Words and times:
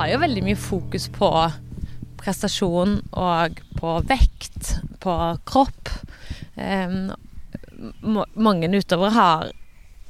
har 0.00 0.14
jo 0.14 0.20
veldig 0.22 0.42
mye 0.46 0.56
fokus 0.56 1.10
på 1.12 1.28
prestasjon 2.20 2.94
og 3.20 3.58
på 3.76 3.96
vekt, 4.08 4.78
på 5.00 5.16
kropp. 5.48 5.90
Mange 8.00 8.70
utøvere 8.72 9.12
har 9.12 9.50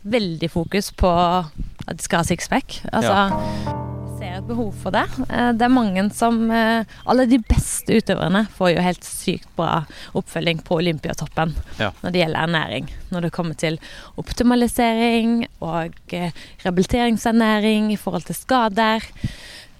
veldig 0.06 0.50
fokus 0.50 0.92
på 0.94 1.10
at 1.10 1.98
de 1.98 2.06
skal 2.06 2.22
ha 2.22 2.28
sixpack. 2.28 2.78
Altså, 2.92 3.16
ja. 3.18 3.74
ser 4.20 4.38
et 4.38 4.46
behov 4.46 4.70
for 4.78 4.94
det. 4.94 5.04
Eh, 5.26 5.50
det 5.58 5.66
er 5.66 5.74
mange 5.74 6.06
som 6.14 6.38
eh, 6.54 6.86
Alle 7.10 7.26
de 7.26 7.40
beste 7.42 7.98
utøverne 7.98 8.44
får 8.54 8.74
jo 8.76 8.86
helt 8.86 9.06
sykt 9.06 9.50
bra 9.58 9.82
oppfølging 10.18 10.62
på 10.66 10.78
Olympiatoppen 10.78 11.56
ja. 11.82 11.90
når 12.02 12.14
det 12.14 12.22
gjelder 12.22 12.46
ernæring. 12.46 12.90
Når 13.10 13.26
det 13.26 13.34
kommer 13.34 13.58
til 13.58 13.80
optimalisering 14.22 15.40
og 15.58 15.98
eh, 16.14 16.30
rehabiliteringsernæring 16.62 17.90
i 17.90 17.98
forhold 17.98 18.30
til 18.30 18.38
skader. 18.38 19.10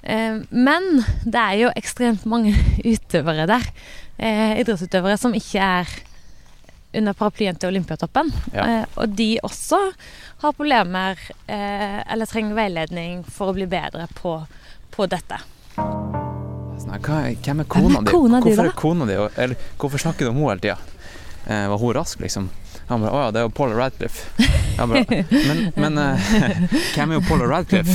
Men 0.00 0.86
det 1.24 1.40
er 1.40 1.56
jo 1.60 1.72
ekstremt 1.76 2.22
mange 2.28 2.54
utøvere 2.92 3.44
der, 3.50 3.66
idrettsutøvere, 4.16 5.18
som 5.20 5.34
ikke 5.36 5.60
er 5.60 5.98
under 6.92 7.12
paraplyen 7.12 7.56
til 7.56 7.68
Olympiatoppen. 7.68 8.32
Ja. 8.54 8.66
Eh, 8.66 8.84
og 8.94 9.08
de 9.08 9.38
også 9.46 9.78
har 10.42 10.52
problemer 10.56 11.18
eh, 11.46 12.00
eller 12.12 12.26
trenger 12.26 12.56
veiledning 12.58 13.24
for 13.30 13.52
å 13.52 13.56
bli 13.56 13.66
bedre 13.70 14.08
på, 14.18 14.36
på 14.94 15.06
dette. 15.10 15.40
Sånn, 15.76 16.96
hva, 16.96 17.20
hvem 17.30 17.62
er 17.64 17.68
kona 17.70 18.00
di? 18.04 18.14
Hvorfor 18.14 18.64
er 18.66 18.78
kona 18.78 19.06
di 19.08 19.18
Eller 19.20 19.68
hvorfor 19.78 20.02
snakker 20.02 20.26
du 20.26 20.32
om 20.32 20.40
henne 20.40 20.54
hele 20.54 20.64
tida? 20.64 20.78
Eh, 21.46 21.66
var 21.70 21.78
hun 21.80 21.94
rask, 21.96 22.20
liksom? 22.22 22.50
Han 22.90 23.04
bare 23.04 23.14
Å 23.14 23.20
ja, 23.22 23.28
det 23.34 23.42
er 23.42 23.46
jo 23.46 23.52
Paula 23.54 23.76
Radcliffe. 23.78 24.48
Bare, 24.80 25.04
men, 25.30 25.58
men 25.78 26.00
hvem 26.96 27.12
er 27.12 27.20
jo 27.20 27.22
Paula 27.28 27.46
Radcliffe? 27.52 27.94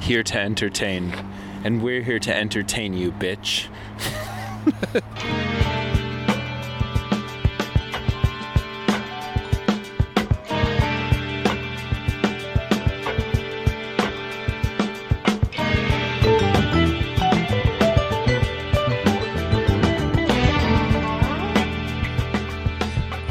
here 0.00 0.22
to 0.22 0.38
entertain. 0.38 1.12
And 1.64 1.82
we're 1.82 2.02
here 2.02 2.18
to 2.18 2.34
entertain 2.34 2.94
you, 2.94 3.12
bitch. 3.12 3.68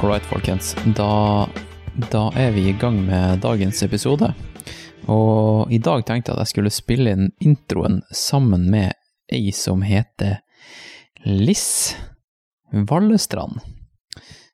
right, 0.10 0.26
folkens. 0.26 0.76
Da, 0.96 1.48
da, 2.12 2.32
er 2.36 2.52
vi 2.52 2.70
i 2.70 2.76
gang 2.80 3.06
med 3.06 3.38
dagens 3.38 3.84
episode. 3.84 4.34
Og 5.10 5.72
i 5.74 5.80
dag 5.82 6.06
tenkte 6.06 6.32
jeg 6.32 6.38
at 6.38 6.46
jeg 6.46 6.54
skulle 6.54 6.74
spille 6.74 7.14
inn 7.16 7.32
introen 7.42 8.02
sammen 8.14 8.68
med 8.70 8.94
ei 9.34 9.52
som 9.56 9.82
heter 9.86 10.40
Liss 11.26 11.96
Vallestrand. 12.72 13.60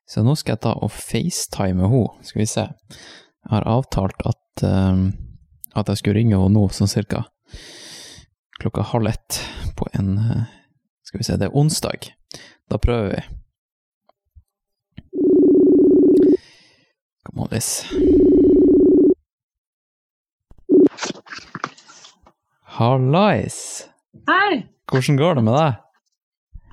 Så 0.07 0.23
nå 0.23 0.35
skal 0.37 0.55
jeg 0.55 0.63
ta 0.63 0.75
og 0.79 0.93
facetime 0.93 1.89
henne. 1.89 2.25
Skal 2.25 2.43
vi 2.43 2.49
se. 2.49 2.67
Jeg 2.69 3.51
har 3.51 3.67
avtalt 3.69 4.21
at, 4.25 4.63
um, 4.63 5.09
at 5.75 5.89
jeg 5.89 6.01
skulle 6.01 6.19
ringe 6.19 6.37
henne 6.37 6.55
nå 6.55 6.67
sånn 6.73 6.91
cirka 6.91 7.25
klokka 8.61 8.85
halv 8.93 9.11
ett 9.11 9.41
på 9.77 9.87
en 9.93 10.17
uh, 10.17 10.45
Skal 11.05 11.19
vi 11.19 11.25
se, 11.27 11.35
det 11.37 11.45
er 11.45 11.57
onsdag. 11.57 12.07
Da 12.71 12.79
prøver 12.81 13.11
vi. 13.11 13.21
Come 17.27 17.45
on, 17.45 17.51
Liz. 17.51 17.85
Hallais! 22.75 23.87
Hei! 24.27 24.65
Hvordan 24.91 25.15
går 25.15 25.37
det 25.37 25.43
med 25.47 25.53
deg? 25.55 25.75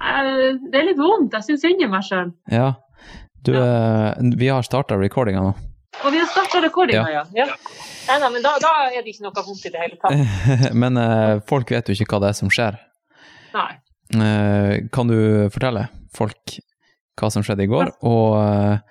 Uh, 0.03 0.57
det 0.73 0.81
er 0.81 0.89
litt 0.89 0.99
vondt. 0.99 1.37
Jeg 1.37 1.47
syns 1.47 1.63
synd 1.63 1.85
i 1.85 1.87
meg 1.93 2.03
sjøl. 2.03 2.33
Ja. 2.51 2.73
Du, 3.47 3.53
ja. 3.55 3.69
Uh, 4.19 4.33
vi 4.41 4.49
har 4.51 4.67
starta 4.67 4.99
recordinga 4.99 5.45
nå. 5.45 5.53
Og 6.03 6.09
vi 6.11 6.19
har 6.19 6.27
starta 6.27 6.59
recordinga, 6.65 7.05
ja. 7.13 7.23
ja. 7.37 7.47
Nei, 8.09 8.17
nei, 8.19 8.33
men 8.35 8.43
da, 8.43 8.57
da, 8.59 8.73
er 8.89 9.07
det 9.07 9.15
ikke 9.15 9.29
noe 9.29 9.47
vondt 9.47 9.69
i 9.69 9.71
det 9.71 9.85
hele 9.85 10.01
tatt. 10.03 10.75
men 10.83 10.99
uh, 10.99 11.39
folk 11.47 11.71
vet 11.71 11.87
jo 11.87 11.95
ikke 11.95 12.17
hva 12.17 12.23
det 12.25 12.33
er 12.33 12.39
som 12.41 12.51
skjer. 12.51 12.83
Nei. 13.53 13.71
kan 14.91 15.11
du 15.13 15.17
fortelle 15.53 15.87
folk 16.17 16.57
hva 17.21 17.31
som 17.31 17.45
skjedde 17.47 17.69
i 17.69 17.71
går, 17.71 17.95
og 18.09 18.89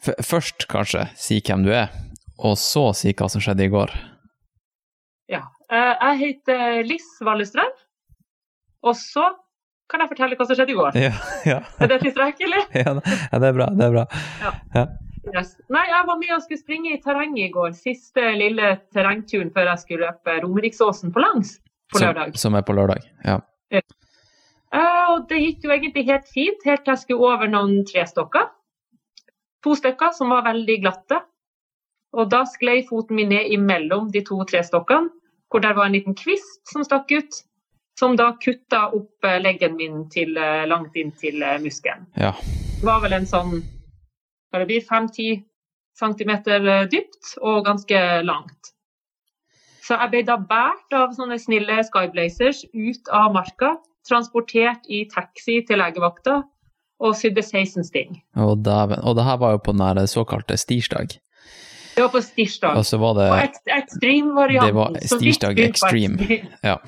Først, 0.00 0.64
kanskje, 0.70 1.02
si 1.18 1.42
hvem 1.44 1.66
du 1.66 1.74
er, 1.76 1.90
og 2.40 2.54
så 2.56 2.86
si 2.96 3.12
hva 3.12 3.26
som 3.28 3.42
skjedde 3.44 3.66
i 3.66 3.72
går. 3.74 3.90
Ja. 5.28 5.42
Eh, 5.70 5.92
jeg 5.94 6.18
heter 6.24 6.82
Liss 6.88 7.08
Vallestrand, 7.24 7.84
og 8.82 8.96
så 8.98 9.28
kan 9.90 10.02
jeg 10.04 10.10
fortelle 10.12 10.38
hva 10.38 10.46
som 10.46 10.58
skjedde 10.58 10.74
i 10.74 10.78
går. 10.78 10.98
Ja, 10.98 11.12
ja. 11.46 11.60
Er 11.82 11.92
det 11.92 12.00
tilstrekkelig? 12.06 12.64
Ja, 12.84 12.94
det 12.96 13.48
er 13.48 13.56
bra. 13.56 13.70
Det 13.74 13.86
er 13.86 13.94
bra. 13.94 14.04
Ja. 14.74 14.84
Yes. 15.34 15.56
Nei, 15.68 15.82
jeg 15.90 16.06
var 16.08 16.16
med 16.18 16.30
og 16.34 16.44
skulle 16.44 16.62
springe 16.62 16.94
i 16.94 17.00
terrenget 17.02 17.50
i 17.50 17.50
går. 17.54 17.74
Siste 17.76 18.30
lille 18.38 18.70
terrengturen 18.94 19.50
før 19.54 19.68
jeg 19.74 19.82
skulle 19.82 20.08
løpe 20.08 20.38
Romeriksåsen 20.44 21.12
på 21.12 21.22
langs 21.22 21.58
på 21.92 22.00
lørdag. 22.00 22.32
Som, 22.32 22.44
som 22.46 22.56
er 22.56 22.64
på 22.64 22.76
lørdag, 22.78 23.04
ja. 23.26 23.36
ja. 23.74 23.82
Uh, 24.70 25.16
og 25.16 25.26
det 25.28 25.42
gikk 25.42 25.66
jo 25.66 25.74
egentlig 25.74 26.06
helt 26.08 26.30
fint, 26.30 26.64
helt 26.64 26.86
til 26.86 26.94
jeg 26.94 27.02
skulle 27.02 27.34
over 27.34 27.50
noen 27.50 27.82
trestokker 27.90 28.48
to 29.64 29.76
stykker 29.76 30.14
som 30.16 30.32
var 30.32 30.46
veldig 30.48 30.80
glatte. 30.82 31.20
Og 32.16 32.30
da 32.32 32.42
sklei 32.48 32.80
foten 32.88 33.18
min 33.18 33.30
ned 33.30 33.52
imellom 33.54 34.10
de 34.10 34.22
to 34.26 34.40
trestokkene, 34.48 35.12
hvor 35.50 35.62
der 35.64 35.74
var 35.74 35.86
en 35.86 35.96
liten 35.98 36.14
kvist 36.14 36.62
som 36.72 36.84
stakk 36.86 37.10
ut. 37.12 37.42
Som 37.98 38.14
da 38.16 38.30
kutta 38.40 38.86
opp 38.96 39.26
eh, 39.28 39.40
leggen 39.42 39.74
min 39.76 40.04
til, 40.08 40.36
eh, 40.38 40.64
langt 40.70 40.94
inn 40.96 41.10
til 41.20 41.42
eh, 41.42 41.58
muskelen. 41.60 42.06
Ja. 42.16 42.32
Det 42.78 42.86
var 42.86 43.02
vel 43.02 43.12
en 43.18 43.28
sånn 43.28 43.58
hva 43.60 44.62
det 44.62 44.68
blir, 44.70 44.84
5-10 44.86 45.42
centimeter 46.00 46.86
dypt 46.90 47.34
og 47.44 47.66
ganske 47.66 47.98
langt. 48.24 48.72
Så 49.84 49.98
jeg 49.98 50.10
ble 50.14 50.22
da 50.26 50.38
båret 50.40 50.96
av 50.96 51.12
sånne 51.14 51.36
snille 51.38 51.76
Skyblazers 51.86 52.64
ut 52.72 53.10
av 53.12 53.34
marka, 53.34 53.74
transportert 54.08 54.88
i 54.88 55.04
taxi 55.10 55.60
til 55.68 55.82
legevakta 55.82 56.40
og 57.00 57.16
sydde 57.18 57.42
16 57.44 57.84
sting. 57.84 58.20
Og 58.40 58.62
det 58.64 59.26
her 59.26 59.40
var 59.42 59.56
jo 59.56 59.64
på 59.66 59.76
den 59.76 60.06
såkalte 60.08 60.56
stirsdag. 60.56 61.18
Det 62.00 62.04
var 62.04 62.12
på 62.12 62.22
stirsdag. 62.22 62.76
Og 62.78 62.86
så 62.86 62.96
var 62.96 63.14
det 63.14 63.24
extreme-varianten. 63.66 64.68
Det 64.68 64.72
var 64.72 64.94
stirsdag 65.04 65.58
extreme. 65.60 66.38
Ja. 66.62 66.78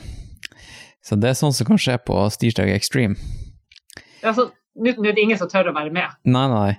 Så 1.05 1.19
det 1.21 1.29
er 1.29 1.37
sånn 1.37 1.53
som 1.53 1.69
kan 1.69 1.81
skje 1.85 1.99
på 2.01 2.17
stirsdag 2.33 2.71
extreme. 2.73 3.19
Altså, 4.25 4.47
nå 4.73 4.95
er 4.95 5.13
det 5.13 5.21
ingen 5.21 5.37
som 5.37 5.51
tør 5.53 5.69
å 5.69 5.75
være 5.77 5.93
med. 5.93 6.17
Nei, 6.25 6.47
nei. 6.49 6.73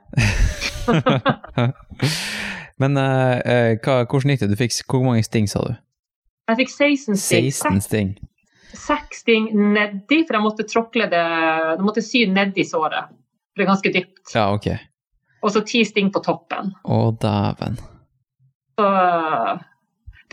Men 2.81 2.97
uh, 2.97 3.77
hva, 3.85 3.99
hvordan 4.01 4.33
gikk 4.33 4.47
det? 4.47 4.51
Du 4.55 4.57
fikk, 4.63 4.79
hvor 4.89 5.05
mange 5.05 5.21
sting, 5.29 5.45
sa 5.45 5.61
du? 5.69 5.77
Jeg 6.49 6.63
fikk 6.63 6.73
16 6.73 7.21
sting. 7.27 7.53
16 7.53 7.85
sting. 7.85 8.11
Seks 8.73 9.21
sting 9.27 9.51
nedi, 9.77 10.23
for 10.25 10.39
jeg 10.39 10.47
måtte 10.49 10.65
tråkle 10.65 11.05
det 11.13 11.21
Jeg 11.21 11.85
måtte 11.85 12.01
sy 12.01 12.25
nedi 12.33 12.65
såret. 12.65 13.13
For 13.53 13.61
det 13.61 13.69
er 13.69 13.75
ganske 13.75 13.93
dypt. 13.93 14.25
Ja, 14.33 14.49
ok. 14.57 14.71
Og 15.45 15.53
så 15.53 15.61
ti 15.61 15.85
sting 15.85 16.09
på 16.09 16.25
toppen. 16.25 16.73
Å, 16.81 17.03
dæven. 17.21 17.83
Så 18.79 18.89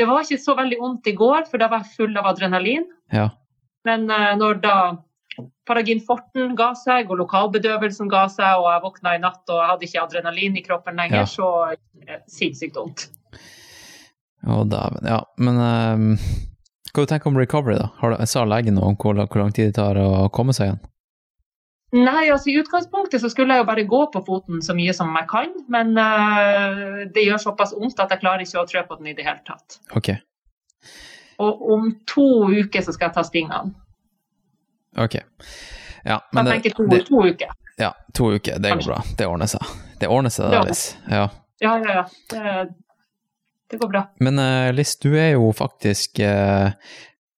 det 0.01 0.09
var 0.09 0.25
ikke 0.25 0.41
så 0.41 0.57
veldig 0.57 0.81
vondt 0.81 1.11
i 1.11 1.17
går, 1.19 1.47
for 1.51 1.61
da 1.61 1.69
var 1.71 1.85
jeg 1.85 1.97
full 1.99 2.17
av 2.17 2.31
adrenalin. 2.33 2.87
Ja. 3.13 3.29
Men 3.89 4.07
uh, 4.13 4.33
når 4.39 4.61
da 4.65 4.77
paraginforten 5.69 6.55
ga 6.59 6.73
seg, 6.77 7.11
og 7.11 7.21
lokalbedøvelsen 7.23 8.11
ga 8.13 8.27
seg, 8.33 8.61
og 8.61 8.69
jeg 8.73 8.85
våkna 8.85 9.17
i 9.17 9.23
natt 9.23 9.53
og 9.53 9.61
jeg 9.61 9.71
hadde 9.73 9.89
ikke 9.89 10.05
adrenalin 10.05 10.59
i 10.59 10.65
kroppen 10.67 11.01
lenger, 11.01 11.25
ja. 11.25 11.31
så 11.31 11.51
uh, 11.73 12.21
sinnssykt 12.31 12.79
vondt. 12.81 13.09
Å, 14.47 14.63
dæven. 14.65 15.05
Ja, 15.05 15.21
men 15.41 15.61
um, 15.61 16.07
hva 16.95 17.05
tenker 17.07 17.29
du 17.29 17.35
om 17.35 17.41
recovery, 17.41 17.77
da? 17.79 17.91
Har 18.01 18.15
du, 18.15 18.23
sa 18.27 18.47
legen 18.49 18.79
noe 18.79 18.93
om 18.93 18.97
hvor, 18.99 19.21
hvor 19.21 19.43
lang 19.43 19.53
tid 19.55 19.71
det 19.71 19.77
tar 19.79 20.01
å 20.01 20.31
komme 20.35 20.57
seg 20.57 20.71
igjen? 20.71 20.81
Nei, 21.91 22.29
altså 22.31 22.53
i 22.53 22.59
utgangspunktet 22.61 23.19
så 23.23 23.29
skulle 23.33 23.57
jeg 23.57 23.65
jo 23.65 23.67
bare 23.67 23.85
gå 23.91 24.01
på 24.15 24.21
foten 24.27 24.61
så 24.63 24.77
mye 24.79 24.93
som 24.95 25.11
jeg 25.19 25.27
kan, 25.31 25.55
men 25.75 25.97
uh, 25.99 27.01
det 27.11 27.25
gjør 27.27 27.43
såpass 27.43 27.75
vondt 27.75 27.99
at 28.03 28.15
jeg 28.15 28.23
klarer 28.23 28.45
ikke 28.45 28.63
å 28.63 28.69
trø 28.71 28.85
på 28.87 28.99
den 29.01 29.11
i 29.11 29.15
det 29.19 29.27
hele 29.27 29.43
tatt. 29.47 29.81
Ok. 29.99 30.13
Og 31.43 31.67
om 31.75 31.91
to 32.07 32.29
uker 32.53 32.87
så 32.87 32.95
skal 32.95 33.09
jeg 33.09 33.17
ta 33.17 33.27
stingene. 33.27 33.75
Ok. 35.03 35.19
Ja, 36.07 36.21
men 36.31 36.47
jeg 36.47 36.61
tenker 36.61 36.79
to, 36.79 36.87
det, 36.91 37.03
to 37.11 37.25
uker. 37.27 37.51
ja, 37.81 37.91
to 38.15 38.31
uker, 38.37 38.63
det 38.63 38.75
går 38.77 38.87
bra. 38.87 39.03
Det 39.19 39.27
ordner 39.27 39.51
seg. 39.51 39.75
Det 40.01 40.09
ordner 40.09 40.33
seg, 40.33 40.55
det, 40.55 40.65
Liss. 40.71 40.87
Ja. 41.11 41.27
Ja, 41.61 41.77
ja, 41.83 41.99
ja. 41.99 42.05
Det, 42.31 42.55
det 43.71 43.83
går 43.83 43.91
bra. 43.91 44.07
Men 44.23 44.39
uh, 44.39 44.71
Liss, 44.77 44.95
du 45.03 45.11
er 45.11 45.35
jo 45.35 45.51
faktisk 45.57 46.23
uh, 46.23 46.71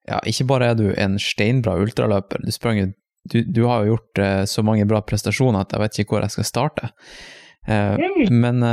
Ja, 0.07 0.19
ikke 0.29 0.45
bare 0.51 0.73
er 0.73 0.79
du 0.79 0.91
en 0.93 1.17
steinbra 1.23 1.79
ultraløper, 1.81 2.43
du 2.45 2.53
sprang 2.53 2.81
jo 2.81 2.93
du, 3.25 3.43
du 3.43 3.65
har 3.65 3.83
jo 3.83 3.95
gjort 3.95 4.19
uh, 4.19 4.45
så 4.45 4.63
mange 4.67 4.87
bra 4.89 5.03
prestasjoner 5.07 5.63
at 5.63 5.75
jeg 5.75 5.83
vet 5.83 6.01
ikke 6.03 6.17
hvor 6.17 6.27
jeg 6.27 6.35
skal 6.35 6.49
starte. 6.49 6.91
Uh, 7.69 7.95
men 8.33 8.65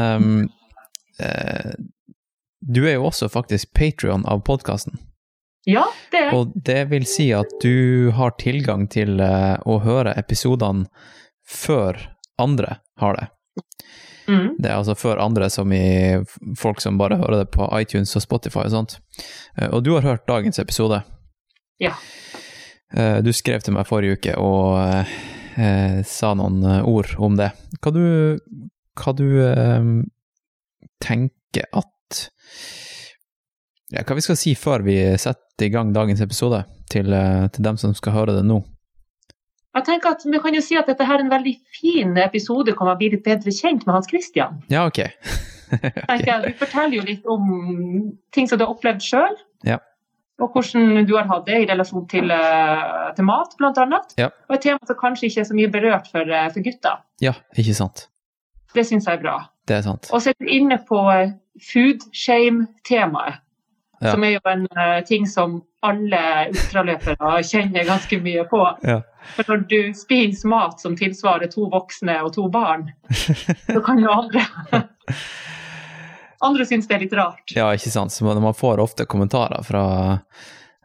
eh, 1.20 1.74
du 2.60 2.80
er 2.88 2.96
jo 2.96 3.10
også 3.10 3.28
faktisk 3.30 3.74
Patrion 3.78 4.26
av 4.26 4.42
podkasten. 4.48 4.98
Ja, 5.68 5.84
det 6.12 6.22
er 6.24 6.34
Og 6.34 6.54
det 6.56 6.88
vil 6.90 7.06
si 7.06 7.28
at 7.36 7.52
du 7.62 8.10
har 8.16 8.34
tilgang 8.40 8.88
til 8.90 9.20
å 9.20 9.76
høre 9.84 10.16
episodene 10.18 10.88
før 11.46 12.00
andre 12.40 12.80
har 13.04 13.20
det. 13.20 13.28
mm. 14.32 14.48
Det 14.58 14.72
er 14.72 14.78
altså 14.78 14.96
før 14.96 15.20
andre, 15.22 15.50
som 15.52 15.74
i 15.76 16.16
folk 16.58 16.82
som 16.82 16.98
bare 16.98 17.20
hører 17.20 17.44
det 17.44 17.52
på 17.54 17.68
iTunes 17.76 18.16
og 18.16 18.24
Spotify 18.24 18.64
og 18.64 18.74
sånt. 18.74 18.98
Og 19.70 19.84
du 19.84 19.94
har 19.98 20.08
hørt 20.08 20.26
dagens 20.32 20.64
episode. 20.64 21.04
Ja. 21.84 21.94
Eh, 22.94 23.20
Du 23.26 23.32
skrev 23.36 23.62
til 23.66 23.76
meg 23.76 23.88
forrige 23.90 24.18
uke 24.18 24.36
og 24.42 24.80
eh, 25.60 26.00
sa 26.08 26.34
noen 26.38 26.64
eh, 26.66 26.88
ord 26.90 27.14
om 27.22 27.38
det. 27.40 27.52
Hva 27.84 27.94
du, 27.94 28.04
hva 29.00 29.14
du 29.18 29.28
eh, 29.46 29.94
tenker 31.04 31.70
at 31.74 31.96
ja, 33.90 34.04
Hva 34.06 34.16
vi 34.18 34.22
skal 34.22 34.38
si 34.38 34.52
før 34.58 34.84
vi 34.86 34.98
setter 35.18 35.66
i 35.66 35.72
gang 35.74 35.90
dagens 35.94 36.22
episode, 36.22 36.62
til, 36.94 37.10
eh, 37.14 37.48
til 37.54 37.66
dem 37.66 37.78
som 37.82 37.96
skal 37.98 38.14
høre 38.14 38.36
det 38.38 38.44
nå? 38.46 38.60
Jeg 39.78 39.86
tenker 39.86 40.16
at 40.16 40.26
Vi 40.26 40.42
kan 40.42 40.56
jo 40.58 40.62
si 40.66 40.78
at 40.78 40.90
dette 40.90 41.06
her 41.06 41.20
er 41.20 41.26
en 41.26 41.32
veldig 41.32 41.56
fin 41.78 42.18
episode 42.18 42.74
hvor 42.74 42.90
man 42.90 42.98
blir 43.00 43.14
litt 43.14 43.26
bedre 43.26 43.54
kjent 43.54 43.86
med 43.86 43.96
Hans 43.96 44.10
Christian. 44.10 44.62
Ja, 44.70 44.88
ok. 44.90 45.04
okay. 45.74 46.26
jeg. 46.26 46.42
Du 46.46 46.58
forteller 46.62 46.98
jo 46.98 47.06
litt 47.06 47.30
om 47.30 47.46
ting 48.34 48.50
som 48.50 48.58
du 48.60 48.66
har 48.66 48.74
opplevd 48.74 49.06
sjøl. 49.06 49.38
Ja. 49.68 49.78
Og 50.40 50.54
hvordan 50.54 51.04
du 51.08 51.16
har 51.18 51.28
hatt 51.28 51.46
det 51.50 51.58
i 51.64 51.68
relasjon 51.68 52.06
til, 52.12 52.32
eh, 52.32 53.10
til 53.16 53.28
mat, 53.28 53.56
bl.a. 53.60 54.00
Ja. 54.20 54.30
Og 54.48 54.56
et 54.56 54.64
tema 54.64 54.80
som 54.88 54.98
kanskje 55.00 55.28
ikke 55.28 55.44
er 55.44 55.50
så 55.50 55.58
mye 55.58 55.72
berørt 55.74 56.08
for, 56.12 56.24
eh, 56.24 56.48
for 56.54 56.64
gutter. 56.64 57.02
Ja, 57.24 57.34
ikke 57.58 57.76
sant. 57.76 58.08
Det 58.76 58.86
syns 58.88 59.10
jeg 59.10 59.20
er 59.20 59.24
bra. 59.24 59.38
Det 59.68 59.78
er 59.78 59.86
sant. 59.86 60.10
Og 60.14 60.22
så 60.24 60.32
er 60.32 60.40
du 60.40 60.48
inne 60.48 60.80
på 60.88 61.02
eh, 61.12 61.36
food 61.72 62.08
shame-temaet. 62.16 63.42
Ja. 64.00 64.14
Som 64.14 64.24
er 64.24 64.38
jo 64.38 64.40
en 64.48 64.62
uh, 64.78 65.02
ting 65.04 65.26
som 65.28 65.58
alle 65.84 66.22
ultraløpere 66.54 67.42
kjenner 67.52 67.84
ganske 67.84 68.20
mye 68.24 68.46
på. 68.48 68.62
Ja. 68.88 69.02
For 69.36 69.52
når 69.52 69.66
du 69.68 69.80
spiser 69.98 70.48
mat 70.48 70.80
som 70.80 70.96
tilsvarer 70.96 71.52
to 71.52 71.68
voksne 71.74 72.16
og 72.24 72.32
to 72.38 72.48
barn, 72.54 72.88
så 73.74 73.82
kan 73.84 74.00
jo 74.00 74.14
andre 74.14 74.46
Andre 76.42 76.66
synes 76.66 76.88
det 76.88 76.96
er 76.96 77.02
litt 77.04 77.14
rart. 77.18 77.52
Ja, 77.56 77.68
ikke 77.76 77.92
sant. 77.92 78.14
Så 78.16 78.24
man 78.28 78.54
får 78.56 78.80
ofte 78.80 79.06
kommentarer 79.10 79.64
fra 79.68 79.84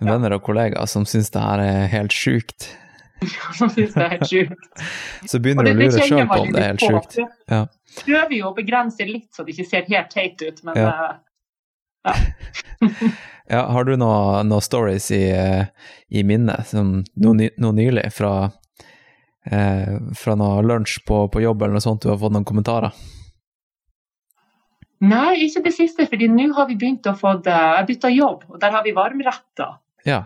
venner 0.02 0.34
og 0.34 0.42
kollegaer 0.42 0.88
som 0.90 1.04
syns 1.06 1.30
det 1.30 1.40
her 1.42 1.62
er 1.62 1.86
helt 1.92 2.12
sjukt. 2.14 2.70
Som 3.56 3.70
synes 3.72 3.94
det 3.94 4.02
er 4.02 4.10
helt 4.16 4.26
sjukt. 4.28 4.80
Så 5.30 5.38
begynner 5.40 5.64
du 5.64 5.70
å 5.70 5.76
lure 5.78 6.02
sjøl 6.04 6.26
på 6.28 6.40
om 6.42 6.50
det 6.52 6.60
er 6.60 6.72
helt 6.74 6.82
sjukt. 6.82 7.14
Ja. 7.48 7.60
Prøver 8.02 8.34
jo 8.36 8.48
å 8.50 8.56
begrense 8.56 9.06
litt 9.08 9.30
så 9.32 9.46
det 9.46 9.54
ikke 9.54 9.68
ser 9.70 9.86
helt 9.88 10.10
teit 10.12 10.42
ut, 10.42 10.58
men 10.66 10.76
Ja. 10.82 10.90
ja. 12.04 12.16
Ja, 13.48 13.66
har 13.68 13.84
du 13.84 13.92
noen 14.00 14.48
noe 14.48 14.62
stories 14.64 15.10
i, 15.12 15.22
eh, 15.30 15.66
i 16.08 16.22
minnet, 16.24 16.70
noe, 16.74 17.34
ny- 17.36 17.50
noe 17.60 17.72
nylig, 17.76 18.06
fra, 18.16 18.50
eh, 19.44 19.98
fra 20.16 20.34
noe 20.40 20.62
lunsj 20.64 21.02
på, 21.04 21.26
på 21.28 21.42
jobb 21.44 21.62
eller 21.62 21.76
noe 21.76 21.84
sånt, 21.84 22.02
du 22.02 22.08
har 22.08 22.16
fått 22.22 22.32
noen 22.32 22.46
kommentarer? 22.48 22.92
Nei, 25.04 25.46
ikke 25.46 25.64
det 25.66 25.74
siste, 25.76 26.06
fordi 26.10 26.28
nå 26.30 26.48
har 26.56 26.68
vi 26.70 26.76
begynt 26.80 27.06
å 27.10 27.16
få 27.18 27.36
det, 27.44 27.54
Jeg 27.54 27.88
bytta 27.90 28.10
jobb, 28.14 28.44
og 28.48 28.60
der 28.62 28.70
har 28.76 28.84
vi 28.84 28.94
varmretter. 28.96 29.78
Ja. 30.06 30.22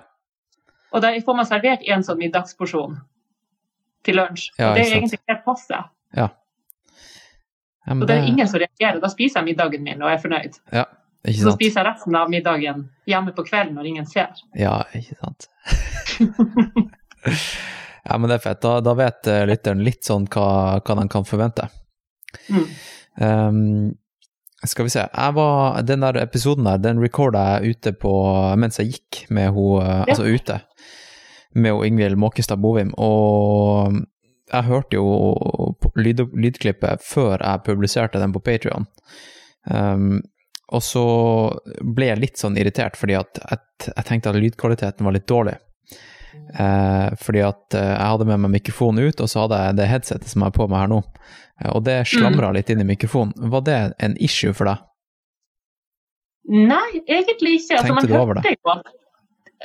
Og 0.92 1.02
der 1.02 1.20
får 1.24 1.36
man 1.36 1.48
servert 1.48 1.82
en 1.86 2.04
sånn 2.04 2.20
middagsporsjon 2.20 2.98
til 4.06 4.18
lunsj. 4.20 4.50
Ja, 4.58 4.72
det 4.74 4.84
er 4.84 4.90
sant. 4.90 4.98
egentlig 4.98 5.20
helt 5.28 5.44
passe. 5.44 5.80
ja 6.16 6.28
Og 7.88 8.06
det 8.06 8.16
er 8.16 8.28
ingen 8.28 8.48
som 8.48 8.60
reagerer. 8.60 9.00
Da 9.00 9.10
spiser 9.12 9.40
jeg 9.40 9.50
middagen 9.50 9.84
min 9.84 10.02
og 10.02 10.12
er 10.12 10.22
fornøyd. 10.22 10.58
Ja, 10.72 10.84
ikke 11.26 11.44
Så 11.44 11.54
spiser 11.56 11.82
jeg 11.82 11.88
resten 11.90 12.16
av 12.16 12.30
middagen 12.30 12.88
hjemme 13.08 13.34
på 13.36 13.44
kvelden 13.48 13.74
når 13.78 13.90
ingen 13.90 14.06
ser. 14.08 14.38
Ja, 14.56 14.82
ikke 14.94 15.16
sant. 15.18 15.48
ja, 18.08 18.18
men 18.18 18.28
det 18.28 18.38
er 18.38 18.44
fett. 18.44 18.60
Da, 18.64 18.78
da 18.84 18.94
vet 18.98 19.30
eh, 19.30 19.44
lytteren 19.48 19.82
litt 19.84 20.04
sånn 20.08 20.28
hva, 20.32 20.48
hva 20.84 20.98
de 21.00 21.06
kan 21.12 21.26
forvente. 21.28 21.68
Mm. 22.52 22.68
Um, 23.18 23.96
skal 24.66 24.88
vi 24.88 24.90
se. 24.90 25.04
Var, 25.14 25.82
den 25.86 26.00
der 26.02 26.18
episoden 26.22 26.66
der, 26.66 26.80
den 26.82 26.98
recorda 27.02 27.44
jeg 27.58 27.76
ute 27.76 27.92
på 27.92 28.12
mens 28.58 28.80
jeg 28.80 28.94
gikk 28.96 29.30
med 29.30 29.52
ho, 29.54 29.78
eh, 29.80 29.86
Ja. 29.86 30.04
altså 30.08 30.26
ute, 30.26 30.60
med 31.54 31.72
hun 31.72 31.86
Ingvild 31.86 32.16
Måkestad 32.16 32.58
Bovim, 32.60 32.90
og 32.98 33.94
jeg 34.52 34.64
hørte 34.64 34.96
jo 34.96 35.76
lyd, 35.96 36.24
lydklippet 36.34 37.02
før 37.04 37.38
jeg 37.38 37.62
publiserte 37.64 38.18
den 38.18 38.32
på 38.32 38.40
Patrion. 38.40 38.86
Um, 39.70 40.22
og 40.72 40.82
så 40.84 41.04
ble 41.82 42.10
jeg 42.10 42.20
litt 42.20 42.40
sånn 42.40 42.56
irritert, 42.60 42.96
fordi 42.96 43.14
at 43.18 43.38
jeg, 43.40 43.58
jeg 43.88 44.04
tenkte 44.08 44.30
at 44.32 44.36
lydkvaliteten 44.40 45.04
var 45.04 45.16
litt 45.16 45.26
dårlig. 45.28 45.56
Eh, 46.34 47.08
fordi 47.20 47.42
at 47.44 47.76
eh, 47.76 47.92
jeg 47.92 48.12
hadde 48.12 48.28
med 48.28 48.42
meg 48.44 48.54
mikrofonen 48.58 49.08
ut, 49.08 49.20
og 49.20 49.30
så 49.30 49.44
hadde 49.44 49.60
jeg 49.64 49.78
det 49.80 49.88
headsetet 49.90 50.30
som 50.30 50.42
jeg 50.42 50.50
har 50.50 50.56
på 50.56 50.68
meg 50.70 50.84
her 50.84 50.92
nå. 50.92 51.02
Eh, 51.60 51.70
og 51.72 51.84
det 51.88 51.98
slamra 52.10 52.52
litt 52.56 52.70
inn 52.72 52.84
i 52.84 52.88
mikrofonen. 52.88 53.34
Var 53.52 53.66
det 53.68 53.80
en 54.04 54.16
issue 54.24 54.54
for 54.56 54.70
deg? 54.70 54.86
Nei, 56.48 57.02
egentlig 57.04 57.58
ikke. 57.60 57.76
Altså, 57.76 57.92
Tenkte 57.92 58.00
man 58.00 58.08
du 58.08 58.16
over 58.16 58.40
det? 58.40 58.56
jo 58.56 58.74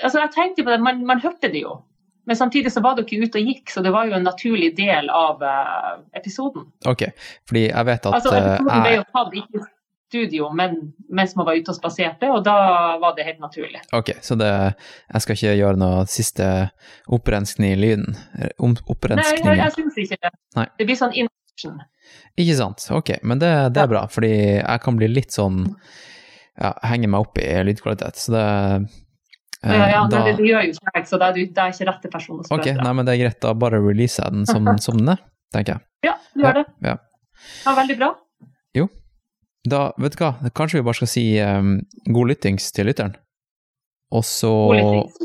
altså, 0.03 0.19
Jeg 0.19 0.31
tenkte 0.35 0.65
på 0.67 0.73
det, 0.73 0.81
man, 0.83 1.03
man 1.07 1.23
hørte 1.23 1.51
det 1.51 1.63
jo. 1.63 1.79
Men 2.27 2.39
samtidig 2.39 2.71
så 2.71 2.81
var 2.83 2.95
det 2.95 3.03
jo 3.03 3.07
ikke 3.09 3.27
ute 3.27 3.39
og 3.39 3.47
gikk, 3.51 3.71
så 3.71 3.81
det 3.83 3.91
var 3.91 4.07
jo 4.07 4.15
en 4.15 4.23
naturlig 4.23 4.69
del 4.77 5.09
av 5.11 5.41
uh, 5.43 6.03
episoden. 6.15 6.69
Ok, 6.87 7.03
fordi 7.49 7.65
jeg 7.67 7.87
vet 7.89 8.05
at 8.07 8.13
Altså, 8.15 8.31
eh, 8.37 8.45
episoden 8.53 8.83
ble 8.83 8.93
jeg 8.93 8.99
jo 8.99 9.07
tatt 9.11 9.35
ikke 9.41 9.63
studio, 10.13 10.49
men 10.53 10.93
mens 11.09 11.33
man 11.35 11.47
var 11.47 11.57
ute 11.57 11.73
og 11.73 11.77
spaserte, 11.77 12.29
og 12.29 12.43
da 12.45 12.53
var 13.01 13.15
det 13.17 13.25
helt 13.25 13.41
naturlig. 13.41 13.81
Ok, 13.95 14.13
så 14.21 14.37
det, 14.37 14.49
jeg 15.09 15.25
skal 15.25 15.37
ikke 15.39 15.53
gjøre 15.57 15.79
noe 15.81 16.03
siste 16.11 16.49
opprenskning 17.17 17.73
i 17.73 17.79
lyden? 17.79 18.13
opprenskning? 18.13 19.41
Om, 19.41 19.49
Nei, 19.49 19.57
jeg, 19.57 19.63
opprenskning 19.63 19.63
jeg 19.63 19.75
syns 19.79 20.01
ikke 20.05 20.19
det. 20.21 20.33
Nei. 20.59 20.65
Det 20.77 20.89
blir 20.89 20.99
sånn 20.99 21.15
inaction. 21.23 21.79
Ikke 22.43 22.57
sant, 22.59 22.85
ok, 22.93 23.15
men 23.25 23.41
det, 23.41 23.51
det 23.73 23.81
er 23.83 23.89
bra, 23.89 24.03
fordi 24.11 24.33
jeg 24.33 24.83
kan 24.85 24.99
bli 24.99 25.09
litt 25.09 25.33
sånn 25.33 25.63
ja, 25.69 26.73
henge 26.85 27.09
meg 27.09 27.25
opp 27.25 27.39
i 27.41 27.47
lydkvalitet, 27.65 28.19
så 28.21 28.33
det 28.35 28.43
eh, 28.43 29.73
Ja, 29.73 29.87
ja, 29.89 30.01
da, 30.09 30.19
nei, 30.19 30.25
det, 30.27 30.35
det 30.41 30.49
gjør 30.49 30.67
jo 30.67 30.73
ikke 30.75 31.05
så 31.09 31.21
da 31.21 31.29
er 31.31 31.39
da 31.55 31.67
er 31.67 31.77
ikke 31.77 31.87
rette 31.89 32.11
person 32.13 32.41
å 32.41 32.57
Ok, 32.57 32.69
nei, 32.77 32.91
men 32.93 33.07
det 33.07 33.15
er 33.15 33.23
greit, 33.23 33.39
da 33.45 33.53
bare 33.57 33.81
releaser 33.81 34.27
jeg 34.27 34.37
den 34.37 34.49
som, 34.49 34.69
som 34.85 34.99
den 35.01 35.15
er, 35.15 35.23
tenker 35.55 35.77
jeg. 35.77 35.87
Ja, 36.09 36.17
du 36.33 36.45
gjør 36.45 36.61
det. 36.61 36.67
Ja. 36.85 36.99
Ja, 37.63 37.77
veldig 37.79 37.97
bra. 38.01 38.11
Da, 39.69 39.93
vet 39.97 40.17
du 40.17 40.23
hva, 40.23 40.33
kanskje 40.55 40.79
vi 40.81 40.85
bare 40.85 40.97
skal 40.99 41.07
si 41.11 41.23
um, 41.39 41.77
god 42.11 42.27
lyttings 42.33 42.71
til 42.75 42.89
lytteren. 42.89 43.13
Og 44.13 44.25
så, 44.27 44.51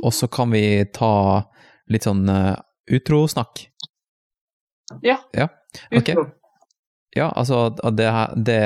og 0.02 0.12
så 0.14 0.28
kan 0.33 0.52
vi 0.54 0.62
ta 0.95 1.11
litt 1.90 2.07
sånn 2.07 2.23
uh, 2.30 2.54
utrosnakk. 2.90 3.66
Ja. 5.04 5.18
Ja, 5.37 5.49
Okay. 5.92 6.14
Utro. 6.16 6.23
Ja, 7.16 7.26
altså 7.37 7.66
det, 7.92 8.07
det, 8.40 8.57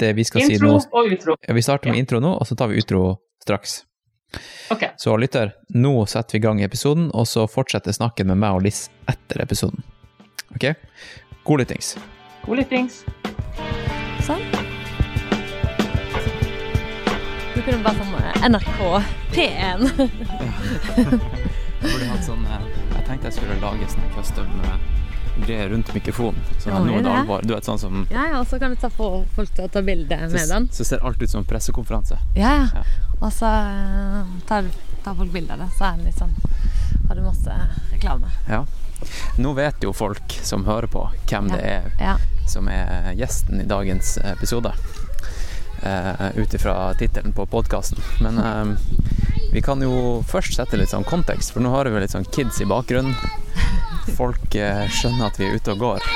det 0.00 0.12
vi 0.16 0.24
skal 0.24 0.46
si 0.46 0.56
nå 0.60 0.70
Intro 0.78 1.00
og 1.00 1.12
utro. 1.12 1.34
ja, 1.44 1.54
Vi 1.56 1.62
starter 1.64 1.90
med 1.90 1.98
Ja. 1.98 2.04
intro 2.04 2.20
nå, 2.24 2.30
og 2.40 2.46
så 2.48 2.56
tar 2.56 2.68
vi 2.72 2.78
utro 2.80 3.18
straks. 3.42 3.82
Ok. 4.72 4.86
Så 4.96 5.16
lytter, 5.20 5.52
nå 5.76 5.92
setter 6.08 6.38
vi 6.38 6.40
i 6.40 6.44
gang 6.46 6.62
episoden, 6.64 7.10
og 7.12 7.26
så 7.28 7.44
fortsetter 7.50 7.92
snakken 7.92 8.30
med 8.32 8.40
meg 8.40 8.56
og 8.56 8.64
Liss 8.64 8.86
etter 9.12 9.44
episoden. 9.44 9.84
Ok? 10.56 10.72
God 11.44 11.60
lyttings. 11.64 11.96
God 12.46 12.62
lyttings. 12.62 13.02
Sånn. 14.24 14.61
Du 17.54 17.60
kunne 17.62 17.82
bare 17.84 17.98
sånn 17.98 18.14
eh, 18.16 18.48
NRK 18.48 18.78
P1. 19.34 19.82
Jeg 21.82 21.90
burde 21.90 22.08
hatt 22.12 22.24
sånn 22.24 22.44
Jeg 22.46 23.04
tenkte 23.08 23.26
jeg 23.26 23.34
skulle 23.40 23.56
lage 23.62 23.88
sånn 23.90 24.04
custom 24.14 24.50
greier 25.42 25.70
rundt 25.72 25.88
mikrofonen. 25.96 26.38
Så 26.60 26.70
nå 26.70 26.92
er 26.98 27.02
det 27.02 27.10
alvor. 27.10 27.42
Du 27.42 27.54
vet 27.54 27.64
sånn 27.66 27.78
som 27.80 28.02
ja, 28.12 28.26
ja, 28.34 28.42
så 28.46 28.58
kan 28.60 28.74
du 28.74 28.76
ta 28.78 28.90
få 28.92 29.08
folk 29.34 29.50
til 29.56 29.64
å 29.64 29.70
ta 29.72 29.80
bilde 29.82 30.18
med 30.30 30.44
den. 30.50 30.68
Så 30.76 30.84
ser 30.86 31.02
alt 31.08 31.22
ut 31.24 31.30
som 31.32 31.40
en 31.42 31.48
pressekonferanse. 31.48 32.18
Ja, 32.38 32.52
Ja. 32.60 32.68
ja. 32.82 32.84
Og 33.22 33.30
så 33.34 33.46
eh, 33.48 34.30
tar, 34.48 34.68
tar 35.04 35.14
folk 35.18 35.32
bilde 35.34 35.54
av 35.56 35.64
det, 35.64 35.68
så 35.78 35.88
er 35.88 35.98
den 35.98 36.08
litt 36.10 36.18
sånn 36.18 36.32
Har 37.08 37.18
du 37.18 37.22
masse 37.24 37.56
reklame. 37.92 38.30
Ja. 38.50 38.62
Nå 39.42 39.52
vet 39.58 39.82
jo 39.82 39.90
folk 39.96 40.36
som 40.46 40.64
hører 40.68 40.86
på, 40.92 41.06
hvem 41.30 41.48
Ja. 41.50 41.56
det 41.56 41.62
er 41.64 41.90
Ja. 42.00 42.16
som 42.46 42.68
er 42.68 43.12
gjesten 43.18 43.60
i 43.62 43.66
dagens 43.66 44.16
episode. 44.36 44.72
Uh, 45.82 46.38
Ut 46.38 46.54
ifra 46.54 46.94
tittelen 46.94 47.32
på 47.34 47.46
podkasten. 47.50 47.98
Men 48.22 48.38
eh, 48.38 48.76
Vi 49.52 49.60
kan 49.60 49.82
jo 49.82 50.22
først 50.24 50.54
sette 50.56 50.78
litt 50.78 50.92
sånn 50.92 51.04
kontekst, 51.04 51.52
for 51.52 51.60
nå 51.60 51.72
har 51.74 51.90
vi 51.90 52.00
litt 52.00 52.14
sånn 52.14 52.28
kids 52.32 52.60
i 52.62 52.68
bakgrunnen. 52.70 53.16
Folk 54.16 54.54
eh, 54.56 54.86
skjønner 54.88 55.26
at 55.28 55.40
vi 55.40 55.48
er 55.48 55.58
ute 55.58 55.74
og 55.74 55.82
går. 55.82 56.06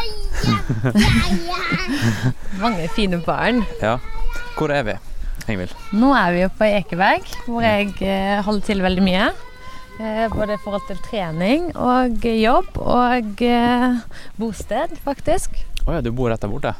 Mange 2.62 2.86
fine 2.94 3.20
barn. 3.26 3.60
Ja. 3.82 3.98
Hvor 4.56 4.72
er 4.72 4.86
vi, 4.88 4.96
Ingvild? 5.52 5.74
Nå 5.92 6.14
er 6.16 6.32
vi 6.32 6.40
jo 6.46 6.50
på 6.56 6.70
Ekeberg, 6.78 7.28
hvor 7.44 7.66
jeg 7.66 7.92
eh, 8.00 8.40
holder 8.46 8.66
til 8.70 8.82
veldig 8.86 9.04
mye. 9.04 9.28
Eh, 10.00 10.26
både 10.32 10.56
i 10.56 10.62
forhold 10.64 10.88
til 10.88 10.98
trening 11.04 11.70
og 11.76 12.24
jobb 12.24 12.80
og 12.80 13.44
eh, 13.44 14.00
bosted, 14.40 14.96
faktisk. 15.04 15.60
Å 15.86 15.94
ja, 15.94 16.00
du 16.02 16.10
bor 16.10 16.32
rett 16.32 16.42
der 16.42 16.50
borte? 16.50 16.72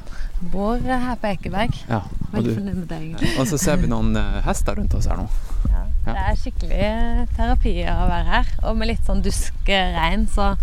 Bor 0.50 0.80
her 0.82 1.14
på 1.22 1.28
Ekeberg. 1.30 1.76
Ja. 1.86 2.00
Og, 2.32 2.42
du, 2.42 2.56
og 3.38 3.44
så 3.46 3.58
ser 3.60 3.78
vi 3.78 3.90
noen 3.90 4.16
eh, 4.18 4.40
hester 4.42 4.74
rundt 4.80 4.96
oss 4.98 5.06
her 5.06 5.20
nå. 5.20 5.28
Ja, 5.70 5.84
det 6.08 6.16
er 6.24 6.40
skikkelig 6.40 6.80
eh, 6.88 7.20
terapi 7.38 7.76
å 7.86 8.08
være 8.10 8.26
her. 8.32 8.50
Og 8.66 8.80
med 8.80 8.90
litt 8.90 9.06
sånn 9.06 9.22
duskregn, 9.22 10.26
så 10.34 10.56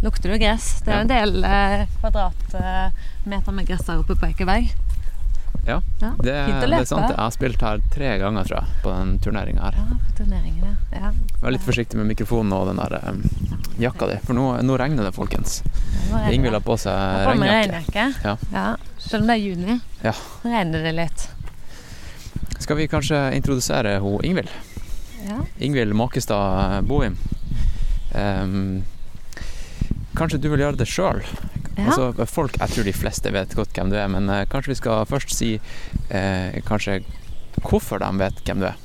lukter 0.00 0.32
det 0.32 0.40
gress. 0.40 0.70
Det 0.80 0.94
er 0.94 1.02
jo 1.02 1.04
en 1.04 1.12
del 1.12 1.44
eh, 1.44 1.84
kvadratmeter 2.00 3.58
med 3.58 3.68
gress 3.68 3.84
her 3.84 4.00
oppe 4.00 4.16
på 4.16 4.32
Ekeberg. 4.32 4.72
Ja, 5.66 5.76
Ja, 6.00 6.08
det, 6.18 6.32
det 6.32 6.72
er 6.72 6.84
sant. 6.88 7.10
Jeg 7.10 7.18
har 7.20 7.30
spilt 7.34 7.60
her 7.62 7.80
tre 7.92 8.14
ganger, 8.18 8.46
tror 8.48 8.56
jeg, 8.62 8.76
på 8.82 8.92
den 8.94 9.10
turneringa 9.22 9.66
her. 9.68 9.76
Ja, 9.76 9.98
på 10.06 10.14
turneringen, 10.22 10.76
ja. 10.96 11.10
Vær 11.42 11.52
litt 11.54 11.66
forsiktig 11.66 11.98
med 12.00 12.08
mikrofonen 12.10 12.52
og 12.56 12.70
den 12.70 12.80
der 12.80 12.96
um, 13.10 13.20
jakka 13.78 14.08
di, 14.10 14.16
for 14.24 14.34
nå, 14.38 14.46
nå 14.66 14.78
regner 14.80 15.04
det, 15.06 15.12
folkens. 15.14 15.60
Ingvild 16.32 16.56
har 16.56 16.64
på 16.64 16.76
seg 16.80 17.28
regnjakke. 17.28 18.06
Ja. 18.24 18.34
Ja. 18.54 18.64
Selv 18.98 19.22
om 19.26 19.30
det 19.30 19.36
er 19.36 19.44
juni, 19.44 19.78
Ja. 20.02 20.14
regner 20.48 20.82
det 20.88 20.94
litt. 20.96 21.28
Skal 22.60 22.76
vi 22.80 22.88
kanskje 22.92 23.20
introdusere 23.36 23.98
hun 24.02 24.24
Ingvild? 24.24 24.50
Ja. 25.28 25.38
Ingvild 25.60 25.94
Måkestad 25.96 26.84
Bohim. 26.88 27.16
Um, 28.16 28.82
kanskje 30.18 30.40
du 30.42 30.48
vil 30.50 30.64
gjøre 30.64 30.80
det 30.80 30.88
sjøl? 30.90 31.20
Ja. 31.76 31.86
Altså, 31.86 32.26
folk, 32.26 32.58
jeg 32.60 32.74
tror 32.74 32.86
de 32.88 32.92
fleste 32.96 33.32
vet 33.32 33.56
godt 33.56 33.74
hvem 33.76 33.90
du 33.92 33.96
er, 33.96 34.08
men 34.12 34.28
eh, 34.32 34.44
kanskje 34.50 34.74
vi 34.74 34.78
skal 34.80 35.06
først 35.08 35.34
si 35.34 35.54
eh, 36.10 36.60
kanskje 36.66 37.00
hvorfor 37.64 38.02
de 38.02 38.10
vet 38.20 38.42
hvem 38.46 38.62
du 38.62 38.68
er. 38.70 38.78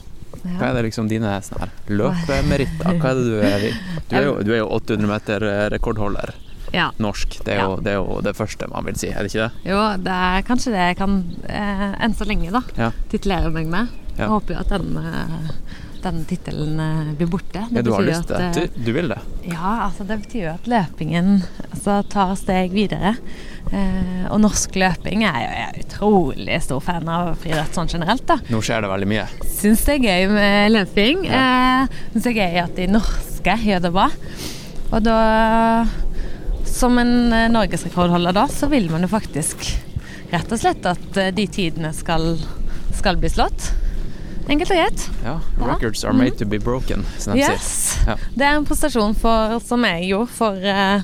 Hva 0.46 0.70
er 0.70 0.76
det 0.78 0.86
liksom 0.90 1.08
dine 1.10 1.32
sånne 1.42 1.66
her 1.66 1.94
løpemeritter? 1.98 3.00
Hva 3.02 3.12
er 3.12 3.18
det 3.20 3.26
du 3.26 3.38
er? 3.42 3.64
Du 4.10 4.18
er 4.20 4.26
jo, 4.28 4.34
du 4.46 4.52
er 4.54 4.60
jo 4.62 4.68
800 4.78 5.10
meter 5.10 5.46
eh, 5.50 5.64
rekordholder 5.74 6.36
ja. 6.76 6.90
norsk. 7.02 7.40
Det 7.46 7.56
er, 7.56 7.64
jo, 7.64 7.78
det 7.82 7.94
er 7.94 7.98
jo 8.00 8.20
det 8.26 8.36
første 8.38 8.68
man 8.72 8.86
vil 8.88 8.98
si, 9.00 9.10
er 9.10 9.26
det 9.26 9.32
ikke 9.34 9.48
det? 9.48 9.72
Jo, 9.72 9.82
det 10.06 10.18
er 10.28 10.46
kanskje 10.48 10.74
det 10.76 10.84
jeg 10.90 11.00
kan 11.02 11.18
eh, 11.50 11.88
enn 12.06 12.16
så 12.18 12.28
lenge 12.30 12.54
da 12.54 12.62
Ja. 12.78 12.92
titulere 13.12 13.52
meg 13.56 13.72
med. 13.72 13.94
Ja. 14.16 14.26
Jeg 14.26 14.32
håper 14.36 14.56
jo 14.56 14.62
at 14.62 14.74
den, 14.76 14.98
eh, 15.02 15.82
den 16.06 16.22
tittelen 16.30 16.80
eh, 16.80 17.12
blir 17.20 17.28
borte. 17.34 17.66
Ja, 17.74 17.82
du 17.84 17.92
har 17.94 18.06
lyst 18.06 18.30
til 18.30 18.38
det? 18.38 18.48
eh, 18.64 18.70
Du, 18.78 18.86
du 18.88 18.92
vil 18.96 19.10
det? 19.12 19.18
Ja, 19.50 19.74
altså 19.90 20.06
det 20.08 20.20
betyr 20.24 20.44
jo 20.46 20.54
at 20.56 20.70
løpingen 20.72 21.30
altså, 21.72 22.00
tar 22.14 22.34
steg 22.40 22.72
videre. 22.76 23.16
Eh, 23.74 24.26
og 24.30 24.40
norsk 24.44 24.76
løping 24.78 25.24
er 25.26 25.40
jo 25.42 25.52
jeg 25.56 25.66
er 25.66 25.80
utrolig 25.84 26.58
stor 26.66 26.84
fan 26.86 27.10
av 27.10 27.32
friidrett 27.42 27.74
sånn 27.78 27.90
generelt. 27.92 28.26
da. 28.30 28.38
Nå 28.54 28.62
skjer 28.66 28.86
det 28.86 28.92
veldig 28.94 29.10
mye. 29.10 29.26
Syns 29.58 29.86
det 29.88 29.96
er 29.98 30.06
gøy 30.06 30.34
med 30.36 30.74
løping. 30.76 31.26
Eh, 31.26 31.96
Syns 32.14 32.28
det 32.30 32.34
er 32.36 32.40
gøy 32.44 32.60
at 32.68 32.76
de 32.78 32.90
norske 32.94 33.58
gjør 33.66 33.82
det 33.88 33.94
bra. 33.96 34.10
Og 34.94 35.02
da 35.06 35.20
Som 36.76 36.98
en 37.00 37.32
eh, 37.34 37.48
norgesrekordholder 37.54 38.34
da, 38.36 38.48
så 38.52 38.68
vil 38.72 38.90
man 38.92 39.06
jo 39.06 39.10
faktisk 39.12 39.64
rett 40.34 40.52
og 40.52 40.60
slett 40.60 40.86
at 40.90 41.18
de 41.38 41.46
tidene 41.48 41.92
skal, 41.96 42.34
skal 42.98 43.16
bli 43.22 43.30
slått. 43.32 43.70
Enkelt 44.50 44.70
og 44.72 44.78
greit. 44.78 45.06
Ja. 45.26 45.36
Records 45.58 46.04
are 46.06 46.14
made 46.14 46.38
to 46.38 46.46
be 46.46 46.60
broken, 46.62 47.06
som 47.18 47.34
de 47.34 47.42
sier. 47.46 48.10
Ja. 48.12 48.16
Det 48.36 48.46
er 48.46 48.60
en 48.60 48.66
prestasjon 48.68 49.16
for, 49.18 49.56
som 49.66 49.86
jeg 49.88 50.12
gjorde 50.12 50.30
for 50.36 50.54
uh, 50.62 51.02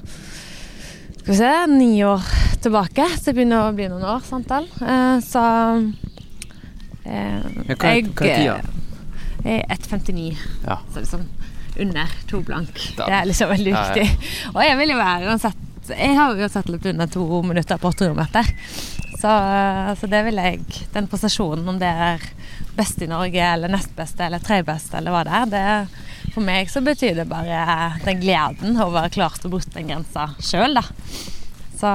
skal 1.21 1.31
vi 1.31 1.37
se, 1.39 1.53
ni 1.73 1.89
år 2.05 2.21
tilbake. 2.61 3.07
Så 3.17 3.31
det 3.31 3.35
begynner 3.39 3.65
å 3.69 3.73
bli 3.77 3.87
noen 3.89 4.05
år, 4.13 4.21
sant 4.27 4.49
vel. 4.51 4.67
Uh, 4.81 5.17
så 5.25 5.41
uh, 5.81 7.41
Ja, 7.65 7.75
hva, 7.75 7.95
er- 7.95 8.11
hva 8.13 8.29
er 8.29 8.37
tida? 8.37 8.59
Jeg 9.41 9.63
er 9.65 9.73
1,59. 9.73 10.37
Ja. 10.67 10.77
Så 10.93 11.01
liksom 11.01 11.25
under 11.81 12.13
to 12.29 12.43
blank. 12.45 12.77
Da- 12.97 13.07
Det 13.09 13.15
er 13.23 13.25
liksom 13.31 13.49
veldig 13.49 13.71
Ja, 13.73 13.83
ja. 13.95 14.07
Og 14.53 14.61
jeg 14.67 14.77
vil 14.77 14.89
jo 14.93 14.97
være 14.99 15.29
uansett 15.31 15.57
Jeg 15.89 16.13
har 16.17 16.33
jo 16.35 16.43
uansett 16.45 16.67
løpt 16.69 16.85
under 16.91 17.07
to 17.09 17.41
minutter 17.41 17.77
på 17.81 17.89
800 17.89 18.13
meter. 18.19 18.51
Så, 19.21 19.31
så 19.97 20.07
det 20.11 20.19
vil 20.27 20.35
jeg 20.41 20.59
Den 20.93 21.07
prestasjonen, 21.09 21.67
om 21.69 21.79
det 21.81 21.89
er 21.89 22.21
best 22.77 23.01
i 23.03 23.09
Norge 23.09 23.41
eller 23.53 23.71
nest 23.71 23.95
beste 23.97 24.25
eller 24.25 24.43
tredje 24.43 24.67
beste 24.69 24.97
eller 24.97 25.13
hva 25.13 25.25
det 25.27 25.39
er, 25.41 25.51
det 25.51 26.33
for 26.35 26.45
meg 26.45 26.69
så 26.71 26.83
betyr 26.85 27.17
det 27.17 27.27
bare 27.27 27.97
den 28.05 28.21
gleden 28.21 28.77
over 28.79 29.01
å 29.01 29.03
ha 29.07 29.11
klart 29.11 29.43
å 29.45 29.51
brutt 29.51 29.73
den 29.75 29.89
grensa 29.91 30.29
sjøl, 30.39 30.77
da. 30.79 30.85
Så 31.81 31.91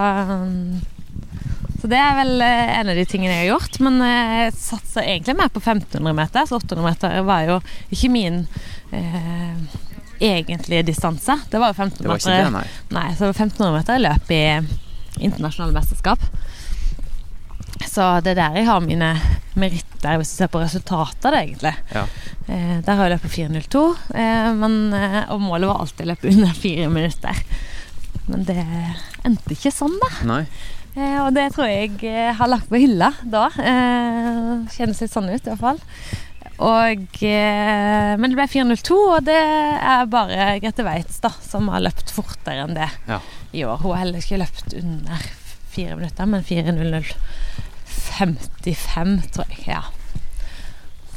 så 1.76 1.90
det 1.92 1.98
er 2.00 2.14
vel 2.16 2.40
eh, 2.42 2.78
en 2.80 2.88
av 2.90 2.96
de 2.98 3.04
tingene 3.06 3.34
jeg 3.34 3.44
har 3.44 3.58
gjort. 3.58 3.76
Men 3.84 4.00
eh, 4.02 4.30
jeg 4.46 4.54
satser 4.58 5.04
egentlig 5.06 5.36
mer 5.38 5.50
på 5.52 5.60
1500 5.60 6.16
meter. 6.16 6.48
Så 6.48 6.58
800 6.58 6.82
meter 6.86 7.20
var 7.28 7.44
jo 7.46 7.58
ikke 7.94 8.10
min 8.10 8.40
eh, 8.96 9.76
egentlige 10.18 10.86
distanse. 10.88 11.36
Det 11.52 11.60
var 11.60 11.74
jo 11.74 11.76
1500 11.76 12.02
Det 12.02 12.10
var 12.10 12.22
ikke 12.22 12.32
meter. 12.32 12.48
det, 12.48 12.54
nei. 12.56 12.96
Nei, 12.96 13.14
så 13.18 13.30
1500 13.30 13.76
meter 13.76 13.98
er 13.98 14.04
løp 14.06 14.32
i 14.34 14.42
internasjonale 15.26 15.76
mesterskap. 15.76 16.26
Så 17.84 18.04
det 18.24 18.32
er 18.34 18.40
der 18.40 18.56
jeg 18.60 18.66
har 18.68 18.80
mine 18.84 19.10
meritter, 19.56 20.16
hvis 20.20 20.32
du 20.34 20.36
ser 20.42 20.50
på 20.52 20.60
resultatet, 20.60 21.32
egentlig. 21.32 21.72
Ja. 21.94 22.04
Eh, 22.48 22.76
der 22.84 22.94
har 22.98 23.08
jeg 23.08 23.16
løpet 23.16 23.32
4.02, 23.36 23.82
eh, 24.14 24.50
men, 24.56 24.76
eh, 24.96 25.22
og 25.32 25.40
målet 25.44 25.68
var 25.70 25.80
alltid 25.84 26.06
å 26.06 26.10
løpe 26.12 26.30
under 26.32 26.52
fire 26.56 26.88
minutter. 26.92 27.40
Men 28.26 28.44
det 28.48 28.58
endte 29.24 29.54
ikke 29.54 29.72
sånn, 29.72 29.96
da. 30.02 30.10
Eh, 30.96 31.18
og 31.24 31.32
det 31.36 31.50
tror 31.54 31.68
jeg 31.68 31.98
eh, 32.08 32.32
har 32.38 32.48
lagt 32.48 32.68
på 32.72 32.80
hylla 32.80 33.12
da. 33.24 33.46
Eh, 33.60 34.52
kjennes 34.76 35.00
litt 35.04 35.12
sånn 35.12 35.28
ut, 35.32 35.40
i 35.44 35.50
hvert 35.52 35.60
fall. 35.62 35.80
Og, 36.56 37.18
men 37.20 38.32
det 38.32 38.36
ble 38.38 38.46
4.02, 38.48 38.96
og 38.96 39.24
det 39.26 39.36
er 39.36 40.06
bare 40.08 40.54
Grete 40.64 40.86
Weitz 40.86 41.18
da, 41.20 41.28
som 41.44 41.68
har 41.68 41.82
løpt 41.84 42.08
fortere 42.16 42.62
enn 42.64 42.72
det 42.78 42.88
Ja. 43.10 43.18
i 43.52 43.64
år. 43.68 43.76
Hun 43.82 43.92
har 43.92 44.00
heller 44.06 44.24
ikke 44.24 44.38
løpt 44.40 44.72
under 44.80 45.26
fire 45.76 45.98
minutter, 46.00 46.24
men 46.32 46.46
4.00,55, 48.18 49.30
tror 49.34 49.46
jeg. 49.50 49.64
Ja. 49.66 49.82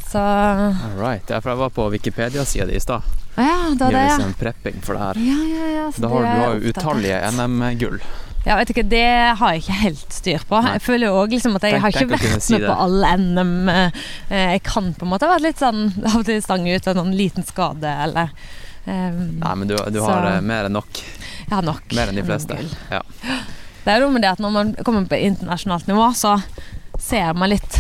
Så 0.10 0.20
All 0.20 0.96
right. 0.98 1.30
Ja, 1.30 1.38
for 1.42 1.52
jeg 1.54 1.60
var 1.60 1.70
på 1.76 1.90
Wikipedia-sida 1.94 2.66
di 2.66 2.76
i 2.76 2.80
stad. 2.82 3.02
ja, 3.38 3.58
det 3.78 3.84
var 3.86 3.92
det, 3.94 4.06
ja. 4.10 4.16
En 4.26 4.34
prepping 4.34 4.80
for 4.82 4.98
det 4.98 5.04
her. 5.04 5.20
Ja, 5.22 5.44
ja, 5.54 5.68
ja. 5.76 5.92
så 5.92 6.02
Da 6.02 6.10
har, 6.10 6.22
du 6.26 6.42
har 6.42 6.56
jo 6.58 6.72
utallige 6.74 7.20
NM-gull. 7.36 8.00
Ja, 8.48 8.56
vet 8.56 8.68
du 8.70 8.72
ikke, 8.74 8.88
Det 8.90 9.04
har 9.38 9.52
jeg 9.54 9.62
ikke 9.62 9.76
helt 9.84 10.14
styr 10.16 10.46
på. 10.50 10.62
Nei. 10.64 10.72
Jeg 10.78 10.82
føler 10.82 11.08
jo 11.12 11.18
også 11.20 11.34
liksom 11.36 11.56
at 11.60 11.66
jeg 11.68 11.74
Tenk- 11.76 11.82
har 11.84 11.90
ikke 11.94 12.14
vært 12.16 12.50
med 12.56 12.66
på 12.66 12.78
alle 12.86 13.12
NM. 13.20 13.70
eh, 13.70 13.92
Jeg 14.56 14.64
kan 14.64 14.94
på 14.96 15.06
en 15.06 15.12
måte 15.12 15.28
ha 15.28 15.34
vært 15.36 15.46
litt 15.46 15.60
sånn 15.62 15.82
av 16.08 16.16
og 16.22 16.26
til 16.26 16.42
stang 16.42 16.66
ut 16.70 16.88
av 16.88 16.96
noen 16.98 17.14
liten 17.20 17.44
skade 17.46 17.92
eller 18.08 18.32
um, 18.88 19.20
Nei, 19.44 19.54
men 19.60 19.68
du, 19.70 19.76
du 19.92 20.00
har 20.02 20.26
eh, 20.32 20.42
mer 20.42 20.66
enn 20.70 20.74
nok. 20.80 21.04
Jeg 21.46 21.54
har 21.54 21.68
nok. 21.68 21.84
Mer 21.94 22.10
enn 22.10 22.16
de 22.18 22.26
fleste. 22.26 22.58
Ja. 22.90 23.04
Det 23.84 23.92
er 23.94 24.00
jo 24.00 24.08
noe 24.08 24.16
med 24.18 24.24
det 24.26 24.32
at 24.32 24.42
når 24.42 24.52
man 24.56 24.74
kommer 24.88 25.06
på 25.12 25.20
internasjonalt 25.20 25.86
nivå, 25.92 26.10
så 26.18 26.38
ser 27.00 27.34
man 27.34 27.52
litt 27.54 27.80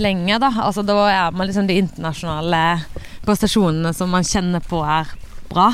lenger, 0.00 0.38
da. 0.42 0.50
Altså 0.66 0.82
da 0.86 0.96
er 1.10 1.32
man 1.36 1.48
liksom 1.48 1.68
de 1.68 1.78
internasjonale 1.82 2.62
prestasjonene 3.26 3.92
som 3.94 4.10
man 4.12 4.26
kjenner 4.26 4.62
på 4.64 4.80
er 4.84 5.10
bra. 5.52 5.70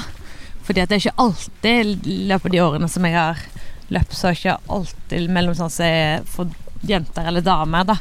Fordi 0.67 0.83
at 0.83 0.91
det 0.91 0.99
er 0.99 1.05
ikke 1.07 1.25
alltid 1.25 2.07
i 2.07 2.17
løpet 2.29 2.51
av 2.51 2.55
de 2.55 2.63
årene 2.65 2.89
som 2.93 3.07
jeg 3.09 3.17
har 3.17 3.41
løpt, 3.95 4.13
så 4.13 4.29
har 4.29 4.37
ikke 4.37 4.57
alltid 4.79 5.31
mellom 5.33 5.57
sånn 5.57 5.73
er 5.87 6.27
for 6.29 6.51
jenter 6.87 7.27
eller 7.27 7.43
damer, 7.43 7.87
da, 7.89 7.97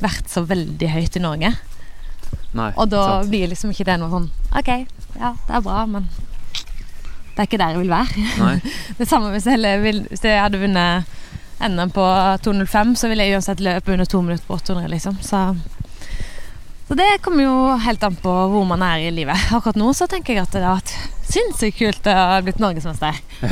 vært 0.00 0.30
så 0.30 0.44
veldig 0.46 0.88
høyt 0.92 1.18
i 1.18 1.22
Norge. 1.24 1.50
Nei, 2.52 2.68
Og 2.76 2.88
da 2.92 3.00
sant. 3.08 3.32
blir 3.32 3.48
liksom 3.50 3.72
ikke 3.72 3.86
det 3.88 3.96
noe 4.00 4.12
sånn 4.12 4.28
OK, 4.56 4.68
ja, 5.18 5.32
det 5.48 5.56
er 5.56 5.64
bra, 5.64 5.82
men 5.88 6.06
det 7.32 7.40
er 7.40 7.48
ikke 7.48 7.60
der 7.60 7.74
jeg 7.74 7.80
vil 7.80 7.92
være. 7.92 8.60
Det 9.00 9.08
samme 9.08 9.32
hvis 9.32 9.46
jeg, 9.48 9.80
hvis 10.10 10.24
jeg 10.24 10.40
hadde 10.40 10.60
vunnet 10.60 11.08
NM 11.68 11.90
på 11.94 12.04
2.05, 12.44 12.94
så 12.98 13.08
vil 13.12 13.18
jeg 13.22 13.34
uansett 13.36 13.60
løpe 13.62 13.92
under 13.94 14.04
to 14.08 14.20
minutter 14.22 14.46
på 14.48 14.54
800, 14.58 14.88
liksom. 14.90 15.14
Så, 15.22 15.42
så 16.88 16.94
det 16.98 17.06
kommer 17.22 17.44
jo 17.46 17.54
helt 17.86 18.02
an 18.04 18.16
på 18.20 18.32
hvor 18.52 18.66
man 18.68 18.82
er 18.82 18.98
i 19.06 19.10
livet. 19.14 19.38
Akkurat 19.54 19.78
nå 19.80 19.92
så 19.96 20.08
tenker 20.10 20.34
jeg 20.34 20.42
at 20.42 20.52
det 20.56 20.64
har 20.66 20.80
vært 20.80 20.92
sinnssykt 21.32 21.78
kult 21.78 22.06
å 22.10 22.16
ha 22.18 22.40
blitt 22.44 22.58
norgesmester. 22.60 23.14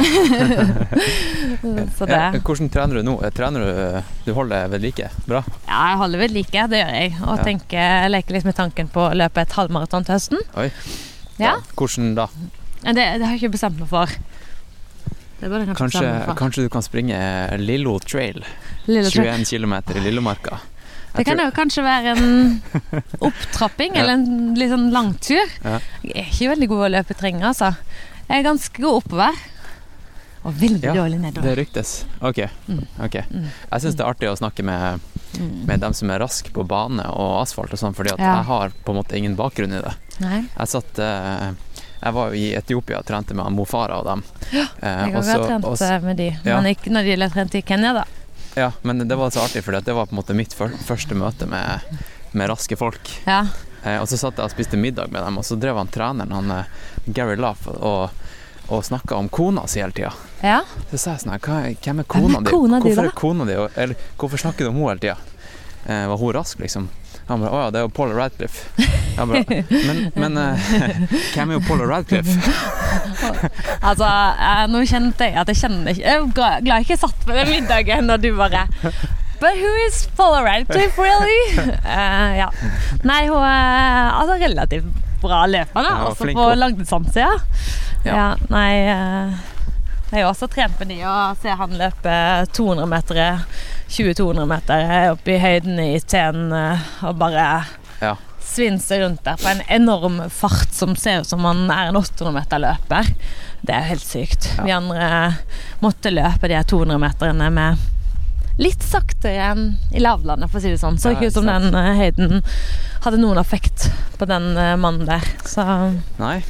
så 1.97 2.07
det 2.07 2.19
Ja, 2.19 2.31
hvordan 2.45 2.69
trener 2.73 2.99
du 3.01 3.07
nå? 3.07 3.15
Eh, 3.25 3.31
Trener 3.35 3.65
du 3.65 4.03
Du 4.27 4.33
holder 4.37 4.69
ved 4.73 4.83
like? 4.85 5.09
Bra? 5.27 5.41
Ja, 5.69 5.81
jeg 5.93 5.99
holder 6.03 6.19
ved 6.25 6.35
like, 6.35 6.67
det 6.73 6.83
gjør 6.83 6.93
jeg. 6.99 7.15
Og 7.25 7.37
Ja. 7.39 7.45
tenker, 7.47 7.81
jeg 8.05 8.11
leker 8.11 8.35
litt 8.37 8.45
med 8.51 8.57
tanken 8.59 8.89
på 8.93 9.07
å 9.09 9.15
løpe 9.17 9.41
et 9.47 9.53
halvmaraton 9.57 10.05
til 10.05 10.15
høsten. 10.19 10.43
Oi. 10.61 10.69
Ja, 11.41 11.55
hvordan 11.77 12.15
da? 12.19 12.27
Det, 12.83 12.95
det 12.95 13.25
har 13.25 13.33
jeg 13.35 13.41
ikke 13.43 13.55
bestemt 13.57 13.81
meg 13.81 13.89
for. 13.89 14.07
Jeg 15.41 15.51
kanskje, 15.51 15.77
Kanskje, 15.77 16.35
kanskje 16.37 16.63
du 16.67 16.69
kan 16.73 16.83
springe 16.85 17.19
Lillo 17.63 17.99
Trail? 18.05 18.43
Lillo 18.87 19.09
Trail. 19.09 19.45
21 19.45 19.49
km 19.49 19.75
i 19.97 20.03
Lillomarka? 20.05 20.59
Det 21.17 21.25
kan 21.27 21.41
jo 21.43 21.49
kanskje 21.55 21.83
være 21.83 22.13
en 22.17 22.61
opptrapping 23.27 23.97
Ja. 23.97 24.03
eller 24.03 24.19
en 24.19 24.55
litt 24.59 24.71
sånn 24.71 24.91
langtur. 24.95 25.41
Ja. 25.65 25.79
Jeg 26.05 26.17
er 26.23 26.29
ikke 26.29 26.51
veldig 26.53 26.69
god 26.71 26.85
å 26.87 26.91
løpe 26.99 27.17
terreng, 27.17 27.41
altså. 27.43 27.73
Jeg 28.29 28.37
er 28.43 28.47
ganske 28.47 28.83
god 28.85 29.01
oppover. 29.01 29.41
Og 30.41 30.55
veldig 30.57 30.87
Ja, 30.89 30.95
dårlig 30.97 31.35
Det 31.37 31.57
ryktes. 31.59 32.05
Ok. 32.23 32.39
okay. 33.05 33.25
Mm. 33.29 33.49
Jeg 33.73 33.83
syns 33.83 33.97
det 33.99 34.05
er 34.05 34.09
artig 34.13 34.31
å 34.31 34.37
snakke 34.39 34.65
med, 34.65 35.01
Mm. 35.31 35.65
med 35.67 35.81
dem 35.81 35.93
som 35.95 36.11
er 36.11 36.19
raske 36.19 36.51
på 36.51 36.65
bane 36.67 37.05
og 37.07 37.43
asfalt 37.43 37.73
og 37.73 37.79
sånn, 37.79 37.95
fordi 37.95 38.11
at 38.13 38.19
jeg 38.19 38.45
har 38.49 38.73
på 38.85 38.91
en 38.91 38.97
måte 38.99 39.15
ingen 39.17 39.37
bakgrunn 39.37 39.73
i 39.73 39.81
det. 39.81 39.93
Nei. 40.19 40.41
Jeg 40.59 40.67
satt 40.69 40.99
eh, 40.99 41.53
Jeg 42.01 42.13
var 42.17 42.31
jo 42.33 42.35
i 42.41 42.55
Etiopia 42.57 42.99
og 42.99 43.05
trente 43.09 43.35
med 43.37 43.53
Mofara 43.53 43.99
og 44.01 44.07
dem. 44.09 44.23
Ja, 44.53 44.67
Jeg 44.81 44.89
har 44.89 45.11
har 45.11 45.19
også 45.21 45.47
trent 45.47 45.83
eh, 45.85 46.01
med 46.07 46.17
de, 46.17 46.29
Ja. 46.45 46.57
men 46.61 46.71
ikke 46.75 46.91
når 46.91 47.05
de 47.05 47.17
trente 47.17 47.35
trent 47.35 47.55
i 47.55 47.63
Kenya, 47.63 47.93
da. 47.93 48.05
Ja, 48.57 48.71
men 48.83 49.07
det 49.09 49.17
var 49.19 49.31
så 49.31 49.41
artig, 49.45 49.63
for 49.65 49.73
det 49.73 49.95
var 49.95 50.07
på 50.07 50.15
en 50.17 50.19
måte 50.23 50.35
mitt 50.35 50.55
første 50.57 51.15
møte 51.15 51.47
med, 51.47 51.81
med 52.33 52.49
raske 52.51 52.77
folk. 52.77 53.11
Ja. 53.27 53.43
Eh, 53.85 54.01
og 54.01 54.09
så 54.09 54.17
satt 54.19 54.37
jeg 54.41 54.45
og 54.49 54.51
spiste 54.51 54.77
middag 54.81 55.13
med 55.13 55.23
dem, 55.23 55.39
og 55.39 55.45
så 55.45 55.57
drev 55.61 55.77
han 55.77 55.89
treneren, 55.93 56.33
han 56.33 56.51
eh, 56.51 56.65
Gary 57.07 57.37
Laff, 57.37 57.69
og, 57.69 58.11
og 58.69 58.85
snakka 58.85 59.17
om 59.21 59.29
kona 59.29 59.67
si 59.69 59.81
hele 59.81 59.93
tida. 59.93 60.13
ja. 60.43 60.63
Så 60.91 60.99
sa 60.99 61.11
jeg 61.15 61.21
sånn 61.27 61.33
her, 61.37 61.77
hvem 61.85 62.01
er 62.01 62.05
Hvem 62.05 62.05
kona 62.09 62.41
di? 62.41 62.51
kona 62.51 62.81
Hvorfor 62.81 63.03
da?" 63.03 63.09
er 63.13 63.21
kona 63.21 63.45
di 63.45 63.95
hvorfor 64.19 64.39
snakker 64.43 64.65
du 64.67 64.69
om 64.73 64.81
henne 64.81 64.89
hele 64.89 65.01
tida? 65.05 65.17
Eh, 65.87 66.07
var 66.09 66.17
hun 66.19 66.33
rask, 66.35 66.59
liksom? 66.59 66.89
Han 67.31 67.45
bare 67.45 67.51
'Å 67.55 67.63
ja, 67.63 67.71
det 67.71 67.79
er 67.79 67.85
jo 67.87 67.93
Paula 67.95 68.17
Radcliffe'. 68.19 68.89
Jeg 69.17 69.29
bare, 69.31 69.63
men 69.71 69.99
men 70.19 70.39
uh, 70.39 70.71
hvem 71.35 71.51
er 71.51 71.59
jo 71.59 71.63
Paula 71.69 71.87
Radcliffe? 71.91 72.37
Altså, 73.91 74.07
jeg, 74.07 74.69
nå 74.73 74.81
kjente 74.89 75.27
jeg 75.29 75.37
at 75.41 75.51
jeg 75.53 75.59
kjenner 75.61 75.93
ikke 75.93 76.03
Jeg 76.03 76.17
er 76.17 76.31
glad 76.35 76.65
jeg 76.71 76.87
ikke 76.87 76.97
satt 77.03 77.27
på 77.27 77.37
den 77.37 77.51
middagen 77.53 78.09
når 78.09 78.23
du 78.23 78.31
bare 78.37 78.65
But 79.41 79.57
who 79.57 79.71
is 79.87 80.03
Paula 80.17 80.43
Radcliffe, 80.45 81.01
really? 81.01 81.41
Uh, 81.81 82.33
ja. 82.43 82.49
Nei, 83.09 83.23
hun 83.29 83.41
er 83.41 84.11
altså 84.19 84.37
relativt 84.43 84.91
bra 85.23 85.47
løper, 85.49 85.85
da. 85.85 85.95
Ja, 85.95 86.11
også 86.11 86.29
på 86.37 86.49
langdistanse, 86.59 87.25
ja. 87.25 87.33
Ja. 88.05 88.13
ja. 88.17 88.27
Nei 88.53 88.71
eh, 88.89 89.39
Jeg 90.11 90.25
har 90.25 90.31
også 90.33 90.49
trent 90.51 90.79
med 90.81 90.89
de 90.91 90.97
og 91.07 91.37
ser 91.39 91.55
han 91.61 91.77
løpe 91.79 92.15
200 92.57 92.87
meter 92.91 93.21
20-200 93.91 94.47
meter 94.51 94.91
opp 95.13 95.29
i 95.31 95.37
høyden 95.43 95.79
i 95.85 95.93
Tenen 96.03 96.51
eh, 96.57 96.89
og 97.07 97.19
bare 97.21 97.45
Ja. 98.01 98.17
svinse 98.43 98.99
rundt 99.03 99.23
der 99.25 99.37
på 99.39 99.47
en 99.53 99.61
enorm 99.71 100.17
fart 100.35 100.73
som 100.75 100.97
ser 100.99 101.21
ut 101.21 101.27
som 101.31 101.45
han 101.47 101.71
er 101.71 101.91
en 101.93 101.97
800 102.01 102.33
meter 102.35 102.59
løper. 102.65 103.07
Det 103.63 103.75
er 103.77 103.85
jo 103.85 103.91
helt 103.93 104.07
sykt. 104.07 104.49
Ja. 104.57 104.65
Vi 104.67 104.73
andre 104.75 105.11
måtte 105.85 106.11
løpe 106.11 106.49
de 106.51 106.59
200 106.73 106.99
meterne 106.99 107.51
med 107.55 107.79
litt 108.61 108.83
saktere 108.85 109.53
enn 109.53 109.63
i 109.95 110.01
lavlandet, 110.03 110.51
for 110.51 110.59
å 110.59 110.65
si 110.65 110.73
det 110.75 110.81
sånn. 110.83 110.99
Så 111.01 111.15
ikke 111.15 111.31
ut 111.31 111.37
som 111.39 111.47
den 111.47 111.71
eh, 111.77 111.95
høyden 112.01 112.43
hadde 113.05 113.21
noen 113.23 113.39
effekt 113.41 113.87
på 114.19 114.27
den 114.29 114.51
eh, 114.59 114.75
mannen 114.81 115.07
der. 115.09 115.25
Så 115.47 115.65
Nei. 116.19 116.41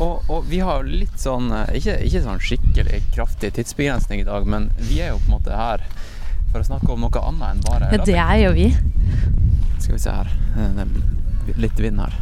Og, 0.00 0.24
og 0.30 0.46
vi 0.50 0.58
har 0.64 0.82
litt 0.86 1.18
sånn 1.20 1.50
eh, 1.54 1.74
ikke, 1.78 1.96
ikke 2.08 2.22
sånn 2.24 2.40
skikkelig 2.42 3.02
kraftig 3.14 3.52
tidsbegrensning 3.58 4.24
i 4.24 4.26
dag, 4.28 4.46
men 4.50 4.70
vi 4.78 5.00
er 5.04 5.12
jo 5.14 5.20
på 5.22 5.28
en 5.30 5.36
måte 5.36 5.54
her 5.58 5.84
for 6.52 6.62
å 6.62 6.66
snakke 6.66 6.90
om 6.94 7.04
noe 7.06 7.22
annet 7.28 7.48
enn 7.50 7.62
bare 7.66 7.90
ja, 7.92 8.04
det 8.06 8.16
er 8.20 8.40
jo 8.44 8.52
vi. 8.56 8.68
Skal 9.82 9.96
vi 9.96 10.02
se 10.06 10.14
her. 10.14 10.30
Eh, 10.58 10.72
Det 11.44 11.52
er 11.52 11.60
litt 11.60 11.80
vind 11.82 11.98
her. 12.00 12.14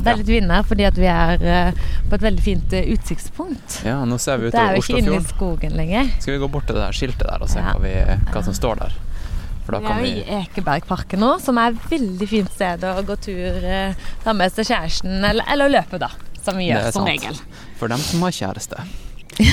Det 0.00 0.08
er 0.10 0.16
litt 0.18 0.30
vind 0.32 0.50
her 0.50 0.64
fordi 0.66 0.84
at 0.88 0.96
vi 0.98 1.06
er 1.06 1.44
eh, 1.46 1.82
på 2.10 2.16
et 2.18 2.24
veldig 2.26 2.42
fint 2.42 2.72
utsiktspunkt. 2.80 3.80
Ja, 3.86 4.00
nå 4.08 4.18
ser 4.18 4.40
vi 4.42 4.50
Det 4.50 4.58
er 4.60 4.74
jo 4.74 4.82
ikke 4.82 4.98
inne 4.98 5.20
i 5.20 5.28
skogen 5.28 5.76
lenger. 5.78 6.10
Skal 6.18 6.34
vi 6.34 6.40
gå 6.42 6.48
bort 6.50 6.66
til 6.68 6.74
det 6.80 6.82
der 6.88 6.96
skiltet 6.96 7.26
der 7.28 7.44
og 7.44 7.48
se 7.52 7.62
Ja. 7.62 7.72
hva, 7.72 7.80
vi, 7.84 7.94
hva 8.32 8.42
som 8.44 8.56
står 8.56 8.82
der? 8.82 8.96
Vi 9.64 9.78
er 9.80 10.00
vi 10.02 10.08
i 10.20 10.24
Ekebergparken 10.42 11.22
nå, 11.22 11.38
som 11.40 11.56
er 11.56 11.70
et 11.72 11.86
veldig 11.88 12.26
fint 12.28 12.50
sted 12.52 12.82
å 12.84 12.98
gå 13.08 13.14
tur, 13.24 13.64
ta 14.20 14.34
med 14.36 14.52
seg 14.52 14.66
kjæresten, 14.68 15.22
eller, 15.24 15.46
eller 15.54 15.72
løpe, 15.72 15.96
da. 16.02 16.10
Det 16.44 16.70
er 16.76 16.92
som 16.94 17.06
regel. 17.08 17.38
For 17.80 17.88
dem 17.92 18.02
som 18.04 18.22
har 18.26 18.30
kjæreste. 18.36 18.84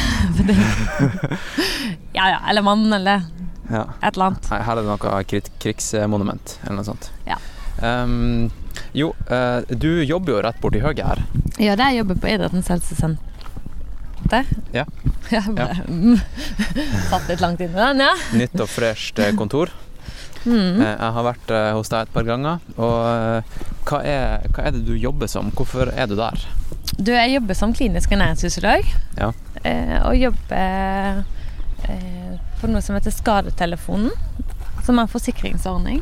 Ja 2.14 2.26
ja, 2.30 2.40
eller 2.50 2.62
mann, 2.62 2.94
eller 2.94 3.24
Ja. 3.72 3.86
et 4.04 4.14
eller 4.14 4.26
annet. 4.26 4.48
Her 4.52 4.72
er 4.72 4.76
det 4.76 4.86
noe 4.86 5.24
krigsmonument 5.64 6.58
eller 6.66 6.76
noe 6.76 6.86
sånt. 6.86 7.08
Ja. 7.26 7.38
Um, 7.82 8.52
jo, 8.94 9.14
uh, 9.32 9.62
du 9.72 10.04
jobber 10.04 10.34
jo 10.36 10.42
rett 10.44 10.60
borti 10.62 10.82
høyre 10.84 11.06
her. 11.08 11.22
Ja, 11.58 11.78
det 11.80 11.86
er 11.88 11.96
jobber 12.02 12.20
på 12.20 12.28
Idrettens 12.34 12.68
helsesenter. 12.72 14.50
Ja. 14.76 14.86
Bare. 15.32 15.80
Satt 17.10 17.32
litt 17.32 17.42
langt 17.44 17.64
inn 17.64 17.72
i 17.72 17.80
den, 17.80 18.04
ja. 18.04 18.12
Nytt 18.36 18.60
og 18.60 18.70
fresht 18.72 19.20
eh, 19.24 19.32
kontor. 19.40 19.72
Mm. 20.46 20.82
Eh, 20.82 20.96
Jeg 20.96 21.14
har 21.18 21.26
vært 21.28 21.54
eh, 21.54 21.70
hos 21.78 21.92
deg 21.92 22.08
et 22.08 22.14
par 22.16 22.26
ganger. 22.28 22.64
Og 22.78 22.98
eh, 23.12 23.60
hva 23.90 24.02
er, 24.08 24.48
hva 24.50 24.66
er 24.66 24.76
det 24.76 24.84
du 24.88 24.96
jobber 24.98 25.30
som? 25.32 25.52
Hvorfor 25.56 25.92
er 25.94 26.10
du 26.10 26.16
der? 26.20 26.46
Du, 26.98 27.12
jeg 27.14 27.36
jobber 27.36 27.58
som 27.58 27.74
klinisk 27.78 28.12
ernæringsfysiolog. 28.12 28.90
Ja. 29.20 29.32
Og 30.08 30.18
jobber 30.18 31.22
for 32.60 32.70
noe 32.70 32.82
som 32.86 32.98
heter 32.98 33.14
Skadetelefonen. 33.14 34.12
Som 34.86 34.98
er 34.98 35.06
en 35.06 35.12
forsikringsordning 35.12 36.02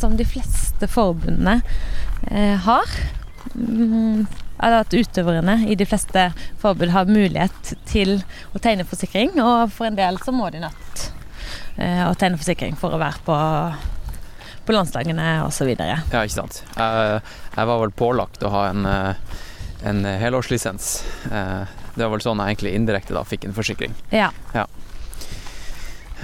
som 0.00 0.16
de 0.16 0.24
fleste 0.28 0.88
forbundene 0.88 1.58
har. 2.64 2.94
Mm, 3.54 4.26
at 4.64 4.94
utøverne 4.96 5.60
i 5.70 5.76
de 5.78 5.86
fleste 5.86 6.28
forbund 6.60 6.92
har 6.96 7.08
mulighet 7.08 7.74
til 7.88 8.18
å 8.52 8.60
tegne 8.62 8.88
forsikring, 8.88 9.36
og 9.38 9.70
for 9.72 9.88
en 9.88 9.98
del 9.98 10.18
så 10.24 10.34
må 10.34 10.48
de 10.52 10.64
nødt 10.64 11.04
eh, 11.78 12.02
å 12.08 12.14
tegne 12.18 12.38
forsikring 12.40 12.76
for 12.78 12.94
å 12.94 13.00
være 13.00 13.22
på, 13.26 13.36
på 14.68 14.74
landslagene 14.76 15.28
osv. 15.46 15.70
Ja, 15.78 15.98
ikke 16.20 16.34
sant. 16.36 16.62
Jeg, 16.76 17.20
jeg 17.56 17.70
var 17.70 17.82
vel 17.84 17.94
pålagt 17.96 18.42
å 18.44 18.50
ha 18.52 18.66
en, 18.70 18.84
eh, 18.86 19.38
en 19.88 20.04
helårslisens. 20.04 20.90
Eh, 21.30 21.64
Det 21.98 22.04
var 22.06 22.12
vel 22.14 22.22
sånn 22.22 22.38
jeg 22.38 22.54
egentlig 22.54 22.74
indirekte 22.78 23.14
da 23.16 23.24
fikk 23.26 23.48
en 23.48 23.54
forsikring. 23.56 23.94
Ja. 24.14 24.28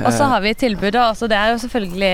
Og 0.04 0.10
så 0.14 0.26
har 0.30 0.40
vi 0.42 0.52
tilbud, 0.58 0.92
da. 0.94 1.08
Altså, 1.12 1.26
det 1.30 1.36
er 1.38 1.50
jo 1.52 1.58
selvfølgelig 1.62 2.12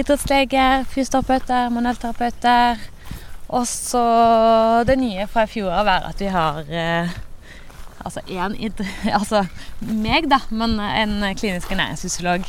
idrettsleger, 0.00 0.84
fysioterapeuter, 0.88 1.70
manuellterapeuter. 1.72 2.80
Og 3.52 3.64
så 3.68 4.02
det 4.88 4.96
nye 5.00 5.26
fra 5.28 5.44
i 5.44 5.50
fjor 5.52 5.72
av 5.80 5.88
er 5.92 6.06
at 6.08 6.20
vi 6.20 6.30
har 6.32 6.62
altså 8.04 8.22
én. 8.28 8.56
Altså 9.18 9.44
meg, 9.80 10.28
da, 10.30 10.40
men 10.50 10.78
en 10.80 11.18
klinisk 11.38 11.72
ernæringsfysiolog 11.72 12.46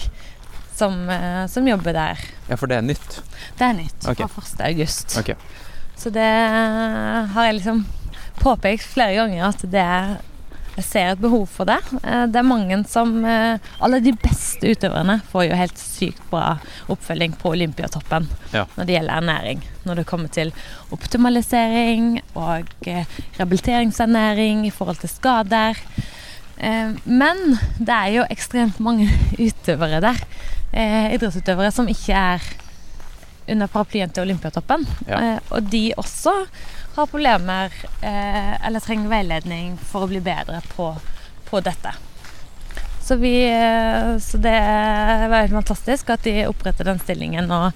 som, 0.76 1.10
eh, 1.10 1.46
som 1.48 1.68
jobber 1.68 1.94
der. 1.96 2.22
Ja, 2.50 2.56
for 2.56 2.70
det 2.70 2.78
er 2.78 2.86
nytt. 2.86 3.20
Det 3.60 3.68
er 3.68 3.76
nytt 3.78 4.08
okay. 4.10 4.28
fra 4.28 4.44
1. 4.46 4.62
august. 4.72 5.18
Ok. 5.22 5.34
Så 6.00 6.10
det 6.14 6.30
har 7.34 7.48
jeg 7.48 7.60
liksom 7.60 7.84
påpekt 8.42 8.86
flere 8.90 9.16
ganger 9.22 9.46
at 9.48 9.66
det 9.72 9.84
er 9.84 10.16
jeg 10.76 10.86
ser 10.88 11.12
et 11.14 11.20
behov 11.22 11.44
for 11.54 11.66
det. 11.70 11.78
Eh, 12.04 12.26
Det 12.34 12.40
er 12.40 12.48
mange 12.48 12.80
som 12.90 13.12
eh, 13.26 13.60
Alle 13.80 14.00
de 14.02 14.14
beste 14.18 14.72
utøverne 14.74 15.20
får 15.32 15.44
jo 15.50 15.56
helt 15.60 15.78
sykt 15.78 16.22
bra 16.32 16.56
oppfølging 16.90 17.36
på 17.38 17.52
Olympiatoppen 17.54 18.28
Ja. 18.54 18.66
når 18.78 18.86
det 18.90 18.96
gjelder 18.96 19.14
ernæring. 19.22 19.62
Når 19.86 19.96
det 20.02 20.06
kommer 20.10 20.28
til 20.34 20.52
optimalisering 20.92 22.22
og 22.36 22.66
eh, 22.88 23.06
rehabiliteringsernæring 23.38 24.66
i 24.68 24.72
forhold 24.74 24.98
til 25.04 25.10
skader. 25.10 25.78
Men 27.06 27.38
det 27.80 27.90
er 27.94 28.12
jo 28.14 28.26
ekstremt 28.32 28.80
mange 28.80 29.10
utøvere 29.46 30.00
der. 30.02 30.20
Idrettsutøvere 31.14 31.72
som 31.74 31.88
ikke 31.92 32.14
er 32.14 32.46
under 33.50 33.68
paraplyen 33.68 34.10
til 34.14 34.24
Olympiatoppen. 34.24 34.86
Ja. 35.10 35.40
Og 35.52 35.66
de 35.72 35.92
også 35.98 36.32
har 36.96 37.10
problemer 37.10 37.74
eh, 38.02 38.54
eller 38.66 38.84
trenger 38.84 39.10
veiledning 39.10 39.78
for 39.78 40.06
å 40.06 40.12
bli 40.12 40.22
bedre 40.24 40.62
på, 40.76 40.92
på 41.50 41.62
dette. 41.66 41.94
Så, 43.04 43.18
vi, 43.20 43.36
eh, 43.50 44.18
så 44.24 44.38
det 44.38 44.60
var 45.28 45.42
helt 45.42 45.58
fantastisk 45.58 46.14
at 46.14 46.24
de 46.24 46.46
oppretter 46.48 46.88
den 46.88 47.02
stillingen, 47.02 47.52
og 47.52 47.72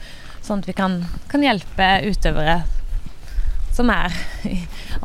sånn 0.46 0.64
at 0.64 0.70
vi 0.70 0.78
kan, 0.78 1.02
kan 1.28 1.44
hjelpe 1.44 1.90
utøvere 2.08 2.62
som 3.78 3.92
er 3.94 4.14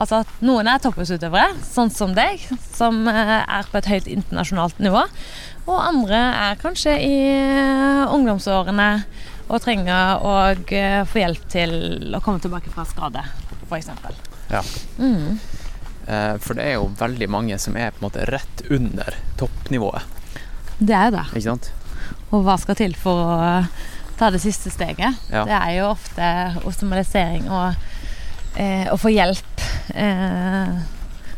Altså 0.01 0.23
at 0.23 0.31
noen 0.41 0.69
er 0.71 0.81
toppidrettsutøvere, 0.81 1.59
sånn 1.67 1.91
som 1.93 2.15
deg, 2.17 2.41
som 2.73 3.03
eh, 3.11 3.41
er 3.43 3.67
på 3.69 3.77
et 3.83 3.89
høyt 3.91 4.07
internasjonalt 4.09 4.79
nivå. 4.81 5.03
Og 5.67 5.77
andre 5.77 6.21
er 6.47 6.61
kanskje 6.63 6.95
i 7.05 7.19
eh, 7.29 8.15
ungdomsårene 8.15 8.89
og 9.53 9.61
trenger 9.61 10.25
å 10.25 10.33
få 11.11 11.21
hjelp 11.21 11.45
til 11.53 11.75
å 12.17 12.23
komme 12.25 12.41
tilbake 12.41 12.73
fra 12.73 12.87
skade, 12.89 13.27
f.eks. 13.73 13.91
Ja. 14.53 14.63
Mm. 14.99 15.39
Eh, 16.07 16.35
For 16.45 16.59
det 16.59 16.67
er 16.69 16.77
jo 16.79 16.89
veldig 16.99 17.29
mange 17.33 17.59
som 17.63 17.77
er 17.79 17.91
på 17.95 18.03
en 18.03 18.09
måte 18.11 18.27
rett 18.31 18.63
under 18.71 19.17
toppnivået, 19.41 20.03
Det 20.79 20.95
er 20.99 21.11
det. 21.15 21.27
ikke 21.33 21.47
sant? 21.51 21.73
Og 22.33 22.43
hva 22.47 22.57
skal 22.61 22.75
til 22.79 22.95
for 22.99 23.19
å 23.27 23.35
eh, 23.45 23.67
ta 24.19 24.31
det 24.35 24.41
siste 24.43 24.71
steget? 24.73 25.19
Ja. 25.33 25.45
Det 25.49 25.59
er 25.59 25.75
jo 25.79 25.91
ofte 25.93 26.31
optimalisering 26.65 27.47
og 27.53 27.75
eh, 28.57 28.89
å 28.93 28.97
få 29.01 29.13
hjelp 29.13 29.63
eh, 29.95 30.75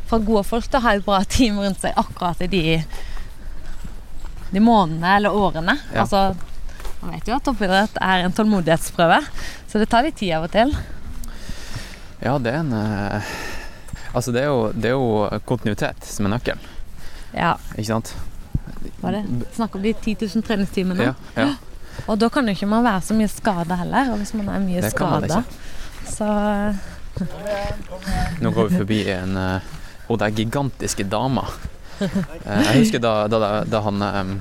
fra 0.08 0.18
gode 0.20 0.44
folk 0.48 0.66
til 0.68 0.78
å 0.80 0.84
ha 0.84 0.94
et 0.96 1.04
bra 1.06 1.20
team 1.24 1.58
rundt 1.62 1.80
seg 1.82 1.96
akkurat 2.00 2.40
i 2.44 2.48
de, 2.52 2.62
de 4.54 4.60
månedene 4.62 5.14
eller 5.18 5.34
årene. 5.34 5.76
Ja. 5.94 6.04
Altså 6.04 6.34
Man 7.02 7.14
vet 7.18 7.28
jo 7.28 7.36
at 7.36 7.44
toppidrett 7.44 7.98
er 8.00 8.22
en 8.24 8.32
tålmodighetsprøve, 8.32 9.18
så 9.68 9.80
det 9.82 9.88
tar 9.92 10.06
litt 10.06 10.16
tid 10.16 10.32
av 10.38 10.46
og 10.46 10.52
til. 10.54 10.70
Ja, 12.24 12.38
det 12.40 12.52
er 12.54 12.60
en 12.62 12.72
eh, 12.72 13.34
Altså, 14.14 14.30
det 14.32 14.44
er, 14.44 14.46
jo, 14.46 14.68
det 14.72 14.90
er 14.92 14.94
jo 14.94 15.40
kontinuitet 15.48 16.04
som 16.06 16.26
er 16.28 16.36
nøkkelen, 16.36 16.60
Ja, 17.34 17.56
ikke 17.74 17.88
sant? 17.88 18.12
var 19.00 19.12
det 19.16 19.24
snakk 19.56 19.74
om 19.76 19.82
de 19.82 19.90
10 19.96 20.14
000 20.36 20.44
treningstimene. 20.46 21.02
Ja, 21.10 21.14
ja. 21.36 21.48
Og 22.10 22.18
da 22.20 22.28
kan 22.32 22.46
jo 22.46 22.52
ikke 22.54 22.66
man 22.68 22.84
være 22.84 23.00
så 23.06 23.14
mye 23.16 23.28
skada 23.30 23.76
heller. 23.80 24.10
Og 24.12 24.18
hvis 24.20 24.32
man 24.34 24.48
er 24.52 24.60
mye 24.62 24.80
Det 24.84 24.90
kan 24.98 25.10
man 25.10 25.24
skada, 25.28 25.44
så 26.10 26.28
Nå 28.40 28.50
går 28.50 28.68
vi 28.68 28.76
forbi 28.82 28.98
en 29.14 29.36
eh, 29.40 29.68
Å, 30.08 30.16
det 30.20 30.26
er 30.30 30.38
gigantiske 30.42 31.06
damer. 31.10 31.52
Eh, 32.04 32.64
Jeg 32.66 32.80
husker 32.82 32.98
da, 33.00 33.12
da, 33.30 33.38
da 33.70 33.80
han 33.86 34.02
eh, 34.02 34.32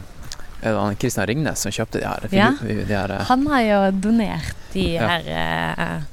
det 0.64 0.72
var 0.74 0.96
Kristian 1.00 1.28
Ringnes 1.30 1.62
som 1.62 1.72
kjøpte 1.76 2.00
de 2.02 2.08
her, 2.08 2.26
Ja. 2.34 2.48
de 2.60 2.78
her 2.90 3.12
eh, 3.14 3.26
Han 3.30 3.44
har 3.52 3.62
jo 3.68 3.80
donert 4.08 4.56
de 4.74 4.86
Ja. 4.96 5.08
her 5.12 5.28
eh, 5.30 5.84
eh, 5.86 6.02
stu, 6.02 6.13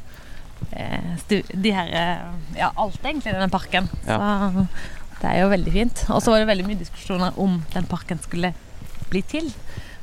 De 1.30 1.72
her 1.74 1.92
eh, 1.96 2.24
Ja, 2.58 2.70
alt 2.76 3.00
egentlig 3.04 3.32
i 3.32 3.36
denne 3.36 3.50
parken. 3.52 3.88
Så 4.06 4.66
det 5.20 5.28
er 5.28 5.42
jo 5.42 5.50
veldig 5.52 5.72
fint. 5.74 6.04
Og 6.08 6.22
så 6.24 6.32
var 6.32 6.42
det 6.42 6.48
veldig 6.48 6.66
mye 6.68 6.80
diskusjoner 6.80 7.36
om 7.40 7.58
den 7.74 7.88
parken 7.90 8.20
skulle 8.22 8.54
bli 9.10 9.22
til. 9.28 9.50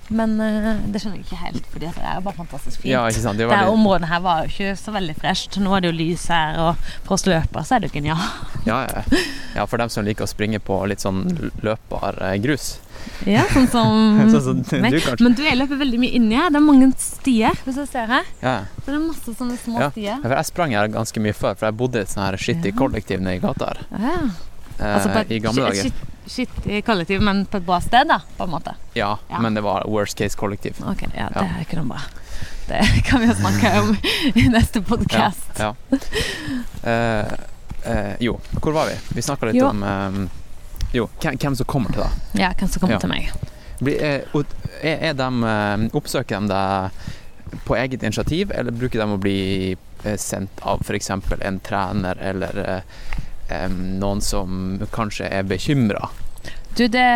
Men 0.07 0.37
eh, 0.39 0.83
det 0.87 1.01
skjønner 1.01 1.19
jeg 1.19 1.25
ikke 1.25 1.39
helt, 1.41 1.65
for 1.71 1.83
det 1.83 1.89
er 1.91 2.19
jo 2.19 2.23
bare 2.23 2.37
fantastisk 2.37 2.79
fint. 2.79 2.91
Ja, 2.93 3.03
ikke 3.09 3.23
sant. 3.25 3.39
Det 3.39 3.43
det 3.43 3.49
var 3.51 3.63
her 3.65 3.73
området 3.73 4.07
her 4.07 4.21
var 4.23 4.45
jo 4.45 4.53
ikke 4.53 4.75
så 4.79 4.93
veldig 4.95 5.15
fresht. 5.19 5.57
Nå 5.59 5.73
er 5.75 5.83
det 5.83 5.91
jo 5.91 5.97
lys 5.97 6.27
her, 6.31 6.59
og 6.63 6.89
for 7.07 7.17
oss 7.17 7.27
løpere 7.27 7.65
så 7.67 7.75
er 7.75 7.83
det 7.83 7.89
jo 7.91 7.97
genialt. 7.97 8.53
ja, 8.69 8.83
ja. 8.87 9.23
ja, 9.57 9.65
for 9.67 9.81
dem 9.81 9.91
som 9.91 10.07
liker 10.07 10.27
å 10.27 10.31
springe 10.31 10.61
på 10.63 10.79
litt 10.87 11.03
sånn 11.03 11.25
løpergrus. 11.65 12.21
eh, 12.23 12.37
grus. 12.43 12.69
Ja, 13.25 13.43
sånn 13.53 13.67
som 13.71 14.19
Sånn 14.33 14.63
sånn, 14.63 14.63
du 14.91 14.99
kanskje. 14.99 15.23
Men 15.23 15.33
du, 15.37 15.43
jeg 15.43 15.57
løper 15.59 15.79
veldig 15.81 15.99
mye 15.99 16.11
inni 16.19 16.35
her. 16.35 16.49
Det 16.53 16.59
er 16.61 16.65
mange 16.65 16.89
stier, 17.01 17.51
hvis 17.65 17.75
du 17.79 17.85
ser 17.85 18.05
her. 18.11 18.25
Ja. 18.41 18.57
Så 18.81 18.85
det 18.91 18.95
er 18.95 19.03
masse 19.05 19.33
sånne 19.39 19.57
små 19.61 19.79
Ja. 19.81 19.89
stier. 19.91 20.19
Ja, 20.23 20.35
jeg 20.37 20.45
sprang 20.51 20.71
her 20.77 20.87
ganske 20.87 21.19
mye 21.23 21.33
før, 21.37 21.55
for 21.57 21.67
jeg 21.69 21.77
bodde 21.77 21.99
i 21.99 22.01
et 22.07 22.09
sånt 22.13 22.25
her 22.25 22.37
skittig 22.37 22.73
Ja. 22.73 22.77
kollektiv 22.83 23.19
nede 23.23 23.37
i 23.39 23.43
gata 23.43 23.71
her. 23.73 23.81
Ja. 23.91 24.17
eh, 24.79 24.93
Altså 24.95 25.09
på 25.13 25.19
et 25.25 25.31
I 25.31 25.39
gamle 25.39 25.69
dager. 25.71 25.91
Skittig 26.27 26.83
kollektiv, 26.85 27.21
men 27.23 27.45
på 27.47 27.57
et 27.61 27.65
bra 27.65 27.79
sted, 27.79 28.07
da, 28.09 28.19
på 28.37 28.43
en 28.43 28.51
måte. 28.51 28.73
Ja, 28.95 29.17
Ja. 29.29 29.39
men 29.39 29.53
det 29.55 29.63
var 29.63 29.85
worst 29.87 30.17
case 30.17 30.35
kollektiv. 30.37 30.75
Ok, 30.83 31.01
ja, 31.15 31.29
det 31.29 31.35
Ja. 31.41 31.47
er 31.57 31.63
ikke 31.65 31.77
noe 31.81 31.85
bra. 31.95 32.01
Det 32.67 32.81
kan 33.07 33.21
vi 33.21 33.27
jo 33.27 33.33
snakke 33.33 33.79
om 33.79 33.97
i 34.35 34.47
neste 34.51 34.81
podkast. 34.83 35.55
Ja. 35.57 35.73
Eh, 36.83 37.25
eh, 37.85 38.15
jo, 38.19 38.39
hvor 38.61 38.73
var 38.73 38.87
vi? 38.91 38.95
Vi 39.15 39.21
snakka 39.21 39.45
litt 39.51 39.55
Jo. 39.55 39.69
om 39.69 39.83
eh, 39.83 40.27
Jo, 40.93 41.09
hvem, 41.21 41.55
som 41.55 41.65
kommer 41.67 41.91
til 41.93 42.03
deg. 42.05 42.41
Ja. 42.41 42.51
hvem 42.57 42.69
som 42.69 42.79
kommer 42.81 42.95
Ja. 42.95 42.99
til 42.99 43.09
meg. 43.09 43.31
Er, 43.77 44.23
er, 44.81 45.13
de, 45.13 45.27
eh, 45.45 45.87
oppsøker 45.93 46.39
de 46.39 46.47
deg 46.47 47.59
på 47.67 47.75
eget 47.77 48.03
initiativ, 48.03 48.51
eller 48.51 48.71
bruker 48.75 48.99
de 49.03 49.13
å 49.13 49.19
bli 49.21 49.37
eh, 50.03 50.17
sendt 50.17 50.61
av 50.61 50.81
f.eks. 50.83 51.09
en 51.11 51.59
trener 51.63 52.17
eller 52.19 52.59
eh, 52.67 53.69
noen 53.69 54.21
som 54.21 54.79
kanskje 54.91 55.29
er 55.29 55.43
bekymra? 55.47 56.09
Du, 56.77 56.87
det 56.87 57.07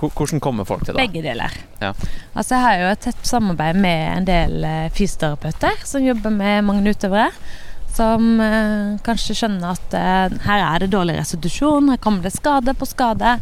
Hvordan 0.00 0.40
kommer 0.40 0.64
folk 0.64 0.84
til 0.86 0.94
deg? 0.96 1.10
Begge 1.10 1.22
deler. 1.26 1.52
Ja. 1.82 1.90
Altså, 2.32 2.54
jeg 2.54 2.62
har 2.64 2.76
jo 2.80 2.92
et 2.94 3.02
tett 3.04 3.26
samarbeid 3.28 3.76
med 3.82 4.04
en 4.14 4.28
del 4.28 4.64
eh, 4.64 4.86
fysioterapeuter 4.96 5.82
som 5.84 6.04
jobber 6.04 6.32
med 6.32 6.64
mange 6.64 6.94
utøvere. 6.94 7.28
Som 7.94 8.40
eh, 8.40 8.96
kanskje 9.04 9.36
skjønner 9.40 9.74
at 9.74 9.96
eh, 9.98 10.38
her 10.46 10.64
er 10.64 10.84
det 10.84 10.92
dårlig 10.92 11.16
restitusjon, 11.18 11.90
her 11.90 12.00
kommer 12.02 12.26
det 12.26 12.34
skade 12.36 12.74
på 12.78 12.88
skade. 12.88 13.36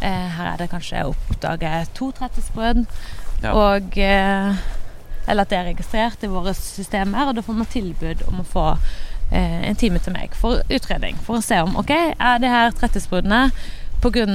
Eh, 0.00 0.28
her 0.36 0.52
er 0.52 0.60
det 0.60 0.70
kanskje 0.72 1.06
oppdaget 1.08 1.92
to 1.96 2.10
trettesbrudd. 2.16 2.84
Ja. 3.42 3.52
Og 3.52 3.98
eh, 3.98 4.62
Eller 5.26 5.46
at 5.46 5.50
det 5.50 5.58
er 5.58 5.70
registrert 5.70 6.24
i 6.24 6.28
våre 6.28 6.52
systemer, 6.56 7.30
og 7.30 7.38
da 7.38 7.42
får 7.44 7.56
man 7.56 7.70
tilbud 7.72 8.26
om 8.28 8.42
å 8.42 8.48
få 8.48 8.66
eh, 9.32 9.62
en 9.70 9.80
time 9.80 10.02
til 10.04 10.12
meg 10.12 10.36
for 10.36 10.60
utredning. 10.68 11.16
For 11.24 11.40
å 11.40 11.44
se 11.44 11.62
om 11.64 11.78
ok, 11.80 11.94
er 12.12 12.42
det 12.42 12.52
her 12.52 12.76
trettesbruddene 12.76 13.46
pga. 14.04 14.26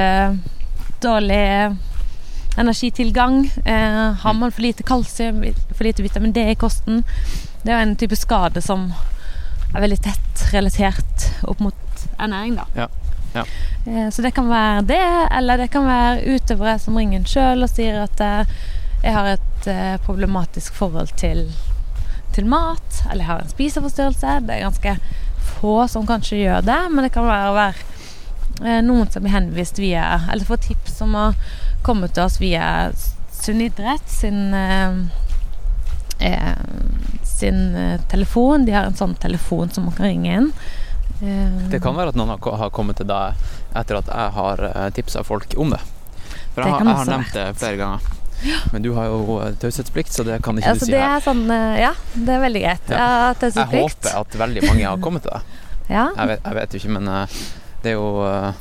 Eh, 0.00 0.36
dårlig 1.04 1.76
energitilgang. 2.56 3.50
Eh, 3.64 4.12
har 4.12 4.32
man 4.32 4.52
for 4.52 4.62
lite 4.62 4.82
kalsium, 4.82 5.44
for 5.74 5.84
lite 5.84 6.02
vitamin 6.02 6.32
D 6.32 6.50
i 6.50 6.54
kosten? 6.54 7.04
Det 7.64 7.72
er 7.72 7.78
jo 7.78 7.86
en 7.88 7.96
type 7.96 8.16
skade 8.20 8.60
som 8.60 8.90
er 9.74 9.82
veldig 9.82 10.00
tett 10.04 10.42
relatert 10.52 11.28
opp 11.48 11.62
mot 11.64 12.04
ernæring, 12.20 12.58
da. 12.60 12.66
Ja, 12.76 12.88
ja. 13.34 13.44
Eh, 13.86 14.10
så 14.10 14.22
det 14.22 14.34
kan 14.36 14.48
være 14.48 14.82
det, 14.82 15.28
eller 15.38 15.58
det 15.58 15.70
kan 15.72 15.86
være 15.88 16.36
utøvere 16.36 16.78
som 16.78 16.98
ringer 16.98 17.18
inn 17.18 17.28
sjøl 17.28 17.64
og 17.64 17.72
sier 17.72 18.04
at 18.04 18.20
eh, 18.22 18.52
jeg 19.04 19.16
har 19.16 19.30
et 19.32 19.68
eh, 19.70 19.96
problematisk 20.04 20.76
forhold 20.76 21.16
til, 21.20 21.46
til 22.36 22.46
mat, 22.48 23.00
eller 23.10 23.24
jeg 23.24 23.30
har 23.32 23.42
en 23.42 23.54
spiseforstyrrelse. 23.56 24.38
Det 24.46 24.54
er 24.54 24.66
ganske 24.68 24.96
få 25.58 25.74
som 25.88 26.06
kanskje 26.08 26.44
gjør 26.44 26.64
det, 26.68 26.80
men 26.92 27.08
det 27.08 27.12
kan 27.16 27.26
være, 27.28 27.52
være 27.58 28.80
noen 28.84 29.10
som 29.10 29.24
blir 29.24 29.34
henvist 29.34 29.80
via 29.82 30.04
Eller 30.30 30.46
får 30.46 30.60
tips 30.68 31.00
om 31.02 31.16
å 31.18 31.24
komme 31.82 32.06
til 32.06 32.22
oss 32.22 32.36
via 32.38 32.92
Sunn 33.34 33.58
idrett 33.64 34.06
sin 34.08 34.54
eh, 34.54 34.94
sin 37.34 37.74
eh, 37.76 37.98
telefon. 38.10 38.64
De 38.68 38.72
har 38.76 38.86
en 38.88 38.96
sånn 38.98 39.14
telefon 39.20 39.70
som 39.74 39.84
man 39.88 39.94
kan 39.98 40.06
ringe 40.06 40.34
inn. 40.38 40.50
Eh, 41.22 41.68
Det 41.70 41.80
kan 41.84 41.94
være 41.98 42.14
at 42.14 42.18
noen 42.18 42.34
har 42.38 42.70
kommet 42.74 42.96
til 43.00 43.06
deg 43.10 43.34
etter 43.74 43.98
at 44.00 44.06
jeg 44.10 44.34
har 44.38 44.64
tipsa 44.96 45.22
folk 45.26 45.54
om 45.58 45.70
det. 45.74 45.80
For 46.54 46.62
Det 46.62 46.66
jeg, 46.66 46.72
har- 46.72 46.78
kan 46.78 46.86
jeg 46.92 46.96
har 47.00 47.10
nevnt 47.12 47.32
det 47.34 47.46
flere 47.58 47.76
ganger. 47.80 48.00
Men 48.74 48.82
du 48.84 48.90
har 48.94 49.06
jo 49.08 49.38
eh, 49.40 49.52
taushetsplikt, 49.62 50.12
så 50.12 50.24
det 50.26 50.42
kan 50.44 50.58
ikke 50.58 50.68
altså, 50.74 50.84
du 50.86 50.90
si 50.90 50.92
det 50.92 51.00
her. 51.00 51.16
er 51.16 51.22
sånn 51.24 51.44
eh, 51.50 51.80
Ja, 51.80 51.92
det 52.14 52.34
er 52.34 52.40
veldig 52.42 52.62
greit. 52.66 52.90
Ja. 52.92 53.32
Jeg 53.40 53.66
håper 53.72 54.18
at 54.20 54.36
veldig 54.42 54.62
mange 54.68 54.84
har 54.84 54.98
kommet 55.00 55.22
til 55.24 55.32
deg. 55.32 55.42
Ja. 55.88 56.08
Jeg 56.16 56.28
vet, 56.34 56.40
jeg 56.44 56.54
vet 56.58 56.74
jo 56.74 56.78
ikke, 56.82 56.92
men 56.98 57.08
eh, 57.08 57.38
det 57.84 57.92
er 57.94 57.96
jo 57.98 58.08
eh, 58.28 58.52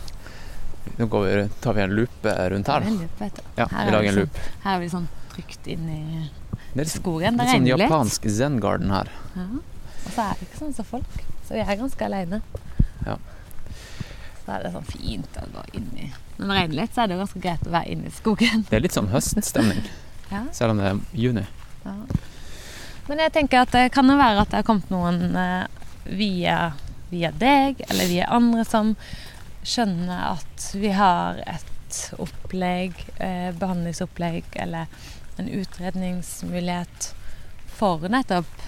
Nå 0.99 1.07
går 1.09 1.23
vi, 1.25 1.43
tar 1.63 1.73
vi 1.73 1.81
en 1.81 1.93
loop 1.97 2.25
rundt 2.53 2.67
her. 2.69 2.83
du. 2.86 3.05
Ja, 3.57 3.65
vi 3.65 3.75
er 3.81 3.91
lager 3.91 4.07
en 4.09 4.13
sånn- 4.13 4.19
loop. 4.19 4.39
Her 4.63 4.75
er 4.75 4.79
vi 4.83 4.89
sånn 4.91 5.07
trygt 5.33 5.67
inn 5.73 5.88
i 5.89 6.29
Det 6.73 6.79
er 6.81 6.88
litt, 6.88 6.93
skogen. 6.95 7.38
Det 7.38 7.45
litt 7.45 7.53
sånn 7.55 7.67
japansk 7.69 8.25
zen-garden 8.33 8.91
her. 8.93 9.09
Ja. 9.38 9.45
Og 10.03 10.12
så 10.15 10.23
er 10.25 10.39
det 10.39 10.47
ikke 10.47 10.59
sånn 10.63 10.73
som 10.77 10.88
folk. 10.89 11.19
Så 11.47 11.53
vi 11.55 11.62
er 11.63 11.77
ganske 11.79 12.05
aleine. 12.07 12.39
Ja. 13.05 13.17
Så 14.43 14.51
er 14.55 14.63
det 14.65 14.71
sånn 14.73 14.88
fint 14.89 15.38
å 15.39 15.45
gå 15.53 15.62
inn 15.77 15.89
i 15.95 16.07
Når 16.39 16.47
det 16.49 16.55
regner 16.57 16.77
litt, 16.81 16.93
så 16.95 17.03
er 17.03 17.07
det 17.12 17.15
jo 17.15 17.21
ganske 17.23 17.41
greit 17.43 17.67
å 17.69 17.73
være 17.75 17.93
inne 17.93 18.09
i 18.09 18.15
skogen. 18.15 18.65
Det 18.69 18.75
er 18.79 18.83
litt 18.83 18.95
sånn 18.97 19.12
høststemning, 19.13 19.83
Ja. 20.33 20.41
selv 20.51 20.73
om 20.73 20.81
det 20.81 20.88
er 20.89 20.99
juni. 21.13 21.43
Ja. 21.86 21.93
Men 23.07 23.19
jeg 23.21 23.33
tenker 23.36 23.62
at 23.67 23.71
det 23.75 23.86
kan 23.93 24.09
jo 24.09 24.15
være 24.17 24.41
at 24.41 24.49
det 24.49 24.62
har 24.62 24.65
kommet 24.67 24.89
noen 24.91 25.36
eh, 25.38 25.67
via, 26.09 26.57
via 27.12 27.29
deg 27.38 27.83
eller 27.89 28.09
via 28.09 28.29
andre 28.33 28.63
som 28.65 28.95
skjønner 29.63 30.23
at 30.33 30.69
vi 30.79 30.89
har 30.95 31.38
et 31.45 31.99
opplegg, 32.17 32.95
eh, 33.21 33.51
behandlingsopplegg 33.59 34.57
eller 34.65 34.88
en 35.39 35.50
utredningsmulighet 35.50 37.15
for 37.74 38.10
nettopp 38.10 38.62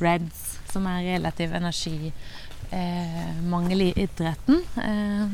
REDS, 0.00 0.58
som 0.72 0.86
er 0.90 1.02
relativ 1.14 1.54
energimangel 1.54 3.80
eh, 3.80 3.86
i 3.86 3.92
idretten. 4.06 4.56
Eh, 4.76 5.26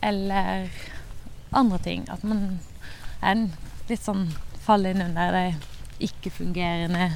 eller 0.00 0.70
andre 1.50 1.78
ting. 1.78 2.08
At 2.08 2.22
man 2.22 2.58
en 3.20 3.52
litt 3.88 4.02
sånn 4.02 4.30
faller 4.64 4.94
inn 4.94 5.06
under 5.10 5.32
det 5.34 5.54
ikke-fungerende 6.00 7.10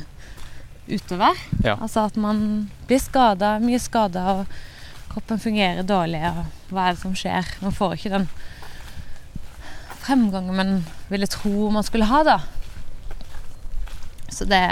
utover. 0.87 1.39
Ja. 1.65 1.79
Altså 1.79 2.07
at 2.09 2.17
man 2.21 2.71
blir 2.89 3.01
skada, 3.01 3.57
mye 3.63 3.81
skada, 3.81 4.25
og 4.35 5.13
kroppen 5.13 5.41
fungerer 5.41 5.87
dårlig. 5.89 6.21
Og 6.29 6.75
hva 6.75 6.89
er 6.89 6.97
det 6.97 7.05
som 7.05 7.17
skjer? 7.17 7.49
Man 7.65 7.77
får 7.77 7.97
ikke 7.97 8.15
den 8.19 8.29
fremgangen 10.05 10.57
man 10.57 10.75
ville 11.09 11.27
tro 11.27 11.71
man 11.71 11.85
skulle 11.85 12.09
ha, 12.11 12.23
da. 12.25 12.41
Så 14.29 14.45
det 14.45 14.65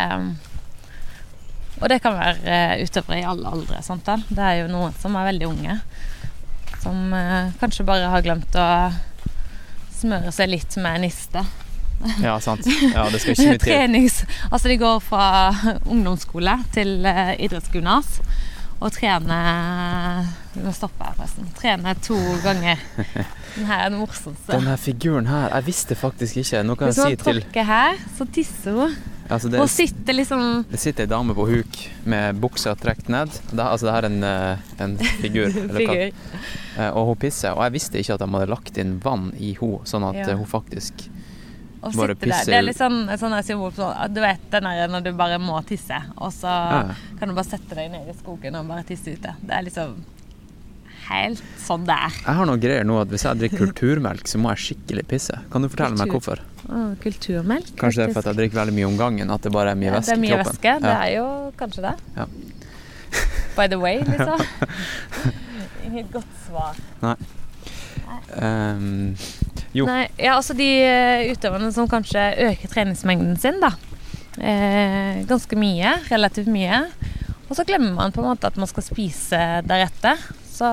Og 1.80 1.88
det 1.88 1.98
kan 2.02 2.14
være 2.14 2.36
eh, 2.46 2.82
utøvere 2.84 3.20
i 3.20 3.26
alle 3.26 3.48
aldre. 3.48 3.80
Sant 3.82 4.06
da? 4.06 4.18
Det 4.28 4.42
er 4.42 4.60
jo 4.60 4.68
noen 4.70 4.94
som 5.02 5.16
er 5.18 5.26
veldig 5.32 5.48
unge. 5.48 5.78
Som 6.82 7.14
eh, 7.16 7.50
kanskje 7.58 7.86
bare 7.86 8.10
har 8.12 8.22
glemt 8.22 8.54
å 8.54 8.68
smøre 9.96 10.30
seg 10.34 10.52
litt 10.52 10.76
med 10.82 11.02
niste. 11.02 11.42
Ja, 12.22 12.36
sant. 12.40 12.66
Ja, 12.94 13.08
det 13.10 13.22
skal 13.22 13.34
ikke 13.34 13.48
mye 13.48 13.58
til. 13.58 13.66
Trenings... 13.66 14.22
Altså 14.50 14.70
de 14.70 14.78
går 14.78 15.02
fra 15.02 15.26
ungdomsskole 15.86 16.56
til 16.74 17.02
uh, 17.06 17.34
idrettsgymnas 17.38 18.18
og 18.82 18.90
trener 18.90 20.26
Vi 20.56 20.64
må 20.64 20.72
stoppe 20.74 21.06
her, 21.06 21.14
forresten. 21.18 21.50
Trener 21.58 21.98
to 22.02 22.18
ganger. 22.42 22.82
Den 23.56 23.66
her 23.68 23.84
er 23.86 23.88
den 23.90 23.98
morsomste. 24.00 24.52
Den 24.52 24.66
her 24.66 24.76
figuren 24.80 25.26
her, 25.26 25.48
jeg 25.54 25.66
visste 25.66 25.94
faktisk 25.98 26.36
ikke. 26.42 26.62
Nå 26.64 26.74
kan 26.78 26.88
Hvis 26.88 26.98
jeg 27.02 27.18
si 27.18 27.24
til 27.24 27.40
tråkker 27.42 27.64
her, 27.68 27.98
så 28.16 28.24
tisser 28.32 28.72
hun. 28.78 28.94
altså 29.28 29.50
det, 29.50 29.58
Hun 29.60 29.68
sitter 29.68 30.12
liksom 30.16 30.64
det 30.70 30.80
sitter 30.80 31.04
ei 31.04 31.10
dame 31.10 31.34
på 31.34 31.46
huk 31.50 31.78
med 32.06 32.40
buksa 32.40 32.74
trukket 32.74 33.08
ned. 33.12 33.28
Det, 33.52 33.58
altså 33.60 33.86
det 33.86 33.92
her 33.94 34.02
er 34.02 34.10
en, 34.10 34.24
eh, 34.24 34.58
en 34.86 34.96
figur. 35.20 35.50
figur. 35.78 36.12
Eh, 36.78 36.90
Og 36.96 37.06
hun 37.06 37.16
pisser. 37.16 37.52
Og 37.52 37.62
jeg 37.64 37.72
visste 37.72 37.98
ikke 38.00 38.14
at 38.14 38.20
de 38.24 38.30
hadde 38.32 38.48
lagt 38.50 38.78
inn 38.78 38.98
vann 39.04 39.32
i 39.38 39.52
henne, 39.60 39.84
sånn 39.84 40.08
at 40.08 40.14
Ja. 40.22 40.30
eh, 40.32 40.36
hun 40.36 40.46
faktisk 40.46 41.08
Og 41.82 41.92
Bare 41.98 42.14
pisser. 42.14 42.44
der. 42.46 42.52
Det 42.52 42.54
er 42.54 42.62
litt 42.62 42.78
sånn, 42.78 42.98
sånn 43.18 43.42
symbol 43.42 43.72
på 43.72 43.82
sånn, 43.82 44.14
Du 44.14 44.20
vet 44.20 44.38
den 44.52 44.62
der 44.62 44.86
når 44.88 45.02
du 45.02 45.12
bare 45.18 45.38
må 45.42 45.58
tisse, 45.66 45.98
og 46.16 46.30
så 46.32 46.46
Ja. 46.46 46.94
kan 47.18 47.28
du 47.28 47.34
bare 47.34 47.44
sette 47.44 47.74
deg 47.74 47.90
ned 47.90 48.08
i 48.08 48.12
skogen 48.14 48.54
og 48.54 48.68
bare 48.68 48.84
tisse 48.84 49.10
ute. 49.16 49.34
Det 49.42 49.50
er 49.50 49.62
liksom 49.66 49.96
helt 51.08 51.42
sånn 51.62 51.84
det 51.88 51.96
er. 51.96 52.14
Jeg 52.22 52.38
har 52.38 52.48
noen 52.48 52.62
greier 52.62 52.86
nå 52.88 52.96
at 53.02 53.10
hvis 53.12 53.24
jeg 53.26 53.40
drikker 53.40 53.62
kulturmelk, 53.66 54.28
så 54.30 54.40
må 54.42 54.52
jeg 54.54 54.62
skikkelig 54.66 55.04
pisse. 55.10 55.38
Kan 55.52 55.64
du 55.64 55.70
fortelle 55.72 55.98
meg 55.98 56.12
hvorfor? 56.14 56.42
Oh, 56.68 56.92
kulturmelk. 57.02 57.72
Kanskje 57.80 58.02
det 58.02 58.08
er 58.08 58.14
for 58.16 58.22
at 58.22 58.30
jeg 58.32 58.40
drikker 58.40 58.60
veldig 58.62 58.74
mye 58.78 58.88
om 58.90 58.96
gangen, 59.00 59.30
at 59.34 59.42
det 59.46 59.52
bare 59.54 59.74
er 59.74 59.80
mye 59.80 59.92
væske 59.96 60.14
det 60.14 60.18
er 60.18 60.22
i 60.22 60.26
mye 60.26 60.40
væske. 60.42 60.74
Det 60.86 60.96
er 60.96 61.12
jo 61.16 61.26
kanskje 61.58 61.86
det. 61.88 61.94
Ja. 62.16 62.26
By 63.56 63.68
the 63.68 63.78
way, 63.82 64.00
liksom. 64.08 64.40
Inget 65.86 66.12
godt 66.14 66.36
svar. 66.46 66.78
Ehm, 68.40 69.16
Jo. 69.72 69.86
Nei, 69.88 70.02
ja, 70.20 70.34
altså 70.36 70.52
de 70.56 70.66
eh, 70.84 71.30
utøverne 71.32 71.70
som 71.72 71.86
kanskje 71.88 72.20
øker 72.50 72.68
treningsmengden 72.68 73.38
sin, 73.40 73.56
da. 73.62 73.70
Eh, 74.36 75.22
ganske 75.28 75.56
mye, 75.56 75.94
relativt 76.10 76.50
mye. 76.52 76.82
Og 77.48 77.56
så 77.56 77.64
glemmer 77.68 77.94
man 77.96 78.12
på 78.12 78.20
en 78.20 78.28
måte 78.30 78.48
at 78.48 78.58
man 78.60 78.68
skal 78.68 78.84
spise 78.84 79.40
deretter. 79.68 80.20
Så 80.62 80.70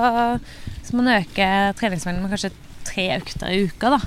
hvis 0.78 0.92
man 0.94 1.10
øker 1.16 1.72
treningsmengden 1.78 2.22
med 2.22 2.30
kanskje 2.36 2.52
tre 2.86 3.08
økter 3.16 3.50
i 3.50 3.64
uka, 3.66 3.96
da. 3.96 4.00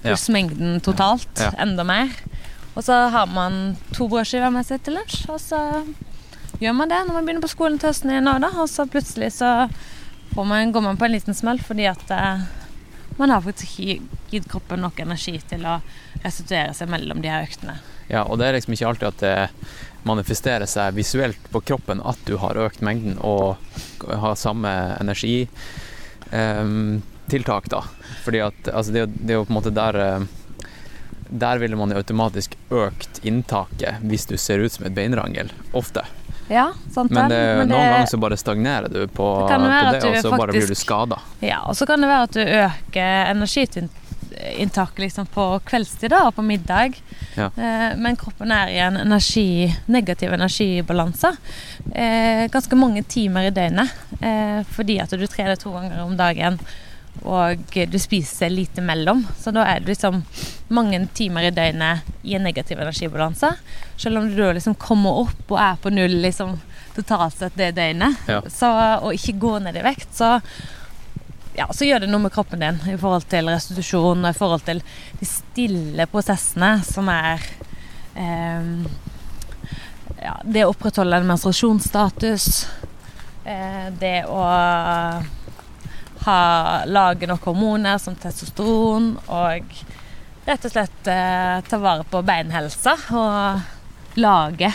Ja. 0.00 0.10
Pluss 0.10 0.28
mengden 0.32 0.80
totalt. 0.82 1.30
Ja. 1.38 1.52
Enda 1.62 1.84
mer. 1.86 2.10
Og 2.74 2.84
så 2.86 2.96
har 3.12 3.30
man 3.30 3.76
to 3.94 4.08
brødskiver 4.10 4.50
med 4.54 4.66
seg 4.66 4.82
til 4.82 4.96
lunsj, 4.98 5.26
og 5.30 5.40
så 5.42 5.60
gjør 6.60 6.74
man 6.76 6.90
det 6.90 7.00
når 7.06 7.16
man 7.16 7.26
begynner 7.26 7.44
på 7.44 7.52
skolen 7.52 7.78
til 7.80 7.90
høsten 7.90 8.12
igjen 8.12 8.30
òg, 8.30 8.40
da. 8.42 8.50
Og 8.62 8.70
så 8.70 8.86
plutselig 8.90 9.32
så 9.36 9.52
får 10.34 10.48
man, 10.48 10.72
går 10.74 10.86
man 10.86 10.98
på 10.98 11.06
en 11.06 11.14
liten 11.14 11.36
smell 11.36 11.60
fordi 11.62 11.86
at 11.90 12.12
eh, 12.14 12.42
man 13.18 13.34
har 13.34 13.42
faktisk 13.44 13.80
ikke 13.82 14.20
gitt 14.30 14.50
kroppen 14.50 14.82
nok 14.84 15.00
energi 15.02 15.36
til 15.50 15.66
å 15.66 15.80
restituere 16.24 16.74
seg 16.76 16.90
mellom 16.90 17.22
de 17.22 17.30
her 17.30 17.46
øktene. 17.46 17.78
Ja, 18.10 18.24
og 18.24 18.40
det 18.40 18.48
er 18.48 18.56
liksom 18.56 18.74
ikke 18.74 18.88
alltid 18.90 19.08
at 19.10 19.22
det 19.22 19.34
manifesterer 20.08 20.66
seg 20.70 20.94
visuelt 20.96 21.50
på 21.52 21.60
kroppen 21.60 22.00
at 22.06 22.18
du 22.26 22.36
har 22.40 22.56
økt 22.56 22.80
mengden 22.84 23.18
og 23.20 23.56
har 24.08 24.34
samme 24.40 24.70
energitiltak, 25.00 25.50
da. 27.70 27.82
Fordi 28.24 28.40
at 28.44 28.68
altså 28.72 28.92
det, 28.94 29.06
det 29.20 29.30
er 29.34 29.38
jo 29.40 29.44
på 29.48 29.52
en 29.54 29.58
måte 29.60 29.72
der 29.74 29.94
eh, 30.04 30.20
Der 31.30 31.58
ville 31.62 31.76
man 31.78 31.90
jo 31.94 31.98
automatisk 32.00 32.56
økt 32.74 33.20
inntaket 33.22 33.94
hvis 34.02 34.26
du 34.26 34.34
ser 34.36 34.58
ut 34.58 34.72
som 34.72 34.86
et 34.88 34.94
beinrangel. 34.96 35.52
Ofte. 35.72 36.02
Ja, 36.50 36.72
sant 36.90 37.12
Men, 37.14 37.28
det, 37.30 37.38
Men 37.60 37.68
noen 37.70 37.86
ganger 37.92 38.06
så 38.10 38.18
bare 38.18 38.36
stagnerer 38.40 38.88
du 38.90 39.04
på, 39.06 39.28
Det 39.46 39.54
på 39.54 39.60
det, 39.94 40.02
og 40.02 40.16
så 40.16 40.22
så 40.24 40.30
bare 40.34 40.50
blir 40.50 40.60
du 40.60 40.66
faktisk- 40.66 40.82
skada. 40.88 41.18
Ja, 41.40 41.60
og 41.70 41.76
så 41.78 41.86
kan 41.86 42.00
det 42.02 42.08
være 42.10 42.22
at 42.26 42.34
du 42.34 42.40
øker 42.42 43.30
energiinntaket 44.40 44.98
liksom 44.98 45.26
på 45.26 45.60
kveldstid 45.64 46.12
og 46.12 46.34
på 46.34 46.42
middag. 46.42 46.96
Ja. 47.36 47.46
Eh, 47.56 47.96
men 47.96 48.16
kroppen 48.16 48.50
er 48.52 48.68
i 48.68 48.78
en 48.78 48.96
energi, 48.96 49.74
negativ 49.86 50.32
energibalanse 50.32 51.34
eh, 51.94 52.46
ganske 52.50 52.76
mange 52.76 53.02
timer 53.02 53.48
i 53.48 53.50
døgnet. 53.50 53.90
Eh, 54.20 54.62
fordi 54.70 55.00
at 55.00 55.10
du 55.10 55.26
trener 55.26 55.56
to 55.56 55.72
ganger 55.72 56.02
om 56.04 56.16
dagen 56.16 56.58
og 57.26 57.74
du 57.90 57.98
spiser 57.98 58.48
lite 58.50 58.80
mellom. 58.80 59.24
Så 59.38 59.50
da 59.52 59.64
er 59.66 59.80
du 59.80 59.90
liksom 59.90 60.22
mange 60.68 61.02
timer 61.14 61.48
i 61.48 61.50
døgnet 61.50 62.06
i 62.22 62.36
en 62.38 62.44
negativ 62.46 62.80
energibalanse. 62.80 63.50
Selv 63.96 64.18
om 64.18 64.28
du 64.30 64.38
da 64.38 64.52
liksom 64.56 64.74
kommer 64.80 65.24
opp 65.26 65.50
og 65.50 65.58
er 65.60 65.80
på 65.82 65.92
null 65.92 66.20
liksom, 66.22 66.54
totalt 66.96 67.36
sett 67.36 67.58
det 67.58 67.74
døgnet, 67.76 68.16
Ja. 68.28 68.40
så, 68.48 68.70
og 69.02 69.14
ikke 69.14 69.38
går 69.42 69.60
ned 69.66 69.76
i 69.76 69.84
vekt, 69.84 70.14
så 70.16 70.38
ja, 71.60 71.66
så 71.72 71.84
gjør 71.84 72.04
det 72.04 72.08
noe 72.10 72.24
med 72.24 72.32
kroppen 72.32 72.62
din 72.62 72.78
i 72.88 72.96
forhold 73.00 73.26
til 73.28 73.50
restitusjon 73.52 74.24
og 74.24 74.30
i 74.30 74.38
forhold 74.38 74.64
til 74.64 74.80
de 75.20 75.28
stille 75.28 76.06
prosessene 76.08 76.72
som 76.86 77.10
er 77.12 77.44
eh, 78.16 78.70
ja, 80.20 80.34
Det 80.44 80.64
å 80.64 80.72
opprettholde 80.72 81.20
en 81.20 81.28
menstruasjonsstatus, 81.28 82.46
eh, 83.44 83.86
det 84.00 84.18
å 84.28 84.40
ha, 86.24 86.38
lage 86.84 87.28
nok 87.28 87.48
hormoner 87.48 88.00
som 88.00 88.16
testosteron 88.20 89.14
og 89.26 89.80
rett 90.44 90.64
og 90.64 90.72
slett 90.72 91.08
eh, 91.12 91.56
ta 91.68 91.80
vare 91.80 92.04
på 92.08 92.20
beinhelsa 92.24 92.96
og 93.16 94.20
lage 94.20 94.72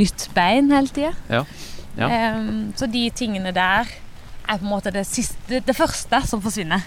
nytt 0.00 0.28
bein 0.36 0.72
hele 0.72 0.92
tida. 0.92 1.12
Ja. 1.28 1.44
Ja. 1.96 2.08
Ehm, 2.08 2.72
så 2.76 2.88
de 2.88 3.04
tingene 3.12 3.52
der 3.52 3.88
er 4.48 4.58
på 4.58 4.64
en 4.66 4.70
måte 4.72 4.92
det, 4.94 5.04
siste, 5.08 5.60
det 5.64 5.76
første 5.76 6.22
som 6.28 6.42
forsvinner. 6.44 6.84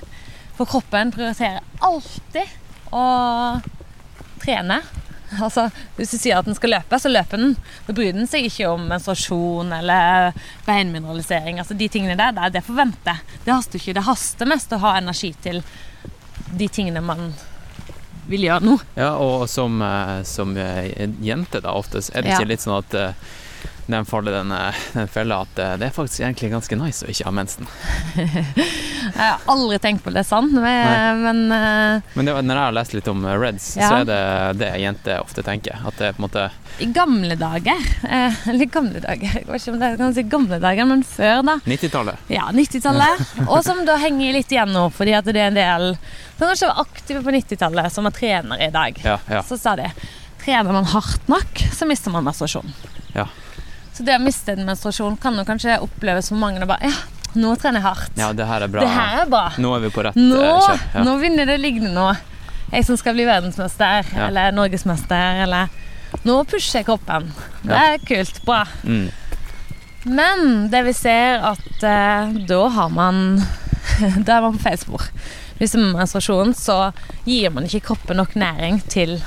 For 0.58 0.68
kroppen 0.70 1.12
prioriterer 1.16 1.64
alltid 1.84 2.94
å 2.96 3.06
trene. 4.44 4.82
Altså, 5.42 5.66
hvis 5.98 6.12
du 6.14 6.18
sier 6.22 6.38
at 6.38 6.46
den 6.48 6.56
skal 6.56 6.72
løpe, 6.76 7.00
så 7.02 7.10
løper 7.12 7.42
den. 7.42 7.56
Da 7.88 7.96
bryr 7.98 8.14
den 8.16 8.28
seg 8.30 8.46
ikke 8.48 8.70
om 8.72 8.86
menstruasjon 8.92 9.74
eller 9.76 10.36
beinmineralisering. 10.68 11.60
Altså, 11.60 11.76
de 11.76 11.90
tingene 11.92 12.16
der, 12.20 12.36
det, 12.38 12.52
det 12.60 12.64
får 12.68 12.78
vente. 12.78 13.18
Det 13.44 13.52
haster 13.56 13.82
ikke. 13.82 13.96
Det 13.98 14.06
haster 14.08 14.48
mest 14.52 14.76
å 14.78 14.80
ha 14.86 14.94
energi 15.02 15.34
til 15.44 15.64
de 16.56 16.68
tingene 16.72 17.02
man 17.04 17.34
vil 18.30 18.46
gjøre 18.48 18.64
nå. 18.66 18.78
Ja, 18.98 19.12
og 19.22 19.48
som, 19.52 19.82
eh, 19.86 20.22
som 20.26 20.56
eh, 20.58 20.94
jente 21.26 21.60
da 21.66 21.74
oftest, 21.78 22.14
er 22.16 22.24
det 22.26 22.38
Ja. 22.38 22.46
litt 22.48 22.64
sånn 22.64 22.78
at 22.80 22.94
eh, 22.98 23.12
de 23.86 24.06
faller 24.06 24.32
den, 24.32 24.52
eh, 24.52 24.76
den 24.94 25.08
fella 25.08 25.42
at 25.46 25.60
eh, 25.60 25.74
det 25.78 25.88
er 25.90 25.94
faktisk 25.94 26.24
egentlig 26.24 26.50
ganske 26.52 26.78
nice 26.80 27.06
å 27.06 27.12
ikke 27.12 27.28
ha 27.28 27.34
mensen. 27.36 27.68
Jeg 29.06 29.22
har 29.22 29.44
aldri 29.52 29.78
tenkt 29.80 30.02
på 30.04 30.12
det 30.16 30.24
sånn, 30.26 30.50
men, 30.58 31.22
men 31.22 31.42
uh, 31.54 32.16
Men 32.18 32.26
det, 32.28 32.34
når 32.42 32.58
jeg 32.58 32.64
har 32.64 32.74
lest 32.76 32.96
litt 32.98 33.08
om 33.12 33.22
Reds, 33.38 33.68
Ja. 33.78 33.92
så 33.92 34.00
er 34.02 34.08
det 34.10 34.18
det 34.64 34.72
jenter 34.82 35.22
ofte 35.22 35.44
tenker. 35.46 35.78
At 35.86 36.00
det 36.02 36.08
er 36.10 36.18
på 36.18 36.24
en 36.24 36.26
måte 36.26 36.48
I 36.82 36.88
gamle 36.96 37.38
dager 37.40 37.86
eh, 38.10 38.40
Eller 38.50 38.72
gamle 38.74 39.04
dager, 39.04 39.38
jeg 39.38 39.46
vet 39.46 39.62
ikke 39.62 39.76
om 39.76 39.80
det 39.84 39.92
er 39.94 40.18
si 40.18 40.26
gamle 40.34 40.60
dager, 40.64 40.90
men 40.90 41.06
før, 41.06 41.46
da. 41.46 41.58
90-tallet. 41.70 42.26
Ja, 42.34 42.50
90-tallet. 42.52 43.24
Og 43.46 43.62
som 43.68 43.86
da 43.88 44.00
henger 44.02 44.36
litt 44.40 44.52
igjen 44.52 44.74
nå, 44.74 44.88
fordi 44.96 45.16
at 45.22 45.30
det 45.30 45.38
er 45.38 45.54
en 45.54 45.62
del 45.62 45.88
som 46.36 46.50
kanskje 46.50 46.74
var 46.74 46.84
aktive 46.84 47.24
på 47.24 47.38
90-tallet, 47.38 47.94
som 47.94 48.10
er 48.10 48.18
trenere 48.18 48.68
i 48.68 48.74
dag. 48.74 48.98
Ja, 49.06 49.20
ja. 49.32 49.46
Så 49.46 49.62
sa 49.62 49.78
de 49.80 49.88
trener 50.44 50.74
man 50.76 50.86
hardt 50.92 51.30
nok, 51.32 51.62
så 51.74 51.88
mister 51.90 52.14
man 52.14 52.26
menstruasjon. 52.28 52.74
Ja. 53.16 53.30
Så 53.96 54.04
det 54.04 54.18
å 54.18 54.22
miste 54.24 54.52
en 54.56 54.66
menstruasjon 54.68 55.16
kan 55.24 55.38
jo 55.40 55.46
kanskje 55.48 55.78
oppleves 55.84 56.28
for 56.30 56.40
mange 56.42 56.62
og 56.62 56.68
bare 56.74 56.90
Ja, 56.92 56.96
nå 57.40 57.54
trener 57.60 57.80
jeg 57.80 57.86
hardt. 57.88 58.12
ja, 58.20 58.32
det 58.36 58.46
her 58.48 58.62
er 58.66 58.72
bra. 58.72 58.82
Det 58.84 58.90
her 58.96 59.22
er 59.24 59.30
bra. 59.32 59.46
Nå 59.58 59.74
er 59.76 59.80
vi 59.86 59.90
på 59.96 60.04
rett 60.04 60.16
Nå, 60.20 60.42
eh, 60.44 60.62
kjør. 60.68 60.82
Ja. 60.96 61.04
nå 61.08 61.18
begynner 61.22 61.46
det 61.48 61.56
å 61.60 61.64
ligne 61.64 61.92
noe. 61.96 62.16
Jeg 62.74 62.86
som 62.88 62.98
skal 62.98 63.14
bli 63.16 63.26
verdensmester 63.28 64.04
Ja. 64.16 64.28
eller 64.28 64.52
norgesmester 64.52 65.44
eller 65.46 65.70
Nå 66.26 66.44
pusher 66.48 66.80
jeg 66.80 66.86
kroppen. 66.88 67.32
Det 67.64 67.76
er 67.76 67.98
kult. 68.00 68.38
Bra. 68.46 68.64
Mm. 68.84 69.10
Men 70.06 70.70
det 70.70 70.84
vi 70.86 70.94
ser 70.94 71.42
at 71.44 71.84
eh, 71.84 72.32
da 72.48 72.68
har 72.70 72.90
man 72.94 73.42
Da 74.26 74.38
er 74.38 74.42
man 74.46 74.56
på 74.58 74.64
feil 74.64 74.78
spor. 74.82 75.08
Hvis 75.60 75.72
det 75.76 75.80
er 75.82 75.94
menstruasjon, 75.96 76.54
så 76.58 76.92
gir 77.26 77.50
man 77.56 77.64
ikke 77.68 77.84
kroppen 77.94 78.18
nok 78.20 78.34
næring 78.36 78.82
til 78.92 79.18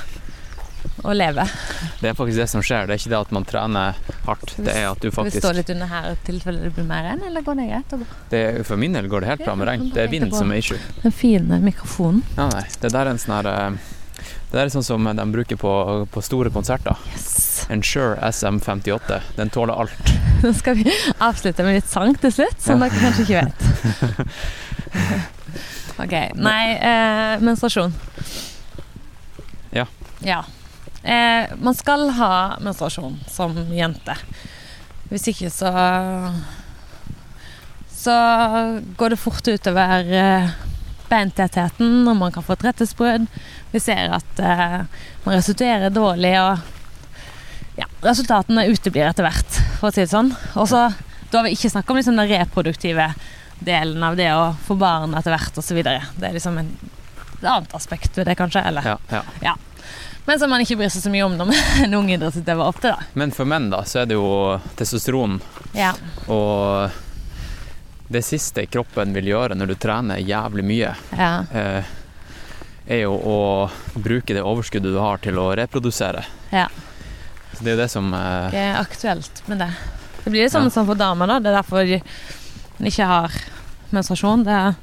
å 1.03 1.13
leve. 1.15 1.45
Det 1.99 2.11
er 2.11 2.17
faktisk 2.17 2.39
det 2.41 2.47
som 2.51 2.63
skjer. 2.65 2.87
Det 2.87 2.95
er 2.95 3.01
ikke 3.01 3.11
det 3.13 3.19
at 3.19 3.31
man 3.35 3.45
trener 3.47 3.99
hardt. 4.25 4.55
Det 4.57 4.73
er 4.73 4.87
at 4.89 5.01
du 5.03 5.09
Skal 5.11 5.29
vi 5.29 5.41
stå 5.43 5.53
litt 5.57 5.69
under 5.73 5.91
her 5.91 6.09
i 6.11 6.15
tilfelle 6.27 6.63
det 6.65 6.73
blir 6.75 6.87
mer 6.89 7.05
regn, 7.07 7.23
eller 7.29 7.45
går 7.45 7.59
det 7.59 7.67
greit? 7.69 7.95
det, 8.33 8.41
For 8.67 8.81
min 8.81 8.97
del 8.97 9.07
går 9.11 9.25
det 9.25 9.31
helt 9.33 9.45
bra 9.45 9.55
med 9.59 9.69
regn. 9.71 9.87
Det 9.95 10.03
er 10.03 10.11
vind 10.11 10.35
som 10.35 10.51
er 10.51 10.61
issue. 10.63 10.79
Den 11.03 11.15
fine 11.15 11.61
mikrofonen. 11.63 12.23
Ja, 12.37 12.49
nei. 12.51 12.65
Det 12.81 12.91
der 12.93 13.05
er 13.05 13.13
en 13.13 13.21
sånn 13.21 13.35
her 13.39 13.49
eh, 13.53 13.79
Det 14.49 14.57
der 14.57 14.65
er 14.65 14.73
sånn 14.73 14.85
som 14.85 15.09
de 15.15 15.25
bruker 15.31 15.59
på, 15.61 15.73
på 16.11 16.23
store 16.25 16.51
konserter. 16.53 16.97
Yes! 17.13 17.65
Ensure 17.69 18.15
SM58. 18.29 19.19
Den 19.37 19.51
tåler 19.53 19.75
alt. 19.85 20.13
Nå 20.43 20.53
skal 20.57 20.79
vi 20.79 20.87
avslutte 21.19 21.65
med 21.67 21.79
litt 21.81 21.89
sang 21.89 22.15
til 22.17 22.33
slutt, 22.33 22.59
som 22.63 22.81
dere 22.81 22.95
kanskje 22.97 23.27
ikke 23.27 23.43
vet. 23.43 23.59
Ok. 25.99 26.13
Nei, 26.39 26.77
eh, 26.79 27.41
menstruasjon. 27.43 27.91
Ja. 29.75 29.83
Ja. 30.23 30.45
Eh, 31.03 31.51
man 31.61 31.75
skal 31.75 32.09
ha 32.17 32.31
menstruasjon 32.61 33.19
som 33.31 33.55
jente. 33.73 34.15
Hvis 35.09 35.29
ikke 35.31 35.49
så 35.53 35.71
Så 37.99 38.13
går 38.95 39.09
det 39.09 39.19
fort 39.19 39.47
utover 39.47 40.11
eh, 40.15 40.51
beintettheten, 41.09 42.07
og 42.07 42.15
man 42.15 42.31
kan 42.31 42.45
få 42.45 42.55
et 42.55 42.63
rettesbrudd. 42.63 43.25
Vi 43.73 43.81
ser 43.83 44.13
at 44.15 44.39
eh, 44.39 44.77
man 45.25 45.35
restituerer 45.35 45.91
dårlig, 45.91 46.31
og 46.39 47.79
ja, 47.81 47.89
resultatene 48.05 48.69
uteblir 48.71 49.09
etter 49.09 49.27
hvert, 49.27 49.59
for 49.81 49.89
å 49.89 49.91
si 49.91 50.05
det 50.05 50.13
sånn. 50.13 50.31
Og 50.55 50.69
så 50.71 50.85
da 51.29 51.41
har 51.41 51.49
vi 51.49 51.57
ikke 51.57 51.73
snakket 51.73 51.91
om 51.91 51.99
liksom 51.99 52.21
den 52.21 52.31
reproduktive 52.31 53.11
delen 53.59 54.03
av 54.03 54.15
det 54.15 54.31
å 54.33 54.53
få 54.65 54.79
barn 54.79 55.13
etter 55.19 55.35
hvert 55.35 55.59
osv. 55.59 55.83
Det 55.83 56.29
er 56.29 56.37
liksom 56.37 56.57
en, 56.61 56.71
et 57.35 57.43
annet 57.43 57.75
aspekt 57.75 58.17
ved 58.17 58.31
det, 58.31 58.37
kanskje. 58.39 58.63
Eller? 58.71 58.95
Ja, 59.11 59.23
ja. 59.43 59.57
Men 60.29 60.37
som 60.41 60.51
man 60.53 60.61
ikke 60.61 60.77
bryr 60.77 60.91
seg 60.93 61.01
så 61.07 61.09
mye 61.13 61.25
om 61.25 61.35
når 61.39 61.51
en 61.87 61.95
ung 61.99 62.09
idrettsutøver 62.13 62.69
ofte, 62.69 62.91
da. 62.93 63.07
Men 63.17 63.33
for 63.33 63.49
menn 63.49 63.69
da, 63.73 63.81
så 63.89 64.03
er 64.03 64.09
det 64.11 64.17
jo 64.19 64.27
testosteron 64.77 65.39
Ja. 65.73 65.93
og 66.29 66.93
det 68.09 68.21
siste 68.25 68.63
kroppen 68.69 69.11
vil 69.13 69.27
gjøre 69.33 69.53
når 69.57 69.69
du 69.69 69.75
trener 69.77 70.21
jævlig 70.25 70.63
mye, 70.65 70.93
ja. 71.13 71.31
eh, 71.53 71.89
er 72.89 73.03
jo 73.03 73.11
å 73.13 73.35
bruke 74.01 74.33
det 74.33 74.41
overskuddet 74.41 74.93
du 74.95 74.97
har 75.01 75.21
til 75.21 75.37
å 75.37 75.49
reprodusere. 75.57 76.23
Ja. 76.49 76.63
Så 77.53 77.61
det 77.65 77.69
er 77.73 77.75
jo 77.75 77.81
det 77.83 77.89
som 77.93 78.07
eh, 78.17 78.47
Det 78.53 78.63
er 78.65 78.79
aktuelt 78.79 79.43
med 79.49 79.61
det. 79.61 79.69
Det 80.23 80.31
blir 80.33 80.41
litt 80.45 80.53
sånn, 80.55 80.69
Ja. 80.71 80.73
som 80.73 80.89
for 80.89 80.97
damer, 80.97 81.29
da. 81.29 81.37
Det 81.39 81.51
er 81.53 81.59
derfor 81.59 81.85
en 81.85 82.89
ikke 82.89 83.05
har 83.13 83.37
menstruasjon. 83.93 84.43
Det 84.47 84.57
er, 84.57 84.73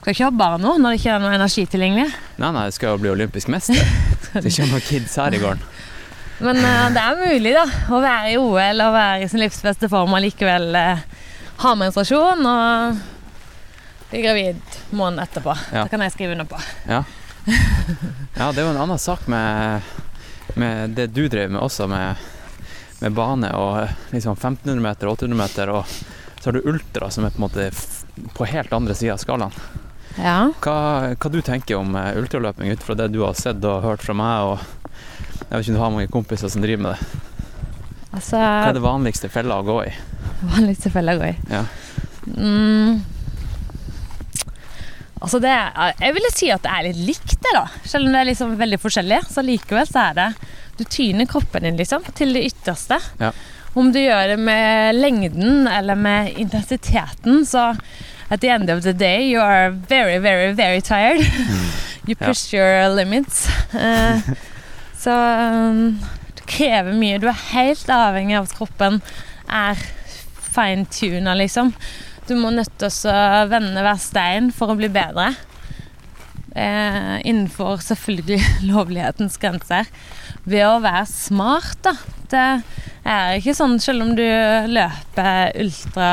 skal 0.00 0.14
ikke 0.14 0.28
ha 0.28 0.34
barn 0.40 0.62
nå 0.64 0.76
når 0.78 0.94
det 0.94 1.00
ikke 1.00 1.14
er 1.16 1.22
noe 1.22 1.34
energi 1.36 1.66
tilgjengelig. 1.68 2.08
Nei, 2.38 2.50
nei, 2.54 2.64
jeg 2.68 2.78
skal 2.78 2.94
jo 2.94 3.02
bli 3.02 3.12
olympisk 3.12 3.50
mester. 3.52 3.78
Det 4.32 4.52
kommer 4.54 4.84
kids 4.84 5.16
her 5.18 5.34
i 5.34 5.40
gården. 5.42 5.62
Men 6.38 6.60
uh, 6.62 6.86
det 6.94 7.02
er 7.02 7.16
mulig, 7.18 7.52
da. 7.56 7.64
Å 7.90 7.98
være 7.98 8.30
i 8.30 8.36
OL 8.38 8.82
og 8.84 8.92
være 8.94 9.24
i 9.24 9.28
sin 9.30 9.40
livs 9.42 9.58
beste 9.64 9.88
form 9.90 10.12
og 10.14 10.22
likevel 10.22 10.68
uh, 10.76 11.00
ha 11.64 11.72
menstruasjon 11.74 12.46
og 12.46 13.00
bli 14.10 14.22
gravid 14.22 14.60
måneden 14.90 15.24
etterpå. 15.24 15.56
Ja. 15.72 15.82
Det 15.82 15.90
kan 15.90 16.04
jeg 16.06 16.14
skrive 16.14 16.36
under 16.36 16.46
på. 16.48 16.60
Ja, 16.86 17.02
det 18.52 18.60
er 18.60 18.62
jo 18.62 18.70
en 18.70 18.80
annen 18.84 19.00
sak 19.00 19.26
med, 19.26 19.82
med 20.54 20.94
det 20.94 21.08
du 21.16 21.24
drev 21.28 21.50
med 21.50 21.60
også, 21.62 21.88
med, 21.90 22.22
med 23.00 23.16
bane 23.16 23.50
og 23.56 23.82
eh, 23.82 23.98
liksom 24.12 24.36
1500 24.36 24.82
meter, 24.84 25.10
800 25.10 25.38
meter, 25.38 25.72
og 25.72 25.86
så 26.38 26.50
har 26.50 26.58
du 26.58 26.70
ultra 26.70 27.10
som 27.10 27.26
er 27.26 27.34
på 27.34 27.40
en 27.40 27.46
måte 27.48 27.70
på 28.36 28.48
helt 28.52 28.72
andre 28.72 28.94
sida 28.94 29.16
av 29.16 29.22
skalaen. 29.22 29.54
Ja. 30.18 30.50
Hva, 30.64 30.78
hva 31.14 31.30
du 31.30 31.38
tenker 31.46 31.78
om 31.78 31.94
eh, 31.98 32.16
ultraløping 32.18 32.72
ut 32.74 32.84
fra 32.84 32.96
det 32.98 33.10
du 33.14 33.20
har 33.22 33.36
sett 33.38 33.62
og 33.66 33.84
hørt 33.86 34.04
fra 34.04 34.16
meg, 34.18 34.52
og 34.52 34.78
jeg 35.48 35.50
vet 35.52 35.60
ikke 35.62 35.72
om 35.72 35.78
du 35.78 35.82
har 35.82 35.92
mange 35.94 36.12
kompiser 36.12 36.52
som 36.52 36.64
driver 36.64 36.88
med 36.88 36.96
det. 36.96 37.20
Altså 38.18 38.40
Hva 38.40 38.70
er 38.70 38.76
det 38.76 38.82
vanligste 38.84 39.30
fella 39.32 39.60
å 39.60 39.66
gå 39.66 39.78
i? 39.86 39.92
Vanligste 40.54 40.90
fella 40.92 41.14
å 41.14 41.20
gå 41.20 41.30
i. 41.30 41.36
Ja. 41.52 41.62
Mm. 42.28 42.98
Altså 45.18 45.40
det 45.42 45.50
Jeg 45.50 46.14
ville 46.14 46.30
si 46.30 46.50
at 46.52 46.62
det 46.62 46.72
er 46.72 46.88
litt 46.88 47.00
likt, 47.08 47.36
det, 47.42 47.54
da. 47.56 47.64
Selv 47.84 48.06
om 48.06 48.14
det 48.14 48.20
er 48.20 48.30
liksom 48.30 48.56
veldig 48.58 48.80
forskjellig. 48.82 49.22
Så 49.30 49.44
likevel 49.44 49.88
så 49.88 50.10
er 50.10 50.18
det 50.18 50.28
Du 50.78 50.84
tyner 50.84 51.30
kroppen 51.30 51.66
din 51.66 51.78
liksom 51.80 52.04
til 52.18 52.36
det 52.36 52.44
ytterste. 52.52 53.00
Ja. 53.18 53.32
Om 53.78 53.90
du 53.94 53.98
gjør 54.00 54.34
det 54.34 54.38
med 54.42 54.96
lengden 54.96 55.66
eller 55.70 55.98
med 55.98 56.38
intensiteten, 56.40 57.44
så 57.46 57.72
at 58.30 58.40
the 58.40 58.48
end 58.52 58.70
of 58.70 58.82
the 58.82 58.92
day 58.92 59.22
you 59.28 59.40
are 59.40 59.70
very, 59.70 60.18
very, 60.18 60.52
very 60.52 60.80
tired. 60.80 61.20
you 62.08 62.14
Ja. 62.18 62.26
push 62.26 62.52
your 62.54 62.88
limits. 62.94 63.48
Uh, 63.74 64.20
så 64.98 65.12
um, 65.12 65.98
det 66.34 66.46
krever 66.46 66.92
mye. 66.96 67.18
Du 67.20 67.26
er 67.28 67.42
helt 67.52 67.88
avhengig 67.92 68.36
av 68.38 68.48
at 68.48 68.56
kroppen 68.56 69.00
er 69.48 69.76
fine-tuna, 70.54 71.34
liksom. 71.36 71.72
Du 72.28 72.34
må 72.36 72.50
nødt 72.52 72.72
til 72.80 72.88
å 73.08 73.18
vende 73.48 73.80
hver 73.84 74.00
stein 74.00 74.50
for 74.52 74.72
å 74.72 74.76
bli 74.78 74.88
bedre. 74.92 75.30
Uh, 76.56 77.20
innenfor 77.28 77.78
selvfølgelig 77.84 78.40
lovlighetens 78.72 79.36
grenser. 79.40 79.86
Ved 80.48 80.64
å 80.66 80.78
være 80.82 81.04
smart, 81.12 81.76
da. 81.84 81.92
Det 82.28 82.46
er 83.08 83.36
ikke 83.38 83.54
sånn 83.56 83.76
selv 83.80 84.04
om 84.04 84.14
du 84.18 84.24
løper 84.72 85.52
ultra 85.62 86.08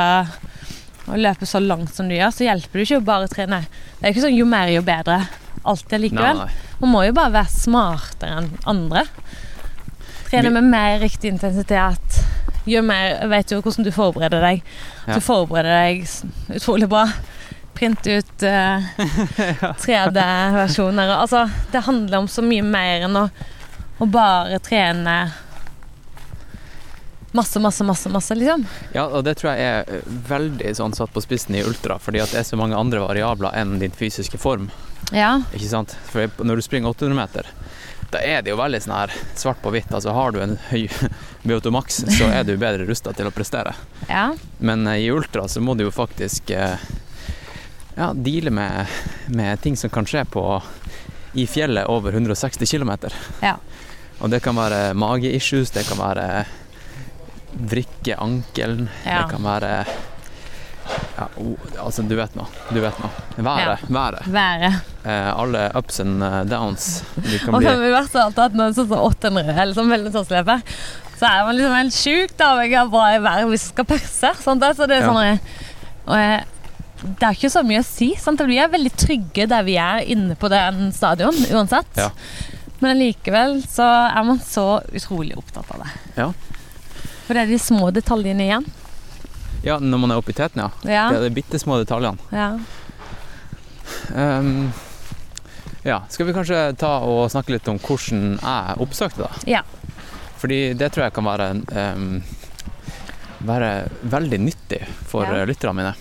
og 1.05 1.19
løper 1.21 1.49
så 1.49 1.61
langt 1.61 1.93
som 1.95 2.09
du 2.09 2.15
gjør, 2.15 2.33
så 2.33 2.47
hjelper 2.47 2.79
det 2.79 2.85
ikke 2.87 3.01
å 3.01 3.05
bare 3.05 3.31
trene. 3.31 3.61
Det 3.99 4.07
er 4.07 4.13
ikke 4.13 4.25
sånn 4.25 4.37
jo 4.37 4.47
mer, 4.49 4.71
jo 4.73 4.81
bedre. 4.85 5.19
Alltid 5.65 6.01
likevel. 6.07 6.41
Man 6.81 6.91
må 6.93 7.03
jo 7.07 7.15
bare 7.17 7.33
være 7.39 7.53
smartere 7.53 8.41
enn 8.41 8.49
andre. 8.69 9.05
Trene 10.29 10.51
med 10.53 10.67
mer 10.69 10.99
riktig 11.03 11.31
intensitet. 11.33 12.19
Gjør 12.65 12.85
mer, 12.85 13.19
vet 13.29 13.53
jo 13.53 13.61
hvordan 13.61 13.85
du 13.85 13.91
forbereder 13.93 14.41
deg. 14.43 14.65
Du 15.05 15.19
forbereder 15.21 15.85
deg 15.85 16.57
utrolig 16.57 16.89
bra. 16.89 17.05
Print 17.75 18.07
ut 18.07 18.45
uh, 18.49 18.85
3D-versjoner. 19.83 21.13
Altså, 21.19 21.45
det 21.73 21.85
handler 21.85 22.23
om 22.23 22.29
så 22.31 22.45
mye 22.45 22.65
mer 22.65 23.05
enn 23.05 23.19
å, 23.19 23.27
å 24.01 24.09
bare 24.09 24.61
trene 24.65 25.17
masse, 27.35 27.59
masse, 27.59 27.83
masse, 27.83 28.09
masse, 28.09 28.35
liksom. 28.37 28.65
Ja, 28.95 29.05
og 29.05 29.25
det 29.27 29.37
tror 29.39 29.53
jeg 29.53 29.67
er 29.67 29.91
eh, 29.99 30.09
veldig 30.29 30.73
sånn 30.77 30.95
satt 30.97 31.13
på 31.13 31.23
spissen 31.23 31.57
i 31.57 31.63
ultra, 31.67 31.99
fordi 32.01 32.23
at 32.23 32.33
det 32.33 32.41
er 32.41 32.47
så 32.47 32.59
mange 32.59 32.77
andre 32.79 33.03
variabler 33.03 33.55
enn 33.59 33.77
din 33.81 33.95
fysiske 33.95 34.39
form. 34.41 34.69
Ja. 35.13 35.37
Ikke 35.53 35.69
sant? 35.69 35.95
For 36.09 36.31
når 36.41 36.59
du 36.61 36.65
springer 36.65 36.95
800 36.95 37.17
meter, 37.19 37.51
da 38.13 38.21
er 38.23 38.43
det 38.45 38.53
jo 38.53 38.59
veldig 38.59 38.79
sånn 38.83 38.95
her 38.95 39.13
svart 39.35 39.61
på 39.63 39.73
hvitt. 39.73 39.91
Altså 39.93 40.13
har 40.15 40.31
du 40.31 40.41
en 40.43 40.57
høy 40.69 40.85
VO2 41.47 41.81
så 42.15 42.29
er 42.31 42.45
du 42.47 42.55
bedre 42.57 42.87
rusta 42.87 43.13
til 43.13 43.27
å 43.27 43.33
prestere. 43.35 43.75
ja. 44.09 44.31
Men 44.59 44.87
eh, 44.87 45.05
i 45.05 45.11
ultra 45.11 45.47
så 45.51 45.61
må 45.61 45.75
du 45.75 45.85
jo 45.85 45.93
faktisk 45.93 46.51
eh, 46.55 46.79
ja, 47.95 48.11
deale 48.13 48.51
med, 48.51 48.91
med 49.27 49.61
ting 49.61 49.77
som 49.77 49.91
kan 49.91 50.07
skje 50.07 50.25
på 50.31 50.45
i 51.35 51.43
fjellet 51.47 51.89
over 51.91 52.15
160 52.15 52.65
km. 52.65 52.93
Ja. 53.43 53.57
Og 54.23 54.31
det 54.31 54.39
kan 54.43 54.55
være 54.55 54.93
mageissues, 54.95 55.73
det 55.75 55.83
kan 55.89 55.99
være 55.99 56.45
vrikke 57.55 58.17
ankelen, 58.21 58.89
Ja. 59.05 59.21
det 59.23 59.31
kan 59.31 59.43
være 59.43 59.85
ja, 61.17 61.25
altså 61.81 62.03
du 62.05 62.13
vet 62.17 62.35
nå. 62.37 62.43
Du 62.69 62.77
vet 62.83 62.97
nå. 63.01 63.07
Været. 63.37 63.79
været. 63.89 64.27
Været. 64.29 64.75
Eh, 65.05 65.29
alle 65.39 65.71
ups 65.75 65.99
and 66.03 66.23
eh, 66.23 66.43
downs. 66.45 67.03
Du 67.15 67.37
kan 67.39 67.55
Og 67.55 67.61
bli 67.63 67.69
så 67.69 67.87
i 67.87 67.93
hvert 67.93 68.11
fall 68.11 68.33
at 68.35 68.53
når 68.57 68.75
sånn 68.75 68.89
som 68.91 68.99
800 68.99 69.55
eller 69.63 69.73
sånn 69.73 70.61
så 71.15 71.29
er 71.29 71.45
man 71.47 71.55
liksom 71.55 71.75
helt 71.77 71.95
sjuk 71.95 72.41
avhengig 72.43 72.75
av 72.79 72.89
bra 72.91 73.05
vær 73.23 73.45
hvis 73.47 73.69
man 73.69 73.71
skal 73.71 73.87
perse. 73.87 74.31
Sant? 74.43 74.65
Så 74.75 74.87
det, 74.87 74.97
er 74.99 75.05
Ja. 75.05 75.13
sånn, 75.13 75.39
og, 76.05 77.07
det 77.19 77.23
er 77.23 77.37
ikke 77.37 77.53
så 77.53 77.63
mye 77.63 77.79
å 77.79 77.87
si. 77.87 78.13
Sant? 78.19 78.41
Vi 78.45 78.57
er 78.59 78.67
veldig 78.67 78.91
trygge 78.99 79.47
der 79.47 79.63
vi 79.63 79.77
er 79.77 80.03
inne 80.03 80.35
på 80.35 80.49
den 80.51 80.91
stadion 80.91 81.35
uansett. 81.55 81.87
Ja. 81.95 82.09
Men 82.81 82.99
likevel 82.99 83.61
så 83.63 83.85
er 84.11 84.23
man 84.27 84.39
så 84.43 84.81
utrolig 84.91 85.37
opptatt 85.39 85.71
av 85.71 85.85
det. 85.85 85.91
Ja. 86.19 86.33
For 87.25 87.33
det 87.33 87.41
er 87.45 87.51
de 87.53 87.59
små 87.59 87.91
detaljene 87.95 88.45
igjen. 88.45 88.65
Ja, 89.65 89.79
når 89.81 89.97
man 90.03 90.11
er 90.13 90.19
oppe 90.21 90.29
i 90.33 90.37
teten, 90.37 90.61
ja. 90.61 90.69
Ja. 90.85 91.05
Det 91.09 91.17
er 91.19 91.23
de 91.29 91.35
bitte 91.35 91.59
små 91.61 91.79
detaljene. 91.81 92.17
ja. 92.31 92.51
Um, 94.15 94.71
ja, 95.85 95.99
skal 96.09 96.25
vi 96.25 96.33
kanskje 96.33 96.57
ta 96.81 96.95
og 97.05 97.27
snakke 97.29 97.53
litt 97.53 97.67
om 97.69 97.77
hvordan 97.77 98.39
jeg 98.41 98.77
oppsøkte 98.81 99.21
det? 99.27 99.43
Ja. 99.53 99.59
Fordi 100.41 100.57
det 100.77 100.87
tror 100.93 101.05
jeg 101.05 101.13
kan 101.13 101.27
være, 101.27 101.47
um, 101.93 102.23
være 103.45 103.69
veldig 104.09 104.39
nyttig 104.41 104.81
for 105.05 105.25
Ja. 105.29 105.45
lytterne 105.45 105.75
mine. 105.77 105.93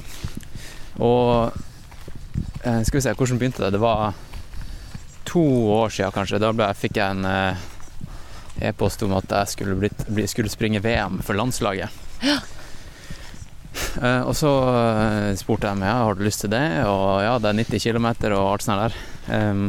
Og 1.04 1.52
eh, 2.64 2.80
skal 2.86 2.96
vi 2.98 3.04
se, 3.04 3.12
hvordan 3.14 3.38
begynte 3.38 3.64
det? 3.64 3.72
Det 3.76 3.80
var 3.82 4.14
to 5.28 5.42
år 5.74 5.88
siden 5.92 6.12
kanskje. 6.14 6.38
Da 6.40 6.52
ble, 6.52 6.68
fikk 6.78 6.96
jeg 6.96 7.10
en 7.18 7.24
eh, 7.28 7.56
e-post 8.68 9.02
om 9.06 9.14
at 9.18 9.30
jeg 9.30 9.52
skulle, 9.54 9.78
blitt, 9.78 10.04
bli, 10.08 10.26
skulle 10.30 10.52
springe 10.52 10.82
VM 10.84 11.20
for 11.24 11.38
landslaget. 11.38 12.02
Eh, 14.02 14.20
og 14.22 14.34
så 14.38 14.50
eh, 14.70 15.30
spurte 15.38 15.70
jeg 15.70 15.80
meg 15.80 15.90
ja, 15.90 15.96
har 16.06 16.18
du 16.18 16.24
lyst 16.26 16.44
til 16.44 16.52
det, 16.52 16.66
og 16.86 17.22
ja, 17.24 17.38
det 17.42 17.50
er 17.50 17.58
90 17.62 17.86
km 17.88 18.08
og 18.34 18.52
alt 18.52 18.66
sånt 18.66 18.84
der. 18.84 19.00
Um, 19.34 19.64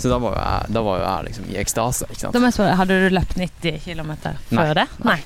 så 0.00 0.08
da 0.08 0.16
var 0.22 0.36
jeg, 0.38 0.72
da 0.72 0.82
var 0.84 1.00
jo 1.00 1.04
jeg 1.04 1.26
liksom 1.28 1.48
i 1.52 1.58
ekstase. 1.60 2.08
ikke 2.08 2.22
sant? 2.22 2.38
Jeg 2.40 2.56
spørre, 2.56 2.76
Hadde 2.80 2.96
du 3.02 3.08
løpt 3.12 3.36
90 3.36 3.82
km 3.84 4.14
før 4.48 4.72
Nei. 4.72 4.78
det? 4.80 4.86
Nei. 5.04 5.18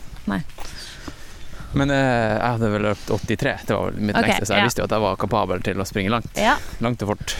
Men 1.74 1.90
eh, 1.90 2.34
jeg 2.38 2.54
hadde 2.56 2.70
vel 2.70 2.88
løpt 2.88 3.10
83, 3.10 3.54
det 3.68 3.76
var 3.76 3.90
vel 3.90 4.00
mitt 4.08 4.16
okay, 4.16 4.30
lengste, 4.30 4.46
så 4.46 4.54
jeg 4.56 4.62
ja. 4.62 4.70
visste 4.70 4.82
jo 4.82 4.88
at 4.88 4.94
jeg 4.94 5.04
var 5.04 5.20
kapabel 5.20 5.62
til 5.66 5.82
å 5.82 5.86
springe 5.88 6.12
langt. 6.14 6.38
Ja. 6.38 6.56
Langt 6.84 7.02
og 7.06 7.14
fort. 7.14 7.36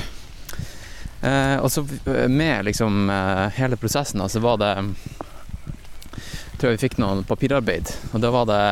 Eh, 1.24 1.56
og 1.64 1.70
så 1.72 1.84
eh, 2.10 2.28
med 2.28 2.66
liksom 2.68 3.10
eh, 3.10 3.46
hele 3.58 3.78
prosessen, 3.80 4.22
så 4.28 4.42
var 4.44 4.60
det 4.60 4.72
tror 6.58 6.70
jeg 6.70 6.76
vi 6.76 6.82
fikk 6.86 6.98
noen 7.02 7.24
papirarbeid. 7.28 7.90
Og 8.12 8.20
da 8.22 8.32
var 8.34 8.48
det 8.50 8.64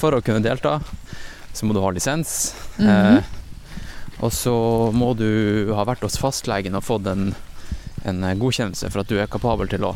for 0.00 0.16
å 0.16 0.22
kunne 0.24 0.44
delta, 0.44 0.78
så 1.52 1.66
må 1.66 1.76
du 1.76 1.82
ha 1.84 1.92
lisens. 1.94 2.54
Mhm. 2.78 2.88
eh, 2.88 3.34
og 4.18 4.32
så 4.34 4.52
må 4.90 5.12
du 5.14 5.70
ha 5.78 5.84
vært 5.86 6.02
hos 6.02 6.16
fastlegen 6.18 6.74
og 6.74 6.82
fått 6.82 7.06
en, 7.06 7.28
en 8.02 8.24
godkjennelse 8.40 8.88
for 8.90 9.04
at 9.04 9.12
du 9.12 9.14
er 9.14 9.30
kapabel 9.30 9.70
til 9.70 9.84
å 9.86 9.92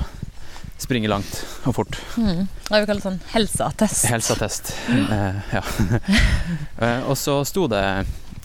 springe 0.82 1.10
langt 1.10 1.40
og 1.66 1.74
fort. 1.74 1.98
Mm. 2.14 2.46
Det 2.46 2.76
er 2.76 2.84
jo 2.84 2.88
kalt 2.92 3.04
sånn 3.04 3.18
helseattest. 3.32 4.06
Helseattest. 4.10 4.72
Eh, 4.94 5.40
ja. 5.56 5.62
eh, 6.86 7.00
og 7.02 7.16
så 7.18 7.40
sto 7.48 7.66
det 7.70 7.82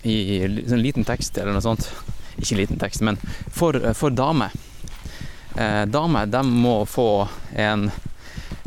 i 0.08 0.42
en 0.46 0.60
sånn 0.70 0.82
liten 0.82 1.06
tekst 1.06 1.38
eller 1.38 1.54
noe 1.54 1.66
sånt 1.66 1.90
Ikke 2.38 2.60
liten 2.60 2.80
tekst, 2.82 3.02
men 3.02 3.18
for, 3.54 3.78
for 3.98 4.14
damer. 4.14 4.54
Eh, 5.58 5.86
damer 5.90 6.26
de 6.30 6.44
må 6.46 6.84
få 6.86 7.28
en 7.58 7.88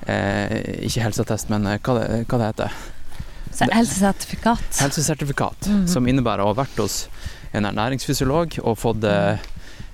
eh, 0.06 0.56
Ikke 0.86 1.04
helseattest, 1.04 1.50
men 1.52 1.66
eh, 1.70 1.78
hva 1.86 1.98
det, 2.00 2.08
hva 2.26 2.40
det 2.40 2.48
heter 2.50 2.78
Så 3.54 3.68
helsesertifikat. 3.70 4.80
Helsesertifikat. 4.80 5.68
Mhm. 5.70 5.86
Som 5.90 6.08
innebærer 6.10 6.42
å 6.42 6.50
ha 6.50 6.58
vært 6.64 6.82
hos 6.82 7.04
en 7.52 7.66
ernæringsfysiolog 7.66 8.58
og 8.62 8.78
fått 8.78 9.06
eh, 9.06 9.38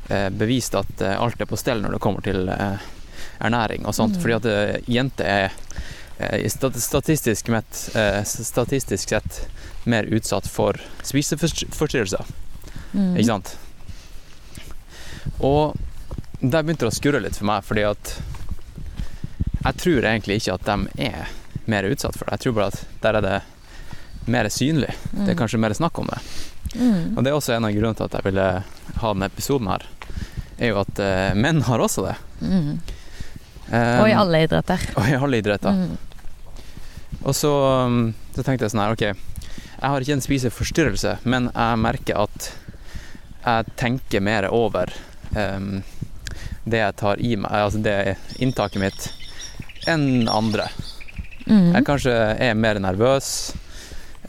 eh, 0.09 0.29
bevist 0.31 0.77
at 0.77 1.01
eh, 1.05 1.16
alt 1.20 1.41
er 1.41 1.49
på 1.49 1.57
stell 1.61 1.81
når 1.85 1.97
det 1.97 2.03
kommer 2.05 2.24
til 2.24 2.49
eh, 2.53 2.89
ernæring 3.45 3.87
og 3.87 3.97
sånt. 3.97 4.16
Mm. 4.16 4.22
Fordi 4.22 4.37
at 4.39 4.49
eh, 4.53 4.91
jenter 4.93 5.29
er 5.29 5.55
eh, 6.18 6.49
statistisk, 6.49 7.49
met, 7.53 7.83
eh, 7.97 8.22
statistisk 8.24 9.12
sett 9.16 9.41
mer 9.85 10.09
utsatt 10.16 10.49
for 10.51 10.81
spiseforstyrrelser. 11.07 12.24
Mm. 12.93 13.14
Ikke 13.16 13.29
sant? 13.29 13.57
Og 15.45 15.77
der 16.41 16.62
begynte 16.62 16.87
det 16.87 16.93
å 16.93 16.97
skurre 16.97 17.22
litt 17.22 17.39
for 17.39 17.49
meg, 17.49 17.64
fordi 17.66 17.87
at 17.89 18.16
jeg 19.66 19.79
tror 19.83 20.07
egentlig 20.07 20.41
ikke 20.41 20.57
at 20.57 20.66
de 20.68 21.07
er 21.09 21.31
mer 21.66 21.89
utsatt 21.89 22.16
for 22.16 22.27
det. 22.27 22.37
Jeg 22.37 22.45
tror 22.45 22.57
bare 22.59 22.72
at 22.72 23.01
der 23.03 23.18
er 23.18 23.27
det 23.27 23.39
mer 24.31 24.49
synlig. 24.51 24.93
Det 25.12 25.33
er 25.33 25.39
kanskje 25.39 25.61
mer 25.62 25.74
snakk 25.74 25.99
om 26.03 26.11
det. 26.11 26.20
Mm. 26.77 27.16
Og 27.16 27.24
det 27.24 27.31
er 27.31 27.39
også 27.39 27.57
en 27.57 27.66
av 27.66 27.74
grunnene 27.74 27.99
til 27.99 28.07
at 28.09 28.16
jeg 28.18 28.27
ville 28.27 28.47
ha 29.01 29.12
denne 29.14 29.31
episoden 29.31 29.70
her, 29.70 29.87
er 30.57 30.72
jo 30.72 30.81
at 30.83 31.01
uh, 31.03 31.39
menn 31.39 31.62
har 31.66 31.83
også 31.83 32.07
det. 32.07 32.16
Mm. 32.41 32.68
Um, 33.66 34.01
Og 34.03 34.11
i 34.11 34.16
alle 34.16 34.43
idretter. 34.47 34.87
og 34.99 35.09
i 35.09 35.16
alle 35.18 35.41
idretter. 35.43 35.81
Mm. 35.81 35.97
Og 37.27 37.35
så, 37.35 37.53
um, 37.87 38.12
så 38.37 38.45
tenkte 38.45 38.66
jeg 38.66 38.74
sånn 38.74 38.85
her, 38.85 38.95
ok, 38.95 39.07
jeg 39.77 39.93
har 39.93 40.05
ikke 40.05 40.16
en 40.16 40.24
spiseforstyrrelse, 40.24 41.18
men 41.29 41.51
jeg 41.51 41.83
merker 41.83 42.22
at 42.27 42.53
jeg 43.47 43.77
tenker 43.79 44.24
mer 44.24 44.49
over 44.51 44.91
det 46.66 46.80
jeg 46.82 46.97
tar 46.99 47.20
i 47.22 47.37
meg, 47.39 47.53
altså 47.53 47.80
det 47.84 48.16
inntaket 48.43 48.80
mitt, 48.82 49.07
enn 49.89 50.26
andre. 50.28 50.66
Mm. 51.47 51.72
Jeg 51.76 51.84
kanskje 51.87 52.14
er 52.43 52.57
mer 52.59 52.80
nervøs, 52.82 53.28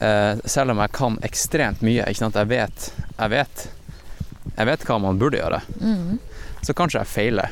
eh, 0.00 0.38
selv 0.44 0.70
om 0.74 0.78
jeg 0.84 0.92
kan 0.94 1.18
ekstremt 1.26 1.82
mye, 1.82 2.04
ikke 2.06 2.22
sant? 2.22 2.38
Jeg 2.38 2.50
vet, 2.52 2.90
jeg 3.18 3.32
vet, 3.34 3.64
jeg 4.54 4.66
vet 4.70 4.86
hva 4.86 5.00
man 5.02 5.18
burde 5.18 5.40
gjøre, 5.40 5.62
Mm. 5.80 6.18
så 6.62 6.74
kanskje 6.74 7.00
jeg 7.02 7.12
feiler. 7.14 7.50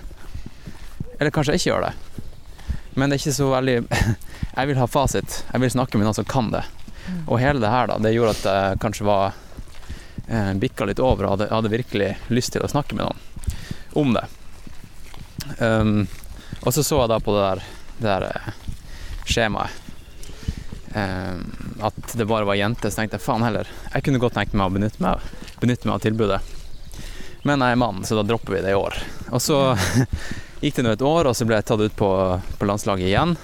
Eller 1.18 1.30
kanskje 1.34 1.54
jeg 1.56 1.60
ikke 1.64 1.70
gjør 1.72 1.86
det. 1.88 1.94
Men 2.96 3.10
det 3.10 3.16
er 3.16 3.22
ikke 3.24 3.36
så 3.36 3.50
veldig 3.50 3.76
Jeg 4.56 4.68
vil 4.70 4.78
ha 4.80 4.86
fasit. 4.88 5.42
Jeg 5.52 5.60
vil 5.60 5.70
snakke 5.70 5.98
med 5.98 6.06
noen 6.06 6.14
som 6.16 6.24
kan 6.24 6.46
det. 6.50 6.62
Og 7.28 7.38
hele 7.42 7.60
det 7.60 7.68
her 7.68 7.86
da, 7.90 7.98
det 8.00 8.14
gjorde 8.14 8.32
at 8.38 8.46
jeg 8.48 8.78
kanskje 8.80 9.04
var 9.04 9.34
eh, 10.28 10.52
bikka 10.56 10.86
litt 10.88 10.98
over 11.04 11.26
og 11.26 11.34
hadde, 11.34 11.50
hadde 11.52 11.72
virkelig 11.74 12.08
lyst 12.32 12.54
til 12.54 12.64
å 12.64 12.70
snakke 12.72 12.96
med 12.96 13.04
noen 13.04 13.20
om 13.96 14.14
det. 14.16 14.26
Um, 15.58 16.06
og 16.62 16.74
så 16.74 16.82
så 16.84 17.02
jeg 17.02 17.12
da 17.12 17.18
på 17.22 17.34
det 17.36 17.42
der, 17.44 17.66
det 17.96 18.06
der 18.08 18.24
eh, 18.28 18.54
skjemaet 19.28 19.82
um, 20.96 21.42
at 21.80 22.12
det 22.12 22.26
bare 22.26 22.48
var 22.48 22.58
jenter, 22.58 22.90
så 22.90 23.02
tenkte 23.02 23.18
jeg 23.18 23.26
faen 23.26 23.44
heller. 23.44 23.68
Jeg 23.92 24.06
kunne 24.06 24.20
godt 24.22 24.36
tenkt 24.38 24.56
meg 24.56 24.68
å 24.68 24.74
benytte 24.74 25.02
meg, 25.04 25.26
benytte 25.60 25.88
meg 25.88 25.98
av 25.98 26.06
tilbudet. 26.06 26.40
Men 27.46 27.62
jeg 27.62 27.76
er 27.76 27.80
mann, 27.80 28.02
så 28.04 28.18
da 28.18 28.24
dropper 28.26 28.56
vi 28.56 28.62
det 28.64 28.72
i 28.74 28.78
år. 28.78 28.96
Og 29.30 29.42
så 29.42 29.60
gikk 30.64 30.78
det 30.78 30.86
nå 30.86 30.96
et 30.96 31.04
år, 31.04 31.28
og 31.30 31.36
så 31.36 31.46
ble 31.46 31.60
jeg 31.60 31.68
tatt 31.68 31.84
ut 31.84 31.98
på, 31.98 32.10
på 32.58 32.68
landslaget 32.68 33.10
igjen. 33.10 33.36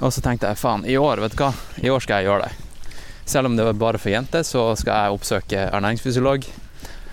Og 0.00 0.14
så 0.14 0.24
tenkte 0.24 0.48
jeg 0.48 0.58
faen, 0.58 0.86
i 0.88 0.96
år, 0.98 1.20
vet 1.22 1.36
du 1.36 1.42
hva, 1.44 1.52
i 1.84 1.92
år 1.92 2.02
skal 2.02 2.20
jeg 2.20 2.30
gjøre 2.30 2.48
det. 2.48 2.94
Selv 3.30 3.46
om 3.46 3.54
det 3.54 3.66
var 3.68 3.76
bare 3.78 4.00
for 4.02 4.10
jenter, 4.10 4.42
så 4.46 4.72
skal 4.80 4.96
jeg 4.96 5.18
oppsøke 5.18 5.68
ernæringsfysiolog, 5.68 6.48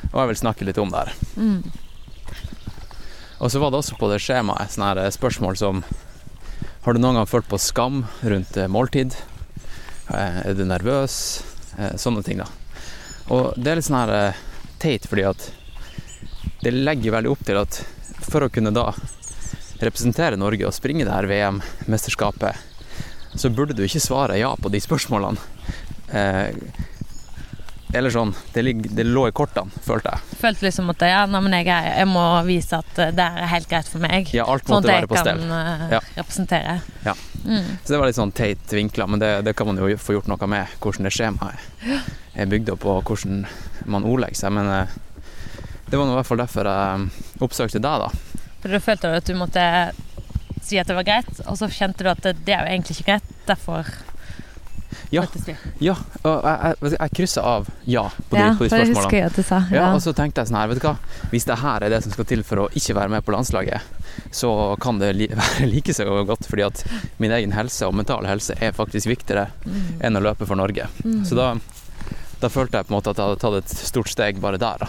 og 0.08 0.18
jeg 0.22 0.30
vil 0.32 0.40
snakke 0.40 0.66
litt 0.66 0.80
om 0.82 0.94
det 0.94 1.04
her. 1.04 1.14
Mm. 1.36 1.87
Og 3.40 3.52
så 3.54 3.60
var 3.62 3.72
det 3.72 3.80
også 3.82 3.98
på 4.00 4.10
det 4.10 4.20
skjemaet 4.24 4.74
sånne 4.74 4.94
her 4.96 5.12
spørsmål 5.14 5.58
som 5.60 5.84
Har 6.86 6.96
du 6.96 7.02
noen 7.04 7.20
gang 7.20 7.28
følt 7.30 7.50
på 7.52 7.60
skam 7.62 8.06
rundt 8.24 8.58
eh, 8.58 8.70
måltid? 8.72 9.14
Eh, 10.10 10.40
Er 10.48 10.56
du 10.58 10.64
nervøs? 10.66 11.18
Eh, 11.78 11.94
Sånne 12.00 12.24
ting, 12.26 12.40
da. 12.42 12.48
Og 13.30 13.52
det 13.60 13.72
er 13.74 13.80
litt 13.80 13.88
sånn 13.90 14.00
her 14.00 14.14
eh, 14.16 14.40
teit, 14.82 15.06
fordi 15.10 15.26
at 15.28 15.50
det 16.64 16.72
legger 16.74 17.14
veldig 17.18 17.34
opp 17.34 17.44
til 17.46 17.60
at 17.60 17.82
for 18.28 18.46
å 18.48 18.50
kunne 18.50 18.72
da 18.74 18.88
representere 19.84 20.40
Norge 20.40 20.66
og 20.66 20.74
springe 20.74 21.06
det 21.06 21.14
her 21.14 21.28
VM-mesterskapet, 21.30 22.56
så 23.38 23.52
burde 23.54 23.76
du 23.78 23.84
ikke 23.86 24.02
svare 24.02 24.40
ja 24.40 24.50
på 24.58 24.72
de 24.74 24.80
spørsmålene. 24.82 25.38
Eller 27.96 28.12
sånn 28.12 28.34
det, 28.54 28.62
ligger, 28.68 28.90
det 28.98 29.06
lå 29.08 29.22
i 29.30 29.32
kortene, 29.32 29.72
følte 29.86 30.12
jeg. 30.12 30.38
Følte 30.42 30.66
liksom 30.68 30.90
at 30.92 31.04
ja, 31.08 31.22
nei, 31.32 31.40
men 31.46 31.54
jeg, 31.56 31.68
er- 31.72 31.94
jeg 32.02 32.08
må 32.12 32.24
vise 32.44 32.76
at 32.82 33.00
eh, 33.00 33.14
det 33.16 33.24
er 33.24 33.48
helt 33.54 33.70
greit 33.72 33.88
for 33.88 34.04
meg. 34.04 34.28
Ja, 34.36 34.44
alt 34.52 34.66
Sånn 34.68 34.76
måtte 34.76 34.90
at 34.90 34.94
være 34.94 35.06
jeg 35.06 35.12
på 35.14 35.16
kan 35.16 35.24
stell. 35.24 35.44
eh, 35.56 35.94
Ja. 35.96 36.02
representere. 36.18 36.74
Ja. 37.06 37.14
Mm. 37.48 37.70
Så 37.86 37.94
det 37.94 38.00
var 38.02 38.10
litt 38.10 38.20
sånn 38.20 38.34
teit 38.36 38.74
vinkla, 38.76 39.08
men 39.08 39.20
det, 39.24 39.32
det 39.48 39.56
kan 39.56 39.68
man 39.72 39.78
jo 39.80 39.88
få 40.04 40.18
gjort 40.18 40.28
noe 40.28 40.48
med. 40.52 40.68
Hvordan 40.84 41.08
det 41.08 41.14
skjemaet 41.16 42.04
er 42.36 42.46
bygd 42.52 42.74
opp, 42.76 42.86
og 42.92 43.04
hvordan 43.08 43.46
man 43.86 44.04
ordlegger 44.04 44.36
seg. 44.42 44.52
Men 44.60 44.68
eh, 44.68 44.98
det 45.88 45.96
var 45.96 46.12
i 46.12 46.18
hvert 46.20 46.28
fall 46.28 46.44
derfor 46.44 46.68
jeg 46.68 47.08
oppsøkte 47.48 47.80
deg, 47.80 48.04
da. 48.04 48.12
For 48.60 48.74
da 48.76 48.80
følte 48.84 49.08
du 49.14 49.16
at 49.22 49.32
du 49.32 49.34
måtte 49.40 49.64
si 50.68 50.76
at 50.82 50.90
det 50.92 50.96
var 50.98 51.06
greit, 51.08 51.30
og 51.48 51.56
så 51.56 51.70
kjente 51.72 52.04
du 52.04 52.10
at 52.12 52.20
det, 52.26 52.36
det 52.44 52.52
er 52.58 52.66
jo 52.68 52.74
egentlig 52.76 52.98
ikke 53.00 53.14
greit. 53.14 53.34
Derfor 53.48 53.88
Ja. 55.12 55.24
Ja, 55.80 55.94
og 56.24 56.44
jeg, 56.44 56.76
jeg, 56.82 56.92
jeg 57.00 57.12
krysser 57.16 57.42
av 57.48 57.68
ja 57.88 58.04
på 58.10 58.36
de, 58.36 58.42
Ja, 58.42 58.50
på 58.58 58.64
de 58.66 58.70
spørsmålene. 58.70 58.96
husker 58.98 59.18
jeg 59.18 59.26
at 59.30 59.36
du 59.36 59.44
sa. 59.44 59.60
Ja, 59.72 59.76
Ja. 59.78 59.94
og 59.96 60.02
så 60.04 60.14
tenkte 60.14 60.42
jeg 60.44 60.48
sånn 60.52 60.58
her, 60.60 60.68
vet 60.68 60.82
du 60.82 60.88
hva. 60.88 60.96
Hvis 61.32 61.46
det 61.48 61.58
her 61.62 61.84
er 61.84 61.90
det 61.90 62.02
som 62.04 62.12
skal 62.12 62.26
til 62.26 62.44
for 62.44 62.58
å 62.66 62.68
ikke 62.76 62.96
være 62.98 63.10
med 63.10 63.24
på 63.26 63.32
landslaget, 63.36 63.82
så 64.32 64.52
kan 64.84 65.00
det 65.00 65.14
li 65.16 65.28
være 65.42 65.68
like 65.72 65.94
så 65.94 66.06
godt, 66.28 66.48
fordi 66.50 66.66
at 66.68 66.84
min 67.20 67.32
egen 67.32 67.52
helse 67.56 67.88
og 67.88 67.96
mental 67.96 68.26
helse 68.28 68.56
er 68.62 68.72
faktisk 68.76 69.08
viktigere 69.08 69.48
Mm. 69.68 70.02
enn 70.02 70.16
å 70.18 70.22
løpe 70.24 70.46
for 70.48 70.56
Norge. 70.56 70.88
Mm. 71.04 71.24
Så 71.28 71.36
da, 71.36 71.54
da 72.42 72.48
følte 72.50 72.78
jeg 72.80 72.88
på 72.88 72.94
en 72.94 72.98
måte 73.00 73.12
at 73.12 73.18
jeg 73.18 73.26
hadde 73.28 73.40
tatt 73.42 73.58
et 73.64 73.70
stort 73.88 74.10
steg 74.10 74.40
bare 74.42 74.58
der, 74.58 74.78
da. 74.86 74.88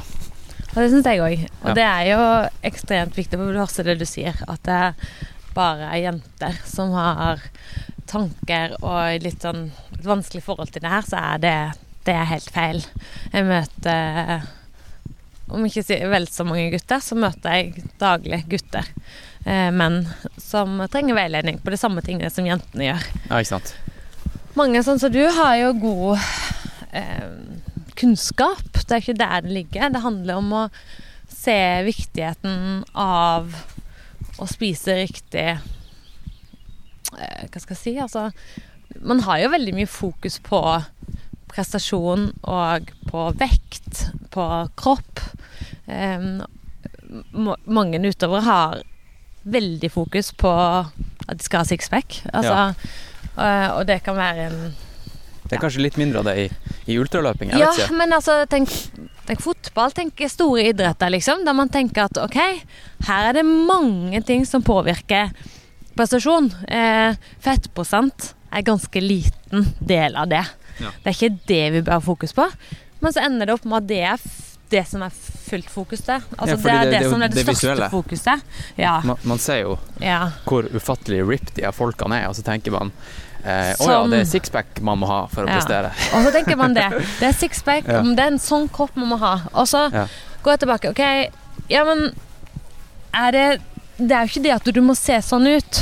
Og 0.75 0.83
det 0.85 0.91
syns 0.93 1.05
jeg 1.09 1.21
òg. 1.25 1.47
Og 1.63 1.69
Ja. 1.69 1.75
det 1.75 1.85
er 1.85 2.05
jo 2.13 2.21
ekstremt 2.69 3.15
viktig, 3.17 3.39
for 3.39 3.53
du 3.53 3.59
også 3.59 3.85
det 3.85 3.99
du 3.99 4.05
sier, 4.07 4.35
at 4.49 4.63
det 4.63 4.95
bare 5.55 5.89
er 5.91 6.03
jenter 6.13 6.55
som 6.69 6.93
har 6.93 7.41
tanker 8.09 8.77
og 8.81 9.25
litt 9.25 9.45
sånn 9.45 9.69
et 9.99 10.07
vanskelig 10.07 10.45
forhold 10.47 10.73
til 10.73 10.85
det 10.85 10.93
her, 10.93 11.07
så 11.07 11.21
er 11.35 11.43
det, 11.43 11.57
det 12.07 12.15
er 12.15 12.31
helt 12.33 12.51
feil. 12.55 12.85
Jeg 13.33 13.49
møter 13.49 14.49
om 15.49 15.65
ikke 15.65 15.85
si 15.87 15.97
vel 16.11 16.29
så 16.29 16.45
mange 16.45 16.69
gutter, 16.75 17.01
så 17.01 17.17
møter 17.19 17.57
jeg 17.57 17.85
daglig 18.01 18.43
gutter. 18.51 18.89
Eh, 19.49 19.69
menn 19.73 20.03
som 20.41 20.77
trenger 20.93 21.17
veiledning 21.17 21.61
på 21.63 21.73
de 21.73 21.81
samme 21.81 22.05
tingene 22.05 22.31
som 22.33 22.47
jentene 22.47 22.91
gjør. 22.91 23.07
Ja, 23.31 23.39
ikke 23.39 23.55
sant. 23.55 23.73
Mange 24.59 24.83
sånn 24.85 25.01
som 25.01 25.13
du 25.15 25.23
har 25.23 25.55
jo 25.61 25.73
god 25.81 26.27
eh, 26.93 27.31
kunnskap. 27.99 28.67
Det 28.77 28.97
er 28.97 29.03
ikke 29.05 29.21
der 29.21 29.47
det 29.47 29.55
ligger. 29.55 29.93
Det 29.95 30.05
handler 30.05 30.43
om 30.43 30.55
å 30.61 30.63
se 31.33 31.59
viktigheten 31.87 32.85
av 32.99 33.53
å 34.39 34.47
spise 34.49 34.97
riktig 35.01 35.59
Hva 37.13 37.61
skal 37.63 37.75
jeg 37.75 37.81
si? 37.83 37.95
Altså 38.03 38.29
Man 39.05 39.21
har 39.27 39.41
jo 39.43 39.51
veldig 39.53 39.75
mye 39.77 39.89
fokus 39.91 40.39
på 40.45 40.61
prestasjon 41.49 42.29
og 42.45 42.91
på 43.09 43.25
vekt, 43.41 44.09
på 44.35 44.45
kropp. 44.79 45.23
Eh, 45.89 46.27
ma- 47.33 47.59
mange 47.65 48.01
utøvere 48.05 48.45
har 48.45 48.83
veldig 49.49 49.91
fokus 49.93 50.33
på 50.37 50.51
at 50.53 51.39
de 51.39 51.45
skal 51.45 51.63
ha 51.65 51.69
sixpack. 51.69 52.19
Altså, 52.33 52.59
ja. 53.39 53.73
og 53.79 53.87
det 53.89 54.03
kan 54.05 54.17
være 54.19 54.47
en 54.51 54.59
Det 55.49 55.57
er 55.57 55.63
kanskje 55.63 55.81
litt 55.87 55.97
mindre 55.97 56.21
av 56.21 56.29
det 56.29 56.35
i, 56.43 56.47
i 56.93 56.99
ultraløping, 57.01 57.55
ja, 57.57 57.71
men 57.97 58.13
altså, 58.13 58.43
tenk, 58.53 58.69
tenk 59.25 59.41
fotball, 59.41 59.95
tenk 59.97 60.21
store 60.29 60.67
idretter, 60.69 61.09
liksom. 61.15 61.47
Der 61.49 61.57
man 61.57 61.71
tenker 61.73 62.05
at 62.05 62.21
ok, 62.21 62.37
her 63.09 63.31
er 63.31 63.39
det 63.39 63.47
mange 63.49 64.21
ting 64.29 64.45
som 64.45 64.61
påvirker 64.67 65.33
prestasjon. 65.99 66.51
Eh, 66.71 67.17
fettprosent 67.45 68.33
er 68.55 68.65
ganske 68.67 69.03
liten 69.03 69.67
del 69.85 70.17
av 70.17 70.29
det. 70.31 70.45
Ja. 70.79 70.93
Det 71.03 71.11
er 71.11 71.17
ikke 71.17 71.39
det 71.51 71.65
vi 71.75 71.81
bør 71.83 71.99
ha 71.99 72.05
fokus 72.05 72.33
på. 72.37 72.47
Men 73.03 73.15
så 73.15 73.23
ender 73.27 73.47
det 73.51 73.55
opp 73.59 73.67
med 73.69 73.83
at 73.83 73.89
det 73.91 74.01
er 74.13 74.23
det 74.69 74.83
som 74.89 75.01
er 75.07 75.13
fullt 75.49 75.71
fokus 75.73 76.03
til. 76.05 76.21
Altså, 76.37 76.57
Ja, 76.57 76.57
det 76.57 76.73
er 76.73 76.85
det- 76.85 76.91
det, 76.93 77.01
det 77.03 77.11
som 77.11 77.23
er 77.23 77.29
det, 77.29 77.45
største 77.45 77.55
visuelle. 77.55 77.89
fokuset. 77.91 78.43
Ja, 78.77 79.01
Man, 79.05 79.17
man 79.25 79.39
ser 79.39 79.61
jo 79.63 79.79
ja. 80.01 80.31
hvor 80.45 80.63
ufattelig 80.75 81.23
ripped 81.29 81.55
de 81.57 81.63
her 81.65 81.73
folkene 81.73 82.19
er, 82.23 82.29
og 82.29 82.35
så 82.37 82.43
tenker 82.45 82.71
man 82.75 82.93
eh, 83.45 83.73
å 83.81 83.87
ja, 83.89 84.07
det 84.11 84.19
er 84.21 84.25
sixpack 84.29 84.81
man 84.83 84.99
må 84.99 85.07
ha 85.07 85.27
for 85.33 85.45
å 85.45 85.49
Ja. 85.49 85.55
prestere. 85.57 85.93
Og 86.15 86.25
så 86.27 86.33
tenker 86.33 86.57
man 86.57 86.75
det. 86.75 86.85
Det 87.21 87.29
er 87.31 87.33
sixpack, 87.33 87.87
Ja. 87.89 88.03
det 88.03 88.19
er 88.19 88.27
en 88.27 88.39
sånn 88.39 88.69
kropp 88.69 88.95
man 88.97 89.09
må 89.09 89.19
ha. 89.19 89.41
Og 89.55 89.67
så 89.67 89.91
Ja. 89.93 90.07
går 90.43 90.53
jeg 90.59 90.61
tilbake. 90.61 90.91
Ok, 90.91 91.33
ja, 91.71 91.85
men 91.85 92.13
er 93.15 93.31
det 93.33 93.61
Det 93.99 94.15
er 94.15 94.25
jo 94.25 94.31
ikke 94.33 94.45
det 94.45 94.55
at 94.55 94.69
du 94.75 94.81
må 94.85 94.95
se 94.99 95.17
sånn 95.27 95.49
ut. 95.51 95.81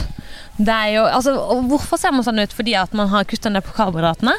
Det 0.57 0.73
er 0.73 0.93
jo, 0.95 1.03
altså, 1.05 1.35
Hvorfor 1.69 2.01
ser 2.01 2.15
man 2.17 2.25
sånn 2.25 2.41
ut? 2.41 2.55
Fordi 2.57 2.73
at 2.81 2.95
man 2.97 3.11
har 3.13 3.29
kutta 3.29 3.53
ned 3.53 3.65
på 3.67 3.75
karbohydratene? 3.77 4.33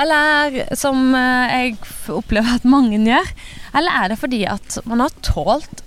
Eller 0.00 0.62
som 0.80 1.10
eh, 1.16 1.52
jeg 1.52 1.74
opplever 2.14 2.56
at 2.56 2.68
mange 2.68 3.00
gjør? 3.04 3.32
Eller 3.76 4.00
er 4.00 4.12
det 4.12 4.20
fordi 4.22 4.44
at 4.48 4.78
man 4.88 5.04
har 5.04 5.12
tålt 5.26 5.84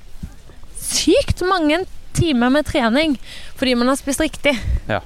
sykt 0.82 1.42
mange 1.48 1.84
timer 2.18 2.52
med 2.52 2.68
trening 2.68 3.16
fordi 3.58 3.74
man 3.78 3.90
har 3.90 3.98
spist 4.00 4.22
riktig? 4.22 4.54
Ja. 4.90 5.02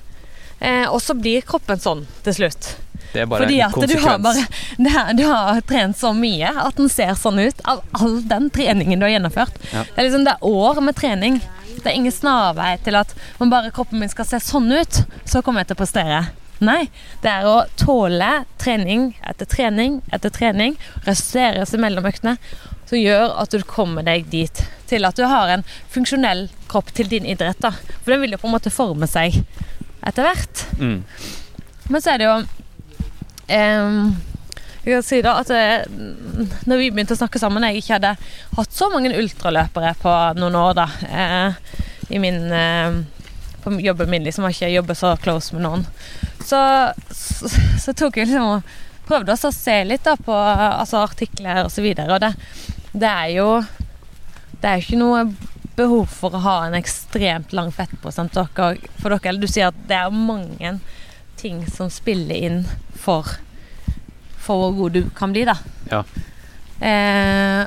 Eh, 0.59 0.87
og 0.89 0.99
så 1.03 1.15
blir 1.15 1.45
kroppen 1.47 1.79
sånn 1.79 2.05
til 2.25 2.35
slutt. 2.41 2.75
Det 3.15 3.23
er 3.23 3.27
bare 3.31 3.45
Fordi 3.45 3.59
en 3.63 3.71
du 3.87 3.97
har, 4.03 4.17
bare, 4.19 5.03
du 5.15 5.23
har 5.23 5.61
trent 5.69 5.97
så 5.97 6.11
mye 6.15 6.49
at 6.65 6.75
den 6.75 6.89
ser 6.91 7.13
sånn 7.15 7.39
ut 7.39 7.61
av 7.63 7.83
all 7.95 8.17
den 8.27 8.49
treningen 8.51 8.99
du 8.99 9.07
har 9.07 9.13
gjennomført. 9.15 9.59
Ja. 9.71 9.85
Det 9.87 10.01
er 10.01 10.09
liksom 10.09 10.25
det 10.27 10.33
er 10.35 10.49
år 10.49 10.81
med 10.83 10.97
trening. 10.99 11.39
Det 11.77 11.87
er 11.87 11.95
ingen 11.95 12.11
snarvei 12.11 12.73
til 12.83 12.97
at 12.99 13.13
om 13.39 13.51
bare 13.51 13.71
kroppen 13.75 14.01
min 14.01 14.11
skal 14.11 14.27
se 14.27 14.41
sånn 14.43 14.67
ut, 14.73 15.05
så 15.23 15.41
kommer 15.45 15.63
jeg 15.63 15.71
til 15.71 15.77
å 15.77 15.81
prestere. 15.83 16.19
Nei, 16.63 16.89
det 17.23 17.31
er 17.31 17.47
å 17.47 17.55
tåle 17.79 18.45
trening 18.61 19.09
etter 19.27 19.47
trening 19.47 19.99
etter 20.15 20.31
trening, 20.33 20.75
restere 21.07 21.65
seg 21.67 21.83
mellom 21.83 22.07
øktene, 22.07 22.35
som 22.87 22.99
gjør 22.99 23.33
at 23.41 23.55
du 23.55 23.63
kommer 23.67 24.05
deg 24.07 24.27
dit 24.31 24.63
til 24.89 25.07
at 25.07 25.17
du 25.17 25.23
har 25.27 25.51
en 25.51 25.65
funksjonell 25.91 26.47
kropp 26.71 26.91
til 26.95 27.09
din 27.11 27.25
idrett. 27.27 27.59
da. 27.63 27.71
For 28.03 28.13
den 28.13 28.23
vil 28.23 28.35
jo 28.35 28.43
på 28.43 28.51
en 28.51 28.55
måte 28.55 28.73
forme 28.73 29.07
seg 29.09 29.39
etter 30.05 30.27
hvert. 30.27 30.67
Mm. 30.79 30.99
Men 31.89 32.01
så 32.01 32.13
er 32.13 32.21
det 32.21 32.29
jo 32.29 32.37
Jeg 33.49 34.93
kan 34.93 35.05
si 35.05 35.21
da 35.25 35.39
at 35.41 35.49
eh, 35.53 35.85
når 36.69 36.77
vi 36.81 36.91
begynte 36.93 37.15
å 37.15 37.19
snakke 37.19 37.41
sammen, 37.41 37.65
jeg 37.65 37.81
ikke 37.81 37.95
hadde 37.97 38.15
hatt 38.57 38.73
så 38.73 38.89
mange 38.93 39.13
ultraløpere 39.17 39.95
på 40.01 40.13
noen 40.37 40.57
år 40.59 40.75
da, 40.77 40.87
eh, 41.09 41.77
i 42.13 42.21
min 42.21 42.43
eh, 42.53 42.99
på 43.65 43.73
jobben 43.81 44.11
min, 44.13 44.25
liksom, 44.27 44.45
har 44.45 44.53
ikke 44.53 44.69
jobbet 44.69 44.99
så 44.99 45.15
close 45.17 45.55
med 45.57 45.65
noen. 45.65 45.87
Så, 46.45 46.59
så, 47.09 47.49
så 47.81 47.95
tok 47.97 48.19
jeg 48.21 48.29
liksom 48.29 48.59
og 48.59 48.75
prøvde 49.09 49.33
også 49.33 49.49
å 49.49 49.57
se 49.57 49.79
litt 49.89 50.05
da 50.05 50.13
på 50.21 50.35
altså, 50.35 51.01
artikler 51.01 51.63
og 51.63 51.73
så 51.73 51.81
videre, 51.85 52.13
og 52.13 52.21
det, 52.21 52.33
det 52.93 53.09
er 53.09 53.33
jo 53.39 53.49
det 54.61 54.69
er 54.69 54.79
jo 54.79 54.85
ikke 54.85 55.01
noe 55.01 55.25
behov 55.75 56.05
for 56.09 56.33
å 56.33 56.41
ha 56.45 56.55
en 56.65 56.77
ekstremt 56.77 57.51
lang 57.53 57.71
fettprosent 57.75 58.33
dere, 58.37 58.77
for 59.01 59.11
dere. 59.11 59.29
Eller 59.29 59.43
du 59.43 59.51
sier 59.51 59.69
at 59.69 59.81
det 59.89 59.97
er 59.97 60.13
mange 60.15 60.77
ting 61.37 61.63
som 61.71 61.89
spiller 61.93 62.35
inn 62.49 62.61
for, 62.99 63.37
for 64.37 64.65
hvor 64.65 64.77
god 64.79 64.97
du 64.97 65.09
kan 65.17 65.35
bli, 65.35 65.45
da. 65.47 65.57
Ja. 65.91 66.03
Eh, 66.79 67.65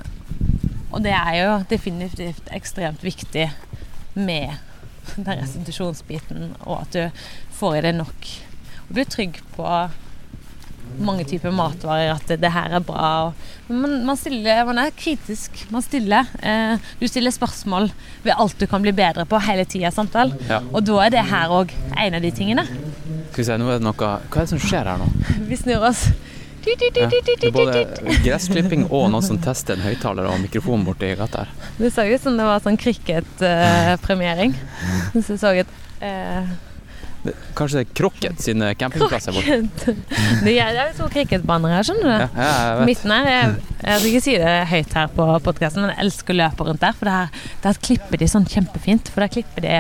og 0.92 1.04
det 1.04 1.14
er 1.14 1.34
jo 1.42 1.52
definitivt 1.70 2.50
ekstremt 2.54 3.04
viktig 3.04 3.48
med 4.18 4.56
den 5.16 5.40
restitusjonsbiten, 5.40 6.52
og 6.64 6.82
at 6.82 6.96
du 6.96 7.24
får 7.58 7.78
i 7.78 7.86
deg 7.88 7.98
nok. 8.00 8.28
Og 8.88 9.00
er 9.00 9.10
trygg 9.12 9.40
på 9.56 9.66
mange 10.98 11.24
typer 11.28 11.52
matvarer, 11.54 12.14
at 12.14 12.24
det, 12.30 12.38
det 12.42 12.50
her 12.52 12.74
er 12.78 12.84
bra. 12.84 13.08
Og, 13.28 13.48
men 13.68 13.80
man, 13.82 13.96
man, 14.10 14.18
stiller, 14.18 14.64
man 14.68 14.80
er 14.82 14.94
kritisk. 14.96 15.60
Man 15.74 15.84
stiller. 15.84 16.28
Eh, 16.42 16.88
du 17.00 17.06
stiller 17.10 17.34
spørsmål 17.34 17.90
ved 18.24 18.34
alt 18.34 18.58
du 18.58 18.66
kan 18.70 18.82
bli 18.84 18.94
bedre 18.96 19.26
på 19.28 19.40
hele 19.44 19.66
tida. 19.68 19.92
Ja. 20.48 20.62
Og 20.72 20.82
da 20.86 21.02
er 21.04 21.14
det 21.14 21.28
her 21.28 21.52
òg 21.60 21.74
en 21.92 22.18
av 22.18 22.24
de 22.24 22.32
tingene. 22.34 22.64
Skal 23.28 23.42
vi 23.42 23.46
se, 23.48 23.56
nå 23.60 23.68
er 23.70 23.78
det 23.78 23.86
noe 23.86 23.94
Hva 23.98 24.16
er 24.18 24.40
det 24.44 24.48
som 24.50 24.60
skjer 24.62 24.88
her 24.90 24.98
nå? 25.00 25.08
Vi 25.48 25.56
snur 25.60 25.84
oss. 25.90 26.06
Ja. 26.68 27.06
Det 27.08 27.46
er 27.48 27.52
både 27.54 27.82
gressklipping 28.24 28.82
og 28.90 29.06
noen 29.12 29.24
som 29.24 29.38
tester 29.40 29.78
en 29.78 29.84
høyttaler 29.86 30.26
og 30.28 30.40
mikrofon 30.42 30.82
borti 30.84 31.14
gata 31.16 31.46
her. 31.46 31.52
Det 31.78 31.92
så 31.94 32.04
ut 32.10 32.20
som 32.24 32.36
det 32.36 32.44
var 32.44 32.60
sånn 32.64 32.76
cricket-premiering. 32.80 34.52
Så 35.24 35.38
så 35.40 35.54
et 35.62 35.70
eh, 36.04 36.44
Det- 37.24 37.34
Kanskje 37.56 37.78
det 37.80 37.86
er 37.88 37.94
Krokket 37.98 38.40
sine 38.42 38.74
campingplasser 38.78 39.32
borte? 39.34 39.94
Det 40.44 40.52
er 40.60 40.76
jo 40.76 40.84
to 41.00 41.08
cricketbaner 41.14 41.72
her, 41.78 41.82
skjønner 41.88 42.04
du. 42.04 42.36
Ja, 42.38 42.52
ja. 42.78 42.84
Midten 42.86 43.10
her 43.10 43.26
Jeg, 43.26 43.56
jeg 43.82 43.98
skal 43.98 44.10
ikke 44.12 44.22
si 44.26 44.36
det 44.38 44.52
høyt 44.70 44.92
her 45.00 45.08
på 45.16 45.26
podkasten, 45.48 45.82
men 45.86 45.94
jeg 45.94 46.04
elsker 46.04 46.36
å 46.36 46.40
løpe 46.42 46.68
rundt 46.68 46.84
der. 46.84 46.94
For 47.00 47.08
det 47.08 47.16
her, 47.16 47.42
der 47.64 47.80
klipper 47.88 48.20
de 48.22 48.28
sånn 48.30 48.46
kjempefint. 48.50 49.10
For 49.14 49.24
der 49.24 49.32
klipper 49.34 49.64
de 49.66 49.72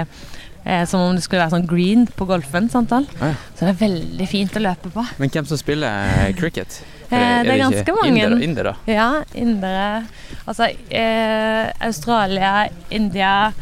eh, 0.64 0.84
som 0.86 1.00
om 1.00 1.14
det 1.16 1.22
skulle 1.24 1.42
være 1.44 1.54
sånn 1.56 1.66
green 1.68 2.06
på 2.06 2.26
golfen. 2.26 2.68
Sant, 2.70 2.92
Ah, 2.92 3.02
Ja, 3.20 3.26
ja. 3.32 3.34
Så 3.58 3.66
det 3.66 3.74
er 3.74 3.80
veldig 3.88 4.28
fint 4.28 4.56
å 4.56 4.62
løpe 4.62 4.90
på. 4.94 5.04
Men 5.18 5.28
hvem 5.30 5.46
som 5.46 5.56
spiller 5.60 6.32
cricket? 6.38 6.82
Eh, 7.10 7.42
det 7.42 7.54
er 7.54 7.62
ganske 7.64 7.94
mange. 7.96 8.22
Indere? 8.22 8.42
indere? 8.44 8.76
Ja, 8.86 9.22
indere 9.34 10.04
Altså 10.46 10.68
eh, 10.90 11.70
Australia, 11.84 12.68
India, 12.90 13.52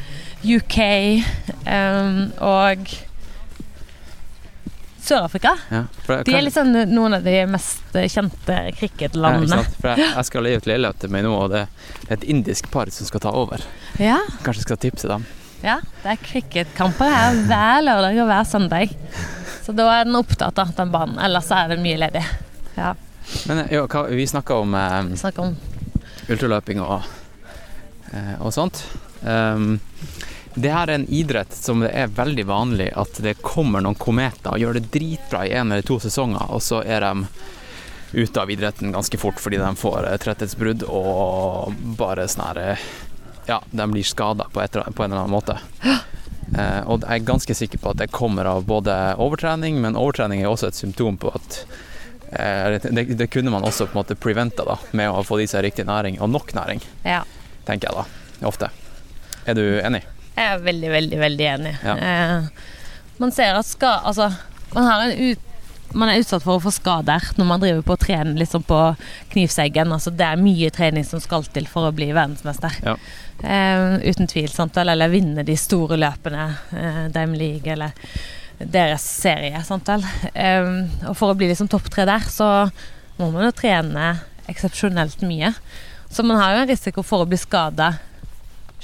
UK 0.45 0.79
eh, 1.67 2.29
og 2.43 2.87
Sør-Afrika. 5.07 5.53
Ja. 5.71 5.85
De 6.07 6.25
kan- 6.25 6.35
er 6.35 6.43
liksom 6.43 6.73
noen 6.91 7.15
av 7.15 7.23
de 7.23 7.47
mest 7.47 7.93
kjente 7.93 8.49
Ja, 8.49 8.73
cricketlandene. 8.75 9.61
For 9.81 9.89
jeg, 9.95 9.99
jeg 10.17 10.25
skal 10.25 10.43
leie 10.43 10.57
ut 10.59 10.67
leilighet 10.67 10.99
til 10.99 11.11
meg 11.15 11.23
nå, 11.23 11.31
og 11.45 11.51
det 11.53 11.61
er 12.09 12.15
et 12.17 12.25
indisk 12.25 12.71
par 12.73 12.91
som 12.91 13.07
skal 13.07 13.21
ta 13.23 13.31
over. 13.31 13.63
Ja, 14.03 14.19
Kanskje 14.43 14.65
jeg 14.65 14.67
skal 14.67 14.77
tipse 14.83 15.07
dem. 15.09 15.25
Ja, 15.67 15.81
det 16.03 16.13
er 16.13 16.21
cricketkamper 16.23 17.11
her 17.11 17.41
hver 17.49 17.81
lørdag 17.83 18.21
og 18.23 18.29
hver 18.31 18.45
søndag. 18.47 18.93
Så 19.67 19.75
da 19.75 19.89
er 19.91 20.07
den 20.07 20.19
opptatt 20.19 20.59
av 20.63 20.71
den 20.77 20.93
banen. 20.95 21.19
Ellers 21.19 21.51
er 21.51 21.73
det 21.73 21.81
mye 21.83 21.99
ledig. 21.99 22.23
Ja, 22.77 22.95
Men 23.51 23.65
jo, 23.73 23.87
hva, 23.91 24.05
vi 24.07 24.27
snakker 24.31 24.63
om 24.63 24.77
eh, 24.79 25.01
snakker 25.19 25.49
om 25.49 25.57
ultraløping 26.31 26.83
og, 26.85 27.09
eh, 28.13 28.37
og 28.39 28.55
sånt. 28.55 28.85
Um, 29.27 29.81
det 30.55 30.71
her 30.73 30.89
er 30.89 31.01
en 31.01 31.09
idrett 31.13 31.53
som 31.53 31.83
det 31.83 31.91
er 31.93 32.15
veldig 32.15 32.47
vanlig 32.49 32.87
at 32.97 33.19
det 33.25 33.35
kommer 33.43 33.83
noen 33.83 33.99
kometer 33.99 34.55
og 34.55 34.63
gjør 34.63 34.79
det 34.79 34.87
dritbra 34.95 35.43
i 35.45 35.53
en 35.59 35.73
eller 35.73 35.85
to 35.85 35.99
sesonger, 36.01 36.47
og 36.49 36.63
så 36.65 36.81
er 36.87 37.03
de 37.05 37.27
ute 38.17 38.41
av 38.41 38.51
idretten 38.51 38.95
ganske 38.95 39.19
fort 39.19 39.41
fordi 39.43 39.59
de 39.61 39.73
får 39.77 40.07
eh, 40.07 40.17
tretthetsbrudd 40.23 40.87
og 40.87 41.75
bare 41.99 42.29
sånn 42.31 42.47
her 42.47 42.63
eh, 42.63 42.87
Ja, 43.47 43.61
de 43.71 43.87
blir 43.93 44.03
skada 44.07 44.47
på, 44.53 44.61
på 44.61 45.05
en 45.05 45.13
eller 45.13 45.23
annen 45.23 45.31
måte. 45.35 45.59
Eh, 46.57 46.81
og 46.87 47.03
jeg 47.03 47.21
er 47.21 47.27
ganske 47.27 47.55
sikker 47.59 47.79
på 47.83 47.91
at 47.93 47.99
det 48.01 48.11
kommer 48.15 48.47
av 48.51 48.65
både 48.67 48.95
overtrening, 49.23 49.81
men 49.83 49.97
overtrening 49.99 50.43
er 50.45 50.51
også 50.51 50.69
et 50.71 50.79
symptom 50.79 51.17
på 51.19 51.33
at 51.35 51.57
eh, 52.31 52.77
det, 52.87 53.07
det 53.19 53.27
kunne 53.35 53.51
man 53.55 53.67
også 53.67 53.89
på 53.89 53.97
en 53.97 54.01
måte 54.03 54.19
preventa 54.19 54.67
da, 54.67 54.77
med 54.97 55.11
å 55.11 55.25
få 55.27 55.41
i 55.43 55.49
seg 55.51 55.65
riktig 55.67 55.87
næring, 55.89 56.21
og 56.23 56.31
nok 56.35 56.55
næring, 56.59 56.83
Ja. 57.07 57.23
tenker 57.67 57.91
jeg 57.91 57.99
da, 57.99 58.47
ofte. 58.47 58.71
Er 59.47 59.59
du 59.59 59.65
enig? 59.81 60.05
Jeg 60.37 60.53
er 60.53 60.63
veldig, 60.63 60.89
veldig, 60.93 61.19
veldig 61.23 61.51
enig. 61.55 61.75
Ja. 61.83 61.97
Eh, 61.97 62.73
man 63.19 63.33
ser 63.33 63.57
at 63.57 63.67
skal, 63.67 64.01
Altså, 64.05 64.31
man, 64.75 64.85
har 64.85 65.05
en 65.07 65.19
ut, 65.33 65.39
man 65.97 66.11
er 66.13 66.19
utsatt 66.21 66.45
for 66.45 66.59
å 66.59 66.63
få 66.67 66.73
skader 66.75 67.31
når 67.39 67.47
man 67.49 67.63
driver 67.63 67.83
på 67.87 67.95
å 67.97 68.01
trene 68.03 68.35
liksom 68.37 68.67
på 68.69 68.81
knivseggen. 69.33 69.93
Altså, 69.95 70.13
det 70.13 70.27
er 70.27 70.43
mye 70.43 70.71
trening 70.75 71.07
som 71.09 71.23
skal 71.25 71.47
til 71.55 71.67
for 71.71 71.89
å 71.89 71.95
bli 71.97 72.11
verdensmester. 72.13 72.75
Ja. 72.85 72.97
Eh, 73.43 73.97
uten 74.09 74.27
tvil. 74.31 74.49
Sant? 74.53 74.77
Eller 74.81 75.13
vinne 75.13 75.45
de 75.47 75.57
store 75.61 75.99
løpene. 76.01 76.49
Eh, 76.73 77.03
Dime 77.15 77.37
League 77.37 77.73
eller 77.73 77.93
deres 78.59 79.05
serie. 79.05 79.61
Sant? 79.67 79.89
Eh, 79.89 80.71
og 81.09 81.17
for 81.19 81.33
å 81.33 81.39
bli 81.39 81.51
liksom 81.51 81.69
topp 81.73 81.91
tre 81.93 82.07
der, 82.09 82.25
så 82.33 82.49
må 83.19 83.31
man 83.33 83.49
jo 83.49 83.55
trene 83.57 84.15
eksepsjonelt 84.49 85.25
mye. 85.27 85.53
Så 86.09 86.25
man 86.25 86.39
har 86.41 86.55
jo 86.55 86.65
en 86.65 86.71
risiko 86.71 87.03
for 87.05 87.25
å 87.25 87.29
bli 87.29 87.39
skada 87.41 87.97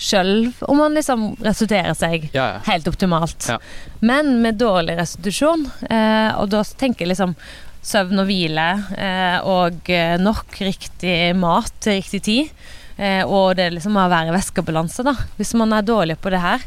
sjøl 0.03 0.49
om 0.73 0.79
man 0.81 0.95
liksom 0.97 1.35
restituerer 1.45 1.93
seg 1.95 2.25
Ja, 2.33 2.47
ja. 2.55 2.61
helt 2.67 2.89
optimalt. 2.89 3.45
Ja. 3.49 3.59
Men 4.01 4.39
med 4.43 4.57
dårlig 4.61 4.97
restitusjon, 4.99 5.67
eh, 5.89 6.33
og 6.41 6.49
da 6.51 6.63
tenker 6.65 7.05
jeg 7.05 7.13
liksom 7.13 7.37
søvn 7.85 8.23
og 8.23 8.29
hvile 8.29 8.67
eh, 8.97 9.39
og 9.49 9.91
nok 10.23 10.57
riktig 10.63 11.35
mat 11.37 11.73
til 11.85 11.99
riktig 12.01 12.23
tid, 12.25 12.51
eh, 13.03 13.23
og 13.27 13.57
det 13.59 13.73
liksom 13.75 13.97
må 13.99 14.07
være 14.13 14.35
væskebalanse, 14.35 15.05
da. 15.07 15.17
Hvis 15.39 15.55
man 15.59 15.75
er 15.75 15.87
dårlig 15.87 16.17
på 16.23 16.33
det 16.33 16.41
her, 16.43 16.65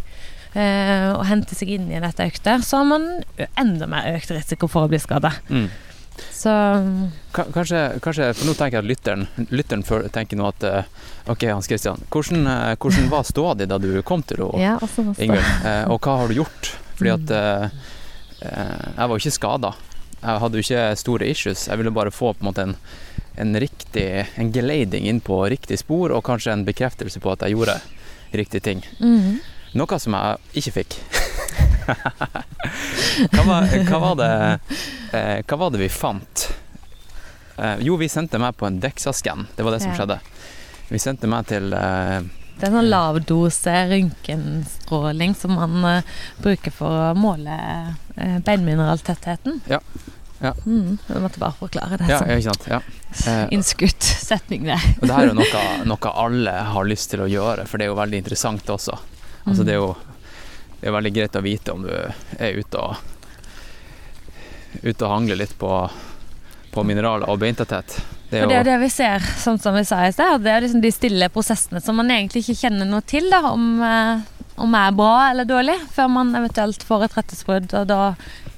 eh, 0.54 1.10
og 1.14 1.26
henter 1.30 1.58
seg 1.58 1.76
inn 1.78 1.90
i 1.92 2.04
dette 2.04 2.28
økter 2.28 2.64
så 2.66 2.82
har 2.82 2.92
man 2.92 3.10
enda 3.60 3.90
mer 3.92 4.14
økt 4.16 4.36
risiko 4.36 4.70
for 4.72 4.86
å 4.86 4.92
bli 4.92 5.02
skada. 5.02 5.34
Mm. 5.50 5.68
Så 6.32 6.52
Kanskje, 7.36 8.00
kanskje, 8.00 8.30
for 8.38 8.48
nå 8.48 8.54
tenker 8.56 8.78
jeg 8.78 8.84
at 8.86 8.88
lytteren, 8.88 9.26
lytteren 9.52 9.84
tenker 10.16 10.40
nå 10.40 10.48
at 10.48 10.64
eh, 10.64 10.86
Ok, 11.32 11.44
Hans 11.50 11.68
Christian, 11.68 12.00
hvordan, 12.14 12.46
eh, 12.48 12.76
hvordan 12.80 13.10
var 13.12 13.26
ståa 13.28 13.56
di 13.60 13.68
da 13.68 13.80
du 13.82 13.90
kom 14.08 14.24
til 14.24 14.46
henne, 14.46 14.62
ja, 14.62 14.76
også, 14.80 15.10
også. 15.12 15.28
Eh, 15.28 15.84
og 15.92 16.00
hva 16.00 16.20
har 16.22 16.32
du 16.32 16.40
gjort? 16.40 16.72
Fordi 16.96 17.12
at 17.12 17.34
eh, 17.36 17.82
jeg 18.46 19.02
var 19.02 19.12
jo 19.12 19.20
ikke 19.24 19.36
skada. 19.36 19.74
Jeg 20.22 20.42
hadde 20.42 20.58
jo 20.58 20.64
ikke 20.64 20.86
store 21.02 21.28
issues. 21.28 21.68
Jeg 21.68 21.82
ville 21.82 21.92
bare 21.94 22.14
få 22.14 22.32
på 22.34 22.46
en 22.46 22.50
måte 22.50 22.64
en, 22.64 22.78
en 23.38 23.60
riktig 23.60 24.06
En 24.38 24.52
geleiding 24.54 25.08
inn 25.10 25.20
på 25.22 25.42
riktig 25.50 25.80
spor, 25.80 26.12
og 26.12 26.24
kanskje 26.28 26.54
en 26.54 26.66
bekreftelse 26.68 27.20
på 27.20 27.32
at 27.32 27.46
jeg 27.46 27.56
gjorde 27.56 27.80
riktige 28.36 28.62
ting. 28.62 28.84
Mhm. 29.00 29.40
Noe 29.76 30.00
som 30.00 30.14
jeg 30.16 30.62
ikke 30.62 30.72
fikk. 30.72 30.94
hva, 33.32 33.44
var, 33.46 33.68
hva, 33.90 34.00
var 34.00 34.16
det, 34.20 34.30
eh, 35.12 35.42
hva 35.46 35.58
var 35.60 35.74
det 35.74 35.82
vi 35.84 35.90
fant? 35.92 36.46
Eh, 37.58 37.76
jo, 37.88 37.98
vi 38.00 38.10
sendte 38.12 38.40
meg 38.42 38.56
på 38.60 38.68
en 38.68 38.80
DEXA-skann. 38.84 39.48
Det 39.56 39.64
var 39.68 39.76
det 39.76 39.82
som 39.84 39.92
Ja. 39.92 39.98
skjedde. 40.00 40.20
Vi 40.90 41.00
sendte 41.00 41.28
meg 41.28 41.48
til 41.50 41.74
eh, 41.74 42.22
Det 42.60 42.68
er 42.70 42.72
sånn 42.72 42.90
lavdose 42.90 43.76
røntgenstråling 43.92 45.36
som 45.36 45.56
man 45.60 45.86
eh, 45.90 46.12
bruker 46.42 46.72
for 46.72 46.88
å 47.12 47.16
måle 47.18 47.56
uh, 48.16 48.40
beinmineraltettheten. 48.48 49.62
Ja. 49.68 49.80
Ja. 50.42 50.52
Mm, 50.66 50.98
jeg 51.08 51.22
måtte 51.24 51.40
bare 51.40 51.56
forklare 51.56 51.98
det 52.02 52.10
Ja, 52.12 52.20
ikke 52.28 52.50
sant. 52.52 52.66
Ja. 52.68 52.80
Eh, 53.32 53.46
innskutt 53.56 54.04
setning 54.04 54.66
der. 54.68 54.82
og 55.02 55.08
det 55.08 55.14
her 55.16 55.24
er 55.24 55.32
jo 55.32 55.38
noe, 55.42 55.62
noe 55.94 56.12
alle 56.26 56.52
har 56.74 56.90
lyst 56.90 57.10
til 57.14 57.24
å 57.24 57.30
gjøre, 57.32 57.66
for 57.70 57.78
det 57.80 57.86
er 57.88 57.94
jo 57.94 58.00
veldig 58.02 58.20
interessant 58.24 58.66
også. 58.70 58.98
Altså, 59.46 59.62
Mm. 59.62 59.66
det 59.66 59.74
er 59.74 59.80
jo 59.80 59.96
det 60.82 60.90
er 60.90 60.94
veldig 60.98 61.14
greit 61.16 61.36
å 61.40 61.42
vite 61.42 61.72
om 61.74 61.82
du 61.86 61.90
er 61.94 62.58
ute 62.60 62.78
og 62.78 62.96
ute 64.84 65.06
og 65.06 65.12
hangler 65.12 65.40
litt 65.40 65.56
på, 65.58 65.70
på 66.74 66.84
mineraler 66.84 67.30
og 67.32 67.40
beintetthet. 67.42 67.96
Det 68.30 68.42
det 68.50 68.56
er 68.58 68.60
er 68.60 68.68
det 68.68 68.78
vi 68.82 68.90
ser, 68.92 69.24
sånn 69.40 69.60
som 69.62 69.76
vi 69.78 69.84
sa 69.88 70.02
i 70.08 70.12
sted. 70.14 70.42
Det 70.44 70.52
er 70.52 70.66
liksom 70.66 70.82
de 70.84 70.92
stille 70.92 71.30
prosessene 71.32 71.82
som 71.82 71.96
man 71.96 72.10
egentlig 72.12 72.44
ikke 72.44 72.58
kjenner 72.66 72.90
noe 72.90 73.06
til, 73.08 73.30
da, 73.32 73.40
om, 73.54 73.68
eh, 73.86 74.20
om 74.62 74.76
er 74.76 74.92
bra 74.98 75.30
eller 75.30 75.48
dårlig, 75.48 75.78
før 75.96 76.10
man 76.12 76.34
eventuelt 76.36 76.84
får 76.84 77.06
et 77.08 77.18
rettesbrudd. 77.20 77.74
Og 77.80 77.88
da 77.88 78.02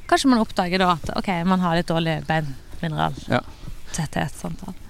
kanskje 0.08 0.30
man 0.32 0.40
oppdager 0.44 0.80
da 0.82 0.94
at 0.96 1.10
ok, 1.20 1.30
man 1.46 1.60
har 1.64 1.78
litt 1.80 1.88
dårlig 1.90 2.20
beinmineral. 2.28 3.16
Ja. 3.32 3.42
Tetthet. 3.96 4.34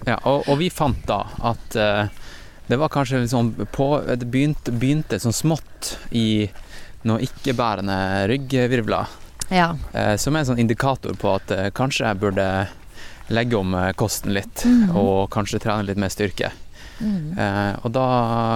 Ja, 0.07 0.18
og, 0.26 0.47
og 0.49 0.57
vi 0.59 0.72
fant 0.74 1.03
da 1.07 1.20
at 1.45 1.76
uh, 1.78 2.07
Det 2.68 2.76
var 2.82 2.89
kanskje 2.91 3.22
sånn 3.30 3.51
på 3.72 3.86
Det 4.03 4.26
begynte, 4.28 4.74
begynte 4.74 5.20
sånn 5.22 5.36
smått 5.38 5.93
i 6.11 6.49
noen 7.07 7.22
ikke-bærende 7.24 8.26
ryggvirvler. 8.28 9.13
Ja. 9.53 9.70
Uh, 9.93 10.15
som 10.20 10.36
er 10.36 10.41
en 10.43 10.49
sånn 10.49 10.59
indikator 10.59 11.13
på 11.22 11.30
at 11.38 11.53
uh, 11.55 11.68
kanskje 11.78 12.09
jeg 12.09 12.20
burde 12.26 12.47
legge 13.32 13.59
om 13.59 13.74
kosten 13.99 14.32
litt, 14.36 14.63
Mhm. 14.65 14.95
og 14.95 15.30
kanskje 15.32 15.59
trene 15.59 15.84
litt 15.84 15.99
mer 15.99 16.11
styrke. 16.11 16.51
Mm. 16.99 17.36
Og 17.84 17.91
da 17.93 18.05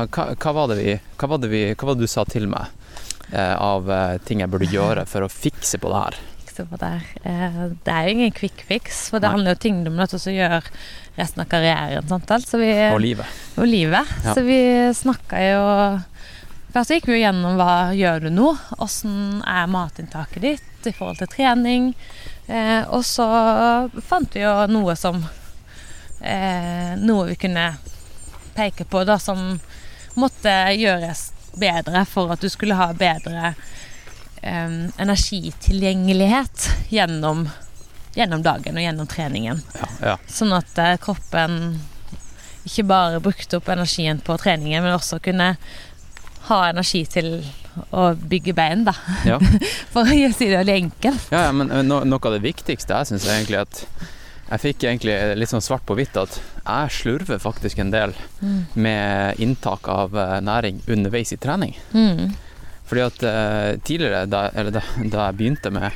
hva, 0.08 0.24
hva, 0.34 0.52
var 0.56 0.72
vi, 0.80 0.94
hva, 1.20 1.28
var 1.28 1.42
det 1.44 1.50
vi, 1.52 1.60
hva 1.76 1.90
var 1.90 1.98
det 2.00 2.08
du 2.08 2.10
sa 2.10 2.24
til 2.26 2.48
meg 2.50 2.72
av 3.36 3.92
ting 4.26 4.40
jeg 4.42 4.50
burde 4.50 4.72
gjøre 4.78 5.04
for 5.12 5.28
å 5.28 5.30
fikse 5.30 5.78
på 5.78 5.92
det 5.92 6.00
her? 6.00 6.18
Fikse 6.52 6.66
på 6.68 6.78
der. 6.78 7.02
Eh, 7.24 7.70
det 7.86 7.92
er 7.94 8.04
jo 8.08 8.12
ingen 8.12 8.32
quick 8.32 8.64
fix, 8.68 9.10
for 9.10 9.20
det 9.20 9.28
Nei. 9.30 9.36
handler 9.38 9.54
jo 9.56 9.60
ting 9.64 9.84
du 9.86 9.90
må 9.90 10.06
til 10.10 10.36
gjøre 10.36 10.62
resten 11.16 11.42
av 11.42 11.48
karrieren. 11.48 12.08
Sant? 12.10 12.28
vel? 12.28 12.44
Så 12.44 12.58
vi, 12.60 12.72
Og 12.92 13.00
livet. 13.00 13.26
og 13.58 13.68
livet. 13.68 14.08
Ja. 14.26 14.34
Så 14.34 14.44
vi 14.44 14.60
snakka 14.94 15.40
jo 15.40 16.02
Først 16.72 16.92
gikk 16.94 17.08
vi 17.12 17.18
gjennom 17.20 17.58
hva 17.60 17.92
gjør 17.92 18.22
du 18.24 18.30
nå? 18.32 18.58
Åssen 18.80 19.42
er 19.44 19.68
matinntaket 19.68 20.42
ditt 20.42 20.88
i 20.88 20.94
forhold 20.96 21.18
til 21.20 21.28
trening? 21.28 21.90
Eh, 22.48 22.88
og 22.88 23.04
så 23.04 23.28
fant 24.08 24.32
vi 24.34 24.40
jo 24.40 24.54
noe 24.72 24.96
som 24.96 25.20
eh, 26.22 26.96
Noe 26.96 27.28
vi 27.28 27.36
kunne 27.36 27.74
peke 28.56 28.86
på 28.88 29.04
da 29.04 29.20
som 29.20 29.60
måtte 30.16 30.56
gjøres 30.80 31.34
bedre 31.60 32.06
for 32.08 32.32
at 32.32 32.40
du 32.40 32.48
skulle 32.48 32.76
ha 32.80 32.94
bedre 32.96 33.54
eh, 34.42 34.76
energitilgjengelighet 35.02 36.70
gjennom, 36.90 37.46
gjennom 38.16 38.44
dagen 38.44 38.78
og 38.78 38.84
gjennom 38.84 39.08
treningen. 39.08 39.62
Ja, 39.80 39.90
ja. 40.02 40.18
Sånn 40.28 40.54
at 40.58 40.78
uh, 40.78 40.96
kroppen 41.02 41.80
ikke 42.68 42.86
bare 42.90 43.22
brukte 43.24 43.58
opp 43.58 43.70
energien 43.74 44.20
på 44.22 44.38
treningen, 44.38 44.84
men 44.84 44.94
også 44.98 45.20
kunne 45.24 45.56
ha 46.50 46.60
energi 46.70 47.04
til 47.10 47.44
å 47.96 48.12
bygge 48.16 48.54
bein, 48.54 48.84
da. 48.86 48.94
Ja. 49.26 49.38
For 49.94 50.04
å 50.04 50.32
si 50.36 50.50
det 50.50 50.58
veldig 50.60 50.76
enkelt. 50.84 51.30
Ja, 51.32 51.48
men 51.56 51.72
eh, 51.72 51.84
no, 51.88 52.02
noe 52.06 52.28
av 52.28 52.36
det 52.36 52.44
viktigste 52.44 52.98
jeg 52.98 53.12
syns 53.14 53.30
egentlig 53.32 53.62
at 53.64 53.86
jeg 54.52 54.60
fikk 54.66 54.84
egentlig 54.84 55.16
litt 55.40 55.48
sånn 55.54 55.64
svart 55.64 55.86
på 55.88 55.96
hvitt 55.96 56.18
at 56.20 56.36
jeg 56.66 56.92
slurver 56.92 57.40
faktisk 57.40 57.80
en 57.80 57.94
del 57.94 58.18
Mm. 58.42 58.66
med 58.74 59.38
inntak 59.40 59.86
av 59.88 60.16
eh, 60.18 60.40
næring 60.42 60.80
underveis 60.90 61.30
i 61.32 61.38
trening. 61.38 61.76
Mm. 61.94 62.32
Fordi 62.92 63.04
at 63.08 63.24
eh, 63.24 63.78
tidligere, 63.88 64.26
da, 64.28 64.50
eller 64.52 64.74
da, 64.76 64.82
da 65.08 65.30
jeg 65.30 65.38
begynte 65.40 65.72
med, 65.72 65.96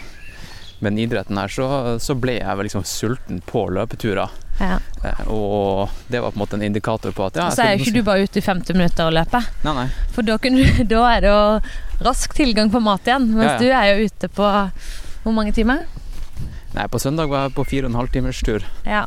med 0.80 0.94
den 0.94 1.02
idretten 1.04 1.36
her, 1.42 1.52
så, 1.52 1.66
så 2.00 2.16
ble 2.16 2.38
jeg 2.40 2.56
vel 2.56 2.70
liksom 2.70 2.86
sulten 2.88 3.42
på 3.44 3.66
løpeturer. 3.76 4.32
Ja. 4.62 4.78
Eh, 5.04 5.26
og 5.28 5.92
det 6.08 6.22
var 6.24 6.32
på 6.32 6.40
en 6.40 6.44
måte 6.46 6.56
en 6.56 6.64
indikator 6.64 7.12
på 7.12 7.26
at 7.28 7.36
ja, 7.42 7.50
så 7.52 7.66
er 7.66 7.74
jo 7.76 7.84
ikke 7.84 7.98
du 7.98 8.06
bare 8.08 8.24
ute 8.24 8.40
i 8.40 8.46
50 8.46 8.78
minutter 8.80 9.10
og 9.10 9.18
løper, 9.18 9.50
Nei, 9.68 9.74
nei. 9.82 9.86
for 10.16 10.24
da, 10.24 10.38
du- 10.40 10.86
da 10.96 11.02
er 11.18 11.26
det 11.26 11.34
jo 11.34 12.08
rask 12.08 12.34
tilgang 12.40 12.72
på 12.72 12.80
mat 12.84 13.04
igjen. 13.12 13.28
Mens 13.36 13.50
Ja, 13.50 13.52
ja. 13.52 13.60
du 13.60 13.68
er 13.76 13.92
jo 13.92 14.08
ute 14.08 14.32
på 14.40 14.48
hvor 15.26 15.36
mange 15.36 15.52
timer? 15.58 15.84
nei, 16.76 16.88
på 16.92 17.00
søndag 17.00 17.30
var 17.32 17.46
jeg 17.46 17.54
på 17.56 17.64
fire 17.68 17.88
og 17.88 17.92
en 17.94 18.00
halv 18.02 18.10
timers 18.12 18.40
tur. 18.44 18.64
Ja, 18.88 19.06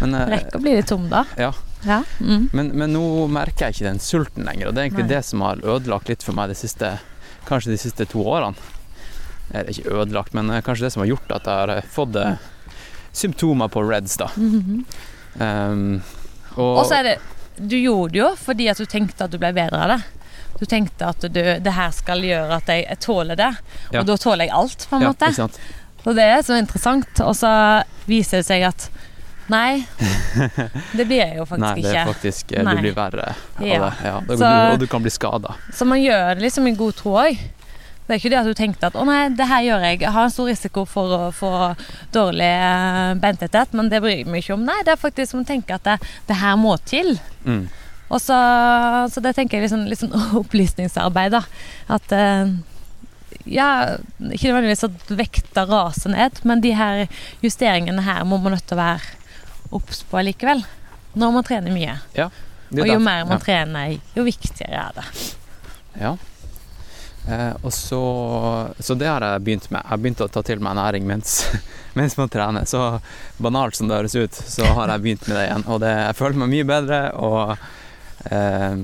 Men, 0.00 0.12
eh, 0.16 0.26
Rekker 0.34 0.58
å 0.58 0.60
bli 0.64 0.74
litt 0.76 0.88
tom 0.90 1.06
da. 1.12 1.22
Ja. 1.40 1.52
Ja. 1.86 2.00
Mm. 2.20 2.48
Men, 2.52 2.72
men 2.76 2.92
nå 2.92 3.04
merker 3.32 3.68
jeg 3.70 3.76
ikke 3.76 3.86
den 3.90 4.00
sulten 4.04 4.44
lenger, 4.48 4.68
og 4.68 4.74
det 4.76 4.82
er 4.82 4.88
egentlig 4.90 5.06
Nei. 5.06 5.12
det 5.14 5.22
som 5.28 5.44
har 5.44 5.60
ødelagt 5.64 6.08
litt 6.12 6.24
for 6.24 6.36
meg 6.36 6.50
de 6.52 6.56
siste, 6.58 6.90
kanskje 7.48 7.72
de 7.74 7.78
siste 7.80 8.06
to 8.10 8.24
årene. 8.26 8.56
Eller 9.52 9.70
ikke 9.70 9.94
ødelagt, 9.94 10.34
men 10.34 10.50
eh, 10.50 10.62
kanskje 10.66 10.86
det 10.86 10.92
som 10.94 11.04
har 11.04 11.12
gjort 11.12 11.32
at 11.38 11.46
jeg 11.46 11.60
har 11.62 11.72
eh, 11.76 11.88
fått 11.94 12.16
eh, 12.18 12.38
symptomer 13.16 13.70
på 13.72 13.84
reds, 13.86 14.18
da. 14.20 14.30
Mhm. 14.36 14.84
Um, 15.36 16.02
og, 16.56 16.78
Og 16.78 16.86
så 16.88 16.94
er 16.96 17.02
det 17.04 17.16
Du 17.60 17.74
gjorde 17.76 18.14
det 18.14 18.20
jo 18.22 18.28
fordi 18.40 18.70
at 18.72 18.78
du 18.80 18.86
tenkte 18.88 19.26
at 19.26 19.32
du 19.34 19.36
ble 19.36 19.50
bedre 19.52 19.82
av 19.84 19.90
det. 19.92 19.98
Du 20.56 20.64
tenkte 20.64 21.10
at 21.12 21.20
du, 21.28 21.40
det 21.60 21.74
her 21.76 21.90
skal 21.92 22.24
gjøre 22.24 22.56
at 22.56 22.70
jeg, 22.72 22.86
jeg 22.88 23.00
tåler 23.04 23.36
det, 23.36 23.50
Ja. 23.92 24.00
og 24.00 24.06
da 24.08 24.16
tåler 24.16 24.46
jeg 24.48 24.54
alt, 24.56 24.86
på 24.88 24.96
en 24.96 25.04
ja, 25.04 25.10
måte. 25.12 25.50
Og 26.06 26.16
det 26.16 26.24
er 26.24 26.40
så 26.46 26.56
interessant. 26.56 27.20
Og 27.20 27.34
så 27.36 27.50
viser 28.08 28.40
det 28.40 28.46
seg 28.48 28.64
at 28.64 28.88
nei, 29.52 29.86
det 30.98 31.04
blir 31.06 31.20
jeg 31.22 31.36
jo 31.38 31.44
faktisk 31.48 31.62
Nei, 31.66 31.82
det 31.84 31.92
er 31.96 32.08
faktisk 32.08 32.52
eh, 32.56 32.64
Du 32.66 32.80
blir 32.82 32.96
verre 32.96 33.28
av 33.32 33.66
Ja. 33.66 33.78
det. 33.84 33.92
Ja, 34.08 34.16
og, 34.20 34.32
Så- 34.32 34.40
du, 34.40 34.72
og 34.72 34.78
du 34.82 34.86
kan 34.90 35.02
bli 35.04 35.10
skada. 35.14 35.54
Så 35.72 35.86
man 35.88 36.02
gjør 36.02 36.34
det 36.34 36.42
liksom 36.48 36.66
i 36.68 36.74
god 36.78 36.96
tro 36.98 37.14
òg. 37.22 37.38
Det 38.06 38.14
er 38.14 38.20
ikke 38.20 38.30
det 38.30 38.38
at 38.38 38.46
du 38.46 38.54
tenkte 38.54 38.86
at 38.86 38.94
å 38.94 39.02
nei, 39.06 39.28
det 39.34 39.46
her 39.50 39.62
gjør 39.66 39.80
jeg. 39.88 40.00
Jeg 40.04 40.12
har 40.14 40.28
en 40.28 40.30
stor 40.30 40.46
risiko 40.46 40.84
for 40.86 41.10
å 41.16 41.32
få 41.34 41.50
dårlig 42.14 42.52
bentetthet, 43.22 43.72
men 43.74 43.88
det 43.90 43.98
bryr 44.04 44.20
jeg 44.20 44.28
meg 44.30 44.44
ikke 44.44 44.54
om. 44.54 44.62
Nei, 44.68 44.76
det 44.86 44.92
er 44.94 45.00
faktisk 45.00 45.32
som 45.32 45.42
å 45.42 45.48
tenke 45.48 45.74
at 45.74 45.82
det, 45.88 45.96
det 46.28 46.36
her 46.38 46.54
må 46.60 46.76
til. 46.86 47.16
Mm. 47.44 47.64
Og 48.06 48.20
så, 48.22 48.36
så 49.10 49.18
det 49.24 49.32
tenker 49.34 49.58
jeg 49.58 49.66
liksom, 49.66 49.88
litt 49.90 49.98
sånn 50.04 50.14
opplysningsarbeid, 50.42 51.34
da. 51.34 51.42
At 51.90 52.14
eh, 52.14 52.54
Ja, 53.50 53.96
ikke 54.30 54.52
nødvendigvis 54.52 54.86
at 54.86 55.10
vekta 55.18 55.66
raser 55.70 56.14
ned, 56.14 56.38
men 56.46 56.62
de 56.62 56.72
her 56.78 57.04
justeringene 57.42 58.02
her 58.06 58.22
må 58.26 58.38
man 58.42 58.54
nødt 58.54 58.66
til 58.70 58.78
å 58.78 58.84
være 58.84 59.14
obs 59.74 60.02
på 60.06 60.22
likevel. 60.26 60.62
Når 61.16 61.32
man 61.32 61.44
trener 61.46 61.72
mye. 61.72 61.98
Er 62.14 62.30
Og 62.82 62.88
jo 62.88 62.98
mer 63.00 63.24
man 63.24 63.38
ja. 63.38 63.44
trener, 63.44 63.94
jo 64.14 64.24
viktigere 64.26 64.80
er 64.88 64.96
det. 64.98 65.04
Ja. 66.00 66.16
Eh, 67.28 67.54
og 67.62 67.72
så, 67.72 68.00
så 68.78 68.94
det 68.94 69.08
har 69.08 69.24
jeg 69.24 69.42
begynt 69.46 69.70
med. 69.70 69.80
Jeg 69.82 69.90
har 69.90 70.02
begynt 70.02 70.22
å 70.22 70.28
ta 70.30 70.42
til 70.46 70.60
meg 70.62 70.76
næring 70.78 71.06
mens, 71.08 71.38
mens 71.98 72.16
man 72.18 72.30
trener. 72.30 72.68
Så 72.68 72.82
banalt 73.42 73.78
som 73.78 73.88
det 73.88 73.98
høres 73.98 74.14
ut, 74.18 74.34
så 74.34 74.68
har 74.78 74.92
jeg 74.92 75.04
begynt 75.06 75.26
med 75.26 75.38
det 75.38 75.46
igjen. 75.48 75.66
Og 75.72 75.82
det, 75.82 75.92
jeg 76.04 76.18
føler 76.20 76.42
meg 76.42 76.52
mye 76.54 76.68
bedre, 76.68 77.00
og 77.18 78.30
eh, 78.30 78.82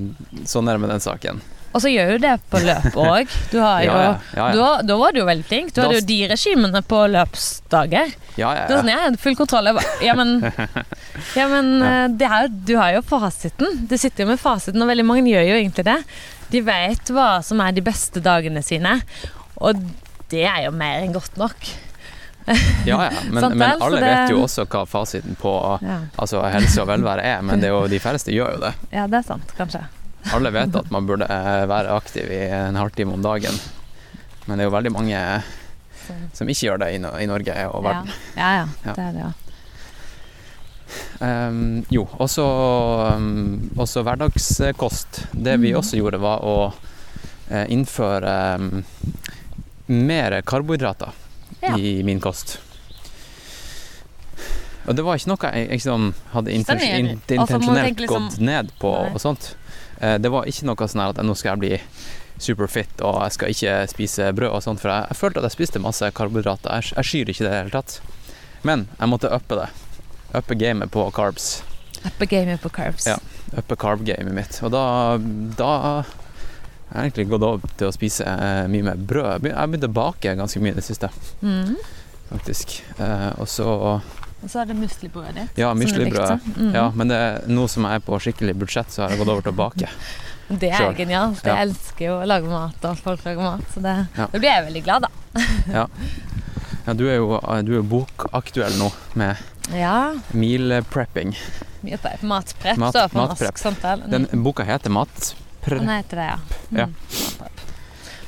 sånn 0.49 0.71
er 0.71 0.79
det 0.79 0.85
med 0.87 0.95
den 0.95 1.05
saken. 1.05 1.43
Og 1.73 1.81
så 1.81 1.89
gjør 1.89 2.11
du 2.15 2.19
det 2.27 2.35
på 2.53 2.61
løp 2.61 2.97
òg. 3.01 3.31
Du 3.51 3.57
Ja, 3.57 3.71
ja, 3.81 3.95
ja, 4.03 4.11
ja. 4.37 4.49
Da, 4.53 4.83
da 4.85 4.97
var 5.01 5.13
du 5.13 5.21
jo 5.23 5.27
veldig 5.29 5.45
flink. 5.49 5.71
Du 5.73 5.81
Da- 5.81 5.87
hadde 5.89 6.01
jo 6.03 6.07
de 6.11 6.19
regimene 6.29 6.83
på 6.85 6.99
løpsdager. 7.15 8.13
Ja, 8.37 8.51
ja, 8.53 8.67
ja. 8.67 8.67
sånn, 8.77 8.91
jeg 8.93 9.19
full 9.23 9.37
kontroll. 9.37 9.71
Bare, 9.79 10.05
ja, 10.05 10.15
men, 10.19 10.35
ja, 11.39 11.47
men 11.49 11.71
Ja. 11.81 11.93
eh, 12.05 12.09
det 12.21 12.31
du 12.69 12.77
har 12.77 12.93
jo 12.93 13.01
fasiten. 13.03 13.87
Du 13.89 13.97
sitter 13.97 14.25
jo 14.25 14.29
med 14.35 14.41
fasiten, 14.41 14.83
og 14.85 14.89
veldig 14.93 15.05
mange 15.09 15.25
gjør 15.33 15.49
jo 15.49 15.57
egentlig 15.63 15.85
det. 15.89 15.97
De 16.53 16.61
vet 16.61 17.09
hva 17.17 17.31
som 17.43 17.61
er 17.65 17.73
de 17.73 17.81
beste 17.81 18.21
dagene 18.21 18.61
sine, 18.63 18.99
og 19.57 19.81
det 20.29 20.45
er 20.45 20.65
jo 20.67 20.71
mer 20.77 21.01
enn 21.07 21.13
godt 21.17 21.37
nok. 21.41 21.57
ja, 22.85 22.99
ja. 23.07 23.11
Men, 23.31 23.57
men 23.57 23.81
alle 23.81 24.01
det- 24.01 24.09
vet 24.13 24.31
jo 24.35 24.43
også 24.45 24.67
hva 24.67 24.85
fasiten 24.91 25.37
på 25.41 25.53
Ja, 25.81 26.01
altså, 26.19 26.43
helse 26.53 26.83
og 26.83 26.89
velvære 26.89 27.23
er, 27.23 27.43
men 27.43 27.61
det 27.63 27.71
er 27.71 27.77
jo, 27.77 27.87
de 27.89 28.01
færreste 28.03 28.35
gjør 28.35 28.57
jo 28.57 28.63
det. 28.67 28.75
ja 28.93 29.07
det 29.07 29.21
er 29.23 29.27
sant, 29.29 29.53
kanskje. 29.57 29.85
Alle 30.33 30.51
vet 30.55 30.77
at 30.77 30.91
man 30.95 31.07
burde 31.07 31.27
eh, 31.27 31.67
være 31.67 31.91
aktiv 31.97 32.31
i 32.31 32.45
en 32.55 32.77
halvtime 32.79 33.13
om 33.17 33.23
dagen, 33.23 33.57
men 34.47 34.59
det 34.59 34.65
er 34.65 34.71
jo 34.71 34.77
veldig 34.77 34.93
mange 34.95 35.43
som 36.35 36.49
ikke 36.49 36.67
gjør 36.69 36.79
det 36.83 36.89
i, 36.95 36.99
i 37.23 37.27
Norge 37.27 37.55
og 37.75 37.83
verden. 37.85 38.11
ja, 38.37 38.51
ja, 38.63 38.67
Ja. 38.85 38.93
det 38.95 39.05
er 39.09 39.13
det, 39.13 39.21
ja. 39.27 39.33
Um, 41.23 41.85
jo, 41.91 42.03
også, 42.21 42.45
um, 43.17 43.71
også 43.81 44.03
hverdagskost. 44.05 45.23
Det 45.33 45.55
vi 45.61 45.71
Mhm. 45.73 45.79
også 45.79 45.97
gjorde, 45.97 46.19
var 46.21 46.41
å 46.45 46.73
eh, 47.51 47.67
innføre 47.69 48.55
um, 48.59 48.85
mer 49.89 50.41
karbohydrater 50.43 51.13
Ja. 51.63 51.77
i 51.77 52.03
min 52.03 52.21
kost. 52.21 52.59
Og 54.87 54.97
det 54.97 55.05
var 55.05 55.15
ikke 55.17 55.29
noe 55.31 55.53
jeg 55.55 55.69
liksom 55.71 56.15
hadde 56.33 56.51
intens 56.51 56.83
Altså, 56.83 57.55
intensjonelt 57.57 57.97
liksom- 58.01 58.29
gått 58.29 58.39
ned 58.41 58.73
på 58.81 58.93
Nei. 59.05 59.13
og 59.15 59.21
sånt. 59.21 59.55
Eh, 60.03 60.19
det 60.19 60.33
var 60.33 60.49
ikke 60.51 60.69
noe 60.69 60.89
sånn 60.91 61.05
at 61.07 61.23
nå 61.23 61.37
skal 61.39 61.55
jeg 61.55 61.63
bli 61.63 61.77
superfit 62.43 63.03
og 63.07 63.21
jeg 63.23 63.35
skal 63.37 63.53
ikke 63.55 63.75
spise 63.93 64.31
brød 64.35 64.57
og 64.57 64.65
sånt, 64.65 64.83
for 64.83 64.91
jeg, 64.91 65.07
jeg 65.13 65.21
følte 65.21 65.43
at 65.43 65.47
jeg 65.47 65.57
spiste 65.57 65.83
masse 65.83 66.09
karbohydrater. 66.17 66.81
Jeg, 66.81 66.97
jeg 66.99 67.11
skyr 67.11 67.33
ikke 67.33 67.45
det 67.45 67.51
i 67.51 67.53
det 67.53 67.61
hele 67.61 67.77
tatt. 67.77 68.01
Men 68.67 68.87
jeg 68.99 69.11
måtte 69.11 69.31
uppe 69.35 69.59
det. 69.59 69.69
Uppe 70.39 70.57
gamet 70.59 70.91
på 70.95 71.05
carbs. 71.15 71.63
Uppe 72.03 72.27
gamet 72.31 72.63
på 72.63 72.73
carbs. 72.73 73.07
Ja. 73.11 73.19
Uppe 73.59 73.77
carb-gamet 73.77 74.35
mitt. 74.35 74.59
Og 74.65 74.73
da, 74.75 74.85
da 75.59 75.73
har 75.83 76.07
jeg 76.93 77.13
egentlig 77.13 77.29
gått 77.31 77.47
over 77.47 77.75
til 77.79 77.91
å 77.91 77.95
spise 77.95 78.27
eh, 78.27 78.65
mye 78.73 78.87
mer 78.87 78.99
brød. 78.99 79.47
Jeg 79.51 79.71
begynte 79.71 79.91
å 79.91 79.97
bake 79.97 80.35
ganske 80.39 80.63
mye 80.63 80.75
i 80.75 80.79
det 80.79 80.87
siste, 80.87 81.13
mm. 81.45 81.77
faktisk. 82.33 82.79
Eh, 82.97 83.31
og 83.37 83.51
så 83.51 83.69
Og 84.43 84.51
så 84.51 84.61
er 84.63 84.67
det 84.67 84.77
muslibrødet 84.77 85.35
ditt. 85.39 85.59
Ja, 85.63 85.69
som 85.71 85.79
muslibrød. 85.79 86.41
Mhm. 86.57 86.75
Ja, 86.75 86.91
men 86.95 87.09
det, 87.09 87.19
nå 87.49 87.69
som 87.71 87.85
jeg 87.87 87.95
er 88.01 88.05
på 88.07 88.19
skikkelig 88.19 88.55
budsjett, 88.59 88.91
så 88.91 89.03
har 89.05 89.11
jeg 89.15 89.19
gått 89.23 89.29
over 89.29 89.43
til 89.47 89.53
å 89.53 89.57
bake. 89.61 89.89
Det 90.53 90.69
er 90.73 90.77
Selv. 90.83 90.97
genialt. 90.99 91.45
Ja. 91.47 91.55
Jeg 91.55 91.69
elsker 91.69 92.05
jo 92.09 92.17
å 92.21 92.27
lage 92.27 92.49
mat, 92.51 92.85
og 92.85 92.99
folk 92.99 93.23
lager 93.25 93.43
mat. 93.43 93.63
Så 93.73 93.81
det, 93.81 93.95
Ja. 94.19 94.27
da 94.33 94.39
blir 94.39 94.51
jeg 94.51 94.67
veldig 94.67 94.85
glad, 94.85 95.03
da. 95.03 95.09
Ja, 96.87 96.93
du 96.99 97.05
er 97.09 97.17
jo, 97.21 97.39
du 97.63 97.77
er 97.79 97.83
bokaktuell 97.87 98.75
nå 98.81 98.91
med 99.15 99.37
Ja. 99.73 100.13
meal 100.35 100.83
prepping. 100.91 101.37
Mye 101.83 101.97
på 101.99 102.11
matprep 102.27 102.77
Mat- 102.77 102.93
står 102.95 103.09
på 103.13 103.19
matprep. 103.23 103.53
norsk. 103.53 103.59
Samtale. 103.59 104.11
Den 104.11 104.27
boka 104.43 104.65
heter 104.67 104.91
Matprep. 104.91 105.79
Den 105.79 105.89
heter 105.89 106.17
det, 106.17 106.27
ja. 106.27 106.39
Ja. 106.73 106.87
Mm. 106.87 106.95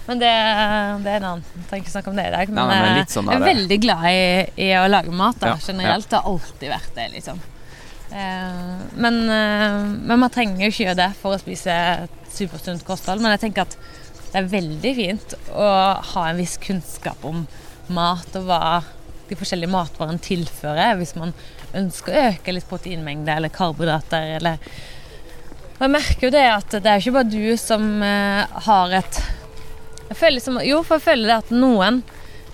Men 0.05 0.21
det, 0.21 0.31
det 1.05 1.13
er 1.15 1.19
en 1.23 1.27
annen. 1.31 1.45
Jeg 1.57 1.67
trenger 1.71 1.85
ikke 1.87 1.95
snakke 1.95 2.13
om 2.13 2.19
det 2.21 2.27
i 2.29 2.33
dag. 2.35 2.51
Men, 2.53 2.69
Nei, 2.69 2.77
nei, 2.77 2.93
men 2.93 3.01
eh, 3.01 3.11
sånn 3.15 3.31
jeg 3.33 3.41
er 3.41 3.47
veldig 3.49 3.79
glad 3.81 4.07
i, 4.11 4.23
i 4.67 4.71
å 4.77 4.87
lage 4.91 5.15
mat 5.17 5.39
da, 5.41 5.55
Ja, 5.55 5.59
generelt. 5.65 6.09
Det 6.11 6.21
har 6.21 6.31
alltid 6.33 6.73
vært 6.75 6.97
det, 6.99 7.07
liksom. 7.15 7.41
Eh, 8.15 8.73
men, 9.01 9.21
eh, 9.33 9.79
men 10.05 10.21
man 10.21 10.33
trenger 10.35 10.67
jo 10.67 10.73
ikke 10.75 10.89
gjøre 10.91 11.01
det 11.01 11.11
for 11.23 11.37
å 11.37 11.41
spise 11.41 11.77
et 12.05 12.35
supersunt 12.35 12.85
kosthold. 12.87 13.25
Men 13.25 13.33
jeg 13.35 13.47
tenker 13.47 13.65
at 13.65 13.79
det 14.35 14.43
er 14.43 14.51
veldig 14.51 14.93
fint 14.99 15.37
å 15.55 15.71
ha 16.13 16.27
en 16.29 16.41
viss 16.43 16.59
kunnskap 16.61 17.25
om 17.25 17.47
mat 17.95 18.37
og 18.39 18.49
hva 18.49 18.61
de 19.29 19.37
forskjellige 19.39 19.73
matvarene 19.73 20.21
tilfører, 20.21 20.99
hvis 20.99 21.15
man 21.17 21.33
ønsker 21.75 22.13
å 22.13 22.25
øke 22.29 22.53
litt 22.53 22.67
proteinmengde 22.69 23.39
eller 23.39 23.53
karbohydrater 23.55 24.35
eller 24.37 24.59
Og 25.75 25.81
jeg 25.87 25.91
merker 25.91 26.29
jo 26.29 26.33
det 26.35 26.45
at 26.51 26.77
det 26.77 26.91
er 26.91 27.01
ikke 27.01 27.15
bare 27.17 27.33
du 27.33 27.57
som 27.59 27.87
eh, 28.05 28.61
har 28.69 28.93
et 29.01 29.19
jeg 30.09 30.17
føler 30.19 30.37
liksom, 30.39 30.61
Jo, 30.67 30.83
for 30.87 30.99
jeg 30.99 31.07
føler 31.09 31.31
det 31.31 31.39
at 31.45 31.53
noen 31.55 32.03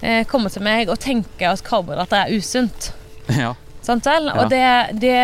eh, 0.03 0.23
kommer 0.31 0.53
til 0.53 0.65
meg 0.65 0.91
og 0.93 1.01
tenker 1.03 1.51
at 1.53 1.65
karbohydrater 1.67 2.25
er 2.25 2.39
usunt. 2.39 2.91
Ja. 3.37 3.55
Sant 3.85 4.07
vel? 4.09 4.29
Ja. 4.29 4.37
Og 4.43 4.51
det, 4.53 4.65
det, 5.03 5.19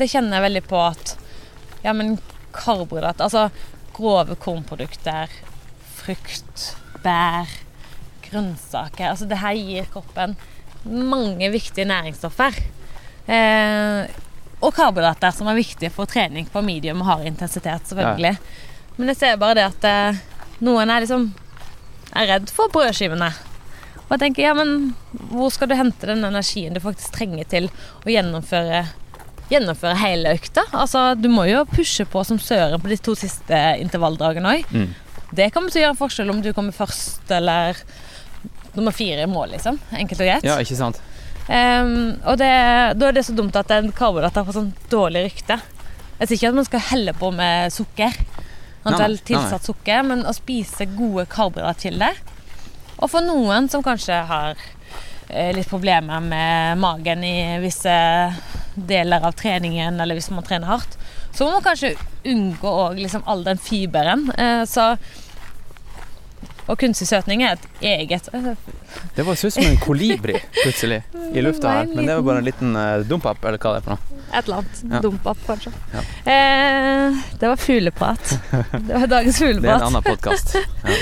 det 0.00 0.08
kjenner 0.10 0.38
jeg 0.38 0.46
veldig 0.48 0.64
på 0.70 0.80
at 0.80 1.16
Ja, 1.82 1.92
men 1.92 2.14
karbohydrater 2.54 3.26
Altså 3.26 3.48
grove 3.92 4.36
kornprodukter, 4.40 5.32
frukt, 5.98 6.70
bær, 7.04 7.50
grønnsaker 8.24 9.10
Altså 9.10 9.28
det 9.28 9.42
her 9.42 9.58
gir 9.58 9.90
kroppen 9.92 10.36
mange 10.82 11.46
viktige 11.52 11.86
næringsstoffer. 11.86 12.56
Eh, 13.30 14.08
og 14.62 14.72
karbohydrater, 14.74 15.30
som 15.34 15.46
er 15.50 15.58
viktige 15.58 15.92
for 15.94 16.10
trening 16.10 16.48
på 16.50 16.62
medium 16.64 17.04
og 17.04 17.06
hard 17.06 17.28
intensitet, 17.30 17.86
selvfølgelig. 17.86 18.32
Men 18.96 19.12
jeg 19.12 19.18
ser 19.20 19.38
bare 19.38 19.60
det 19.60 19.68
at 19.68 19.86
eh, 19.86 20.18
noen 20.66 20.90
er 20.90 21.04
liksom 21.04 21.28
er 22.16 22.28
redd 22.30 22.52
for 22.52 22.72
brødskivene. 22.72 23.30
Og 24.02 24.16
jeg 24.16 24.22
tenker, 24.26 24.44
ja, 24.44 24.54
men 24.56 24.92
hvor 25.30 25.52
skal 25.54 25.70
du 25.70 25.76
hente 25.78 26.08
den 26.10 26.24
energien 26.28 26.74
du 26.76 26.82
faktisk 26.84 27.14
trenger 27.14 27.48
til 27.48 27.68
å 28.04 28.12
gjennomføre, 28.12 28.82
gjennomføre 29.52 30.00
hele 30.02 30.34
økta? 30.36 30.66
Altså, 30.76 31.12
du 31.16 31.30
må 31.32 31.46
jo 31.48 31.64
pushe 31.70 32.04
på 32.08 32.24
som 32.28 32.40
søren 32.42 32.82
på 32.82 32.92
de 32.92 32.98
to 33.00 33.16
siste 33.16 33.60
intervalldragene 33.80 34.58
òg. 34.58 34.74
Mm. 34.74 34.90
Det 35.32 35.48
til 35.54 35.64
å 35.64 35.84
gjøre 35.86 35.94
en 35.94 36.02
forskjell 36.02 36.32
om 36.34 36.42
du 36.44 36.50
kommer 36.52 36.76
først 36.76 37.30
eller 37.32 37.78
nummer 38.74 38.92
fire 38.92 39.24
i 39.24 39.30
mål, 39.30 39.54
liksom. 39.54 39.78
Enkelt 39.96 40.20
og 40.20 40.28
greit. 40.28 40.44
ja, 40.44 40.58
ikke 40.60 40.76
sant? 40.76 41.00
Um, 41.48 42.20
og 42.28 42.36
det, 42.38 42.52
da 43.00 43.08
er 43.08 43.16
det 43.16 43.24
så 43.26 43.34
dumt 43.36 43.56
at 43.58 43.72
en 43.74 43.90
karbohydrater 43.96 44.44
får 44.46 44.58
sånn 44.58 44.70
dårlig 44.92 45.24
rykte. 45.26 45.56
Jeg 46.20 46.28
sier 46.28 46.36
ikke 46.36 46.52
at 46.52 46.58
man 46.60 46.68
skal 46.68 46.84
helle 46.92 47.14
på 47.18 47.32
med 47.34 47.72
sukker, 47.74 48.20
Nei, 48.82 48.98
nei, 48.98 49.16
tilsatt 49.26 49.66
sukker, 49.68 50.02
men 50.06 50.24
å 50.26 50.34
spise 50.34 50.88
gode 50.96 51.26
karbohydratkilder. 51.30 52.18
Og 52.98 53.10
for 53.10 53.24
noen 53.24 53.68
som 53.70 53.84
kanskje 53.84 54.18
har 54.28 54.58
eh, 55.28 55.52
litt 55.54 55.70
problemer 55.70 56.22
med 56.24 56.82
magen 56.82 57.24
i 57.26 57.58
visse 57.62 57.94
deler 58.74 59.26
av 59.26 59.36
treningen, 59.38 60.00
eller 60.00 60.18
hvis 60.18 60.30
man 60.34 60.46
trener 60.46 60.70
hardt, 60.70 60.98
så 61.32 61.46
må 61.46 61.56
man 61.56 61.66
kanskje 61.66 61.94
unngå 62.28 62.76
liksom 62.98 63.22
all 63.26 63.44
den 63.46 63.60
fiberen. 63.62 64.30
Eh, 64.38 64.64
så 64.68 64.94
og 66.70 66.78
kunstig 66.78 67.08
søtning 67.10 67.42
er 67.42 67.56
et 67.56 67.64
eget 67.82 68.28
Det 69.16 69.24
var 69.26 69.34
så 69.34 69.48
ut 69.50 69.54
som 69.56 69.64
en 69.66 69.80
kolibri 69.82 70.36
plutselig 70.62 71.02
i 71.34 71.42
lufta 71.42 71.72
her, 71.78 71.90
men 71.94 72.06
det 72.06 72.14
var 72.14 72.26
bare 72.28 72.42
en 72.42 72.46
liten 72.46 72.76
uh, 72.76 73.02
eller 73.02 73.58
hva 73.58 73.74
det 73.74 73.80
er 73.80 73.86
for 73.86 73.96
noe. 73.96 74.21
Et 74.32 74.44
eller 74.44 74.56
annet. 74.56 74.82
Ja. 74.90 75.30
Opp, 75.30 75.38
kanskje. 75.46 75.72
Ja. 75.92 76.02
Eh, 76.32 77.16
det 77.38 77.48
var 77.48 77.56
fugleprat. 77.56 78.38
Det 78.86 78.94
var 78.94 79.06
dagens 79.06 79.38
fugleprat. 79.38 79.62
Det 79.62 79.70
er 79.70 79.74
en 79.74 79.88
annen 79.90 80.02
podkast. 80.02 80.56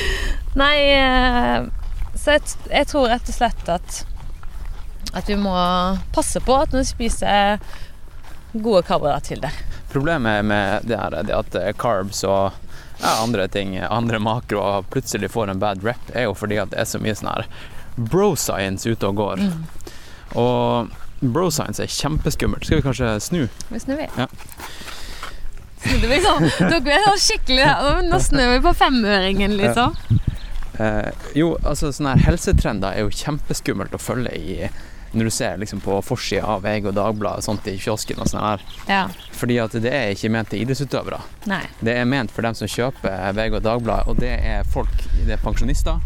Nei, 0.60 0.76
eh, 0.96 1.68
så 2.14 2.36
jeg, 2.36 2.56
jeg 2.70 2.88
tror 2.90 3.08
rett 3.12 3.30
og 3.30 3.36
slett 3.36 3.68
at 3.70 4.00
at 5.12 5.26
vi 5.26 5.34
må 5.36 5.52
passe 6.14 6.38
på 6.44 6.54
at 6.54 6.70
når 6.70 6.84
vi 6.84 6.88
spiser 6.90 7.58
gode 8.52 8.82
karbohydratkilder. 8.86 9.54
Problemet 9.90 10.44
med 10.44 10.86
det 10.86 10.98
her 10.98 11.16
er 11.18 11.32
at 11.34 11.56
eh, 11.58 11.72
carbs 11.78 12.22
og 12.26 12.52
ja, 13.00 13.16
andre 13.22 13.48
ting, 13.48 13.78
andre 13.80 14.20
makroer 14.22 14.86
plutselig 14.92 15.30
får 15.32 15.50
en 15.50 15.62
bad 15.62 15.84
rep, 15.86 16.10
er 16.14 16.28
jo 16.28 16.34
fordi 16.36 16.60
at 16.62 16.70
det 16.74 16.82
er 16.82 16.90
så 16.90 17.00
mye 17.02 17.16
sånn 17.16 17.30
her 17.32 17.46
bro-science 17.96 18.86
ute 18.90 19.08
og 19.08 19.18
går. 19.18 19.42
Og 20.38 20.90
bro-science 21.20 21.82
er 21.82 21.86
kjempeskummelt. 21.92 22.64
Skal 22.66 22.80
vi 22.80 22.86
kanskje 22.88 23.14
snu? 23.20 23.42
Vi 23.68 23.80
snur, 23.82 23.96
vi. 24.00 24.08
Ja. 24.16 24.26
Snudde 25.80 26.08
vi 26.10 26.20
sånn. 26.24 26.46
Dere 26.60 26.80
ble 26.84 26.96
sånn 27.06 27.20
skikkelig 27.24 27.66
Nå 28.10 28.18
snur 28.20 28.50
vi 28.54 28.60
på 28.64 28.72
femøringen, 28.76 29.54
liksom. 29.60 29.94
Eh, 30.80 31.10
jo, 31.36 31.54
altså 31.64 31.90
sånne 31.92 32.14
her 32.16 32.26
helsetrender 32.30 32.94
er 32.96 33.04
jo 33.06 33.12
kjempeskummelt 33.12 33.92
å 33.96 34.00
følge 34.00 34.32
i 34.36 34.70
når 35.10 35.26
du 35.26 35.30
ser 35.34 35.56
liksom 35.58 35.80
på 35.82 35.96
forsida 36.06 36.46
av 36.46 36.60
VG 36.62 36.84
og 36.86 36.94
Dagbladet 36.94 37.42
og 37.42 37.44
sånt 37.48 37.64
i 37.66 37.72
kiosken 37.82 38.20
og 38.22 38.28
sånn 38.30 38.44
her. 38.44 38.60
Ja. 38.86 39.00
Fordi 39.34 39.56
at 39.58 39.72
det 39.82 39.90
er 39.90 40.12
ikke 40.14 40.30
ment 40.30 40.52
til 40.52 40.62
idrettsutøvere. 40.62 41.18
Nei. 41.50 41.64
Det 41.82 41.96
er 41.98 42.06
ment 42.06 42.30
for 42.30 42.46
dem 42.46 42.54
som 42.54 42.70
kjøper 42.70 43.32
VG 43.34 43.56
og 43.58 43.64
Dagbladet, 43.66 44.06
og 44.12 44.20
det 44.22 44.36
er 44.52 44.68
folk, 44.70 44.92
det 45.26 45.34
er 45.34 45.42
pensjonister, 45.42 45.98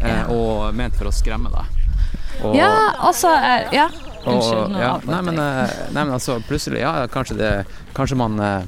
eh, 0.00 0.06
Ja. 0.06 0.20
og 0.30 0.70
ment 0.78 0.94
for 0.94 1.10
å 1.10 1.12
skremme 1.12 1.50
deg. 1.50 1.66
Og, 2.44 2.54
Ja, 2.54 2.70
altså 3.00 3.34
eh, 3.34 3.74
Ja. 3.74 3.88
Unnskyld, 4.24 4.72
nå 4.72 4.80
ja, 4.80 4.94
nei, 5.04 5.20
men, 5.26 5.38
eh, 5.38 5.74
nei, 5.92 6.04
men 6.04 6.14
altså, 6.16 6.38
plutselig, 6.48 6.80
ja, 6.80 7.06
kanskje 7.12 7.36
det 7.36 7.52
Kanskje 7.96 8.16
man 8.16 8.40
eh, 8.40 8.62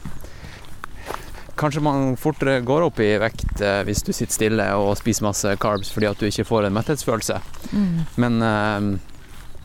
Kanskje 1.57 1.81
man 1.81 2.17
fortere 2.21 2.61
går 2.61 2.85
opp 2.91 2.99
i 3.01 3.15
vekt 3.21 3.61
eh, 3.65 3.79
hvis 3.89 4.03
du 4.05 4.11
sitter 4.13 4.35
stille 4.35 4.67
og 4.77 4.91
spiser 5.01 5.25
masse 5.25 5.55
carbs 5.63 5.89
fordi 5.95 6.11
at 6.11 6.21
du 6.21 6.27
ikke 6.29 6.45
får 6.45 6.67
en 6.69 6.75
metthetsfølelse. 6.77 7.39
Mm. 7.73 8.03
Men 8.21 8.37
eh, 8.45 8.89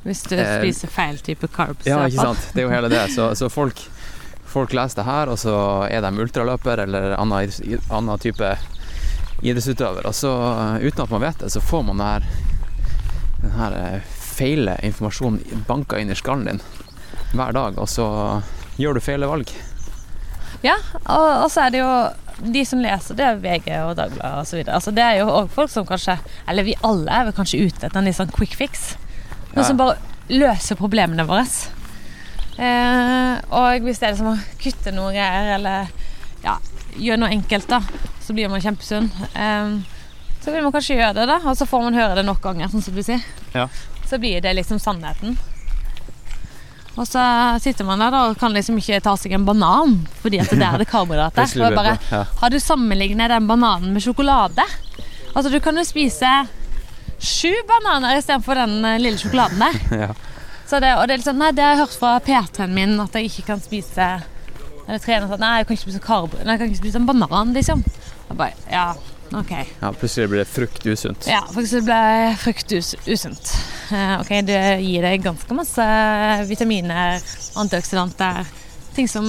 Hvis 0.06 0.22
du 0.30 0.38
Eh, 0.40 0.54
spiser 0.62 0.88
feil 0.88 1.20
type 1.20 1.50
carbs. 1.52 1.84
Ja, 1.86 2.00
ikke 2.08 2.24
sant. 2.30 2.46
Det 2.54 2.64
er 2.64 2.70
jo 2.70 2.72
hele 2.72 2.88
det. 2.90 3.02
Så, 3.12 3.28
så 3.36 3.50
folk, 3.52 3.84
folk 4.48 4.72
leser 4.72 5.02
det 5.02 5.08
her, 5.10 5.34
og 5.34 5.42
så 5.44 5.58
er 5.92 6.00
de 6.08 6.14
ultraløper 6.24 6.86
eller 6.86 7.18
annen, 7.20 7.52
annen 7.92 8.24
type 8.24 8.54
idrettsutøver. 9.44 10.08
Og 10.08 10.16
så, 10.16 10.32
uten 10.80 11.04
at 11.04 11.12
man 11.12 11.26
vet 11.28 11.44
det, 11.44 11.52
så 11.52 11.60
får 11.60 11.84
man 11.92 12.00
det 12.00 12.08
her, 12.08 12.32
den 13.44 13.56
her 13.60 13.78
feile 14.42 14.74
informasjonen 14.90 15.64
banker 15.70 16.02
inn 16.02 16.10
i 16.12 16.18
skallen 16.18 16.48
din 16.50 16.64
hver 17.38 17.54
dag, 17.56 17.78
og 17.80 17.88
så 17.88 18.08
gjør 18.82 18.98
du 18.98 19.06
feile 19.06 19.30
valg. 19.30 19.52
Ja, 20.66 20.76
og, 21.06 21.28
og 21.46 21.48
så 21.54 21.68
er 21.68 21.72
det 21.74 21.80
jo 21.84 21.92
de 22.42 22.64
som 22.66 22.82
leser, 22.82 23.16
det 23.18 23.26
er 23.28 23.38
VG 23.42 23.68
og 23.86 23.94
Dagbladet 24.00 24.42
osv. 24.42 24.64
Altså, 24.66 24.92
det 24.98 25.04
er 25.06 25.20
jo 25.22 25.28
òg 25.30 25.52
folk 25.54 25.70
som 25.70 25.86
kanskje 25.86 26.16
Eller 26.50 26.66
vi 26.66 26.74
alle 26.88 27.06
er 27.14 27.28
vel 27.28 27.36
kanskje 27.38 27.60
ute 27.68 27.86
etter 27.86 28.00
en 28.02 28.08
litt 28.10 28.18
sånn 28.18 28.34
quick 28.34 28.56
fix. 28.58 28.96
Noe 29.54 29.62
Ja. 29.62 29.68
som 29.68 29.78
bare 29.78 29.98
løser 30.32 30.78
problemene 30.80 31.26
våre. 31.30 31.46
Eh, 32.58 33.36
og 33.54 33.86
hvis 33.86 34.00
det 34.02 34.08
er 34.10 34.14
liksom 34.16 34.34
å 34.34 34.38
kutte 34.62 34.94
noe 34.96 35.14
greier, 35.16 35.54
eller 35.58 35.90
ja, 36.44 36.58
gjøre 36.98 37.22
noe 37.24 37.34
enkelt, 37.38 37.68
da, 37.72 37.82
så 38.22 38.36
blir 38.38 38.50
man 38.52 38.62
kjempesunn. 38.64 39.10
Eh, 39.34 39.78
så 40.42 40.54
vil 40.54 40.64
man 40.66 40.74
kanskje 40.74 40.98
gjøre 41.00 41.16
det, 41.22 41.28
da, 41.30 41.40
og 41.46 41.58
så 41.58 41.68
får 41.70 41.86
man 41.88 41.98
høre 42.00 42.18
det 42.20 42.26
nok 42.28 42.42
ganger, 42.44 42.70
sånn 42.74 42.84
som 42.86 42.98
du 42.98 43.04
sier. 43.06 43.22
Ja. 43.56 43.68
Så 44.12 44.18
blir 44.20 44.42
det 44.44 44.52
liksom 44.58 44.80
sannheten. 44.80 45.38
Og 47.00 47.08
så 47.08 47.22
sitter 47.64 47.86
man 47.88 48.02
der 48.04 48.12
da, 48.12 48.26
og 48.28 48.40
kan 48.40 48.52
liksom 48.52 48.76
ikke 48.82 48.98
ta 49.06 49.14
seg 49.16 49.38
en 49.38 49.46
banan, 49.48 49.94
fordi 50.20 50.42
at 50.44 50.52
det 50.52 50.66
er 50.68 50.82
det 50.82 50.90
karbohydrater. 50.92 51.54
Og 51.64 51.76
bare, 51.78 51.94
ja. 52.12 52.26
har 52.42 52.52
du 52.52 52.58
sammenlignet 52.60 53.32
den 53.32 53.48
bananen 53.48 53.94
med 53.96 54.04
sjokolade? 54.04 54.66
Altså, 55.32 55.48
du 55.48 55.62
kan 55.64 55.80
jo 55.80 55.86
spise 55.88 56.32
sju 57.24 57.54
bananer 57.70 58.20
istedenfor 58.20 58.60
den 58.60 58.84
eh, 58.90 59.00
lille 59.00 59.22
sjokoladen 59.22 59.64
der. 59.64 59.80
Ja. 60.04 60.12
Så 60.68 60.80
det, 60.84 60.92
og 60.98 61.08
det 61.08 61.16
er 61.16 61.24
liksom, 61.24 61.40
nei, 61.40 61.54
det 61.56 61.64
har 61.64 61.74
jeg 61.74 61.82
hørt 61.86 61.96
fra 62.00 62.12
P3-en 62.24 62.76
min, 62.76 63.00
at 63.04 63.16
jeg 63.16 63.28
ikke 63.28 63.44
kan 63.50 63.60
spise 63.64 64.06
Eller 64.86 65.02
trene 65.04 65.28
sa 65.28 65.40
nei, 65.40 65.56
jeg 65.60 65.68
kan 65.68 65.76
ikke 65.76 65.86
spise 65.86 66.04
karbo, 66.04 66.44
nei, 66.44 66.54
jeg 66.54 66.62
kan 66.62 66.70
ikke 66.72 66.84
spise 66.84 67.00
en 67.00 67.08
banan, 67.08 67.52
liksom. 67.56 67.84
Jeg 68.28 68.38
bare, 68.40 68.56
ja, 68.72 68.86
ok. 69.38 69.52
ja, 69.82 69.92
plutselig 69.94 70.30
blir 70.32 70.42
det 70.44 70.50
frukt 70.50 70.86
usunt. 70.86 71.28
Ja, 71.30 71.42
det 71.56 71.84
ble 71.88 72.02
frukt 72.42 72.74
us 72.78 72.94
usunt. 73.06 73.54
Eh, 73.92 74.16
ok, 74.20 74.32
det 74.48 74.62
gir 74.84 75.08
deg 75.08 75.24
ganske 75.26 75.56
masse 75.58 75.86
vitaminer, 76.50 77.22
antioksidanter, 77.62 78.48
ting 78.96 79.10
som 79.12 79.28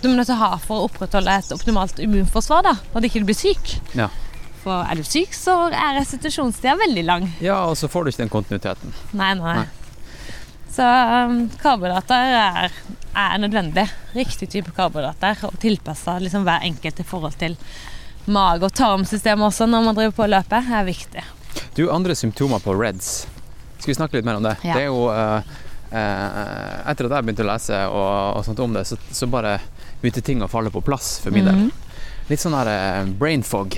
du 0.00 0.08
må 0.08 0.16
nødt 0.16 0.30
til 0.30 0.38
å 0.38 0.40
ha 0.40 0.56
for 0.62 0.80
å 0.80 0.88
opprettholde 0.88 1.32
et 1.42 1.52
optimalt 1.52 2.00
immunforsvar, 2.00 2.64
da, 2.64 2.76
når 2.94 3.02
du 3.02 3.10
ikke 3.10 3.26
blir 3.28 3.36
syk. 3.36 3.74
Ja. 3.98 4.08
For 4.60 4.84
er 4.84 5.00
du 5.00 5.04
syk, 5.04 5.32
så 5.36 5.56
er 5.68 5.98
restitusjonstida 5.98 6.76
veldig 6.80 7.04
lang. 7.08 7.28
ja, 7.44 7.62
og 7.68 7.76
så 7.80 7.88
får 7.88 8.04
du 8.04 8.12
ikke 8.12 8.24
den 8.24 8.32
kontinuiteten. 8.32 8.96
Nei, 9.16 9.34
nei. 9.40 9.60
Nei. 9.62 9.68
Så 10.70 10.86
um, 10.86 11.48
karbohydrater 11.60 12.34
er, 12.38 12.74
er 13.18 13.38
nødvendig. 13.42 13.88
Riktig 14.14 14.48
type 14.52 14.72
karbohydrater. 14.76 15.40
Og 15.48 15.56
tilpassa 15.60 16.18
liksom, 16.22 16.44
hver 16.46 16.62
enkelt 16.68 17.00
i 17.02 17.06
forhold 17.06 17.38
til 17.40 17.56
mage- 18.32 18.68
og 18.68 18.72
tarmsystemet 18.78 19.46
også 19.50 19.66
når 19.70 19.84
man 19.88 19.98
driver 19.98 20.16
på 20.16 20.24
å 20.26 20.30
løpe, 20.30 20.60
er 20.60 20.86
viktig. 20.88 21.24
Du, 21.76 21.84
andre 21.92 22.14
symptomer 22.18 22.62
på 22.62 22.74
REDS. 22.78 23.10
Skal 23.80 23.92
vi 23.92 23.96
snakke 23.98 24.18
litt 24.18 24.26
mer 24.28 24.38
om 24.40 24.44
det? 24.46 24.56
Ja. 24.66 24.74
Det 24.76 24.82
er 24.82 24.90
jo 24.90 25.06
uh, 25.08 25.40
uh, 25.92 26.90
Etter 26.90 27.08
at 27.08 27.14
jeg 27.16 27.26
begynte 27.28 27.46
å 27.46 27.48
lese 27.50 27.78
og, 27.88 28.10
og 28.38 28.44
sånt 28.46 28.60
om 28.64 28.74
det, 28.76 28.84
så, 28.88 28.98
så 29.14 29.28
bare 29.30 29.56
begynte 30.02 30.22
ting 30.24 30.42
å 30.44 30.48
falle 30.50 30.72
på 30.72 30.82
plass 30.84 31.18
for 31.24 31.34
min 31.34 31.48
del. 31.48 31.64
Litt 32.30 32.42
sånn 32.42 32.54
her 32.58 32.70
uh, 32.70 33.08
brain 33.20 33.42
fog. 33.46 33.76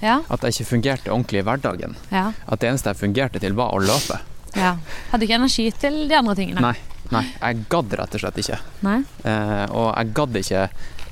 Ja, 0.00 0.20
At 0.32 0.44
jeg 0.46 0.54
ikke 0.56 0.70
fungerte 0.76 1.10
ordentlig 1.12 1.42
i 1.42 1.46
hverdagen. 1.48 1.96
ja, 2.12 2.30
At 2.48 2.62
det 2.62 2.70
eneste 2.70 2.92
jeg 2.94 3.00
fungerte 3.02 3.40
til, 3.42 3.52
var 3.58 3.74
å 3.76 3.82
løpe. 3.84 4.20
ja. 4.56 4.76
Hadde 5.10 5.26
ikke 5.26 5.36
energi 5.40 5.66
til 5.76 6.06
de 6.08 6.16
andre 6.16 6.36
tingene. 6.38 6.62
Nei. 6.70 6.76
Nei, 7.10 7.24
jeg 7.26 7.64
gadd 7.72 7.94
rett 7.98 8.12
og 8.14 8.20
slett 8.22 8.36
ikke. 8.38 8.56
Nei? 8.86 9.00
Eh, 9.26 9.64
og 9.74 9.88
jeg 9.96 10.12
gadd 10.14 10.36
ikke 10.38 10.60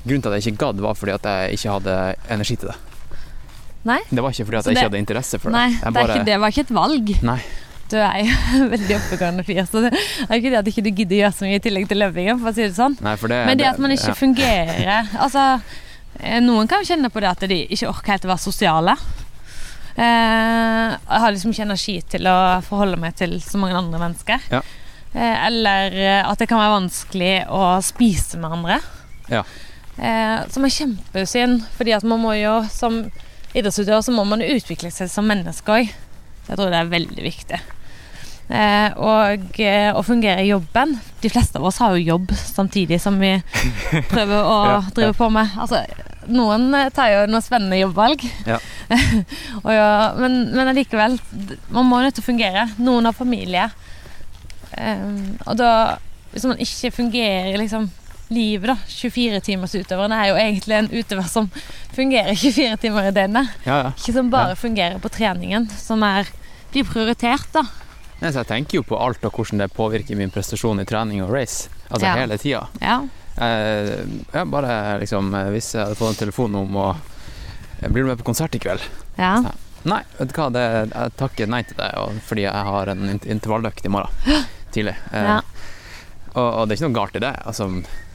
Grunnen 0.05 0.23
til 0.23 0.31
at 0.33 0.39
jeg 0.43 0.53
ikke 0.53 0.63
gadd, 0.67 0.81
var 0.85 0.95
fordi 0.99 1.13
at 1.17 1.25
jeg 1.29 1.59
ikke 1.59 1.73
hadde 1.79 1.95
energi 2.31 2.57
til 2.57 2.69
det. 2.71 2.77
Nei? 3.89 3.99
Det 4.11 4.23
var 4.25 4.31
ikke 4.35 4.45
fordi 4.49 4.59
at 4.59 4.67
jeg 4.67 4.75
det- 4.75 4.83
ikke 4.83 4.89
hadde 4.91 5.01
interesse 5.05 5.39
for 5.41 5.51
det. 5.51 5.57
Nei, 5.59 5.71
det, 5.81 5.95
bare- 5.95 6.15
ikke, 6.19 6.25
det 6.29 6.39
var 6.41 6.49
ikke 6.55 6.65
et 6.67 6.75
valg. 6.75 7.13
Nei. 7.23 7.41
Du 7.89 7.97
er 7.97 8.19
jo 8.21 8.67
veldig 8.75 8.97
oppegående 8.99 9.45
fyr, 9.49 9.63
så 9.65 9.81
det 9.87 9.93
er 9.97 10.35
ikke 10.37 10.51
det 10.53 10.59
at 10.61 10.67
ikke 10.69 10.83
du 10.85 10.91
gidder 10.93 11.17
gjøre 11.23 11.33
så 11.39 11.47
mye 11.49 11.57
i 11.57 11.63
tillegg 11.65 11.87
til 11.89 11.99
løpingen, 12.03 12.39
for 12.43 12.51
å 12.51 12.55
si 12.55 12.67
det 12.67 12.75
sånn. 12.77 12.99
Nei, 13.01 13.15
for 13.17 13.33
det, 13.33 13.39
Men 13.49 13.57
det 13.59 13.65
at 13.71 13.79
man 13.81 13.95
ikke 13.95 14.11
ja. 14.13 14.17
fungerer 14.19 15.09
Altså, 15.25 15.45
eh, 16.21 16.41
noen 16.45 16.69
kan 16.69 16.83
jo 16.85 16.91
kjenne 16.91 17.09
på 17.15 17.23
det 17.25 17.31
at 17.31 17.47
de 17.49 17.63
ikke 17.65 17.89
orker 17.89 18.13
helt 18.13 18.27
å 18.29 18.33
være 18.35 18.45
sosiale. 18.45 18.97
Eh, 19.97 20.91
jeg 20.95 21.23
har 21.25 21.33
liksom 21.35 21.51
ikke 21.55 21.65
energi 21.67 21.97
til 22.13 22.29
å 22.31 22.37
forholde 22.67 22.99
meg 23.01 23.17
til 23.19 23.39
så 23.43 23.59
mange 23.59 23.79
andre 23.81 23.99
mennesker. 24.05 24.45
Ja. 24.53 24.61
Eh, 25.15 25.47
eller 25.49 25.97
at 26.29 26.39
det 26.39 26.47
kan 26.51 26.61
være 26.61 26.77
vanskelig 26.77 27.33
å 27.51 27.63
spise 27.83 28.39
med 28.39 28.53
andre. 28.61 28.79
Ja. 29.33 29.43
Eh, 29.99 30.45
som 30.53 30.65
er 30.67 30.75
kjempesynd, 30.75 31.65
fordi 31.75 31.97
at 31.97 32.07
man 32.07 32.23
må 32.23 32.37
jo 32.39 32.61
som 32.71 33.01
idrettsutøver 33.57 34.05
så 34.05 34.15
må 34.15 34.25
man 34.29 34.43
jo 34.45 34.53
utvikle 34.59 34.91
seg 34.95 35.11
som 35.11 35.27
menneske 35.27 35.75
òg. 35.75 35.91
Jeg 36.49 36.57
tror 36.57 36.71
det 36.73 36.79
er 36.79 36.93
veldig 36.93 37.25
viktig. 37.25 37.59
Eh, 38.49 38.95
og 38.97 39.59
eh, 39.61 39.91
å 39.93 40.01
fungere 40.01 40.41
i 40.41 40.49
jobben 40.49 40.95
De 41.21 41.29
fleste 41.29 41.61
av 41.61 41.67
oss 41.69 41.77
har 41.83 41.93
jo 41.93 42.15
jobb 42.15 42.31
samtidig 42.33 42.97
som 42.97 43.19
vi 43.21 43.35
prøver 44.13 44.39
å 44.39 44.55
Ja, 44.65 44.79
drive 44.97 45.11
ja. 45.11 45.17
på 45.19 45.29
med. 45.35 45.53
Altså, 45.61 45.83
noen 46.33 46.71
eh, 46.79 46.89
tar 46.95 47.13
jo 47.13 47.27
noen 47.29 47.45
spennende 47.45 47.81
jobbvalg. 47.83 48.25
Ja. 48.49 48.57
ja, 49.79 49.91
men, 50.17 50.41
men 50.55 50.71
allikevel, 50.73 51.19
man 51.75 51.91
må 51.91 52.01
nødt 52.01 52.17
til 52.17 52.25
å 52.25 52.31
fungere. 52.31 52.65
Noen 52.81 53.11
har 53.11 53.17
familie. 53.17 53.69
Eh, 54.79 55.05
og 55.45 55.59
da 55.59 55.73
Hvis 56.33 56.45
man 56.49 56.61
ikke 56.61 56.91
fungerer 56.93 57.57
liksom 57.57 57.89
livet, 58.31 58.69
da. 58.69 58.77
24-timersutøveren 58.89 60.13
er 60.15 60.29
jo 60.31 60.39
egentlig 60.41 60.77
en 60.79 60.89
utøver 60.93 61.29
som 61.31 61.49
fungerer 61.97 62.35
24 62.37 62.77
timer 62.83 63.09
i 63.11 63.15
døgnet. 63.17 63.53
Ja, 63.67 63.79
ja. 63.87 63.93
Ikke 63.97 64.15
som 64.17 64.31
bare 64.33 64.57
fungerer 64.59 64.99
på 65.03 65.11
treningen, 65.15 65.69
som 65.81 66.03
er, 66.07 66.29
blir 66.73 66.85
prioritert, 66.89 67.47
da. 67.55 67.63
Nei, 68.19 68.33
så 68.35 68.43
jeg 68.43 68.49
tenker 68.51 68.81
jo 68.81 68.87
på 68.89 68.99
alt 68.99 69.23
og 69.29 69.37
hvordan 69.39 69.63
det 69.63 69.71
påvirker 69.77 70.19
min 70.19 70.33
prestasjon 70.35 70.81
i 70.83 70.87
trening 70.89 71.23
og 71.23 71.31
race. 71.33 71.69
Altså 71.89 72.07
Ja. 72.09 72.17
hele 72.19 72.37
tida. 72.39 72.65
Ja. 72.83 72.97
Eh, 73.39 73.93
ja, 74.35 74.43
bare 74.51 74.99
liksom 74.99 75.29
eh, 75.39 75.47
Hvis 75.55 75.69
jeg 75.77 75.85
hadde 75.85 75.95
fått 75.95 76.11
en 76.17 76.19
telefon 76.19 76.57
om 76.59 76.73
å 76.75 76.87
eh, 77.79 77.87
Blir 77.87 78.03
du 78.03 78.09
med 78.09 78.19
på 78.19 78.25
konsert 78.27 78.57
i 78.59 78.59
kveld? 78.59 78.83
ja. 79.17 79.37
Nei, 79.87 80.01
vet 80.19 80.33
du 80.33 80.35
hva, 80.35 80.49
det, 80.51 80.65
jeg 80.91 81.13
takker 81.21 81.47
nei 81.47 81.61
til 81.63 81.77
det 81.79 81.87
fordi 82.27 82.43
jeg 82.43 82.65
har 82.67 82.91
en 82.91 83.13
intervalløkt 83.15 83.87
i 83.87 83.93
morgen 83.95 84.11
tidlig. 84.75 84.97
Eh, 85.15 85.23
Ja. 85.31 85.37
Og, 86.35 86.49
og 86.61 86.69
det 86.69 86.75
er 86.75 86.79
ikke 86.79 86.89
noe 86.89 86.99
galt 86.99 87.17
i 87.17 87.21
det, 87.25 87.31
altså, 87.49 87.67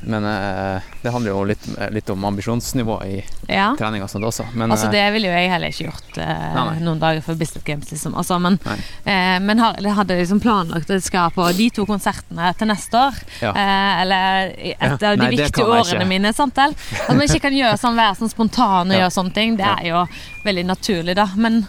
men 0.03 0.25
eh, 0.27 0.87
det 1.01 1.11
handler 1.13 1.31
jo 1.31 1.43
litt, 1.47 1.65
litt 1.95 2.09
om 2.11 2.25
ambisjonsnivået 2.27 3.05
i 3.07 3.53
ja. 3.55 3.69
trening 3.79 4.03
og 4.03 4.09
sånt 4.11 4.25
også. 4.27 4.45
Men, 4.53 4.71
Altså 4.75 4.89
eh, 4.89 4.95
Det 4.97 5.03
ville 5.15 5.29
jo 5.29 5.33
jeg 5.37 5.51
heller 5.53 5.71
ikke 5.71 5.85
gjort 5.87 6.17
eh, 6.19 6.41
Nei, 6.57 6.65
nei. 6.67 6.81
noen 6.83 6.99
dager 6.99 7.23
før 7.23 7.37
Bislett 7.39 7.63
Games. 7.67 7.87
Liksom. 7.93 8.17
Altså, 8.19 8.39
men 8.43 8.57
eh, 8.67 9.37
men 9.43 9.61
har, 9.63 9.79
hadde 9.99 10.17
liksom 10.19 10.41
planlagt 10.43 10.89
at 10.91 10.97
jeg 10.99 11.05
skal 11.07 11.31
på 11.35 11.47
de 11.55 11.69
to 11.77 11.85
konsertene 11.87 12.51
til 12.59 12.67
neste 12.69 12.99
år. 12.99 13.21
Ja. 13.45 13.53
Eh, 13.55 14.01
eller 14.03 14.51
et 14.75 14.91
av 15.07 15.15
de 15.15 15.23
Nei, 15.23 15.31
viktige 15.37 15.65
årene 15.79 16.09
mine. 16.09 16.33
Sant 16.35 16.59
vel? 16.59 16.75
At 17.05 17.13
man 17.15 17.23
ikke 17.23 17.45
kan 17.47 17.55
gjøre 17.55 17.79
sånn, 17.79 17.95
være 17.99 18.19
sånn 18.19 18.33
spontan 18.33 18.91
og 18.91 18.97
Ja. 18.97 19.05
gjøre 19.05 19.15
sånne 19.21 19.33
ting. 19.39 19.55
Det 19.59 19.69
er 19.71 19.87
jo 19.93 20.03
veldig 20.43 20.65
naturlig, 20.67 21.15
da. 21.15 21.29
Men 21.39 21.61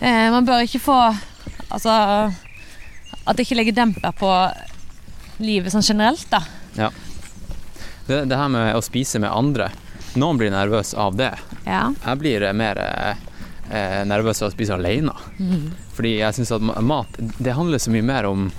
eh, 0.00 0.28
man 0.34 0.44
bør 0.48 0.64
ikke 0.68 0.82
få 0.90 0.98
Altså 1.72 1.88
At 3.24 3.36
det 3.38 3.46
ikke 3.46 3.56
legger 3.56 3.72
demper 3.78 4.12
på 4.18 4.28
livet 5.44 5.74
sånn 5.74 5.84
generelt, 5.86 6.26
da. 6.30 6.42
det, 8.06 8.24
det 8.30 8.38
her 8.38 8.48
med 8.52 8.76
å 8.76 8.82
spise 8.84 9.20
med 9.22 9.32
andre 9.32 9.70
Noen 10.14 10.36
blir 10.36 10.50
nervøs 10.52 10.92
av 10.94 11.14
det. 11.16 11.30
Ja. 11.64 11.86
Jeg 12.04 12.18
blir 12.20 12.42
eh, 12.44 12.52
mer 12.52 12.76
eh, 12.82 13.20
eh, 13.72 14.02
nervøs 14.04 14.42
av 14.42 14.50
å 14.50 14.52
spise 14.52 14.74
alene. 14.76 15.14
Mm. 15.38 15.70
Fordi 15.96 16.18
jeg 16.18 16.36
syns 16.36 16.52
at 16.52 16.66
mat 16.84 17.16
det 17.16 17.54
handler 17.56 17.80
så 17.80 17.92
mye 17.94 18.04
mer 18.04 18.28
om, 18.28 18.50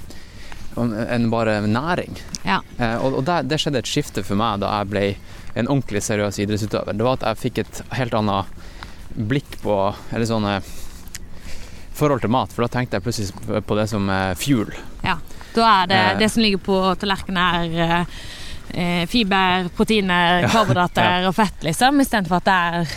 om 0.81 0.95
enn 0.97 1.29
bare 1.29 1.59
næring. 1.67 2.17
Ja. 2.41 2.57
Eh, 2.79 2.95
og 2.97 3.19
og 3.19 3.27
der, 3.29 3.45
det 3.45 3.61
skjedde 3.61 3.83
et 3.83 3.91
skifte 3.91 4.25
for 4.25 4.39
meg 4.39 4.63
da 4.63 4.71
jeg 4.79 4.91
ble 4.93 5.05
en 5.53 5.69
ordentlig 5.69 6.01
seriøs 6.07 6.41
idrettsutøver. 6.41 6.97
Det 6.97 7.05
var 7.05 7.19
at 7.19 7.27
jeg 7.29 7.41
fikk 7.43 7.61
et 7.61 7.83
helt 7.99 8.17
annet 8.17 8.49
blikk 9.13 9.59
på 9.61 9.75
Eller 10.09 10.25
sånn 10.25 10.49
eh, 10.49 10.73
forhold 11.93 12.25
til 12.25 12.33
mat. 12.33 12.49
For 12.49 12.65
da 12.65 12.71
tenkte 12.73 12.97
jeg 12.97 13.05
plutselig 13.05 13.61
på 13.69 13.77
det 13.77 13.85
som 13.93 14.09
fuel. 14.41 14.73
fuel. 15.05 15.19
Da 15.53 15.71
er 15.83 15.89
det 15.91 16.03
det 16.21 16.29
som 16.33 16.43
ligger 16.43 16.61
på 16.63 16.77
tallerkenen, 17.01 17.41
er 17.41 17.83
eh, 17.85 18.21
eh, 18.73 19.03
fiber, 19.09 19.69
proteiner, 19.77 20.47
karbohydrater 20.49 21.27
og 21.29 21.35
fett, 21.37 21.59
liksom. 21.67 22.01
Istedenfor 22.03 22.41
at 22.41 22.47
det 22.49 22.61
er 22.69 22.95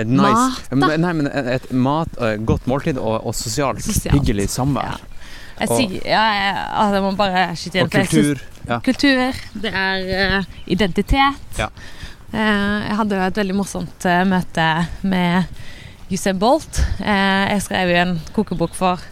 Et 0.00 0.06
nice, 0.06 0.70
Mat, 0.70 0.84
da? 0.84 0.96
Nei, 1.02 1.12
men 1.18 1.26
et, 1.26 1.70
mat, 1.72 2.12
eh, 2.22 2.36
godt 2.46 2.68
måltid 2.70 3.00
og, 3.00 3.24
og 3.26 3.34
sosialt, 3.34 3.82
Sosialt. 3.82 4.14
hyggelig 4.18 4.50
samvær. 4.52 5.00
Jeg 5.60 5.68
sier 5.68 5.96
ja, 6.08 6.20
jeg, 6.32 6.52
altså, 6.56 6.94
jeg 6.94 7.04
må 7.04 7.10
bare 7.18 7.42
skyte 7.58 7.80
inn. 7.80 7.88
Og 7.88 7.96
kultur. 7.96 8.44
Ja. 8.68 8.78
Kultur, 8.84 9.40
det 9.64 9.72
er 9.74 10.38
uh, 10.38 10.54
identitet. 10.70 11.58
Ja. 11.58 11.68
Uh, 12.30 12.38
jeg 12.86 12.96
hadde 13.00 13.18
jo 13.18 13.26
et 13.26 13.40
veldig 13.42 13.56
morsomt 13.58 14.06
uh, 14.06 14.22
møte 14.28 14.68
med 15.02 15.50
Usain 16.10 16.38
Bolt. 16.40 16.80
Jeg 17.02 17.62
skrev 17.62 17.92
jo 17.92 17.98
en 18.00 18.16
kokebok 18.34 18.72
for 18.74 19.02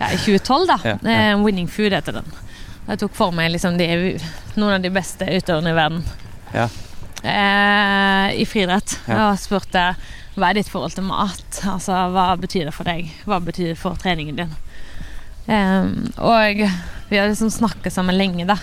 ja, 0.00 0.10
i 0.12 0.16
2012, 0.18 0.66
da. 0.68 0.78
Ja, 0.84 0.96
ja. 1.02 1.10
Eh, 1.32 1.36
'Winning 1.44 1.68
Food' 1.68 1.94
heter 1.94 2.12
den. 2.20 2.32
Jeg 2.88 2.98
tok 2.98 3.14
for 3.14 3.32
meg 3.34 3.50
liksom 3.50 3.78
de, 3.78 4.18
noen 4.56 4.74
av 4.76 4.82
de 4.82 4.90
beste 4.94 5.24
utøverne 5.26 5.70
i 5.72 5.74
verden 5.74 6.04
Ja. 6.54 6.68
eh, 7.24 8.40
i 8.40 8.44
friidrett. 8.46 8.98
Ja. 9.08 9.30
Og 9.32 9.38
spurte 9.42 9.88
hva 10.36 10.50
er 10.50 10.54
ditt 10.60 10.68
forhold 10.68 10.92
til 10.94 11.04
mat? 11.08 11.60
Altså, 11.64 11.92
Hva 12.12 12.36
betyr 12.38 12.64
det 12.68 12.74
for 12.76 12.84
deg? 12.84 13.08
Hva 13.26 13.40
betyr 13.40 13.72
det 13.72 13.78
for 13.80 13.96
treningen 13.96 14.36
din? 14.36 14.54
Eh, 15.48 15.86
og 16.18 16.62
vi 17.08 17.16
har 17.18 17.28
liksom 17.30 17.50
snakket 17.50 17.92
sammen 17.94 18.16
lenge, 18.18 18.46
da. 18.46 18.56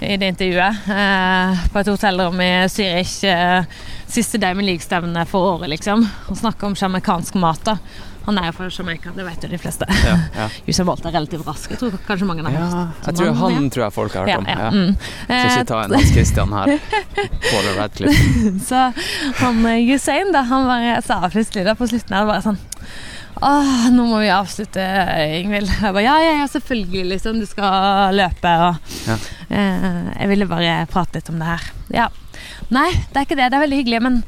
I 0.00 0.16
det 0.16 0.32
intervjuet. 0.34 0.88
eh, 0.90 1.66
på 1.72 1.78
et 1.78 1.86
hotellrom 1.86 2.40
i 2.40 2.50
Zürich. 2.66 3.22
eh, 3.24 3.64
siste 4.08 4.38
Diamond 4.38 4.66
League-stevne 4.66 5.26
for 5.26 5.58
året, 5.58 5.68
liksom. 5.70 6.08
Og 6.28 6.36
snakke 6.36 6.66
om 6.66 6.74
jamaicansk 6.74 7.34
mat. 7.34 7.62
da 7.64 7.76
Han 8.26 8.38
er 8.40 8.46
jo 8.48 8.52
fra 8.56 8.68
Jamaica, 8.72 9.10
det 9.16 9.24
vet 9.26 9.42
jo 9.44 9.48
de 9.52 9.58
fleste. 9.60 9.86
Ja, 10.04 10.14
ja. 10.36 10.46
Usain 10.68 10.86
Bolt 10.88 11.04
er 11.04 11.12
relativt 11.12 11.46
rask. 11.46 11.70
Jeg 11.74 11.78
tror 11.82 11.96
kanskje 12.06 12.28
mange 12.28 12.44
har 12.46 12.54
ja, 12.56 12.60
hørt 12.70 13.08
jeg 13.10 13.18
tror 13.18 13.26
han, 13.30 13.36
han, 13.42 13.56
han 13.58 13.70
tror 13.74 13.84
jeg 13.84 13.92
folk 13.98 14.14
har 14.16 14.28
hørt 14.28 14.38
om. 14.42 14.46
ja. 14.48 14.58
Ja. 14.64 14.70
Mm. 14.70 14.94
Eh, 15.28 15.46
ikke 15.50 15.64
ta 15.68 15.80
en 15.84 15.96
Hans 15.98 16.12
Christian 16.14 16.54
her. 16.56 16.76
Paul 17.50 17.68
Radcliffe. 17.78 18.54
Så 18.68 18.84
han 19.42 19.60
eh, 19.72 19.90
Usain 19.94 20.32
da, 20.32 20.44
han 20.48 20.64
bare 20.70 20.94
sa 21.04 21.20
plutselig 21.28 21.66
da 21.68 21.74
på 21.76 21.88
slutten 21.90 22.16
her 22.16 22.28
bare 22.30 22.44
sånn 22.46 22.60
Åh, 23.44 23.88
nå 23.90 24.04
må 24.06 24.20
vi 24.22 24.28
avslutte, 24.30 24.80
Ingvild. 25.40 25.66
Jeg 25.68 25.90
bare, 25.92 26.04
ja, 26.06 26.12
ja, 26.22 26.34
ja, 26.38 26.44
selvfølgelig, 26.48 27.00
liksom. 27.10 27.40
Du 27.42 27.48
skal 27.50 28.14
løpe 28.14 28.52
og 28.62 28.92
Ja. 29.08 29.16
eh, 29.50 30.12
Jeg 30.20 30.28
ville 30.30 30.46
bare 30.48 30.76
prate 30.88 31.18
litt 31.18 31.28
om 31.32 31.42
det 31.42 31.48
her. 31.50 31.66
Ja. 31.92 32.06
Nei, 32.72 32.86
det 32.94 33.18
er 33.18 33.26
ikke 33.26 33.36
det. 33.40 33.48
Det 33.50 33.58
er 33.58 33.64
veldig 33.66 33.80
hyggelig, 33.82 34.00
men 34.06 34.20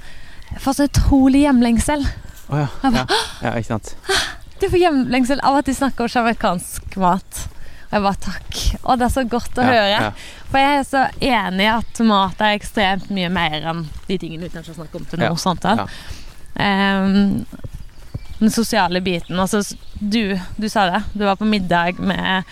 jeg 0.50 0.60
får 0.66 0.76
så 0.80 0.88
utrolig 0.90 1.44
hjemlengsel. 1.46 2.02
Å 2.46 2.62
ja. 2.62 2.70
Jeg 2.82 2.96
ja. 3.00 3.04
ja. 3.42 3.52
Ikke 3.58 3.70
sant. 3.74 3.94
Du 4.60 4.70
får 4.70 4.80
hjemlengsel 4.80 5.42
av 5.44 5.58
at 5.60 5.68
de 5.68 5.74
snakker 5.76 6.06
om 6.06 6.12
jamaicansk 6.12 6.96
mat. 7.02 7.42
Og 7.86 7.94
jeg 7.94 8.04
bare 8.06 8.22
takk. 8.24 8.60
Å, 8.82 8.96
det 8.98 9.06
er 9.06 9.12
så 9.14 9.24
godt 9.30 9.60
å 9.60 9.66
høre. 9.66 10.10
For 10.50 10.62
jeg 10.62 10.78
er 10.78 10.86
så 10.88 11.02
enig 11.22 11.66
i 11.66 11.70
at 11.74 12.00
mat 12.06 12.42
er 12.42 12.56
ekstremt 12.56 13.10
mye 13.14 13.30
mer 13.32 13.60
enn 13.60 13.84
de 14.08 14.18
tingene 14.18 14.46
vi 14.46 14.54
kanskje 14.54 14.72
har 14.72 14.80
snakket 14.80 14.98
om 15.00 15.06
til 15.10 15.22
nå. 15.22 15.30
Sant. 15.38 15.68
Ehm, 16.62 17.44
den 18.38 18.52
sosiale 18.54 19.00
biten. 19.04 19.38
Altså, 19.40 19.62
du, 20.00 20.38
du 20.56 20.68
sa 20.72 20.86
det. 20.90 21.02
Du 21.12 21.24
var 21.28 21.38
på 21.38 21.48
middag 21.48 22.00
med 22.00 22.48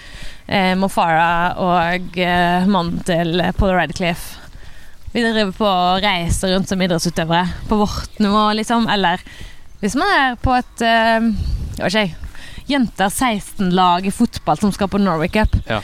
eh, 0.47 0.75
Mofara 0.79 1.55
og 1.61 2.19
eh, 2.21 2.69
mannen 2.71 3.03
til 3.07 3.43
Paul 3.59 3.75
Radcliffe. 3.79 4.43
Vi 5.15 5.23
driver 5.23 5.53
på 5.55 5.67
og 5.67 6.03
reiser 6.03 6.55
rundt 6.55 6.71
som 6.71 6.81
idrettsutøvere 6.83 7.69
på 7.69 7.79
vårt 7.79 8.19
nivå, 8.23 8.49
liksom. 8.59 8.89
Eller 8.91 9.23
hvis 9.85 9.97
man 10.01 10.09
er 10.09 10.37
på 10.41 10.55
et 10.57 10.83
uh, 10.89 11.27
ikke, 11.85 12.07
jenter 12.71 13.11
16-lag 13.13 14.07
i 14.09 14.13
fotball 14.15 14.57
som 14.57 14.73
skal 14.73 14.89
på 14.89 15.01
Norway 15.03 15.29
Cup. 15.29 15.59
Ja. 15.69 15.83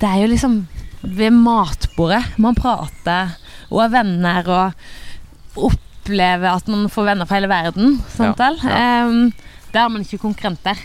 Det 0.00 0.08
er 0.08 0.22
jo 0.22 0.30
liksom 0.30 0.62
ved 1.02 1.36
matbordet 1.36 2.22
man 2.40 2.56
prater 2.56 3.34
og 3.68 3.82
er 3.84 3.92
venner 3.92 4.48
og 4.48 5.68
opplever 5.68 6.48
at 6.54 6.70
man 6.72 6.88
får 6.88 7.10
venner 7.10 7.28
fra 7.28 7.36
hele 7.36 7.50
verden. 7.52 7.98
Sant 8.14 8.40
Ja, 8.40 8.54
ja. 8.64 9.04
Um, 9.04 9.28
der 9.74 9.82
er 9.82 9.92
man 9.92 10.06
ikke 10.06 10.22
konkurrenter. 10.24 10.80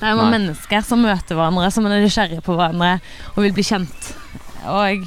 Der 0.00 0.10
er 0.10 0.18
man 0.18 0.32
Nei. 0.32 0.38
mennesker 0.38 0.82
som 0.82 1.06
møter 1.06 1.38
hverandre, 1.38 1.70
som 1.70 1.86
er 1.86 2.02
nysgjerrige 2.02 2.42
på 2.42 2.58
hverandre 2.58 2.96
og 3.36 3.44
vil 3.44 3.54
bli 3.54 3.66
kjent. 3.66 4.10
Og 4.66 5.06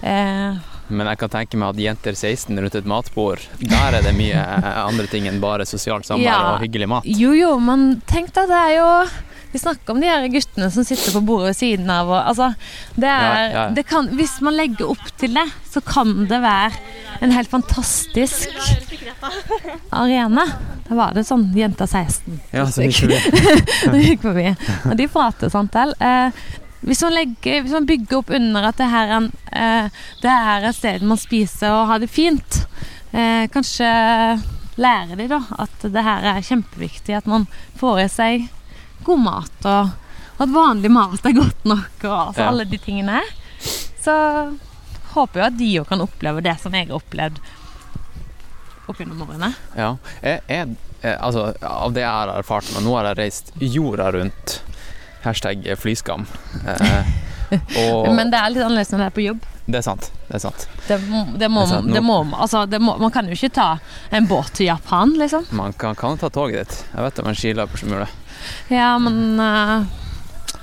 eh, 0.00 0.56
Men 0.88 1.06
jeg 1.10 1.18
kan 1.20 1.28
tenke 1.28 1.58
meg 1.60 1.74
at 1.74 1.80
jenter 1.82 2.14
16 2.16 2.56
rundt 2.64 2.74
et 2.78 2.86
matbord, 2.88 3.42
der 3.60 3.96
er 3.98 4.02
det 4.02 4.14
mye 4.16 4.40
andre 4.86 5.06
ting 5.10 5.26
enn 5.28 5.40
bare 5.42 5.66
sosialt 5.68 6.06
samvær 6.08 6.24
Ja. 6.24 6.38
og 6.54 6.62
hyggelig 6.64 6.88
mat. 6.88 7.04
Jo, 7.04 7.32
jo, 7.36 7.58
men 7.60 8.00
tenk 8.08 8.32
deg, 8.32 8.48
det 8.48 8.56
er 8.66 8.76
jo 8.80 8.92
Vi 9.52 9.56
snakker 9.62 9.94
om 9.94 10.00
de 10.02 10.06
her 10.10 10.26
guttene 10.28 10.66
som 10.70 10.84
sitter 10.84 11.12
på 11.14 11.22
bordet 11.24 11.46
ved 11.48 11.56
siden 11.56 11.88
av 11.90 12.08
og 12.12 12.18
Altså, 12.20 12.50
det 13.00 13.08
er 13.08 13.38
Ja, 13.38 13.46
ja. 13.54 13.62
Det 13.72 13.86
kan 13.88 14.08
Hvis 14.18 14.34
man 14.44 14.56
legger 14.58 14.90
opp 14.92 15.06
til 15.16 15.32
det, 15.38 15.46
så 15.70 15.80
kan 15.80 16.26
det 16.28 16.40
være 16.42 16.72
en 17.24 17.32
helt 17.32 17.48
fantastisk 17.50 18.48
arena. 19.90 20.44
Da 20.88 20.94
var 20.94 21.14
det 21.16 21.24
sånn 21.28 21.48
jenta 21.56 21.86
16 21.88 22.40
Ja, 22.52 22.66
så 22.70 22.84
gikk 22.84 23.08
vi. 23.08 23.18
som 23.82 23.96
gikk 24.04 24.22
forbi. 24.22 24.46
Og 24.90 24.96
de 25.00 25.08
prater 25.12 25.50
sånn 25.52 25.68
vel. 25.72 25.94
Hvis 26.80 27.02
man, 27.02 27.14
legger, 27.16 27.62
hvis 27.64 27.72
man 27.74 27.86
bygger 27.88 28.20
opp 28.20 28.30
under 28.30 28.68
at 28.68 28.76
det 28.78 28.86
her 28.92 29.08
er, 29.08 29.16
en, 29.16 29.32
eh, 29.50 29.88
det 30.22 30.30
er 30.30 30.68
et 30.68 30.76
sted 30.76 31.02
man 31.02 31.18
spiser 31.18 31.72
og 31.74 31.88
har 31.90 31.98
det 31.98 32.10
fint, 32.12 32.60
eh, 33.10 33.48
kanskje 33.50 33.88
lærer 34.78 35.18
de 35.18 35.26
da 35.32 35.40
at 35.58 35.88
det 35.90 36.04
her 36.06 36.28
er 36.36 36.44
kjempeviktig, 36.46 37.16
at 37.18 37.26
man 37.26 37.48
får 37.80 38.04
i 38.04 38.08
seg 38.14 38.46
god 39.08 39.24
mat, 39.24 39.58
og, 39.66 39.90
og 40.38 40.44
at 40.46 40.54
vanlig 40.54 40.90
mat 40.94 41.26
er 41.26 41.34
godt 41.40 41.64
nok, 41.66 42.04
og 42.04 42.16
altså, 42.28 42.44
Ja. 42.44 42.48
alle 42.52 42.64
de 42.70 42.78
tingene. 42.78 43.22
Så 43.98 44.14
håper 45.16 45.40
jeg 45.40 45.46
at 45.50 45.58
de 45.58 45.72
òg 45.80 45.88
kan 45.90 46.04
oppleve 46.04 46.44
det 46.46 46.54
som 46.62 46.74
jeg 46.78 46.86
har 46.86 46.94
opplevd 47.00 47.40
opp 48.88 49.00
gjennom 49.02 49.26
årene. 49.26 49.50
Ja. 49.76 49.96
Jeg, 50.22 50.40
jeg, 50.48 50.76
eh, 51.02 51.16
altså, 51.18 51.50
av 51.66 51.92
det 51.96 52.04
jeg 52.06 52.14
har 52.14 52.32
erfart 52.38 52.70
nå 52.78 52.94
har 52.96 53.10
jeg 53.10 53.18
reist 53.24 53.52
jorda 53.58 54.12
rundt. 54.14 54.60
Hashtag 55.28 55.68
flyskam. 55.76 56.26
Eh, 56.66 57.14
og 57.84 58.08
Men 58.14 58.32
det 58.32 58.40
er 58.40 58.52
litt 58.52 58.64
annerledes 58.64 58.92
når 58.92 59.02
det 59.02 59.06
er 59.10 59.14
på 59.16 59.24
jobb. 59.24 59.44
det 59.68 59.80
er 59.80 59.84
sant. 59.84 60.10
Det 60.28 60.36
er 60.36 60.42
sant. 60.42 60.66
Det, 60.86 60.98
det, 61.40 61.48
må, 61.48 61.62
Det 61.64 61.68
sant, 61.70 61.92
det 61.92 62.02
må 62.04 62.18
altså, 62.36 62.64
må, 62.80 62.96
Man 63.00 63.12
kan 63.12 63.28
jo 63.28 63.36
ikke 63.36 63.52
ta 63.56 63.68
en 64.10 64.28
båt 64.28 64.52
til 64.56 64.68
Japan, 64.68 65.14
liksom. 65.20 65.46
Man 65.56 65.76
kan, 65.76 65.96
kan 65.96 66.18
ta 66.20 66.28
toget 66.32 66.60
ditt. 66.64 66.82
Jeg 66.92 67.06
vet 67.06 67.22
om 67.22 67.30
en 67.30 67.38
skiløper 67.38 67.80
som 67.80 67.94
gjør 67.94 68.04
det. 68.06 68.10
Ja, 68.72 68.90
men 69.02 69.40
uh, 69.40 69.84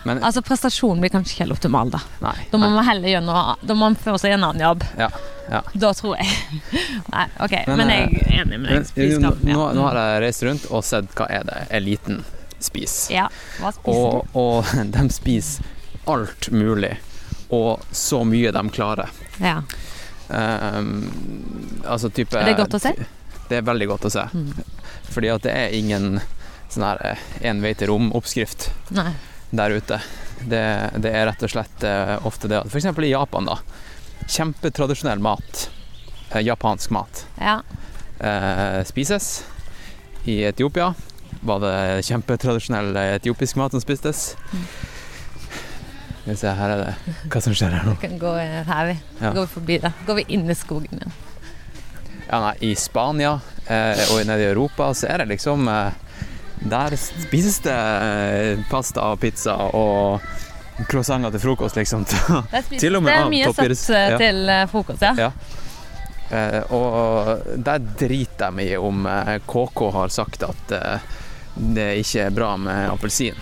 Men 0.06 0.22
Altså, 0.24 0.42
prestasjonen 0.46 1.02
blir 1.02 1.14
kanskje 1.14 1.34
ikke 1.34 1.44
helt 1.46 1.58
optimal, 1.58 1.94
da. 1.94 2.02
nei. 2.22 2.36
Da 2.52 2.62
må 2.62 2.70
nei. 2.70 2.76
man 2.78 2.86
heller 2.88 3.12
gjøre 3.12 3.26
noe 3.26 3.56
Da 3.66 3.74
må 3.74 3.90
man 3.90 3.98
få 4.00 4.18
seg 4.22 4.38
en 4.38 4.46
annen 4.46 4.66
jobb. 4.66 4.86
Ja, 5.02 5.10
ja. 5.50 5.62
Da 5.74 5.92
tror 5.94 6.16
jeg. 6.18 6.30
Nei, 7.14 7.26
OK. 7.42 7.58
Men, 7.68 7.82
Men, 7.84 7.92
eh, 7.94 8.16
jeg 8.16 8.24
er 8.26 8.46
enig 8.46 8.62
med 8.64 8.88
deg. 8.96 9.20
Nå. 9.22 9.34
Nå, 9.46 9.68
nå 9.78 9.84
har 9.90 10.00
jeg 10.02 10.24
reist 10.26 10.46
rundt 10.48 10.66
og 10.72 10.86
sett 10.86 11.12
hva 11.18 11.30
er 11.30 11.46
det 11.50 11.60
eliten 11.82 12.24
spiser. 12.66 13.14
ja. 13.16 13.26
Hva 13.62 13.72
spiser 13.76 14.20
Og, 14.20 14.38
og 14.38 14.76
de 14.96 15.08
spiser 15.14 15.74
alt 16.10 16.50
mulig, 16.54 16.94
og 17.54 17.86
så 17.92 18.22
mye 18.28 18.52
de 18.54 18.64
klarer. 18.74 19.10
Ja. 19.42 19.62
Um, 20.28 21.06
altså 21.86 22.10
type 22.10 22.38
Er 22.38 22.50
det 22.50 22.58
godt 22.58 22.78
å 22.78 22.82
se? 22.82 22.94
Det 23.50 23.60
er 23.60 23.66
veldig 23.66 23.88
godt 23.90 24.08
å 24.10 24.14
se. 24.14 24.26
Mm. 24.34 24.52
Fordi 25.14 25.32
at 25.34 25.46
det 25.46 25.54
er 25.54 25.78
ingen 25.78 26.20
sånn 26.74 26.86
her 26.86 27.20
én 27.46 27.62
vei 27.62 27.76
til 27.78 27.92
rom-oppskrift 27.92 28.70
der 29.56 29.76
ute. 29.78 30.00
Det, 30.42 30.64
det 31.02 31.12
er 31.14 31.28
rett 31.30 31.46
og 31.46 31.52
slett 31.52 31.86
eh, 31.88 32.16
ofte 32.28 32.50
det 32.52 32.60
at 32.60 32.72
f.eks. 32.72 32.90
i 33.06 33.12
Japan, 33.12 33.48
da. 33.48 33.60
Kjempetradisjonell 34.26 35.22
mat. 35.24 35.68
Eh, 36.32 36.42
japansk 36.44 36.94
mat. 36.96 37.26
Ja. 37.40 37.60
Uh, 38.20 38.82
spises. 38.88 39.46
I 40.26 40.42
Etiopia 40.50 40.94
var 41.46 41.62
det 41.64 42.06
kjempetradisjonell 42.08 42.96
etiopisk 43.16 43.60
mat 43.60 43.76
som 43.76 43.84
spistes. 43.84 44.34
Mm. 44.52 44.66
Skal 46.26 46.32
vi 46.34 46.38
se, 46.42 46.54
her 46.58 46.72
er 46.74 46.80
det 46.82 47.16
hva 47.30 47.40
som 47.46 47.54
skjer 47.54 47.76
her 47.78 47.84
nå. 47.86 47.92
Vi 48.00 48.08
kan 48.08 48.18
gå 48.18 48.32
her, 48.42 48.88
vi. 48.90 48.96
Ja. 49.20 49.30
Går 49.30 49.44
vi 49.44 49.52
forbi 49.54 49.78
det. 49.84 49.92
Går 50.08 50.20
vi 50.22 50.26
inn 50.34 50.50
i 50.50 50.56
skogen 50.58 50.98
igjen. 50.98 51.14
Ja, 52.26 52.40
nei, 52.42 52.56
I 52.66 52.72
Spania 52.74 53.36
eh, 53.70 54.02
og 54.10 54.24
nede 54.26 54.42
i 54.42 54.48
Europa 54.50 54.90
så 54.98 55.12
er 55.14 55.22
det 55.22 55.28
liksom 55.36 55.68
eh, 55.70 55.94
Der 56.66 56.96
spises 56.98 57.60
det 57.62 57.76
eh, 57.76 58.64
pasta 58.72 59.12
og 59.12 59.22
pizza 59.22 59.54
og 59.78 60.26
croissanter 60.90 61.32
til 61.32 61.44
frokost, 61.44 61.78
liksom. 61.78 62.08
Til 62.82 62.98
og 62.98 63.06
med 63.06 63.14
det 63.14 63.20
er 63.20 63.30
mye 63.32 63.54
satt 63.54 63.94
eh, 63.94 64.08
ja. 64.16 64.18
til 64.20 64.50
eh, 64.50 64.66
frokost, 64.72 65.06
ja. 65.06 65.14
Ja. 65.28 65.30
Eh, 66.34 66.74
og 66.74 67.46
der 67.62 67.86
driter 68.02 68.50
de 68.50 68.66
i 68.72 68.78
om 68.82 69.06
eh, 69.06 69.38
KK 69.46 69.86
har 69.94 70.10
sagt 70.10 70.44
at 70.50 70.74
eh, 70.74 71.14
det 71.56 71.90
ikke 72.02 72.28
er 72.28 72.36
bra 72.36 72.54
med 72.60 72.90
appelsin. 72.92 73.36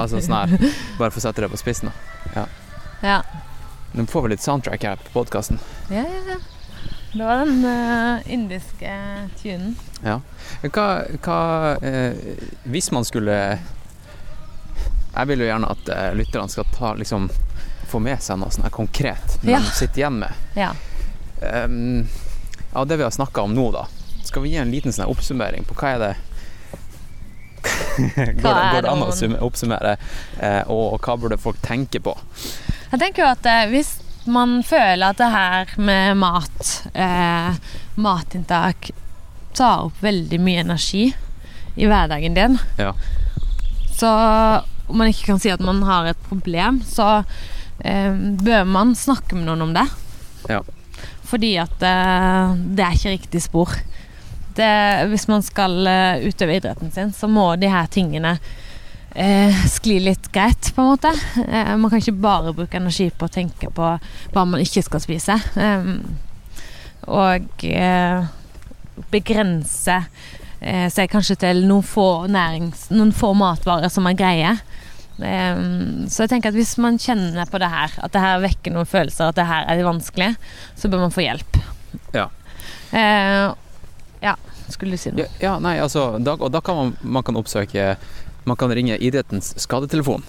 Altså 0.00 0.20
sånn 0.20 0.34
her, 0.34 0.54
bare 0.98 1.10
for 1.12 1.20
å 1.20 1.24
sette 1.26 1.44
det 1.44 1.50
på 1.52 1.60
spissen. 1.60 1.92
Ja. 2.34 2.46
Ja. 3.04 3.20
Nå 3.94 4.06
får 4.10 4.22
vi 4.22 4.34
litt 4.34 4.42
soundtrack 4.42 4.84
her 4.84 4.96
på 4.96 5.12
podkasten. 5.12 5.60
Ja, 5.92 6.02
ja, 6.02 6.22
ja. 6.34 6.38
Det 7.14 7.24
var 7.24 7.44
den 7.44 7.64
uh, 7.64 8.32
indiske 8.32 8.94
tunen. 9.42 9.76
Ja. 10.02 10.16
Hva, 10.62 10.86
hva 11.22 11.38
uh, 11.78 12.16
Hvis 12.66 12.90
man 12.92 13.06
skulle 13.06 13.36
Jeg 15.14 15.28
vil 15.30 15.44
jo 15.44 15.46
gjerne 15.46 15.70
at 15.70 15.92
uh, 15.94 16.08
lytterne 16.18 16.50
skal 16.50 16.66
ta, 16.74 16.90
liksom, 16.98 17.28
få 17.86 18.02
med 18.02 18.18
seg 18.24 18.40
noe 18.42 18.50
sånn 18.50 18.66
her 18.66 18.74
konkret 18.74 19.38
Ja. 19.46 19.60
de 19.62 19.76
sitter 19.78 20.02
igjen 20.02 20.18
med. 20.24 20.42
Ja. 20.58 20.72
Um, 21.38 22.08
av 22.74 22.90
det 22.90 22.98
vi 22.98 23.06
har 23.06 23.14
snakka 23.14 23.46
om 23.46 23.54
nå, 23.54 23.70
da. 23.70 23.86
Skal 24.26 24.42
vi 24.42 24.56
gi 24.56 24.58
en 24.58 24.74
liten 24.74 24.92
sånn 24.92 25.06
oppsummering 25.06 25.68
på 25.68 25.78
hva 25.78 25.94
er 25.94 26.02
det 26.02 26.12
går, 28.42 28.60
går 28.72 28.82
det 28.84 28.90
an 28.90 29.04
å 29.04 29.10
oppsummere, 29.46 29.96
eh, 30.40 30.62
og, 30.72 30.98
hva 31.04 31.16
burde 31.20 31.38
folk 31.40 31.60
tenke 31.64 32.00
på? 32.04 32.14
Jeg 32.92 33.00
tenker 33.00 33.24
jo 33.24 33.30
at 33.32 33.48
eh, 33.50 33.64
hvis 33.72 33.96
man 34.30 34.60
føler 34.64 35.10
at 35.10 35.20
det 35.20 35.30
her 35.34 35.74
med 35.76 36.20
mat, 36.20 36.70
eh, 36.94 37.56
matinntak, 38.00 38.90
tar 39.54 39.88
opp 39.88 40.00
veldig 40.02 40.40
mye 40.42 40.62
energi 40.64 41.08
i 41.78 41.86
hverdagen 41.90 42.34
din, 42.34 42.58
Ja. 42.78 42.94
så 43.94 44.10
om 44.88 44.98
man 44.98 45.08
ikke 45.08 45.26
kan 45.32 45.40
si 45.40 45.50
at 45.52 45.62
man 45.64 45.82
har 45.86 46.10
et 46.10 46.22
problem, 46.28 46.82
så 46.84 47.24
eh, 47.80 48.12
bør 48.14 48.64
man 48.68 48.94
snakke 48.98 49.36
med 49.38 49.46
noen 49.48 49.68
om 49.68 49.74
det. 49.76 49.86
Ja. 50.50 50.60
Fordi 51.24 51.54
at 51.62 51.82
eh, 51.82 52.54
det 52.76 52.84
er 52.84 52.98
ikke 52.98 53.14
riktig 53.16 53.42
spor. 53.46 53.72
Det, 54.54 54.70
hvis 55.10 55.26
man 55.26 55.42
skal 55.42 55.86
eh, 55.90 56.28
utøve 56.28 56.60
idretten 56.60 56.92
sin, 56.94 57.10
så 57.12 57.26
må 57.30 57.48
de 57.58 57.70
her 57.72 57.88
tingene 57.90 58.36
eh, 59.14 59.64
skli 59.70 59.98
litt 60.02 60.30
greit, 60.32 60.70
på 60.74 60.82
en 60.82 60.92
måte. 60.92 61.10
Eh, 61.48 61.74
man 61.76 61.90
kan 61.90 62.02
ikke 62.02 62.16
bare 62.22 62.54
bruke 62.54 62.78
energi 62.78 63.08
på 63.10 63.26
å 63.26 63.34
tenke 63.34 63.70
på 63.74 63.90
hva 64.34 64.46
man 64.46 64.62
ikke 64.62 64.84
skal 64.86 65.02
spise. 65.02 65.38
Em, 65.58 65.98
og 67.10 67.66
eh, 67.66 68.30
begrense 69.10 69.98
eh, 70.60 70.86
seg 70.92 71.10
kanskje 71.12 71.38
til 71.46 71.64
noen 71.68 71.86
få 71.86 72.08
nærings... 72.30 72.88
Noen 72.94 73.12
få 73.14 73.34
matvarer 73.38 73.92
som 73.92 74.06
er 74.10 74.18
greie. 74.18 74.54
Em, 75.22 76.06
så 76.10 76.24
jeg 76.24 76.34
tenker 76.34 76.50
at 76.50 76.58
hvis 76.58 76.76
man 76.82 76.98
kjenner 77.02 77.50
på 77.50 77.60
det 77.62 77.70
her, 77.70 77.98
at 78.02 78.14
det 78.14 78.22
her 78.22 78.42
vekker 78.42 78.74
noen 78.74 78.88
følelser, 78.88 79.30
at 79.30 79.38
det 79.38 79.50
her 79.50 79.68
er 79.70 79.84
vanskelig, 79.86 80.32
så 80.78 80.90
bør 80.90 81.06
man 81.06 81.14
få 81.14 81.26
hjelp. 81.26 81.60
Ja. 82.14 82.30
Eh, 82.94 83.44
ja, 83.44 83.52
skulle 84.72 84.96
du 84.96 85.00
si 85.00 85.10
noe? 85.12 85.24
Ja, 85.24 85.28
ja 85.40 85.58
nei, 85.62 85.76
altså, 85.82 86.18
da, 86.22 86.36
og 86.38 86.50
da 86.54 86.60
kan 86.64 86.76
man, 86.76 86.94
man 87.02 87.22
kan 87.26 87.36
oppsøke 87.36 87.96
Man 88.44 88.56
kan 88.60 88.68
ringe 88.76 88.98
idrettens 89.00 89.54
skadetelefon. 89.56 90.22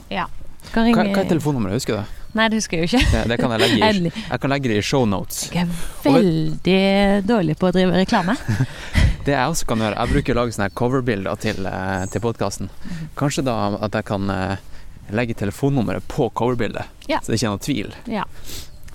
Kan 0.72 0.88
Hva, 0.96 1.04
hva 1.04 1.20
er 1.20 1.28
telefonnummeret, 1.28 1.76
husker 1.76 1.98
du 1.98 2.00
det? 2.00 2.22
Nei, 2.36 2.46
det 2.52 2.58
husker 2.60 2.80
jeg 2.80 2.88
jo 2.88 2.98
ikke. 2.98 3.10
Det, 3.12 3.24
det 3.32 3.38
kan 3.40 3.52
jeg 3.52 3.62
legge 3.64 3.76
i, 3.76 4.12
jeg 4.12 4.40
kan 4.44 4.52
legge 4.52 4.72
det 4.72 4.78
i 4.80 4.84
shownotes. 4.84 5.42
Jeg 5.56 5.66
er 5.68 5.74
veldig 6.04 6.80
dårlig 7.28 7.56
på 7.60 7.68
å 7.70 7.74
drive 7.76 7.96
reklame. 8.02 8.36
Det 9.26 9.34
jeg 9.34 9.50
også 9.50 9.66
kan 9.66 9.82
gjøre, 9.82 9.98
jeg 9.98 10.12
bruker 10.14 10.36
å 10.36 10.38
lage 10.38 10.54
sånne 10.54 10.68
coverbilder 10.78 11.38
til, 11.42 11.66
eh, 11.66 12.04
til 12.14 12.22
podkasten. 12.22 12.68
Kanskje 13.18 13.42
da 13.48 13.56
at 13.88 13.96
jeg 13.98 14.06
kan 14.06 14.30
eh, 14.30 14.60
legge 15.18 15.34
telefonnummeret 15.40 16.06
på 16.12 16.28
coverbildet, 16.38 16.92
Ja. 17.10 17.18
så 17.24 17.32
det 17.34 17.40
ikke 17.40 17.48
er 17.50 17.56
noe 17.56 17.64
tvil. 17.66 17.96
Ja. 18.12 18.26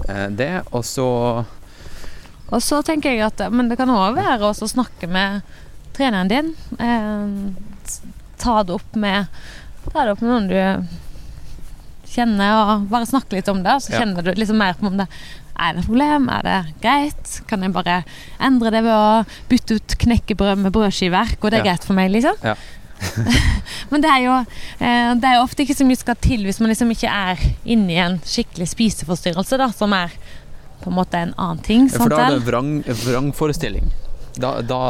Eh, 0.06 0.28
Det, 0.38 0.50
og 0.70 0.84
så 0.86 1.08
Og 2.50 2.62
så 2.62 2.80
tenker 2.82 3.14
jeg 3.14 3.22
at 3.26 3.42
Men 3.52 3.68
det 3.70 3.78
kan 3.78 3.88
òg 3.94 4.16
være 4.18 4.50
å 4.50 4.54
snakke 4.68 5.08
med 5.10 5.42
treneren 5.96 6.28
din. 6.30 6.54
Eh, 6.78 8.00
ta 8.40 8.62
det 8.64 8.74
opp 8.74 8.96
med 8.96 9.26
Ta 9.90 10.04
det 10.04 10.12
opp 10.12 10.20
med 10.22 10.30
noen 10.30 10.48
du 10.50 10.88
kjenner, 12.10 12.56
og 12.58 12.88
bare 12.90 13.06
snakke 13.08 13.38
litt 13.38 13.48
om 13.48 13.62
det. 13.62 13.76
Så 13.82 13.92
Ja. 13.92 14.00
kjenner 14.00 14.22
du 14.24 14.32
liksom 14.34 14.58
mer 14.58 14.74
på 14.74 14.86
om 14.86 14.96
det 14.96 15.06
er 15.60 15.74
det 15.74 15.80
et 15.82 15.86
problem, 15.86 16.28
er 16.30 16.42
det 16.42 16.74
greit? 16.80 17.46
Kan 17.46 17.62
jeg 17.62 17.72
bare 17.72 18.04
endre 18.40 18.70
det 18.70 18.82
ved 18.82 18.92
å 18.92 19.26
bytte 19.48 19.76
ut 19.76 19.96
knekkebrød 19.98 20.58
med 20.58 20.72
brødskiver? 20.72 21.36
Går 21.40 21.50
det 21.50 21.58
Ja. 21.58 21.64
greit 21.64 21.84
for 21.84 21.92
meg, 21.94 22.10
liksom? 22.10 22.34
Ja. 22.42 22.54
Men 23.90 24.00
det 24.02 24.10
er 24.10 24.20
jo 24.24 24.32
eh, 24.80 25.14
Det 25.14 25.24
er 25.24 25.34
jo 25.36 25.44
ofte 25.44 25.62
ikke 25.64 25.76
så 25.76 25.86
mye 25.86 25.96
skal 25.96 26.16
til 26.20 26.44
hvis 26.44 26.60
man 26.60 26.68
liksom 26.68 26.90
ikke 26.90 27.08
er 27.08 27.38
inne 27.64 27.90
i 27.90 27.96
en 27.96 28.18
skikkelig 28.20 28.68
spiseforstyrrelse, 28.68 29.56
da, 29.56 29.68
som 29.70 29.92
er 29.92 30.10
på 30.82 30.90
en 30.90 30.96
måte 30.96 31.18
en 31.20 31.34
annen 31.36 31.62
ting. 31.66 31.88
For 31.92 32.08
da 32.08 32.26
er 32.26 32.36
det 32.38 32.44
vrang, 32.46 32.70
vrangforestilling. 33.04 33.90
Da, 34.40 34.60
da 34.62 34.80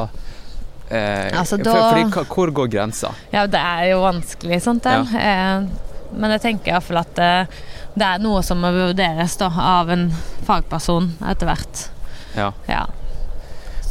eh, 0.90 1.30
Altså, 1.38 1.56
for, 1.56 1.64
da- 1.64 1.90
fordi, 1.90 2.04
hva- 2.14 2.26
hvor 2.34 2.52
går 2.60 2.68
grensa? 2.72 3.12
Ja, 3.32 3.46
det 3.50 3.60
er 3.60 3.90
jo 3.92 4.00
vanskelig, 4.04 4.60
sant 4.62 4.84
ja. 4.86 5.00
Eh, 5.02 5.68
Men 6.12 6.32
jeg 6.34 6.40
tenker 6.42 6.72
iallfall 6.72 6.98
at 7.04 7.12
det, 7.14 7.32
det 7.94 8.06
er 8.06 8.18
noe 8.22 8.40
som 8.42 8.58
må 8.58 8.72
vurderes 8.74 9.36
da, 9.38 9.46
av 9.62 9.90
en 9.94 10.08
fagperson 10.46 11.12
etter 11.30 11.46
hvert. 11.46 11.84
Ja. 12.36 12.48
Ja. 12.66 12.84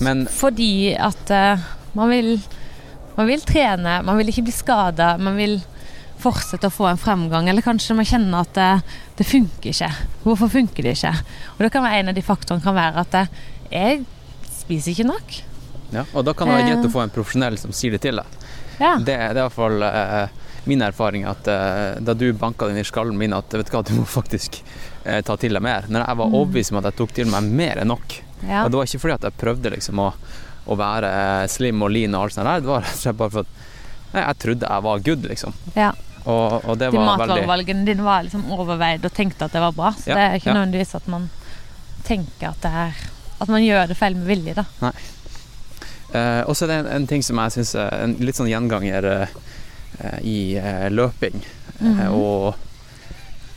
Men 0.03 0.25
Fordi 0.31 0.95
at 0.99 1.31
eh, 1.31 1.59
man 1.95 2.09
vil 2.11 2.33
Man 3.17 3.27
vil 3.27 3.41
trene, 3.43 3.97
man 4.07 4.15
vil 4.19 4.29
ikke 4.31 4.45
bli 4.47 4.53
skada, 4.55 5.17
man 5.19 5.35
vil 5.35 5.57
fortsette 6.19 6.67
å 6.69 6.73
få 6.73 6.87
en 6.91 6.99
fremgang. 6.99 7.47
Eller 7.51 7.63
kanskje 7.65 7.95
man 7.97 8.07
kjenner 8.07 8.41
at 8.45 8.53
det, 8.57 8.69
det 9.19 9.27
funker 9.29 9.71
ikke. 9.73 9.91
Hvorfor 10.25 10.51
funker 10.53 10.83
det 10.87 10.97
ikke? 10.97 11.13
Og 11.57 11.63
det 11.65 11.71
kan 11.75 11.85
være 11.85 12.01
en 12.03 12.11
av 12.13 12.17
de 12.17 12.23
faktorene 12.25 12.63
kan 12.65 12.75
være 12.77 13.05
at 13.05 13.15
eh, 13.21 13.31
jeg 13.71 14.03
spiser 14.59 14.91
ikke 14.95 15.07
nok. 15.09 15.39
ja, 15.95 16.03
Og 16.13 16.25
da 16.27 16.33
kan 16.37 16.47
det 16.51 16.57
være 16.59 16.67
Eh. 16.67 16.73
greit 16.75 16.85
å 16.89 16.93
få 16.93 17.01
en 17.05 17.13
profesjonell 17.15 17.57
som 17.57 17.71
sier 17.73 17.95
det 17.95 18.01
til 18.05 18.19
deg. 18.21 18.37
Ja. 18.79 18.95
Det, 18.97 19.05
det 19.05 19.15
er 19.19 19.37
i 19.37 19.41
hvert 19.41 19.55
fall 19.55 19.81
eh, 19.83 20.27
min 20.69 20.81
erfaring 20.85 21.25
at 21.27 21.47
eh, 21.49 21.95
da 22.03 22.13
du 22.13 22.27
banka 22.37 22.67
den 22.69 22.77
i 22.79 22.85
skallen 22.87 23.17
min 23.17 23.33
at 23.33 23.51
vet 23.55 23.67
du 23.67 23.73
hva, 23.73 23.81
du 23.87 23.93
må 23.97 24.05
faktisk 24.07 24.59
eh, 25.05 25.21
ta 25.25 25.35
til 25.39 25.55
deg 25.57 25.63
mer. 25.65 25.87
Når 25.89 26.05
jeg 26.05 26.19
var 26.21 26.35
overbevist 26.35 26.71
om 26.75 26.79
at 26.81 26.91
jeg 26.91 26.97
tok 26.99 27.15
til 27.17 27.31
meg 27.31 27.47
mer 27.49 27.81
enn 27.81 27.89
nok. 27.91 28.19
ja. 28.45 28.65
Og 28.65 28.71
det 28.71 28.77
var 28.79 28.87
ikke 28.91 29.01
fordi 29.05 29.15
at 29.17 29.25
jeg 29.29 29.39
prøvde 29.41 29.73
liksom 29.75 29.99
å, 30.03 30.11
å 30.69 30.77
være 30.79 31.09
eh, 31.23 31.47
slim 31.51 31.81
og 31.83 31.91
lean 31.95 32.15
og 32.15 32.27
alt 32.27 32.37
sånt 32.37 32.47
der. 32.51 32.61
Det 32.63 32.71
var 32.71 32.85
rett 32.85 32.93
og 32.95 33.01
slett 33.03 33.19
bare 33.23 33.35
for 33.35 33.47
at 33.47 34.13
nei, 34.13 34.21
jeg 34.27 34.39
trodde 34.45 34.69
jeg 34.75 34.85
var 34.89 35.03
good, 35.09 35.27
liksom. 35.33 35.57
ja. 35.75 35.89
Og, 36.29 36.65
og 36.65 36.77
det 36.77 36.91
De 36.93 36.97
var 36.97 37.17
veldig 37.17 37.27
matvarevalgene 37.33 37.85
dine 37.87 38.05
var 38.05 38.25
liksom 38.27 38.45
overveid 38.53 39.05
og 39.07 39.13
tenkte 39.15 39.47
at 39.47 39.55
det 39.55 39.61
var 39.63 39.75
bra. 39.77 39.91
Så 39.97 40.11
Ja, 40.11 40.17
det 40.17 40.25
er 40.25 40.39
ikke 40.39 40.51
ja. 40.51 40.57
nødvendigvis 40.59 40.95
at 40.99 41.07
man 41.11 41.29
tenker 42.07 42.51
at 42.51 42.61
det 42.65 42.73
er 42.85 42.99
At 43.39 43.47
man 43.47 43.63
gjør 43.63 43.87
det 43.87 43.95
feil 43.95 44.17
med 44.19 44.27
vilje, 44.27 44.53
da. 44.57 44.65
Eh, 46.11 46.41
og 46.43 46.57
så 46.57 46.65
er 46.65 46.71
det 46.73 46.77
en, 46.81 46.89
en 46.97 47.05
ting 47.07 47.23
som 47.23 47.39
jeg 47.39 47.53
syns 47.55 47.75
er 47.79 47.93
en 48.03 48.15
litt 48.19 48.35
sånn 48.35 48.49
gjenganger 48.49 49.05
eh, 49.07 49.35
eh, 50.01 50.17
i 50.27 50.39
eh, 50.59 50.89
løping, 50.91 51.37
mm 51.79 51.99
-hmm. 51.99 52.09
og 52.09 52.55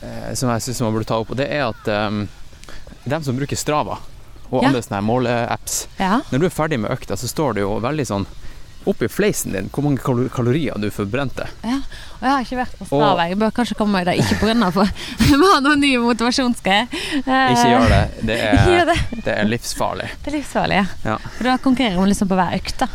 eh, 0.01 0.33
som 0.39 0.49
jeg 0.53 0.61
syns 0.61 0.81
man 0.81 0.93
burde 0.93 1.09
ta 1.09 1.17
opp, 1.19 1.31
og 1.31 1.37
det 1.37 1.49
er 1.51 1.67
at 1.67 1.87
um, 2.07 2.27
dem 3.03 3.23
som 3.23 3.35
bruker 3.35 3.55
Strava 3.55 3.97
og 4.51 4.61
Ja. 4.63 4.67
andre 4.67 4.81
sånne 4.81 5.01
måleapps 5.01 5.87
Ja. 5.99 6.21
Når 6.31 6.39
du 6.39 6.45
er 6.45 6.49
ferdig 6.49 6.79
med 6.79 6.91
økta, 6.91 7.17
så 7.17 7.27
står 7.27 7.53
det 7.53 7.61
jo 7.61 7.79
veldig 7.79 8.05
sånn 8.07 8.25
oppi 8.85 9.07
fleisen 9.09 9.51
din 9.55 9.69
hvor 9.73 9.83
mange 9.83 9.97
kalo- 10.03 10.29
kalorier 10.33 10.73
du 10.81 10.89
forbrente. 10.91 11.47
ja. 11.63 11.79
Og 12.23 12.27
jeg 12.29 12.31
har 12.31 12.41
ikke 12.45 12.57
vært 12.61 12.75
på 12.79 12.85
Strava. 12.87 13.23
Jeg 13.27 13.35
bør 13.37 13.51
kanskje 13.51 13.75
komme 13.75 13.91
meg 13.97 14.05
der. 14.07 14.15
Ikke 14.15 14.37
pga. 14.39 14.69
for 14.71 14.87
vi 15.19 15.35
ha 15.43 15.59
noen 15.59 15.79
nye 15.83 15.97
motivasjonsgreier. 15.99 16.87
Eh, 17.19 17.51
Ikke 17.51 17.67
gjør 17.67 17.87
det. 17.91 18.03
Det 18.29 18.37
er, 18.39 18.85
det. 18.91 18.95
det 19.25 19.33
er 19.33 19.43
livsfarlig. 19.51 20.07
Det 20.23 20.31
er 20.31 20.35
livsfarlig. 20.37 20.75
Ja. 20.77 20.85
Ja. 21.03 21.17
For 21.35 21.43
da 21.49 21.57
konkurrerer 21.59 21.99
man 21.99 22.07
liksom 22.13 22.27
på 22.31 22.35
hver 22.39 22.55
økt, 22.55 22.77
da. 22.79 22.87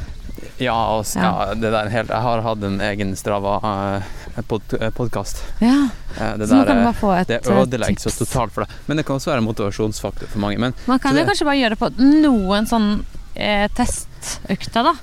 Ja, 0.58 0.74
og, 0.96 1.04
Ja. 1.14 1.52
det 1.54 1.68
der 1.70 1.84
er 1.84 1.88
helt 1.92 2.08
Jeg 2.08 2.22
har 2.24 2.40
hatt 2.42 2.62
en 2.66 2.80
egen 2.80 3.12
Strava-podkast. 3.14 5.42
Ja. 5.60 5.88
det 6.38 6.48
Så 6.48 6.64
der 6.64 6.72
er- 6.72 7.24
Det 7.28 7.46
eh, 7.46 7.52
ødelegger 7.62 8.00
så 8.00 8.10
totalt 8.24 8.52
for 8.52 8.60
deg. 8.64 8.68
Men 8.86 8.96
det 8.96 9.04
kan 9.06 9.16
også 9.16 9.26
være 9.30 9.38
en 9.38 9.44
motivasjonsfaktor 9.44 10.26
for 10.28 10.38
mange. 10.38 10.58
Men 10.58 10.74
Man 10.86 10.98
kan 10.98 11.16
jo 11.16 11.24
kanskje 11.24 11.44
bare 11.44 11.56
gjøre 11.60 11.70
det 11.70 11.78
på 11.78 11.90
noen 11.98 12.66
sånn 12.66 13.04
eh, 13.36 13.68
testøkter, 13.68 14.82
da. 14.84 14.94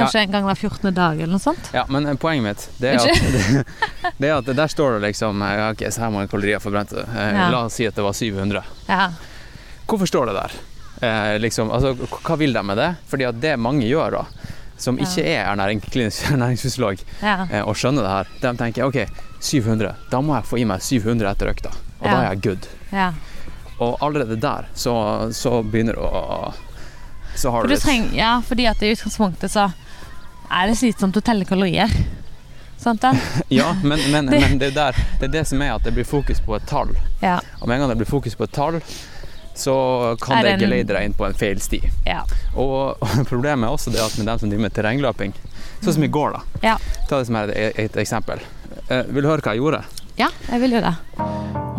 Kanskje 0.00 0.20
en 0.24 0.32
gang 0.34 0.44
hver 0.48 0.58
14. 0.58 0.94
dag 0.96 1.20
eller 1.20 1.32
noe 1.36 1.42
sånt. 1.42 1.70
Ja, 1.76 1.84
men 1.88 2.06
eh, 2.06 2.14
poenget 2.20 2.44
mitt 2.44 2.66
det 2.80 2.94
er, 2.94 3.00
at, 3.00 3.66
det 4.20 4.28
er 4.30 4.36
at 4.38 4.50
der 4.56 4.72
står 4.72 4.96
det 4.98 5.02
liksom 5.10 5.42
eh, 5.46 5.62
Ok, 5.70 5.84
så 5.92 6.04
her 6.06 6.10
mange 6.14 6.28
kalorier 6.32 6.60
forbrente. 6.62 7.04
Eh, 7.06 7.30
Ja. 7.36 7.48
La 7.52 7.64
oss 7.68 7.74
si 7.80 7.86
at 7.88 7.94
det 7.98 8.04
var 8.06 8.12
700. 8.16 8.62
Ja. 8.88 9.10
Hvorfor 9.90 10.06
står 10.06 10.30
det 10.30 10.34
der? 10.40 10.58
Eh, 11.02 11.38
liksom, 11.40 11.70
altså, 11.72 11.94
hva 11.96 12.36
vil 12.36 12.52
de 12.52 12.62
med 12.62 12.76
det? 12.78 12.90
Fordi 13.08 13.24
at 13.30 13.40
det 13.40 13.54
mange 13.58 13.86
gjør 13.88 14.10
da, 14.18 14.24
som 14.80 14.98
Ja. 15.00 15.04
ikke 15.08 15.24
er 15.26 15.44
ernæring, 15.50 15.80
klinisk 15.90 16.28
ernæringsfysiolog, 16.32 17.00
ja. 17.22 17.38
eh, 17.50 17.62
og 17.64 17.74
skjønner 17.76 18.02
det 18.06 18.10
her, 18.16 18.30
de 18.42 18.52
tenker 18.60 18.86
ok, 18.86 19.00
700, 19.40 19.94
da 20.12 20.20
må 20.20 20.34
jeg 20.36 20.44
få 20.50 20.58
i 20.60 20.64
meg 20.68 20.80
700 20.84 21.30
etter 21.32 21.50
økta. 21.54 21.72
Og 22.00 22.06
da 22.08 22.16
er 22.22 22.30
jeg 22.34 22.42
good. 22.46 22.68
ja. 22.92 23.10
Og 23.80 23.94
allerede 24.04 24.36
der 24.36 24.66
så, 24.76 24.92
så 25.32 25.62
begynner 25.64 25.96
du 25.96 26.02
å 26.04 26.50
Så 27.34 27.48
har 27.50 27.62
For 27.64 27.68
du 27.70 27.74
du 27.74 27.80
treng, 27.80 28.10
ja, 28.12 28.34
fordi 28.44 28.66
at 28.68 28.82
i 28.84 28.90
utgangspunktet 28.92 29.48
så 29.54 29.70
er 30.50 30.70
det 30.70 30.78
slitsomt 30.80 31.16
å 31.16 31.22
telle 31.24 31.46
kalorier. 31.48 31.92
Sant 32.80 33.02
det? 33.04 33.12
Ja, 33.60 33.76
men, 33.82 34.00
men, 34.10 34.26
men 34.30 34.58
det, 34.58 34.70
er 34.72 34.76
der, 34.76 35.00
det 35.20 35.28
er 35.28 35.32
det 35.40 35.44
som 35.48 35.62
er 35.62 35.74
at 35.74 35.84
det 35.84 35.92
blir 35.96 36.06
fokus 36.08 36.40
på 36.40 36.56
et 36.56 36.66
tall. 36.70 36.92
Ja. 37.20 37.38
Og 37.60 37.68
med 37.68 37.76
en 37.76 37.84
gang 37.84 37.92
det 37.94 38.00
blir 38.02 38.08
fokus 38.10 38.36
på 38.38 38.46
et 38.48 38.54
tall, 38.56 38.80
så 39.54 39.74
kan 40.22 40.40
det 40.46 40.56
geleide 40.62 40.94
deg 40.94 41.10
inn 41.10 41.16
på 41.16 41.26
en 41.26 41.36
feil 41.36 41.60
sti. 41.60 41.82
ja. 42.08 42.22
Og, 42.56 42.96
og 43.02 43.26
problemet 43.28 43.68
er 43.68 43.74
også 43.74 43.92
det 43.92 44.00
at 44.02 44.16
med 44.18 44.30
dem 44.30 44.40
som 44.40 44.50
driver 44.50 44.64
med 44.64 44.74
terrengløping, 44.76 45.34
sånn 45.82 45.98
som 45.98 46.06
i 46.06 46.10
går, 46.12 46.38
da. 46.38 46.62
Ja. 46.72 46.76
Ta 47.10 47.20
det 47.20 47.28
som 47.28 47.36
er 47.40 47.52
et, 47.52 47.76
et 47.84 48.00
eksempel. 48.00 48.40
Eh, 48.88 49.04
vil 49.12 49.26
du 49.26 49.28
høre 49.30 49.44
hva 49.44 49.54
jeg 49.54 49.62
gjorde? 49.62 49.84
Ja, 50.18 50.30
jeg 50.48 50.64
vil 50.64 50.78
jo 50.78 50.82
det. 50.84 50.94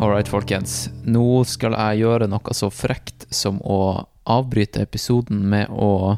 Alright, 0.02 0.30
folkens. 0.32 0.88
Nå 1.06 1.44
skal 1.50 1.76
jeg 1.78 2.04
gjøre 2.06 2.30
noe 2.32 2.56
så 2.58 2.72
frekt 2.74 3.28
som 3.34 3.60
å 3.62 3.82
avbryte 4.30 4.82
episoden 4.86 5.44
med 5.50 5.70
å 5.74 6.18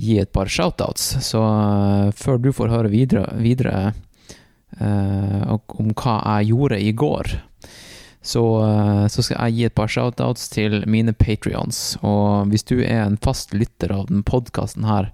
gi 0.00 0.18
et 0.18 0.32
par 0.32 0.48
shoutouts. 0.48 1.16
Så 1.24 1.40
eh, 1.42 2.10
før 2.16 2.40
du 2.40 2.52
får 2.54 2.72
høre 2.72 2.92
videre, 2.92 3.26
videre 3.40 3.92
uh, 4.80 5.52
om 5.52 5.92
hva 5.92 6.16
jeg 6.38 6.52
gjorde 6.52 6.80
i 6.80 6.92
går, 6.96 7.32
så, 8.22 8.42
uh, 8.62 9.04
så 9.12 9.24
skal 9.24 9.36
jeg 9.36 9.56
gi 9.56 9.66
et 9.68 9.76
par 9.76 9.90
shoutouts 9.92 10.48
til 10.52 10.80
mine 10.90 11.12
patrions. 11.12 11.98
Og 12.00 12.48
hvis 12.52 12.66
du 12.68 12.78
er 12.80 13.04
en 13.04 13.20
fast 13.20 13.54
lytter 13.54 13.92
av 13.94 14.08
den 14.10 14.24
podkasten 14.26 14.88
her, 14.88 15.12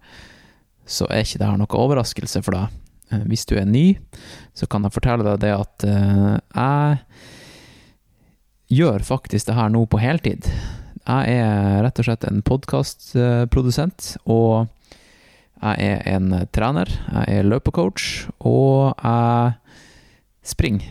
så 0.88 1.08
er 1.10 1.26
ikke 1.26 1.42
det 1.42 1.50
her 1.50 1.58
noe 1.60 1.82
overraskelse 1.82 2.44
for 2.46 2.56
deg. 2.56 2.84
Hvis 3.28 3.46
du 3.48 3.54
er 3.56 3.64
ny, 3.64 3.96
så 4.56 4.68
kan 4.68 4.84
jeg 4.84 4.92
fortelle 4.92 5.24
deg 5.24 5.40
det 5.40 5.52
at 5.56 5.84
jeg 5.88 6.98
gjør 8.68 9.04
faktisk 9.04 9.48
det 9.48 9.56
her 9.56 9.72
nå 9.72 9.86
på 9.88 10.00
heltid. 10.00 10.48
Jeg 11.08 11.38
er 11.40 11.78
rett 11.86 12.00
og 12.02 12.04
slett 12.04 12.24
en 12.28 12.42
podkastprodusent, 12.44 14.10
og 14.28 14.68
jeg 15.58 15.86
er 15.88 16.02
en 16.12 16.34
trener, 16.52 16.90
jeg 17.08 17.38
er 17.38 17.48
løpecoach, 17.48 18.26
og 18.44 18.92
jeg 19.00 19.54
springer. 20.44 20.90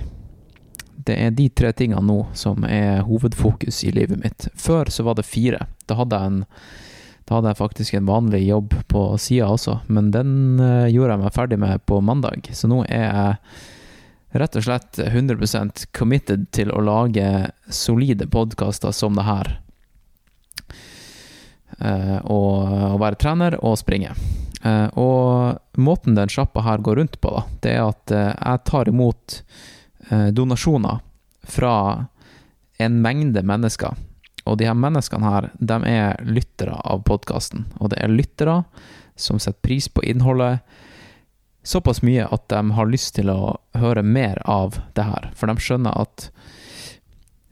Det 1.07 1.15
er 1.22 1.36
de 1.38 1.45
tre 1.53 1.70
tingene 1.78 2.01
nå 2.03 2.18
som 2.36 2.65
er 2.65 3.05
hovedfokus 3.05 3.84
i 3.86 3.93
livet 3.93 4.18
mitt. 4.24 4.47
Før 4.57 4.89
så 4.91 5.05
var 5.05 5.20
det 5.20 5.28
fire. 5.30 5.68
Da 5.88 5.99
hadde 6.01 6.18
jeg, 6.18 6.34
en, 6.34 6.41
da 7.30 7.38
hadde 7.38 7.53
jeg 7.53 7.61
faktisk 7.61 7.99
en 7.99 8.09
vanlig 8.09 8.41
jobb 8.47 8.74
på 8.89 9.05
sida 9.22 9.51
også, 9.53 9.78
men 9.86 10.09
den 10.15 10.34
eh, 10.57 10.89
gjorde 10.91 11.13
jeg 11.13 11.24
meg 11.28 11.38
ferdig 11.38 11.61
med 11.61 11.86
på 11.86 12.01
mandag. 12.01 12.49
Så 12.57 12.68
nå 12.68 12.82
er 12.89 13.05
jeg 13.05 14.41
rett 14.41 14.57
og 14.59 14.65
slett 14.65 14.99
100% 15.05 15.88
committed 15.95 16.49
til 16.57 16.74
å 16.74 16.84
lage 16.84 17.30
solide 17.70 18.28
podkaster 18.34 18.91
som 18.91 19.15
det 19.15 19.30
her. 19.30 19.55
Eh, 21.80 22.18
og, 22.24 22.74
og 22.93 22.99
være 23.03 23.20
trener 23.22 23.57
og 23.61 23.78
springe. 23.80 24.13
Eh, 24.63 24.88
og 24.97 25.59
måten 25.78 26.18
den 26.18 26.32
sjappa 26.32 26.63
her 26.65 26.82
går 26.84 27.01
rundt 27.01 27.20
på, 27.22 27.32
da, 27.36 27.43
det 27.63 27.76
er 27.76 27.84
at 27.86 28.13
eh, 28.15 28.34
jeg 28.34 28.63
tar 28.70 28.91
imot 28.91 29.39
eh, 30.09 30.30
donasjoner 30.36 31.03
fra 31.47 31.76
en 32.82 33.01
mengde 33.01 33.43
mennesker. 33.45 33.95
Og 34.47 34.57
de 34.59 34.68
her 34.70 34.78
menneskene 34.78 35.28
her, 35.28 35.49
de 35.59 35.78
er 35.89 36.22
lyttere 36.24 36.78
av 36.88 37.03
podkasten. 37.07 37.65
Og 37.81 37.91
det 37.91 37.99
er 38.02 38.14
lyttere 38.14 38.61
som 39.18 39.41
setter 39.41 39.60
pris 39.65 39.89
på 39.89 40.03
innholdet 40.07 40.61
såpass 41.68 41.99
mye 42.06 42.23
at 42.31 42.45
de 42.48 42.61
har 42.77 42.88
lyst 42.88 43.18
til 43.18 43.31
å 43.34 43.57
høre 43.76 44.03
mer 44.06 44.39
av 44.48 44.77
det 44.95 45.03
her. 45.03 45.31
For 45.35 45.52
de 45.52 45.60
skjønner 45.60 45.99
at 45.99 46.30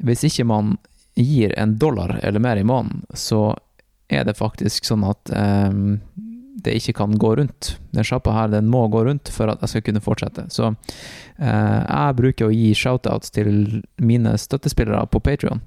hvis 0.05 0.23
ikke 0.29 0.47
man 0.47 0.77
gir 1.19 1.51
en 1.59 1.75
dollar 1.79 2.19
eller 2.21 2.39
mer 2.43 2.59
i 2.59 2.67
måneden, 2.67 3.03
så 3.11 3.57
er 4.11 4.25
det 4.27 4.37
faktisk 4.37 4.85
sånn 4.85 5.05
at 5.07 5.31
um, 5.33 5.97
det 6.65 6.77
ikke 6.79 6.95
kan 7.01 7.15
gå 7.19 7.33
rundt. 7.39 7.75
Den 7.95 8.07
sjappa 8.07 8.33
her 8.35 8.51
den 8.53 8.69
må 8.71 8.85
gå 8.93 9.03
rundt 9.05 9.31
for 9.33 9.51
at 9.51 9.63
jeg 9.63 9.73
skal 9.73 9.85
kunne 9.89 10.03
fortsette. 10.03 10.47
Så 10.53 10.71
eh, 10.71 11.81
jeg 11.83 12.17
bruker 12.17 12.47
å 12.47 12.53
gi 12.53 12.71
shoutouts 12.77 13.33
til 13.35 13.81
mine 14.01 14.33
støttespillere 14.39 15.03
på 15.11 15.21
Patrion 15.25 15.61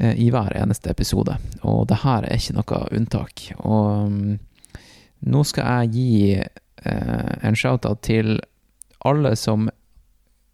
i 0.00 0.28
hver 0.30 0.54
eneste 0.56 0.92
episode, 0.92 1.34
og 1.66 1.88
det 1.90 1.98
her 2.04 2.24
er 2.24 2.38
ikke 2.38 2.54
noe 2.56 2.76
unntak. 2.94 3.42
Og 3.58 3.88
um, 4.06 4.38
nå 5.20 5.42
skal 5.44 5.66
jeg 5.82 5.90
gi 5.96 6.38
eh, 6.38 7.32
en 7.44 7.58
shout-out 7.58 8.02
til 8.06 8.38
alle 9.04 9.34
som 9.36 9.68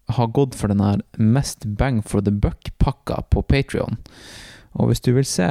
har 0.07 0.33
gått 0.35 0.55
for 0.55 0.71
den 0.71 0.83
her 0.83 1.03
mest 1.19 1.65
bang 1.79 2.01
for 2.03 2.23
the 2.23 2.31
buck-pakka 2.31 3.23
på 3.31 3.43
Patrion. 3.43 3.99
Og 4.77 4.91
hvis 4.91 5.01
du 5.01 5.11
vil 5.15 5.25
se 5.27 5.47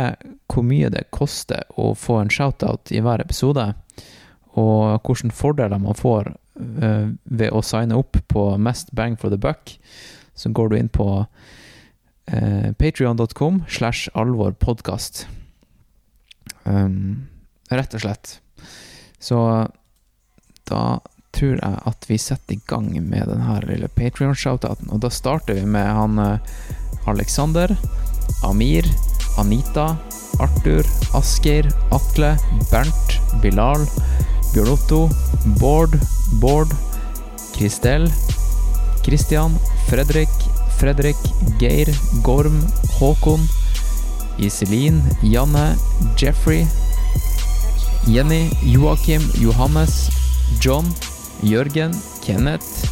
hvor 0.47 0.65
mye 0.67 0.91
det 0.93 1.09
koster 1.15 1.67
å 1.77 1.93
få 1.99 2.21
en 2.23 2.33
shout-out 2.33 2.93
i 2.95 3.03
hver 3.03 3.23
episode, 3.25 3.73
og 4.57 5.05
hvilke 5.05 5.35
fordeler 5.37 5.83
man 5.83 5.99
får 5.99 6.31
eh, 6.33 7.09
ved 7.25 7.53
å 7.53 7.65
signe 7.67 7.99
opp 7.99 8.17
på 8.33 8.49
mest 8.63 8.93
bang 8.97 9.19
for 9.21 9.35
the 9.35 9.41
buck, 9.41 9.75
så 10.37 10.53
går 10.53 10.69
du 10.69 10.77
inn 10.77 10.93
på 10.93 11.09
uh, 11.25 12.69
patrion.com 12.77 13.63
slash 13.73 14.11
alvorpodkast. 14.13 15.23
Um, 16.69 17.29
rett 17.73 17.97
og 17.97 18.03
slett. 18.05 18.35
Så 19.17 19.39
da 20.69 20.83
tror 21.37 21.57
jeg 21.57 21.83
at 21.91 22.09
vi 22.09 22.19
setter 22.21 22.57
i 22.57 22.63
gang 22.69 22.91
med 23.01 23.29
denne 23.31 23.59
lille 23.67 23.89
Patrion-shoutouten. 23.97 24.91
Og 24.93 25.03
da 25.05 25.13
starter 25.13 25.59
vi 25.59 25.67
med 25.69 25.89
han 25.89 26.21
eh, 26.23 26.55
Alexander, 27.11 27.77
Amir, 28.45 28.89
Anita, 29.39 29.97
Arthur, 30.39 30.85
Asgeir, 31.15 31.69
Atle, 31.91 32.37
Bernt, 32.71 33.21
Bilal, 33.43 33.87
Bjørn 34.53 34.73
Otto, 34.73 35.09
Bård, 35.61 35.99
Bård, 36.41 36.73
Kristel, 37.57 38.11
Christian, 39.05 39.57
Fredrik, 39.89 40.33
Fredrik, 40.79 41.17
Geir, 41.59 41.89
Gorm, 42.23 42.61
Håkon, 42.99 43.49
Iselin, 44.39 45.03
Janne, 45.23 45.77
Jeffrey, 46.17 46.67
Jenny, 48.07 48.51
Joakim, 48.63 49.23
Johannes, 49.41 50.11
John, 50.61 50.85
Jørgen, 51.43 51.95
Kenneth, 52.23 52.91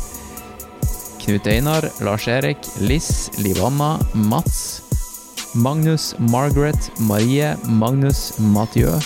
Knut 1.25 1.47
Einar, 1.47 1.83
Lars-Erik, 2.01 2.59
Liss, 2.81 3.31
Livanna, 3.39 3.99
Mats, 4.13 4.84
Magnus, 5.55 6.15
Margaret, 6.19 6.91
Marie, 7.01 7.55
Magnus, 7.69 8.39
Mathieu, 8.39 8.99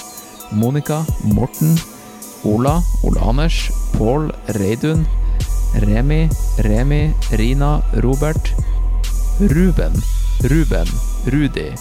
Monica, 0.53 1.05
Morten, 1.25 1.77
Ola, 2.45 2.83
Ole 3.03 3.21
Anders, 3.21 3.71
Pål, 3.93 4.33
Reidun, 4.49 5.07
Remi, 5.75 6.29
Remi, 6.59 7.15
Rina, 7.33 7.83
Robert, 8.03 8.55
Ruben, 9.41 9.93
Ruben, 10.45 10.87
Rudi, 11.27 11.73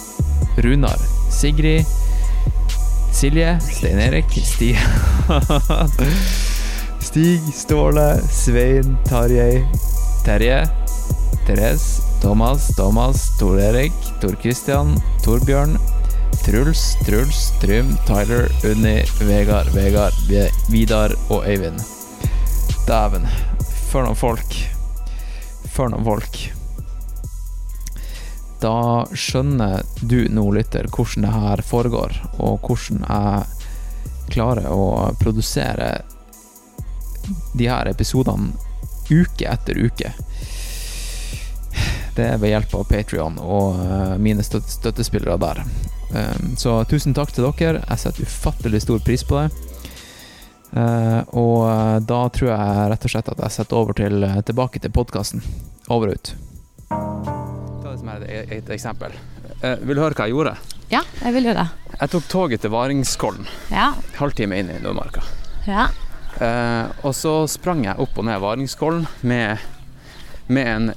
Runar, 0.56 0.98
Sigrid, 1.30 1.86
Silje, 3.12 3.58
Stein 3.60 3.98
Erik, 3.98 4.30
Stig 4.30 4.76
Stig, 7.00 7.40
Ståle, 7.52 8.20
Svein, 8.30 8.98
Tarjei, 9.04 9.66
Terje, 10.24 10.68
Therese, 11.46 12.07
Thomas, 12.20 12.68
Thomas, 12.76 13.38
Tor 13.38 13.60
Erik, 13.60 13.92
Tor 14.20 14.36
Christian, 14.42 14.96
Torbjørn, 15.24 15.78
Truls, 16.44 16.96
Truls, 17.06 17.52
Trym, 17.60 17.96
Tyler, 18.06 18.48
Unni, 18.64 19.02
Vegard, 19.20 19.70
Vegard, 19.74 20.14
Vidar 20.70 21.14
og 21.30 21.46
Øyvind. 21.46 21.80
Dæven. 22.88 23.26
For 23.90 24.04
noen 24.04 24.16
folk. 24.18 24.54
For 25.72 25.92
noen 25.92 26.04
folk. 26.04 26.38
Da 28.58 29.06
skjønner 29.14 29.84
du 30.00 30.24
nå, 30.34 30.48
lytter, 30.56 30.88
hvordan 30.90 31.26
det 31.26 31.34
her 31.34 31.62
foregår, 31.62 32.16
og 32.42 32.64
hvordan 32.66 33.04
jeg 33.06 34.32
klarer 34.34 34.66
å 34.72 35.12
produsere 35.20 35.92
de 37.54 37.68
her 37.70 37.90
episodene 37.92 38.56
uke 39.08 39.46
etter 39.48 39.78
uke. 39.78 40.10
Det 42.18 42.24
er 42.26 42.38
ved 42.42 42.50
hjelp 42.50 42.72
av 42.74 42.84
Patrion 42.90 43.36
og 43.38 43.78
eh, 43.84 44.16
mine 44.18 44.42
støttespillere 44.42 45.36
der. 45.38 45.60
Um, 46.08 46.54
så 46.56 46.78
tusen 46.88 47.12
takk 47.14 47.30
til 47.36 47.44
dere. 47.46 47.82
Jeg 47.84 48.00
setter 48.02 48.24
ufattelig 48.26 48.80
stor 48.86 48.98
pris 49.04 49.22
på 49.28 49.38
det. 49.42 49.50
Eh, 50.76 51.20
og 51.36 51.62
eh, 51.68 51.98
da 52.04 52.18
tror 52.34 52.50
jeg 52.50 52.88
rett 52.92 53.06
og 53.06 53.12
slett 53.12 53.30
at 53.32 53.42
jeg 53.44 53.54
setter 53.54 53.78
over 53.78 53.96
til, 53.96 54.24
eh, 54.24 54.40
tilbake 54.48 54.80
til 54.84 54.92
podkasten. 54.92 55.44
Over 55.88 56.12
og 56.12 56.18
ut. 56.18 56.32
Ta 56.88 57.92
det 57.92 57.98
som 58.00 58.10
er 58.12 58.26
et, 58.26 58.52
et 58.58 58.74
eksempel. 58.76 59.14
Vil 59.58 59.96
du 59.96 60.02
høre 60.02 60.14
hva 60.14 60.26
jeg 60.28 60.36
gjorde? 60.36 60.56
Ja, 60.92 61.00
jeg 61.22 61.34
vil 61.34 61.48
jo 61.50 61.54
det. 61.56 61.64
Jeg 61.98 62.12
tok 62.12 62.26
toget 62.30 62.62
til 62.62 62.70
Varingskollen, 62.72 63.48
Ja. 63.72 63.88
halvtime 64.20 64.58
inn 64.60 64.70
i 64.70 64.80
Nordmarka. 64.84 65.24
ja. 65.66 65.88
Eh, 66.38 66.86
og 67.02 67.16
så 67.18 67.48
sprang 67.50 67.80
jeg 67.82 67.98
opp 67.98 68.18
og 68.20 68.24
ned 68.28 68.38
Varingskollen 68.38 69.08
med, 69.26 69.58
med 70.46 70.68
en 70.70 70.92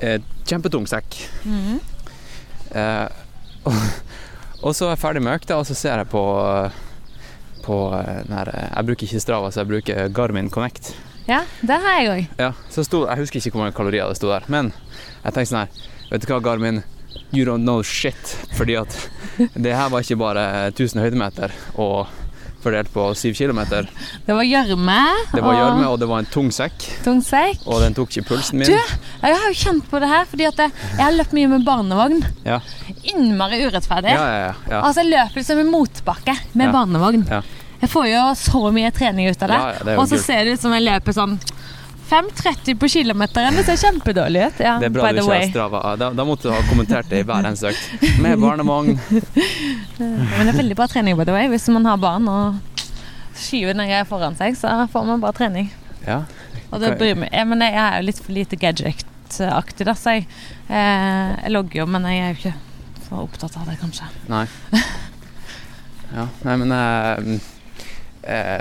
eh, 0.00 0.20
kjempetung 0.48 0.86
sekk. 0.90 1.16
Mhm. 1.44 1.80
Eh, 2.70 3.08
og, 3.66 3.74
og 4.62 4.74
så 4.76 4.86
er 4.86 4.94
jeg 4.94 5.02
ferdig 5.02 5.22
med 5.24 5.40
økta, 5.40 5.56
og 5.58 5.66
så 5.68 5.74
ser 5.74 6.00
jeg 6.00 6.08
på, 6.12 6.22
på 7.64 7.78
eh, 7.98 8.20
her 8.30 8.50
Jeg 8.54 8.86
bruker 8.90 9.08
ikke 9.08 9.22
Strava, 9.22 9.50
så 9.52 9.62
jeg 9.64 9.70
bruker 9.72 10.08
Garmin 10.14 10.50
Connect. 10.50 10.94
ja 11.28 11.42
det 11.62 11.76
har 11.82 12.00
jeg 12.00 12.08
òg. 12.10 12.38
Ja, 12.38 12.52
Jeg 12.76 13.18
husker 13.20 13.38
ikke 13.40 13.50
hvor 13.56 13.64
mange 13.66 13.76
kalorier 13.76 14.08
det 14.08 14.16
sto 14.16 14.30
der, 14.30 14.46
men 14.48 14.72
jeg 15.24 15.32
tenkte 15.34 15.50
sånn 15.52 15.64
her 15.66 15.86
Vet 16.10 16.24
du 16.24 16.32
hva, 16.32 16.40
Garmin? 16.42 16.82
You 17.32 17.44
don't 17.46 17.62
know 17.62 17.82
shit. 17.82 18.36
Fordi 18.58 18.74
at 18.80 18.96
det 19.54 19.74
her 19.76 19.90
var 19.90 20.02
ikke 20.02 20.16
bare 20.18 20.44
1000 20.72 20.98
høydemeter 21.02 21.52
og 21.78 22.08
fordelt 22.62 22.90
på 22.92 23.04
7 23.16 23.34
kilometer. 23.34 23.86
Det 24.26 24.34
var 24.36 24.44
gjørme 24.44 24.96
Det 25.34 25.42
var 25.44 25.54
gjørme, 25.56 25.86
og 25.88 25.98
det 26.02 26.08
var 26.10 26.18
en 26.24 26.28
tung 26.32 26.50
sekk, 26.52 26.86
tung 27.04 27.22
sekk. 27.24 27.62
og 27.66 27.80
den 27.84 27.94
tok 27.96 28.10
ikke 28.12 28.28
pulsen 28.34 28.58
min. 28.60 28.68
Du, 28.68 28.74
jeg 28.76 29.36
har 29.36 29.46
jo 29.48 29.56
kjent 29.62 29.88
på 29.90 30.00
det 30.02 30.08
her, 30.10 30.24
fordi 30.30 30.44
jeg, 30.48 30.56
jeg 30.96 31.00
har 31.04 31.16
løpt 31.16 31.32
mye 31.36 31.48
med 31.54 31.64
barnevogn. 31.64 32.20
Ja, 32.44 32.60
Innmari 33.14 33.62
urettferdig. 33.66 34.12
ja, 34.12 34.26
ja. 34.44 34.52
ja. 34.70 34.82
Altså, 34.84 35.00
jeg 35.04 35.12
løper 35.14 35.40
liksom 35.40 35.62
i 35.62 35.68
motbakke 35.70 36.36
med 36.52 36.66
Ja. 36.68 36.72
barnevogn. 36.72 37.24
Ja. 37.30 37.42
Jeg 37.80 37.88
får 37.88 38.06
jo 38.10 38.22
så 38.36 38.60
mye 38.76 38.90
trening 38.92 39.30
ut 39.30 39.42
av 39.42 39.48
det. 39.48 39.56
Ja, 39.56 39.68
ja, 39.72 39.84
det 39.88 39.98
og 39.98 40.08
så 40.10 40.18
ser 40.20 40.44
det 40.44 40.58
ut 40.58 40.60
som 40.60 40.72
jeg 40.76 40.84
løper 40.84 41.16
sånn 41.16 41.38
5,30 42.10 42.74
på 42.80 42.88
kilometeren. 42.90 43.54
Det 43.54 43.64
ser 43.68 43.76
kjempedårlig 43.84 44.46
ut. 44.48 44.62
Ja, 44.64 44.72
Det 44.82 44.88
er 44.88 44.94
bra 44.96 45.12
du 45.14 45.20
ikke 45.22 45.30
har. 45.30 45.44
Strava. 45.50 45.82
Da, 46.00 46.08
da 46.16 46.24
måtte 46.26 46.48
du 46.48 46.54
ha 46.54 46.60
kommentert 46.66 47.06
det 47.10 47.22
i 47.22 47.26
hver 47.28 47.46
eneste 47.46 47.70
økt. 47.70 48.08
Med 48.22 48.40
barnevogn. 48.42 48.96
Men 50.00 50.42
det 50.42 50.50
er 50.50 50.58
veldig 50.58 50.78
bra 50.80 50.88
trening, 50.90 51.18
by 51.18 51.28
the 51.28 51.36
way. 51.36 51.46
Hvis 51.52 51.68
man 51.70 51.86
har 51.86 52.00
barn 52.02 52.26
og 52.30 52.58
skyver 53.38 53.76
den 53.78 53.86
greia 53.86 54.06
foran 54.08 54.34
seg, 54.38 54.58
så 54.58 54.72
får 54.90 55.06
man 55.06 55.22
bra 55.22 55.30
trening. 55.36 55.70
Ja. 56.06 56.24
Og 56.70 56.82
det 56.82 56.96
bryr 56.98 57.14
meg. 57.18 57.30
Men 57.50 57.62
jeg 57.64 57.78
er 57.78 58.00
jo 58.00 58.08
litt 58.08 58.22
for 58.24 58.34
lite 58.34 58.58
gadget-aktig, 58.58 59.86
da, 59.86 59.94
så 59.98 60.16
jeg, 60.18 60.26
eh, 60.66 61.30
jeg 61.44 61.54
logger 61.54 61.82
jo, 61.82 61.86
men 61.94 62.10
jeg 62.10 62.24
er 62.24 62.34
jo 62.34 62.40
ikke 62.40 62.56
så 63.06 63.22
opptatt 63.22 63.56
av 63.60 63.70
det, 63.70 63.78
kanskje. 63.82 64.10
Nei. 64.32 64.46
Ja, 66.10 66.24
nei, 66.42 66.54
men 66.58 66.72
eh, 66.74 67.34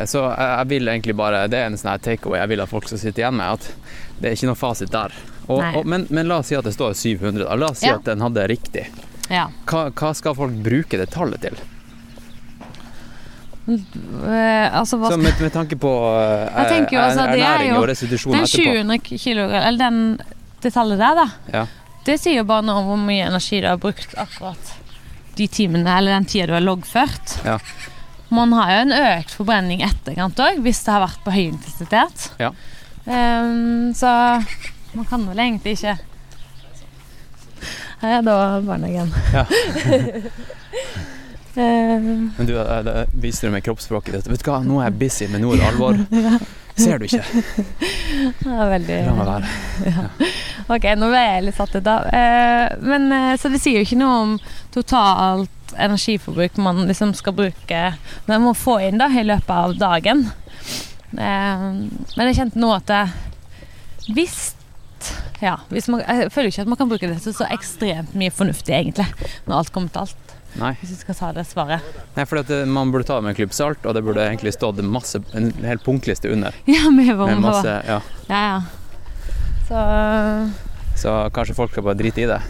Så 0.08 0.22
jeg, 0.24 0.68
vil 0.72 0.88
egentlig 0.88 1.14
bare 1.20 1.42
Det 1.52 1.58
er 1.60 1.66
en 1.68 1.74
sånn 1.76 2.00
takeaway 2.00 2.40
jeg 2.40 2.52
vil 2.54 2.62
at 2.64 2.72
folk 2.72 2.86
skal 2.88 3.02
sitte 3.02 3.20
igjen 3.20 3.36
med. 3.36 3.60
At 3.60 3.98
det 4.22 4.30
er 4.30 4.38
ikke 4.38 4.48
noe 4.52 4.60
fasit 4.60 4.94
der. 4.94 5.16
Og, 5.50 5.60
og, 5.60 5.86
men, 5.90 6.06
men 6.14 6.30
la 6.30 6.38
oss 6.40 6.52
si 6.52 6.56
at 6.56 6.68
det 6.68 6.76
står 6.76 6.94
700. 6.96 7.44
Da. 7.44 7.58
La 7.60 7.72
oss 7.74 7.82
si 7.82 7.90
Ja. 7.90 7.98
at 7.98 8.06
den 8.08 8.22
hadde 8.22 8.46
riktig. 8.48 8.86
Ja. 9.30 9.50
Hva, 9.70 9.90
hva 9.92 10.14
skal 10.18 10.38
folk 10.38 10.56
bruke 10.66 11.00
det 11.02 11.10
tallet 11.14 11.42
til? 11.44 11.58
Uh, 13.70 14.66
altså, 14.74 14.98
hva 14.98 15.12
med, 15.18 15.36
med 15.44 15.52
tanke 15.54 15.78
på 15.78 15.90
uh, 15.94 16.48
altså, 16.58 16.80
er 17.28 17.36
ernæring 17.36 17.70
jo 17.70 17.82
og 17.84 17.86
restitusjon 17.92 18.34
Den 18.34 18.48
etterpå. 18.48 18.72
700 18.80 19.20
kilo, 19.22 19.46
eller 19.46 19.78
den, 19.84 20.00
det 20.64 20.72
tallet 20.74 21.02
der, 21.02 21.20
da. 21.20 21.28
Ja. 21.54 21.66
Det 22.08 22.16
sier 22.18 22.40
jo 22.40 22.48
bare 22.50 22.66
noe 22.66 22.82
om 22.82 22.90
hvor 22.90 23.02
mye 23.04 23.28
energi 23.28 23.62
du 23.62 23.68
har 23.70 23.78
brukt 23.82 24.16
akkurat 24.18 24.74
de 25.38 25.48
timene, 25.48 25.92
eller 26.00 26.18
den 26.18 26.26
tida 26.30 26.50
du 26.50 26.56
har 26.58 26.66
loggført. 26.66 27.38
Ja. 27.46 27.60
Man 28.30 28.54
har 28.54 28.74
jo 28.74 28.82
en 28.84 28.94
økt 28.94 29.34
forbrenning 29.34 29.82
etterkant 29.86 30.42
òg, 30.44 30.60
hvis 30.66 30.84
det 30.86 30.94
har 30.94 31.02
vært 31.02 31.24
på 31.26 31.34
høy 31.34 31.46
intensitet. 31.48 32.30
Ja. 32.42 32.52
Um, 33.10 33.90
så 33.98 34.10
man 34.94 35.08
kan 35.10 35.24
vel 35.26 35.40
egentlig 35.40 35.78
ikke 35.78 35.96
Her 38.04 38.20
er 38.20 38.22
da 38.24 38.36
barnehagen. 38.64 39.10
Ja. 39.34 39.46
um, 41.56 42.30
Men 42.38 42.48
du, 42.48 42.54
eh, 42.62 42.84
det 42.86 42.94
viser 43.20 43.50
du 43.50 43.56
med 43.58 43.66
kroppsspråket 43.66 44.16
ditt. 44.16 44.30
Vet 44.32 44.46
du 44.46 44.52
hva, 44.52 44.62
nå 44.64 44.80
er 44.80 44.88
jeg 44.88 45.00
busy, 45.02 45.28
men 45.28 45.44
nå 45.44 45.52
er 45.56 45.64
det 45.64 45.72
alvor. 45.74 46.00
Ser 46.80 47.02
du 47.02 47.10
ikke? 47.10 47.26
det 48.40 48.54
er 48.54 48.70
veldig 48.72 49.00
La 49.04 49.16
meg 49.18 49.28
være. 49.28 50.30
Ok, 50.72 50.86
nå 50.96 51.10
ble 51.12 51.24
jeg 51.26 51.44
litt 51.48 51.58
satt 51.58 51.76
ut 51.76 51.84
da. 51.84 51.98
Uh, 52.08 52.78
men, 52.86 53.10
eh, 53.12 53.34
så 53.42 53.52
det 53.52 53.60
sier 53.60 53.82
jo 53.82 53.88
ikke 53.88 54.00
noe 54.00 54.20
om 54.24 54.36
totalt 54.72 55.52
energiforbruk 55.78 56.58
man 56.58 56.86
liksom 56.88 57.14
skal 57.18 57.36
bruke 57.38 57.82
Man 58.28 58.46
må 58.46 58.54
få 58.58 58.80
inn 58.88 59.00
da 59.02 59.10
i 59.12 59.26
løpet 59.26 59.52
av 59.54 59.76
dagen. 59.80 60.26
Eh, 61.14 61.68
men 61.70 62.30
jeg 62.30 62.38
kjente 62.38 62.62
nå 62.62 62.72
at 62.76 62.88
det, 62.90 63.04
hvis 64.14 64.40
ja, 65.40 65.54
hvis 65.72 65.88
man, 65.88 66.02
Jeg 66.04 66.32
føler 66.34 66.52
ikke 66.52 66.64
at 66.66 66.72
man 66.72 66.80
kan 66.80 66.90
bruke 66.90 67.08
det 67.08 67.22
til 67.24 67.36
så 67.36 67.48
ekstremt 67.54 68.16
mye 68.20 68.34
fornuftig, 68.36 68.74
egentlig. 68.76 69.08
Når 69.48 69.62
alt 69.62 69.72
kommer 69.72 69.94
til 69.94 70.02
alt. 70.04 70.34
Nei. 70.60 70.74
Hvis 70.82 70.92
vi 70.96 70.98
skal 71.04 71.16
ta 71.16 71.30
det 71.38 71.46
svaret. 71.48 71.86
Nei, 72.18 72.26
for 72.28 72.42
at 72.42 72.52
eh, 72.52 72.66
man 72.68 72.92
burde 72.92 73.08
ta 73.08 73.20
det 73.20 73.28
med 73.28 73.36
en 73.36 73.38
klype 73.38 73.56
salt, 73.56 73.86
og 73.86 73.96
det 73.96 74.04
burde 74.04 74.26
egentlig 74.26 74.56
stått 74.58 74.82
masse, 74.84 75.22
en 75.38 75.52
hel 75.64 75.80
punktliste 75.86 76.32
under. 76.34 76.58
Ja, 76.70 76.90
med 76.90 77.14
Med 77.14 77.40
man 77.40 77.48
har 77.54 77.70
ja. 77.88 78.02
Ja, 78.28 78.42
ja. 78.50 78.62
Så 79.70 79.84
Så 81.00 81.14
kanskje 81.32 81.56
folk 81.56 81.72
skal 81.72 81.86
bare 81.86 82.00
drite 82.00 82.26
i 82.26 82.28
det. 82.28 82.42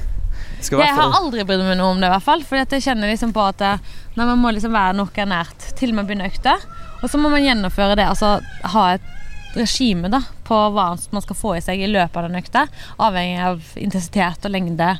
Skal 0.61 0.81
Jeg 0.83 0.95
har 0.97 1.13
aldri 1.15 1.45
brydd 1.47 1.63
meg 1.63 1.77
noe 1.79 1.93
om 1.93 2.01
det, 2.01 2.09
i 2.09 2.13
hvert 2.13 2.25
fall. 2.25 2.43
For 2.43 2.59
jeg 2.59 2.83
kjenner 2.83 3.11
liksom 3.11 3.31
på 3.35 3.43
at 3.47 3.61
eh, 3.63 3.79
nei, 4.17 4.25
man 4.25 4.41
må 4.41 4.51
liksom 4.55 4.75
være 4.75 4.97
noe 4.97 5.25
nært 5.31 5.69
til 5.79 5.93
man 5.95 6.07
begynner 6.09 6.27
økta. 6.31 6.57
Og 6.99 7.07
så 7.09 7.17
må 7.21 7.31
man 7.31 7.45
gjennomføre 7.45 7.95
det, 7.95 8.07
altså 8.11 8.37
ha 8.73 8.85
et 8.97 9.55
regime 9.55 10.11
da, 10.11 10.19
på 10.45 10.57
hva 10.75 10.91
man 11.15 11.23
skal 11.25 11.37
få 11.39 11.55
i 11.57 11.63
seg 11.63 11.81
i 11.81 11.87
løpet 11.89 12.19
av 12.19 12.27
den 12.27 12.37
økta. 12.41 12.65
Avhengig 13.01 13.39
av 13.47 13.71
intensitet 13.79 14.45
og 14.45 14.53
lengde, 14.53 14.91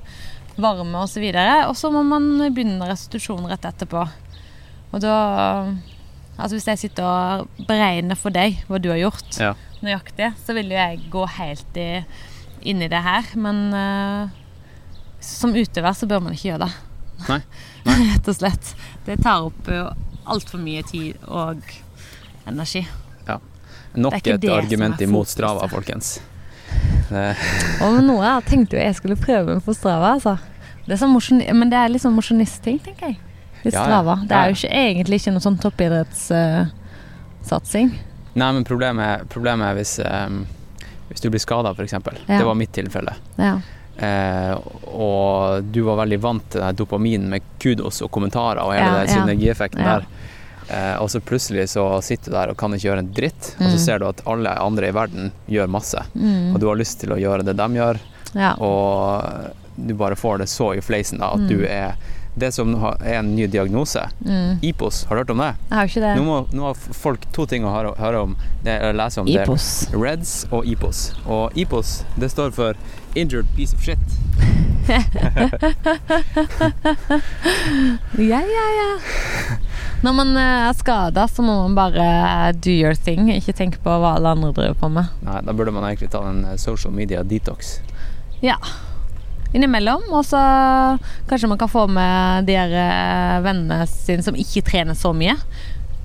varme 0.60 1.03
osv. 1.03 1.27
Og 1.68 1.76
så 1.77 1.91
må 1.94 2.02
man 2.07 2.31
begynne 2.56 2.88
restitusjon 2.90 3.45
rett 3.52 3.68
etterpå. 3.69 4.07
Og 4.90 5.02
da 5.03 5.15
Altså 6.40 6.56
hvis 6.56 6.68
jeg 6.69 6.80
sitter 6.80 7.03
og 7.03 7.65
beregner 7.68 8.15
for 8.15 8.31
deg 8.31 8.61
hva 8.69 8.77
du 8.80 8.86
har 8.94 9.02
gjort, 9.02 9.40
Ja. 9.44 9.49
nøyaktig, 9.84 10.30
så 10.40 10.53
vil 10.56 10.69
jo 10.72 10.77
jeg 10.77 11.02
gå 11.11 11.26
helt 11.36 11.76
i, 11.76 12.06
inn 12.64 12.80
i 12.81 12.88
det 12.88 13.02
her. 13.03 13.27
Men 13.36 13.73
eh, 13.76 14.30
som 15.20 15.56
utøver 15.56 15.94
så 15.94 16.08
bør 16.10 16.20
man 16.26 16.34
ikke 16.36 16.50
gjøre 16.52 16.66
det. 16.68 16.74
Nei. 17.30 17.41
Rett 18.14 18.28
og 18.32 18.36
slett. 18.38 18.66
Det 19.06 19.16
tar 19.24 19.40
opp 19.50 19.68
uh, 19.72 19.91
altfor 20.30 20.60
mye 20.64 20.84
tid 20.88 21.14
og 21.28 21.58
energi. 22.50 22.84
Ja. 23.28 23.36
Nok 24.00 24.14
et 24.22 24.50
argument 24.54 25.02
imot. 25.02 25.28
Strava, 25.32 25.68
folkens. 25.72 26.08
Det, 27.10 27.24
Og 27.82 28.04
noe 28.06 28.22
jeg 28.22 28.44
tenkte 28.52 28.78
jo 28.78 28.82
jeg 28.84 28.96
skulle 29.00 29.18
prøve 29.20 29.48
med 29.56 29.64
på 29.66 29.74
Strava, 29.74 30.08
altså. 30.18 30.34
Det 30.86 30.94
er 30.96 31.00
sånn 31.02 31.14
mosjon, 31.14 31.40
men 31.58 31.68
det 31.72 31.78
er 31.78 31.90
litt 31.94 32.04
sånn 32.04 32.18
mosjonistting, 32.18 32.78
tenker 32.86 33.06
jeg. 33.12 33.18
Litt 33.64 33.74
Ja. 33.76 33.82
Strava. 33.84 34.16
Det 34.26 34.36
er 34.38 34.46
jo 34.50 34.54
ikke, 34.58 34.72
egentlig 34.84 35.16
ikke 35.20 35.34
noe 35.36 35.44
sånn 35.44 35.60
toppidrettssatsing. 35.62 37.88
nei, 38.40 38.52
men 38.54 38.64
problemet, 38.64 39.28
problemet 39.30 39.66
er 39.68 39.74
hvis, 39.76 40.00
um, 40.06 40.46
hvis 41.10 41.22
du 41.22 41.30
blir 41.30 41.40
skada, 41.44 41.70
f.eks. 41.76 41.94
Ja. 41.94 42.00
Det 42.38 42.46
var 42.46 42.56
mitt 42.56 42.72
tilfelle. 42.74 43.14
ja. 43.38 43.60
Eh, 43.99 44.53
og 44.95 45.63
du 45.73 45.81
var 45.84 45.97
veldig 46.05 46.19
vant 46.23 46.45
til 46.53 46.61
dopaminen 46.61 46.77
dopamin 46.80 47.30
med 47.30 47.41
kudos 47.59 48.01
og 48.05 48.11
kommentarer 48.15 48.61
og 48.63 48.73
hele 48.73 48.85
Ja, 48.85 49.05
den 49.05 49.13
synergieffekten 49.15 49.81
Ja. 49.84 49.99
der. 49.99 50.05
Eh, 50.69 51.01
og 51.01 51.09
så 51.09 51.19
plutselig 51.19 51.67
så 51.69 52.01
sitter 52.03 52.31
du 52.31 52.38
der 52.38 52.49
og 52.51 52.57
kan 52.57 52.71
ikke 52.73 52.88
gjøre 52.89 52.99
en 52.99 53.13
dritt, 53.13 53.55
og 53.59 53.65
Mm. 53.65 53.71
så 53.73 53.80
ser 53.80 53.99
du 53.99 54.05
at 54.07 54.21
alle 54.27 54.49
andre 54.59 54.88
i 54.88 54.91
verden 54.91 55.31
gjør 55.49 55.67
masse. 55.67 55.97
Mm. 56.15 56.53
Og 56.53 56.59
du 56.59 56.67
har 56.67 56.76
lyst 56.76 56.99
til 56.99 57.09
å 57.09 57.17
gjøre 57.19 57.43
det 57.43 57.57
de 57.57 57.67
gjør, 57.76 57.97
ja. 58.35 58.53
og 58.53 59.51
du 59.76 59.93
bare 59.95 60.15
får 60.15 60.38
det 60.39 60.47
så 60.49 60.76
i 60.77 60.81
fleisen 60.81 61.19
da, 61.19 61.34
at 61.34 61.39
Mm. 61.39 61.47
du 61.47 61.65
er 61.65 61.95
det 62.38 62.53
som 62.53 62.76
er 63.01 63.15
en 63.19 63.35
ny 63.35 63.47
diagnose. 63.47 63.99
Mm. 64.23 64.59
IPOS, 64.61 65.05
har 65.05 65.15
du 65.15 65.21
hørt 65.23 65.30
om 65.31 65.38
det? 65.39 65.55
Jeg 65.71 65.77
har 65.77 65.88
ikke 65.88 66.01
det. 66.01 66.15
Nå, 66.17 66.23
må, 66.23 66.47
nå 66.53 66.63
har 66.67 66.73
folk 66.76 67.26
to 67.34 67.45
ting 67.45 67.63
å 67.65 67.73
høre, 67.73 67.95
høre 67.97 68.21
om, 68.21 68.35
det, 68.63 68.95
lese 68.95 69.17
om. 69.19 69.26
Det 69.26 69.41
er 69.41 69.97
Reds 69.99 70.45
og 70.51 70.63
IPOS. 70.65 71.13
Og 71.27 71.51
IPOS, 71.57 72.03
det 72.17 72.30
står 72.31 72.51
for 72.53 72.73
Injured 73.15 73.48
Piece 73.56 73.73
of 73.76 73.81
Shit. 73.84 73.99
Ja, 78.18 78.40
ja, 78.41 78.65
ja. 78.80 78.90
Når 80.02 80.14
man 80.15 80.38
eh, 80.38 80.68
er 80.69 80.73
skada, 80.73 81.27
så 81.27 81.44
må 81.44 81.56
man 81.68 81.76
bare 81.76 82.52
do 82.56 82.72
your 82.72 82.95
thing. 82.95 83.30
Ikke 83.34 83.53
tenke 83.56 83.80
på 83.84 83.91
hva 84.02 84.15
alle 84.18 84.31
andre 84.36 84.52
driver 84.56 84.77
på 84.80 84.90
med. 84.95 85.10
Nei, 85.26 85.41
da 85.45 85.53
burde 85.56 85.73
man 85.76 85.86
egentlig 85.90 86.10
ta 86.14 86.22
en 86.30 86.44
eh, 86.48 86.56
social 86.61 86.94
media 86.95 87.23
detox. 87.27 87.77
Ja. 88.44 88.56
Innimellom. 89.53 90.06
Og 90.14 90.23
så 90.30 90.40
kanskje 91.30 91.49
man 91.52 91.60
kan 91.61 91.72
få 91.72 91.86
med 91.91 92.48
de 92.49 92.56
her 92.57 92.73
eh, 92.84 93.36
vennene 93.45 93.84
sine 93.91 94.23
som 94.26 94.38
ikke 94.40 94.64
trener 94.72 94.98
så 94.98 95.11
mye, 95.15 95.36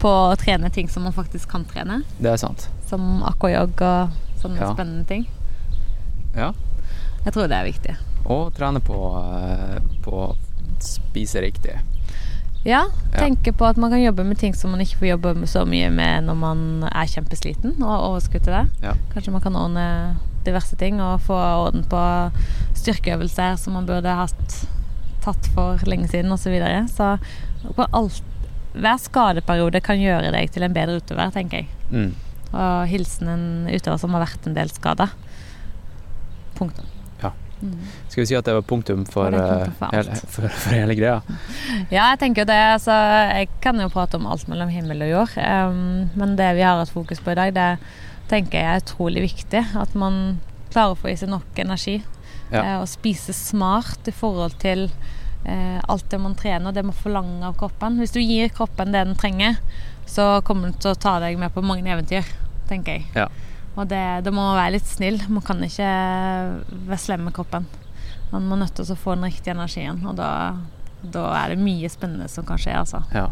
på 0.02 0.10
å 0.10 0.36
trene 0.40 0.68
ting 0.74 0.90
som 0.90 1.06
man 1.06 1.14
faktisk 1.16 1.48
kan 1.54 1.64
trene. 1.70 2.02
Det 2.18 2.34
er 2.34 2.40
sant. 2.42 2.68
Som 2.90 3.22
aquajog 3.30 3.78
og 3.80 4.20
sånne 4.42 4.60
Ja. 4.60 4.72
spennende 4.74 5.06
ting. 5.08 5.26
Ja. 6.36 6.50
Jeg 7.24 7.32
tror 7.32 7.48
det 7.48 7.56
er 7.56 7.68
viktig. 7.68 7.96
Og 8.24 8.52
trene 8.56 8.80
på, 8.84 8.98
eh, 9.20 9.78
på 10.04 10.12
å 10.24 10.36
spise 10.84 11.40
riktig. 11.44 11.78
Ja, 12.64 12.84
Ja. 13.12 13.18
tenke 13.20 13.52
på 13.52 13.66
at 13.68 13.76
man 13.76 13.90
kan 13.90 14.00
jobbe 14.00 14.24
med 14.24 14.38
ting 14.38 14.54
som 14.54 14.70
man 14.70 14.80
ikke 14.80 14.96
får 14.98 15.08
jobbe 15.08 15.34
med 15.36 15.48
så 15.48 15.66
mye 15.68 15.90
med 15.92 16.24
når 16.24 16.36
man 16.36 16.84
er 16.84 17.06
kjempesliten 17.06 17.74
og 17.82 17.88
har 17.90 18.04
overskudd 18.08 18.44
til 18.44 18.54
det. 18.54 18.68
Ja. 18.82 18.94
Kanskje 19.12 19.32
man 19.32 19.42
kan 19.44 19.56
ordne 19.56 20.16
diverse 20.44 20.76
ting 20.76 21.00
og 21.00 21.20
få 21.20 21.36
orden 21.36 21.84
på 21.84 22.00
styrkeøvelser 22.74 23.58
som 23.58 23.74
man 23.74 23.86
burde 23.86 24.08
hatt 24.16 24.66
tatt 25.24 25.46
for 25.54 25.76
lenge 25.88 26.08
siden 26.08 26.32
osv. 26.32 26.44
Så, 26.44 26.50
videre. 26.50 26.88
så 26.88 27.18
alt, 27.92 28.22
hver 28.74 28.98
skadeperiode 29.00 29.80
kan 29.84 30.00
gjøre 30.00 30.32
deg 30.32 30.50
til 30.52 30.62
en 30.66 30.74
bedre 30.74 31.00
utøver, 31.00 31.32
tenker 31.32 31.62
jeg. 31.62 31.68
Mm. 31.90 32.10
Og 32.52 32.88
hilsen 32.88 33.28
en 33.28 33.46
utøver 33.70 33.98
som 34.00 34.16
har 34.16 34.24
vært 34.24 34.46
en 34.46 34.54
del 34.56 34.68
skada. 34.72 35.10
Punktum. 36.58 36.84
Mm. 37.64 37.84
Skal 38.08 38.20
vi 38.20 38.26
si 38.28 38.36
at 38.36 38.44
det 38.44 38.54
var 38.54 38.64
punktum 38.68 39.04
for, 39.08 39.32
var 39.32 39.62
eh, 39.64 39.70
for 39.78 40.10
for, 40.36 40.48
for 40.48 40.76
hele 40.76 40.96
greia? 40.98 41.20
Ja, 41.88 42.10
jeg 42.12 42.20
tenker 42.20 42.48
det. 42.48 42.60
Altså, 42.76 42.94
jeg 43.32 43.48
kan 43.64 43.80
jo 43.80 43.90
prate 43.92 44.20
om 44.20 44.28
alt 44.28 44.48
mellom 44.50 44.72
himmel 44.72 45.06
og 45.06 45.12
jord. 45.12 45.36
Um, 45.40 46.10
men 46.18 46.36
det 46.40 46.50
vi 46.58 46.66
har 46.66 46.80
hatt 46.80 46.92
fokus 46.92 47.22
på 47.24 47.32
i 47.32 47.38
dag, 47.38 47.54
det 47.56 47.70
tenker 48.30 48.60
jeg 48.60 48.74
er 48.74 48.84
utrolig 48.84 49.24
viktig. 49.24 49.64
At 49.80 49.96
man 49.98 50.38
klarer 50.74 50.94
å 50.94 51.00
få 51.00 51.12
i 51.12 51.18
seg 51.18 51.32
nok 51.32 51.64
energi. 51.64 52.00
Ja. 52.52 52.60
Uh, 52.60 52.76
og 52.82 52.88
spise 52.92 53.34
smart 53.36 54.10
i 54.10 54.14
forhold 54.14 54.58
til 54.62 54.86
uh, 55.48 55.80
alt 55.88 56.06
det 56.12 56.20
man 56.20 56.36
trener, 56.38 56.76
det 56.76 56.84
man 56.84 56.96
forlanger 56.96 57.48
av 57.48 57.58
kroppen. 57.64 57.96
Hvis 58.02 58.14
du 58.14 58.20
gir 58.20 58.52
kroppen 58.52 58.92
det 58.92 59.06
den 59.08 59.18
trenger, 59.18 59.56
så 60.06 60.36
kommer 60.44 60.68
den 60.68 60.78
til 60.78 60.92
å 60.92 61.00
ta 61.00 61.16
deg 61.24 61.40
med 61.40 61.54
på 61.54 61.64
mange 61.64 61.88
eventyr, 61.88 62.28
tenker 62.68 63.00
jeg. 63.00 63.08
Ja. 63.16 63.30
Og 63.74 63.88
det, 63.90 64.04
det 64.26 64.32
må 64.34 64.44
være 64.54 64.76
litt 64.76 64.86
snill. 64.86 65.18
Man 65.28 65.44
kan 65.44 65.62
ikke 65.66 65.88
være 66.90 67.00
slem 67.00 67.26
med 67.26 67.34
kroppen. 67.36 67.66
Man 68.30 68.46
må 68.50 68.58
nødt 68.58 68.74
til 68.76 68.86
å 68.90 68.98
få 68.98 69.16
den 69.16 69.28
riktige 69.28 69.54
energien, 69.54 70.00
og 70.06 70.16
da, 70.18 70.30
da 71.02 71.26
er 71.42 71.54
det 71.54 71.62
mye 71.62 71.90
spennende 71.92 72.30
som 72.30 72.46
kan 72.46 72.58
skje, 72.60 72.78
altså. 72.80 73.02
Ja. 73.14 73.28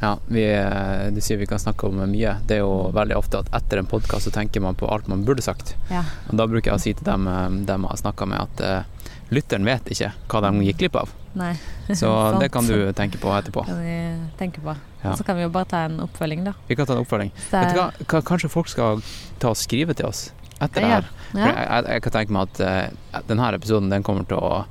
Ja, 0.00 0.18
vi, 0.26 0.44
eh, 0.54 1.10
du 1.10 1.20
sier 1.20 1.38
vi 1.40 1.46
kan 1.50 1.58
snakke 1.58 1.88
om 1.88 1.98
mye. 1.98 2.36
Det 2.46 2.58
er 2.58 2.62
jo 2.62 2.90
veldig 2.94 3.16
ofte 3.18 3.40
at 3.42 3.50
etter 3.58 3.80
en 3.80 3.90
podkast 3.90 4.28
så 4.28 4.34
tenker 4.34 4.62
man 4.62 4.78
på 4.78 4.86
alt 4.86 5.08
man 5.10 5.24
burde 5.26 5.42
sagt. 5.42 5.74
Ja. 5.90 6.04
Og 6.30 6.38
da 6.38 6.46
bruker 6.46 6.70
jeg 6.70 6.78
å 6.78 6.82
si 6.82 6.92
til 6.94 7.08
dem, 7.08 7.26
eh, 7.26 7.48
dem 7.66 7.86
jeg 7.86 7.94
har 7.94 8.02
snakka 8.04 8.28
med, 8.30 8.46
at 8.46 8.62
uh, 8.62 9.14
lytteren 9.34 9.66
vet 9.66 9.90
ikke 9.90 10.12
hva 10.30 10.44
de 10.46 10.68
gikk 10.68 10.84
glipp 10.84 11.00
av. 11.02 11.17
Nei. 11.38 11.52
Så 11.94 12.10
det 12.40 12.48
kan 12.54 12.66
du 12.66 12.92
tenke 12.96 13.20
på 13.20 13.32
etterpå. 13.36 13.64
Kan 13.66 13.82
vi 13.82 13.98
tenke 14.38 14.62
på. 14.64 14.74
Ja. 15.02 15.14
Så 15.16 15.24
kan 15.24 15.36
vi 15.36 15.44
jo 15.46 15.52
bare 15.54 15.68
ta 15.70 15.84
en 15.86 16.00
oppfølging, 16.04 16.44
da. 16.48 16.54
Vi 16.66 16.76
kan 16.76 16.88
ta 16.88 16.96
en 16.96 17.04
oppfølging. 17.04 17.32
Så 17.50 17.62
Vet 17.62 17.74
du 17.76 17.80
hva? 17.82 18.22
Kanskje 18.26 18.50
folk 18.52 18.70
skal 18.72 19.02
ta 19.38 19.52
og 19.52 19.60
skrive 19.60 19.94
til 19.98 20.08
oss 20.10 20.28
etter 20.58 20.82
det 20.82 20.88
her. 20.90 21.10
Ja. 21.34 21.50
jeg, 21.50 21.84
jeg, 21.86 22.02
kan 22.02 22.14
tenke 22.16 22.34
meg 22.34 22.48
at 22.48 22.62
uh, 22.64 23.20
denne 23.28 23.50
episoden 23.54 23.92
den 23.92 24.02
kommer 24.06 24.24
til 24.26 24.40
å 24.42 24.64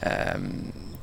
eh, 0.00 0.38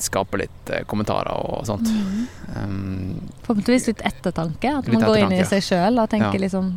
skape 0.01 0.39
litt 0.41 0.71
uh, 0.73 0.81
kommentarer 0.89 1.35
og 1.37 1.67
sånt. 1.69 1.91
Mhm. 1.93 2.23
Um, 2.49 3.19
Forhåpentligvis 3.45 3.91
litt 3.91 4.01
ettertanke. 4.09 4.71
At 4.79 4.89
Litt 4.89 4.97
man 4.97 5.05
går 5.05 5.21
inn 5.27 5.35
i 5.37 5.43
seg 5.45 5.61
sjøl 5.65 6.01
og 6.01 6.09
tenker 6.09 6.41
liksom 6.41 6.73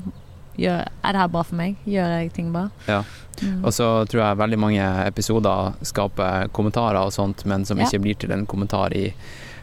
gjør, 0.59 0.87
Er 1.05 1.13
det 1.13 1.21
her 1.23 1.29
bra 1.29 1.43
for 1.43 1.57
meg? 1.57 1.77
Gjør 1.87 2.09
jeg 2.21 2.33
ting 2.33 2.53
bra? 2.53 2.69
Ja. 2.89 3.03
Mm. 3.43 3.65
Og 3.65 3.73
så 3.73 3.87
tror 4.09 4.23
jeg 4.23 4.39
veldig 4.39 4.59
mange 4.59 4.85
episoder 5.07 5.73
skaper 5.83 6.49
kommentarer 6.53 7.01
og 7.03 7.13
sånt, 7.13 7.45
men 7.47 7.65
som 7.65 7.79
Ja. 7.79 7.87
ikke 7.87 8.01
blir 8.03 8.19
til 8.19 8.33
en 8.33 8.47
kommentar 8.47 8.93
i 8.95 9.13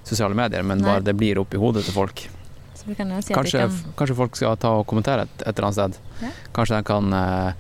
sosiale 0.04 0.36
medier, 0.36 0.64
men 0.64 0.80
Nei. 0.80 0.88
bare 0.90 1.02
det 1.04 1.16
blir 1.16 1.38
oppi 1.38 1.58
hodet 1.58 1.86
til 1.86 1.94
folk. 1.94 2.28
Så 2.76 2.86
vi 2.88 2.96
kan 2.96 3.10
jo 3.10 3.22
si 3.22 3.34
Kanskje, 3.34 3.60
kan 3.60 3.94
kanskje 3.98 4.16
folk 4.16 4.36
skal 4.36 4.56
ta 4.58 4.70
og 4.80 4.88
kommentere 4.88 5.22
et, 5.28 5.42
et 5.46 5.58
eller 5.60 5.68
annet 5.68 5.76
sted. 5.76 5.98
Ja. 6.22 6.30
Kanskje 6.54 6.78
de 6.78 6.84
kan 6.84 7.14
eh, 7.14 7.54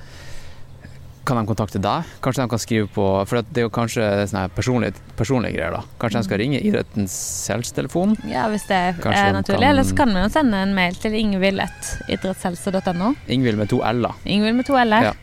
Kan 1.30 1.38
de 1.38 1.46
kontakte 1.46 1.78
deg? 1.78 2.08
Kanskje 2.26 2.42
de 2.42 2.50
kan 2.50 2.58
skrive 2.62 2.88
på 2.90 3.04
For 3.30 3.44
det 3.46 3.60
er 3.62 3.68
jo 3.68 3.70
kanskje 3.70 4.02
sånne 4.32 4.48
personlige, 4.56 4.98
personlige 5.20 5.54
greier, 5.60 5.76
da. 5.78 5.82
Kanskje 6.02 6.18
de 6.18 6.24
Mm. 6.24 6.26
skal 6.26 6.38
ringe 6.42 6.60
idrettens 6.66 7.14
selvstelefon? 7.46 8.16
Ja, 8.28 8.48
hvis 8.50 8.66
det 8.66 8.76
er, 8.78 8.94
Kanskje 8.98 9.34
naturlig. 9.34 9.60
kan- 9.60 9.70
Eller 9.70 9.84
så 9.84 9.96
kan 9.96 10.08
vi 10.10 10.22
jo 10.24 10.30
sende 10.30 10.58
en 10.58 10.74
mail 10.74 10.94
til 10.96 11.12
ingvild.idrettshelse.no. 11.14 13.14
Ingvild 13.28 13.58
med 13.58 13.70
to 13.70 13.78
l-er. 13.84 14.14
Ingvild 14.26 14.56
med 14.56 14.66
to 14.66 14.74
l-er. 14.74 15.04
Ja. 15.04 15.14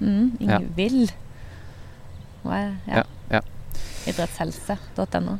Mm, 0.00 0.36
Ingvild. 0.40 1.10
Ja. 2.44 2.70
Ja, 2.86 3.02
ja. 3.30 3.40
Idrettshelse.no. 4.06 5.38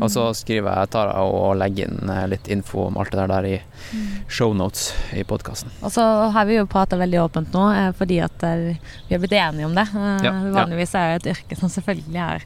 Og 0.00 0.08
så 0.10 0.34
skriver 0.34 0.72
jeg 0.78 0.90
tar 0.90 1.08
jeg 1.12 1.32
og 1.36 1.56
legger 1.60 1.88
inn 1.90 2.08
eh, 2.10 2.26
litt 2.32 2.48
info 2.48 2.86
om 2.86 2.96
alt 2.96 3.10
det 3.12 3.18
der, 3.20 3.26
der 3.28 3.44
i 3.44 3.60
Mm. 3.92 4.24
shownotes 4.30 4.92
i 5.12 5.22
podkasten. 5.24 5.68
Og 5.82 5.90
så 5.92 6.02
har 6.32 6.44
vi 6.48 6.54
jo 6.56 6.64
prata 6.70 6.96
veldig 6.96 7.18
åpent 7.28 7.52
nå, 7.52 7.64
eh, 7.76 7.90
fordi 7.92 8.20
at 8.24 8.42
eh, 8.42 8.76
vi 9.08 9.14
har 9.14 9.18
blitt 9.20 9.32
enige 9.36 9.66
om 9.66 9.74
det. 9.74 9.84
Ja. 10.24 10.32
Vanligvis 10.54 10.94
er 10.94 11.18
det 11.18 11.26
et 11.26 11.36
yrke 11.36 11.58
som 11.58 11.68
selvfølgelig 11.68 12.16
er 12.16 12.44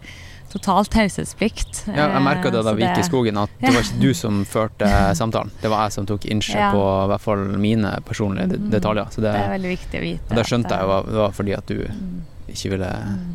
totalt 0.50 0.90
taushetsplikt. 0.90 1.84
Ja, 1.90 2.08
jeg 2.14 2.22
merka 2.24 2.50
det 2.50 2.64
da 2.64 2.72
vi 2.72 2.82
gikk 2.82 2.98
i 2.98 3.06
skogen, 3.06 3.38
at 3.38 3.50
det 3.60 3.72
var 3.74 3.82
ikke 3.84 4.00
du 4.00 4.14
som 4.14 4.44
førte 4.48 4.88
samtalen. 5.20 5.50
Det 5.60 5.70
var 5.70 5.84
jeg 5.86 5.92
som 5.92 6.06
tok 6.06 6.24
innsjø 6.26 6.56
Ja. 6.58 6.70
på 6.72 6.82
i 7.04 7.08
hvert 7.12 7.20
fall 7.20 7.44
mine 7.62 7.92
personlige 8.06 8.56
Mm. 8.58 8.70
detaljer. 8.70 9.06
Så 9.12 9.20
det, 9.20 9.32
Det 9.36 9.42
er 9.44 9.54
veldig 9.58 9.72
viktig 9.78 10.00
å 10.00 10.02
vite. 10.02 10.30
og 10.30 10.36
det 10.36 10.46
skjønte 10.46 10.70
jeg 10.70 10.80
jo 10.80 10.86
var- 10.88 11.06
det 11.06 11.14
var 11.20 11.30
fordi 11.32 11.52
at 11.58 11.66
du 11.66 11.74
mm, 11.84 12.22
ikke 12.48 12.70
ville 12.70 12.90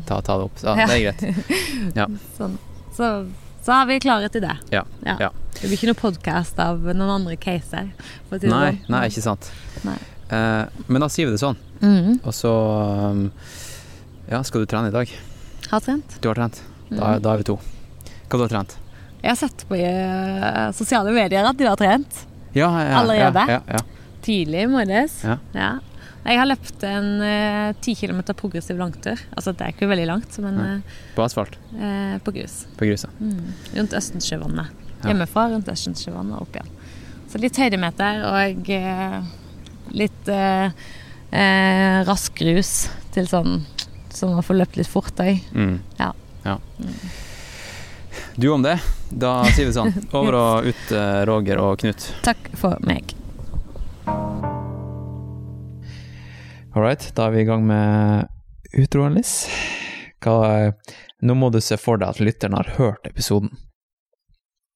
ta, 0.06 0.20
ta 0.20 0.36
det 0.36 0.44
opp. 0.44 0.56
Så 0.58 0.76
Ja. 0.76 0.86
det 0.86 1.00
er 1.00 1.12
greit. 1.12 1.22
Ja. 1.96 2.06
Sånn. 2.36 2.58
Så, 2.92 3.26
så 3.62 3.72
har 3.72 3.86
vi 3.86 3.98
klare 4.02 4.28
til 4.32 4.42
det. 4.44 4.56
Ja, 4.74 4.82
ja. 5.06 5.30
Det 5.54 5.68
blir 5.68 5.76
ikke 5.76 5.90
noen 5.92 6.00
podkast 6.00 6.58
av 6.62 6.80
noen 6.82 7.10
andre 7.20 7.36
caser. 7.36 7.92
Nei, 8.30 8.40
sånn. 8.40 8.78
nei, 8.88 9.02
ikke 9.08 9.22
sant. 9.22 9.50
Nei. 9.86 9.98
Eh, 10.32 10.64
men 10.88 11.00
da 11.04 11.08
sier 11.12 11.28
vi 11.28 11.32
det 11.36 11.42
sånn. 11.42 11.56
Mhm. 11.82 12.20
Og 12.24 12.32
så 12.34 12.50
um, 13.10 13.30
Ja, 14.30 14.40
skal 14.46 14.62
du 14.62 14.66
trene 14.70 14.88
i 14.88 14.94
dag? 14.94 15.10
Har 15.70 15.80
trent. 15.80 16.16
Du 16.22 16.28
har 16.28 16.34
trent? 16.38 16.62
Da, 16.90 16.96
Mhm. 17.18 17.22
da 17.22 17.32
er 17.34 17.36
vi 17.38 17.44
to. 17.44 17.58
Hva 18.28 18.38
du 18.38 18.44
har 18.46 18.48
trent? 18.48 18.76
Jeg 19.22 19.30
har 19.30 19.36
sett 19.36 19.64
på 19.68 19.76
i 19.76 19.82
eh, 19.84 20.72
sosiale 20.72 21.12
medier 21.12 21.44
at 21.46 21.56
du 21.56 21.66
har 21.66 21.76
trent. 21.76 22.26
Ja, 22.54 22.68
ja, 22.82 22.98
Allerede? 23.00 23.44
Ja, 23.48 23.60
ja, 23.60 23.60
ja. 23.78 23.78
Tidlig 24.22 24.62
i 24.64 24.66
morges. 24.66 25.22
Ja. 25.24 25.38
Jeg 26.22 26.38
har 26.38 26.46
løpt 26.46 26.84
en 26.86 27.08
ti 27.82 27.96
kilometer 27.98 28.36
progressiv 28.38 28.78
langtur. 28.78 29.18
Altså 29.34 29.50
det 29.56 29.64
er 29.66 29.74
ikke 29.74 29.88
veldig 29.90 30.06
langt, 30.06 30.36
men 30.44 30.60
uh, 30.60 31.00
På 31.16 31.24
asfalt? 31.24 31.56
Uh, 31.74 32.14
på 32.22 32.34
grus. 32.36 32.60
På 32.78 32.86
gruset? 32.86 33.10
Mm. 33.18 33.48
Rundt 33.74 33.96
Østensjøvannet. 33.98 34.82
Ja. 35.02 35.10
Hjemmefra 35.10 35.48
rundt 35.50 35.70
Østensjøvannet 35.72 36.38
og 36.38 36.46
opp 36.46 36.60
igjen. 36.60 36.70
Så 37.32 37.40
litt 37.40 37.56
høydemeter 37.56 38.26
og 38.28 38.68
eh, 38.76 39.14
litt 39.96 40.28
eh, 40.28 40.82
eh, 41.32 42.02
rask 42.04 42.42
rus 42.44 42.72
til 43.14 43.28
sånn 43.30 43.62
som 44.12 44.36
å 44.36 44.44
få 44.44 44.56
løpt 44.58 44.76
litt 44.76 44.90
fort 44.90 45.22
òg. 45.24 45.40
Mm. 45.56 45.78
Ja. 45.96 46.10
ja. 46.44 46.58
Du 48.36 48.50
om 48.52 48.64
det. 48.64 48.76
Da 49.08 49.38
sier 49.48 49.70
vi 49.70 49.72
sånn. 49.72 49.96
Over 50.18 50.38
og 50.42 50.68
ut, 50.68 50.84
eh, 50.92 51.24
Roger 51.28 51.64
og 51.64 51.80
Knut. 51.80 52.10
Takk 52.28 52.52
for 52.60 52.76
meg. 52.84 53.16
All 56.74 56.82
right, 56.82 57.04
da 57.16 57.26
er 57.28 57.34
vi 57.34 57.42
i 57.42 57.48
gang 57.48 57.66
med 57.68 58.28
utroen, 58.80 59.16
Liss. 59.18 59.32
Hva, 60.24 60.72
nå 61.20 61.34
må 61.36 61.50
du 61.52 61.58
se 61.60 61.76
for 61.80 62.00
deg 62.00 62.14
at 62.14 62.22
lytteren 62.22 62.56
har 62.56 62.70
hørt 62.78 63.06
episoden. 63.10 63.52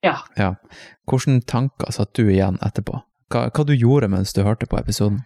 Ja. 0.04 0.18
Ja. 0.36 0.50
Hvilke 1.08 1.38
tanker 1.48 1.94
satt 1.94 2.12
du 2.18 2.26
igjen 2.28 2.58
etterpå? 2.62 3.00
Hva, 3.32 3.46
hva 3.48 3.64
du 3.66 3.72
gjorde 3.74 4.10
mens 4.12 4.36
du 4.36 4.42
hørte 4.46 4.68
på 4.70 4.78
episoden? 4.78 5.22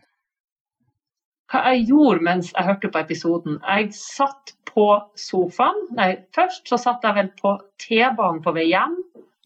Hva 1.51 1.64
jeg 1.72 1.88
gjorde 1.90 2.22
mens 2.22 2.52
jeg 2.55 2.68
hørte 2.68 2.92
på 2.94 3.02
episoden? 3.02 3.59
Jeg 3.66 3.90
satt 3.98 4.55
på 4.70 4.86
sofaen. 5.18 5.80
Nei, 5.98 6.12
først 6.36 6.70
så 6.70 6.78
satt 6.78 7.02
jeg 7.02 7.18
vel 7.18 7.32
på 7.40 7.56
T-banen 7.82 8.38
på 8.44 8.55
vei 8.55 8.68
hjem. 8.70 8.94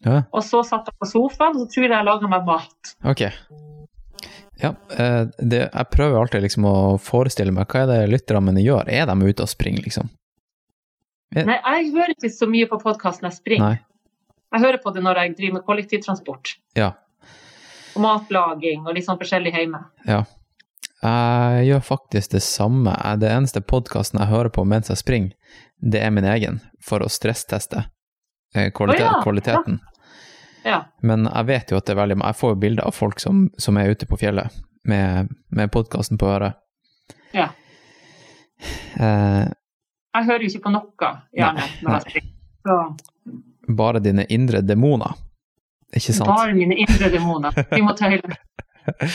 Ja, 0.05 0.21
Og 0.29 0.43
så 0.45 0.61
satt 0.61 0.91
jeg 0.91 0.99
på 1.01 1.07
sofaen, 1.09 1.55
og 1.57 1.65
så 1.65 1.71
tror 1.73 1.87
jeg 1.87 1.95
jeg 1.95 2.05
laga 2.05 2.29
meg 2.29 2.45
mat. 2.45 2.93
ok. 3.09 3.25
Ja, 4.61 4.71
eh, 4.95 5.23
det, 5.39 5.63
jeg 5.65 5.91
prøver 5.91 6.21
alltid 6.21 6.45
liksom 6.45 6.67
å 6.69 6.75
forestille 7.01 7.51
meg 7.55 7.67
hva 7.71 7.83
er 7.83 7.91
det 7.91 8.13
lytterne 8.13 8.43
mine 8.49 8.63
gjør. 8.63 8.87
Er 8.91 9.09
de 9.09 9.15
ute 9.25 9.43
og 9.43 9.51
springer, 9.51 9.83
liksom? 9.85 10.11
Nei, 11.35 11.57
jeg 11.57 11.91
hører 11.91 12.13
ikke 12.13 12.31
så 12.31 12.47
mye 12.47 12.67
på 12.69 12.79
podkast 12.79 13.23
når 13.23 13.33
jeg 13.33 13.39
springer. 13.41 13.75
Nei. 13.75 13.95
Jeg 14.55 14.63
hører 14.63 14.79
på 14.79 14.93
det 14.95 15.03
når 15.03 15.19
jeg 15.19 15.35
driver 15.35 15.57
med 15.57 15.65
kollektivtransport. 15.67 16.53
Ja. 16.79 16.93
Og 17.95 18.03
matlaging 18.03 18.85
og 18.85 18.95
litt 18.95 19.07
sånn 19.07 19.19
forskjellig 19.19 19.51
hjemme. 19.55 19.81
Ja. 20.07 20.21
Jeg 21.05 21.65
gjør 21.67 21.83
faktisk 21.85 22.31
det 22.37 22.41
samme. 22.45 22.93
Det 23.19 23.27
eneste 23.29 23.61
podkasten 23.61 24.21
jeg 24.21 24.31
hører 24.31 24.53
på 24.53 24.63
mens 24.67 24.89
jeg 24.89 25.01
springer, 25.01 25.57
det 25.83 25.99
er 26.01 26.13
min 26.15 26.25
egen, 26.29 26.61
for 26.81 27.03
å 27.03 27.11
stressteste 27.11 27.83
eh, 28.55 28.71
kvalitet, 28.73 29.03
Å 29.03 29.17
ja, 29.17 29.19
kvaliteten. 29.25 29.81
Ja. 29.81 29.94
Men 31.05 31.27
jeg 31.29 31.45
vet 31.49 31.71
jo 31.71 31.77
at 31.77 31.85
det 31.85 31.93
er 31.93 31.99
veldig 32.01 32.15
Jeg 32.23 32.35
får 32.39 32.53
jo 32.53 32.59
bilder 32.63 32.87
av 32.89 32.95
folk 32.97 33.19
som, 33.21 33.43
som 33.61 33.77
er 33.77 33.91
ute 33.93 34.07
på 34.09 34.17
fjellet 34.17 34.55
med, 34.89 35.29
med 35.53 35.71
podkasten 35.73 36.17
på 36.21 36.29
øret. 36.29 36.57
ja. 37.33 37.49
Eh, 38.99 39.45
Jeg 40.15 40.25
hører 40.29 40.45
jo 40.45 40.49
ikke 40.53 40.63
på 40.63 40.71
noe, 40.71 41.09
gjerne, 41.35 41.65
Nei, 41.83 41.99
nei. 42.65 42.85
Bare 43.75 43.99
dine 43.99 44.23
indre 44.31 44.61
demoner. 44.63 45.17
Ikke 45.95 46.13
sant? 46.15 46.29
bare 46.29 46.53
mine 46.55 46.77
indre 46.79 47.09
demoner. 47.11 47.57
Vi 47.71 47.81
må 47.85 47.95
tøyle. 47.97 48.21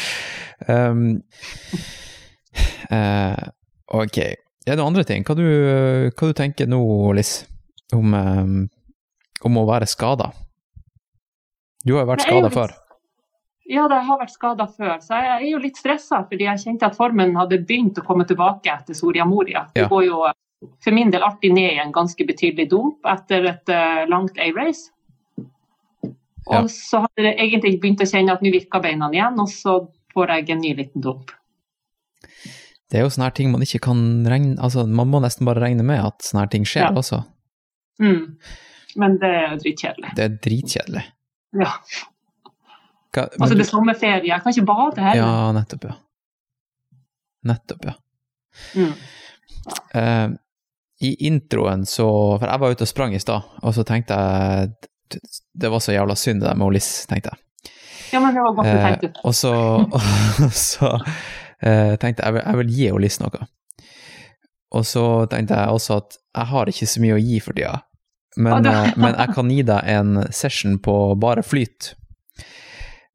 Um, 0.69 1.23
eh, 2.91 3.45
ok. 3.87 4.19
Er 4.67 4.77
det 4.77 4.85
andre 4.85 5.05
ting? 5.09 5.25
Hva 5.25 5.33
du, 5.39 5.45
hva 6.13 6.29
du 6.29 6.35
tenker 6.37 6.69
nå, 6.69 6.81
Liss, 7.17 7.47
om, 7.97 8.13
um, 8.13 8.59
om 9.49 9.57
å 9.57 9.65
være 9.71 9.89
skada? 9.89 10.31
Du 11.85 11.95
har 11.97 12.05
jo 12.05 12.11
vært 12.13 12.25
skada 12.27 12.51
før. 12.53 12.75
Ja, 13.71 13.85
jeg 13.89 14.05
har 14.09 14.19
vært 14.19 14.33
skada 14.35 14.67
før, 14.67 14.97
så 15.01 15.15
jeg 15.23 15.31
er 15.31 15.45
jo 15.53 15.59
litt 15.63 15.77
stressa 15.79 16.25
fordi 16.29 16.45
jeg 16.49 16.59
kjente 16.65 16.89
at 16.89 16.97
formen 16.99 17.37
hadde 17.39 17.61
begynt 17.67 18.01
å 18.01 18.05
komme 18.07 18.27
tilbake 18.27 18.67
etter 18.73 18.95
Soria 18.99 19.25
Moria. 19.25 19.67
Det 19.75 19.85
Ja. 19.85 19.89
går 19.89 20.05
jo 20.07 20.25
for 20.85 20.91
min 20.93 21.11
del 21.11 21.23
alltid 21.23 21.53
ned 21.55 21.73
i 21.73 21.79
en 21.79 21.93
ganske 21.93 22.27
betydelig 22.27 22.69
dump 22.69 22.99
etter 23.07 23.47
et 23.47 23.69
uh, 23.69 24.05
langt 24.11 24.37
A-race. 24.39 24.91
Og 26.47 26.55
Ja. 26.55 26.63
så 26.67 27.01
hadde 27.07 27.23
jeg 27.31 27.39
egentlig 27.39 27.81
begynt 27.81 28.01
å 28.03 28.11
kjenne 28.11 28.33
at 28.33 28.43
nå 28.43 28.51
virka 28.53 28.81
beina 28.83 29.09
igjen, 29.11 29.39
og 29.39 29.49
så 29.49 29.89
får 30.13 30.29
jeg 30.35 30.51
en 30.51 30.61
ny 30.61 30.75
liten 30.75 31.01
dump. 31.01 31.31
Det 32.91 32.99
er 32.99 33.03
jo 33.05 33.09
sånne 33.09 33.29
her 33.31 33.37
ting 33.39 33.53
man 33.53 33.63
ikke 33.63 33.81
kan 33.81 34.27
regne 34.27 34.57
Altså, 34.59 34.85
man 34.89 35.07
må 35.09 35.21
nesten 35.23 35.47
bare 35.47 35.61
regne 35.63 35.85
med 35.85 36.01
at 36.05 36.19
sånne 36.27 36.41
her 36.43 36.49
ting 36.49 36.65
skjer 36.65 36.91
Ja. 36.91 36.91
også. 36.91 37.25
Mm. 38.01 38.37
Men 38.97 39.19
det 39.19 39.31
er 39.31 39.51
jo 39.51 39.57
dritkjedelig. 39.63 40.15
Det 40.17 40.25
er 40.25 40.37
dritkjedelig. 40.43 41.05
Ja. 41.59 41.73
Hva, 43.11 43.25
Altså, 43.41 43.55
det 43.57 43.65
er 43.65 43.71
sommerferie, 43.71 44.29
jeg 44.31 44.43
kan 44.45 44.53
ikke 44.55 44.67
bade 44.69 45.03
heller. 45.03 45.25
Ja, 45.25 45.53
nettopp, 45.57 45.85
ja. 45.89 45.97
Nettopp, 47.51 47.85
ja. 47.89 47.95
Mm. 48.77 48.93
Uh, 49.95 50.37
I 51.01 51.11
introen 51.29 51.85
så 51.87 52.07
For 52.41 52.47
jeg 52.49 52.61
var 52.61 52.73
ute 52.75 52.85
og 52.87 52.89
sprang 52.91 53.15
i 53.15 53.21
stad, 53.23 53.47
og 53.63 53.75
så 53.77 53.85
tenkte 53.87 54.17
jeg 54.17 55.21
Det 55.55 55.71
var 55.71 55.81
så 55.85 55.93
jævla 55.95 56.17
synd 56.19 56.41
det 56.43 56.49
der 56.49 56.59
med 56.59 56.73
Liss, 56.75 57.07
tenkte 57.11 57.31
jeg. 57.33 57.73
ja, 58.13 58.21
men 58.21 58.35
det 58.35 58.43
var 58.43 58.55
godt 58.59 58.67
du 58.67 58.77
Eh, 58.77 58.85
tenkte. 58.89 59.21
og 59.25 59.35
så, 59.35 59.53
og 60.47 60.53
så 60.53 60.91
uh, 60.97 61.95
tenkte 62.03 62.23
jeg 62.23 62.27
jeg 62.27 62.35
vil, 62.35 62.43
jeg 62.47 62.59
vil 62.61 62.73
gi 62.77 62.91
Liss 63.07 63.21
noe. 63.23 63.47
Og 64.71 64.85
så 64.87 65.05
tenkte 65.31 65.55
jeg 65.59 65.69
også 65.77 65.97
at 65.99 66.17
jeg 66.37 66.47
har 66.47 66.67
ikke 66.71 66.87
så 66.87 67.01
mye 67.03 67.15
å 67.17 67.23
gi 67.23 67.41
for 67.43 67.53
tida, 67.59 67.81
men, 68.37 68.67
eh, 68.67 68.93
men 68.97 69.15
jeg 69.19 69.35
kan 69.35 69.51
gi 69.51 69.63
deg 69.63 69.89
en 69.91 70.13
session 70.33 70.79
på 70.79 70.95
bare 71.21 71.43
flyt. 71.43 71.95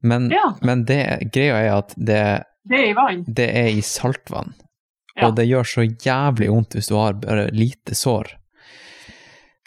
Men, 0.02 0.30
Ja. 0.30 0.54
men 0.62 0.84
det, 0.84 1.30
greia 1.32 1.56
er 1.64 1.78
at 1.78 1.94
det, 1.96 2.44
Det 2.68 2.80
er 2.90 3.22
det 3.26 3.48
er 3.56 3.68
i 3.68 3.80
saltvann. 3.80 4.54
Ja. 5.16 5.28
Og 5.28 5.36
det 5.36 5.46
gjør 5.48 5.64
så 5.64 5.84
jævlig 5.86 6.50
vondt 6.50 6.74
hvis 6.76 6.88
du 6.88 6.94
har 6.98 7.14
bare 7.14 7.48
lite 7.50 7.94
sår. 7.94 8.34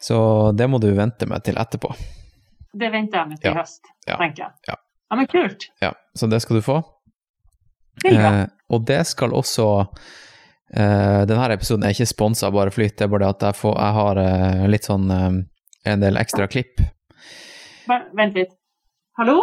Så 0.02 0.52
det 0.56 0.68
må 0.70 0.80
du 0.80 0.92
vente 0.96 1.26
med 1.28 1.44
til 1.44 1.56
etterpå. 1.60 1.96
Det 2.74 2.92
venter 2.94 3.18
jeg 3.20 3.28
med 3.30 3.42
til 3.42 3.52
Ja. 3.52 3.58
høst, 3.62 3.82
Ja. 4.08 4.18
tenker 4.18 4.44
jeg. 4.44 4.52
Ja. 4.68 4.76
men 5.16 5.26
kult. 5.28 5.66
Ja, 5.82 5.94
så 6.16 6.30
det 6.30 6.42
skal 6.42 6.56
du 6.58 6.62
få. 6.62 6.84
Det. 8.04 8.14
Eh, 8.14 8.46
og 8.70 8.86
det 8.86 9.08
skal 9.08 9.32
også 9.32 9.88
eh, 10.74 11.22
Denne 11.30 11.54
episoden 11.54 11.86
er 11.88 11.96
ikke 11.96 12.10
sponsa 12.10 12.48
av 12.50 12.58
Bare 12.58 12.74
Flyt, 12.74 12.98
det 12.98 13.08
er 13.08 13.14
bare 13.14 13.32
at 13.34 13.46
jeg, 13.50 13.58
får, 13.60 13.76
jeg 13.80 13.98
har 14.00 14.22
uh, 14.24 14.66
litt 14.70 14.90
sånn 14.90 15.12
uh, 15.12 15.30
en 15.90 16.04
del 16.04 16.20
ekstra 16.20 16.48
klipp. 16.52 16.82
Vent 17.90 18.36
litt. 18.38 18.52
Hallo? 19.18 19.40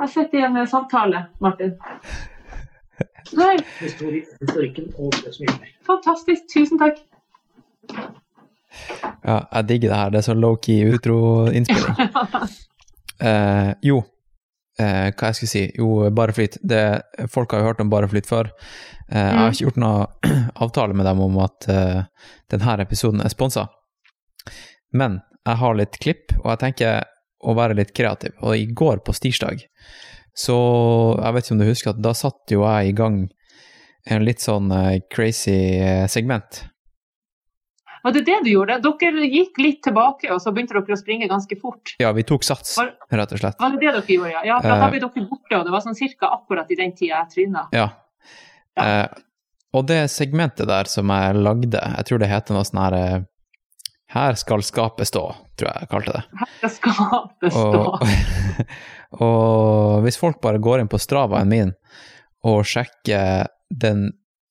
Jeg 0.00 0.08
sitter 0.08 0.38
i 0.38 0.44
en 0.46 0.56
eh, 0.56 0.68
samtale, 0.68 1.24
Martin. 1.44 1.74
Nei, 3.36 3.56
Historikken 3.80 4.88
og 4.96 5.12
det 5.20 5.34
som 5.34 5.44
gjelder. 5.44 5.74
fantastisk. 5.86 6.46
Tusen 6.54 6.80
takk. 6.80 7.02
Ja, 9.24 9.42
jeg 9.52 9.68
digger 9.68 9.92
det 9.92 9.98
her. 9.98 10.10
Det 10.10 10.20
er 10.22 10.26
så 10.30 10.36
low-key 10.38 10.88
utro-innspilling. 10.94 12.50
Eh, 13.20 13.74
jo, 13.84 13.98
eh, 14.80 15.10
hva 15.12 15.30
jeg 15.30 15.38
skulle 15.38 15.52
si? 15.52 15.64
Jo, 15.78 15.90
Bare 16.16 16.34
Flyt. 16.36 16.56
Det, 16.64 16.80
folk 17.32 17.52
har 17.52 17.62
jo 17.62 17.68
hørt 17.70 17.82
om 17.84 17.90
Bare 17.92 18.08
Flyt 18.10 18.28
før. 18.30 18.50
Eh, 19.10 19.18
Jeg 19.20 19.38
har 19.38 19.52
ikke 19.54 19.66
gjort 19.68 19.80
noe 19.82 20.06
avtale 20.66 20.96
med 20.96 21.06
dem 21.08 21.20
om 21.26 21.38
at 21.44 21.68
eh, 21.70 22.02
denne 22.52 22.76
episoden 22.86 23.22
er 23.24 23.32
sponsa. 23.32 23.66
Men 24.92 25.20
jeg 25.46 25.56
har 25.62 25.76
litt 25.78 25.98
klipp, 26.02 26.34
og 26.42 26.50
jeg 26.54 26.62
tenker 26.64 27.04
å 27.40 27.54
være 27.56 27.76
litt 27.78 27.92
kreativ. 27.96 28.34
Og 28.44 28.56
i 28.58 28.66
går 28.76 29.00
på 29.06 29.14
stirsdag, 29.16 29.62
så 30.36 30.56
Jeg 31.18 31.34
vet 31.34 31.44
ikke 31.44 31.54
om 31.56 31.60
du 31.60 31.66
husker 31.68 31.90
at 31.90 32.02
da 32.04 32.12
satte 32.16 32.54
jo 32.54 32.62
jeg 32.64 32.90
i 32.92 32.96
gang 32.96 33.16
en 34.10 34.24
litt 34.24 34.40
sånn 34.40 34.70
eh, 34.72 35.00
crazy 35.12 35.56
eh, 35.82 36.06
segment. 36.08 36.62
Var 38.02 38.12
det 38.16 38.22
det 38.26 38.36
du 38.44 38.50
gjorde? 38.52 38.78
Dere 38.84 39.26
gikk 39.28 39.58
litt 39.60 39.82
tilbake, 39.84 40.30
og 40.32 40.40
så 40.40 40.52
begynte 40.56 40.72
dere 40.76 40.96
å 40.96 41.00
springe 41.00 41.28
ganske 41.28 41.56
fort. 41.60 41.94
Ja, 42.00 42.12
vi 42.16 42.22
tok 42.24 42.44
sats, 42.46 42.76
Var- 42.78 42.94
rett 43.12 43.32
og 43.36 43.38
slett. 43.42 43.58
Var 43.60 43.70
det 43.74 43.80
det 43.80 43.92
dere 43.98 44.14
gjorde, 44.16 44.30
ja? 44.32 44.42
Ja, 44.44 44.60
for 44.60 44.70
Eh. 44.72 44.80
da 44.80 44.88
ble 44.90 45.00
dere 45.00 45.26
borte, 45.28 45.58
og 45.58 45.64
det 45.66 45.72
var 45.74 45.80
sånn 45.84 45.96
cirka 45.98 46.30
akkurat 46.32 46.70
i 46.70 46.76
den 46.76 46.92
tida 46.96 47.20
jeg 47.24 47.28
tryna. 47.34 47.66
Ja. 47.72 47.88
Eh, 48.80 49.06
og 49.74 49.86
det 49.86 50.04
segmentet 50.10 50.66
der 50.66 50.84
som 50.84 51.08
jeg 51.08 51.34
lagde, 51.36 51.78
jeg 51.96 52.04
tror 52.06 52.18
det 52.18 52.28
heter 52.28 52.54
noe 52.54 52.64
sånn 52.64 52.82
her 52.84 52.94
eh, 52.94 53.20
Her 54.10 54.34
skal 54.34 54.58
skapet 54.66 55.06
stå, 55.06 55.20
tror 55.56 55.68
jeg 55.70 55.80
jeg 55.84 55.88
kalte 55.88 56.12
det. 56.16 56.22
Det 56.62 56.70
skapet 56.74 57.52
stå. 57.52 57.82
Og, 57.84 58.00
og 59.22 60.02
hvis 60.02 60.18
folk 60.18 60.40
bare 60.42 60.58
går 60.58 60.80
inn 60.82 60.88
på 60.90 60.98
Stravaen 60.98 61.48
min 61.48 61.70
og 62.42 62.64
sjekker 62.66 63.46
den 63.70 64.08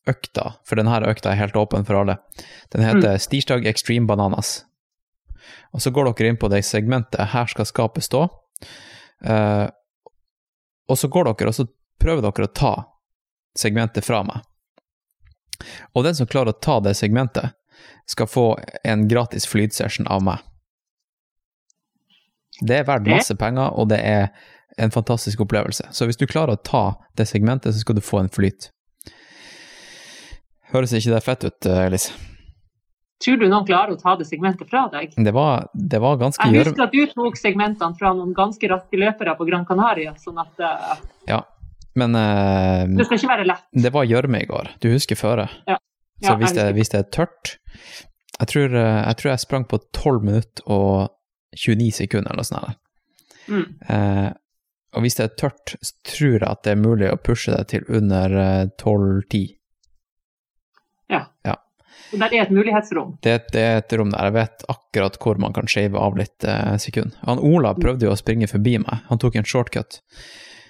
økta, 0.07 0.53
for 0.65 0.79
denne 0.79 1.01
økta 1.09 1.31
er 1.31 1.41
helt 1.41 1.57
åpen 1.59 1.85
for 1.87 1.99
alle, 1.99 2.19
den 2.73 2.85
heter 2.85 3.17
Stirsdag 3.21 3.67
Extreme 3.69 4.07
Bananas. 4.07 4.63
Og 5.73 5.83
så 5.83 5.91
går 5.93 6.11
dere 6.11 6.31
inn 6.31 6.39
på 6.39 6.49
det 6.51 6.63
segmentet 6.65 7.31
Her 7.33 7.49
skal 7.49 7.67
skapet 7.67 8.05
stå, 8.05 8.25
uh, 9.25 9.67
og 10.89 10.97
så 10.97 11.09
går 11.11 11.31
dere 11.31 11.51
og 11.51 11.57
så 11.57 11.67
prøver 12.01 12.25
dere 12.25 12.47
å 12.47 12.55
ta 12.55 12.73
segmentet 13.57 14.05
fra 14.05 14.23
meg. 14.25 14.45
Og 15.93 16.05
den 16.05 16.15
som 16.15 16.29
klarer 16.29 16.53
å 16.53 16.61
ta 16.63 16.79
det 16.83 16.95
segmentet, 16.97 17.55
skal 18.09 18.27
få 18.27 18.45
en 18.83 19.07
gratis 19.07 19.45
flytsession 19.47 20.07
av 20.09 20.23
meg. 20.25 20.39
Det 22.65 22.79
er 22.79 22.87
verdt 22.87 23.07
masse 23.07 23.35
penger, 23.39 23.75
og 23.77 23.91
det 23.91 23.99
er 24.03 24.31
en 24.79 24.91
fantastisk 24.91 25.43
opplevelse. 25.45 25.87
Så 25.91 26.07
hvis 26.07 26.19
du 26.19 26.25
klarer 26.27 26.55
å 26.55 26.63
ta 26.63 26.83
det 27.19 27.27
segmentet, 27.29 27.75
så 27.75 27.83
skal 27.83 27.99
du 27.99 28.03
få 28.03 28.23
en 28.23 28.31
flyt. 28.31 28.71
Høres 30.73 30.93
ikke 30.93 31.15
det 31.15 31.21
fett 31.25 31.45
ut, 31.47 31.69
Elise? 31.73 32.15
Tror 33.19 33.39
du 33.41 33.47
noen 33.49 33.65
klarer 33.67 33.97
å 33.97 33.99
ta 33.99 34.13
det 34.15 34.29
segmentet 34.29 34.69
fra 34.71 34.85
deg? 34.93 35.11
Det 35.11 35.31
var, 35.35 35.65
det 35.73 35.99
var 35.99 36.19
ganske 36.21 36.45
Jeg 36.47 36.69
husker 36.69 36.85
at 36.85 36.93
du 36.95 37.01
tok 37.11 37.39
segmentene 37.39 37.97
fra 37.99 38.13
noen 38.15 38.31
ganske 38.37 38.69
raske 38.71 38.99
løpere 38.99 39.33
på 39.35 39.47
Gran 39.49 39.65
Canaria, 39.67 40.13
sånn 40.21 40.39
at 40.39 40.63
uh, 40.63 40.93
Ja. 41.27 41.41
Men 41.99 42.15
uh, 42.15 42.85
det 42.95 43.09
skal 43.09 43.19
ikke 43.19 43.31
være 43.33 43.47
lett. 43.49 43.65
det 43.75 43.91
var 43.91 44.07
gjørme 44.07 44.39
i 44.39 44.47
går. 44.47 44.69
Du 44.79 44.87
husker 44.93 45.19
føret? 45.19 45.51
Ja. 45.67 45.81
Så 46.21 46.31
Ja, 46.31 46.37
hvis, 46.39 46.55
det, 46.55 46.69
hvis 46.75 46.91
det 46.93 47.01
er 47.01 47.11
tørt 47.11 47.57
jeg 48.39 48.47
tror, 48.47 48.75
eh, 48.75 48.99
jeg 49.07 49.17
tror 49.19 49.29
jeg 49.29 49.39
sprang 49.39 49.65
på 49.67 49.79
12 49.93 50.23
minutter 50.23 50.71
og 50.71 51.09
29 51.57 51.91
sekunder 51.91 52.31
eller 52.31 52.45
noe 52.45 52.47
sånt. 52.47 52.77
Mm. 53.49 53.65
Uh, 53.89 54.29
og 54.93 55.01
hvis 55.03 55.17
det 55.17 55.25
er 55.25 55.35
tørt, 55.37 55.73
så 55.81 55.95
tror 56.05 56.35
jeg 56.35 56.45
at 56.45 56.61
det 56.65 56.71
er 56.71 56.79
mulig 56.79 57.09
å 57.09 57.17
pushe 57.17 57.51
det 57.51 57.63
til 57.71 57.87
under 57.89 58.35
eh, 61.09 61.25
12-10. 61.45 61.57
Så 62.09 62.17
der 62.17 62.33
er 62.33 62.41
et 62.41 62.51
mulighetsrom. 62.53 63.09
Det, 63.21 63.35
det 63.53 63.61
er 63.61 63.75
et 63.83 63.93
rom 63.93 64.09
der 64.09 64.29
jeg 64.29 64.33
vet 64.33 64.63
akkurat 64.73 65.17
hvor 65.21 65.37
man 65.41 65.53
kan 65.53 65.67
shave 65.69 65.97
av 66.01 66.17
litt 66.17 66.43
eh, 66.43 66.75
sekund. 66.81 67.13
Han 67.27 67.41
Ola 67.45 67.75
prøvde 67.77 68.07
jo 68.07 68.13
å 68.15 68.17
springe 68.17 68.49
forbi 68.49 68.79
meg, 68.81 69.03
han 69.11 69.21
tok 69.21 69.37
en 69.37 69.45
shortcut. 69.45 69.99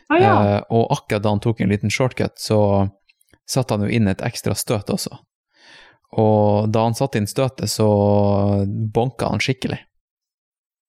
Ah, 0.09 0.17
ja. 0.19 0.33
Eh, 0.57 0.61
og 0.75 0.89
akkurat 0.97 1.23
da 1.23 1.31
han 1.35 1.39
tok 1.43 1.61
en 1.63 1.71
liten 1.71 1.93
shortcut, 1.93 2.35
så 2.41 2.59
satte 3.49 3.77
han 3.77 3.87
jo 3.87 3.93
inn 3.93 4.11
et 4.11 4.23
ekstra 4.25 4.55
støt 4.57 4.91
også. 4.91 5.15
Og 6.19 6.67
da 6.73 6.87
han 6.87 6.97
satte 6.97 7.21
inn 7.21 7.29
støtet, 7.29 7.69
så 7.69 7.87
bonka 8.93 9.29
han 9.29 9.39
skikkelig. 9.43 9.77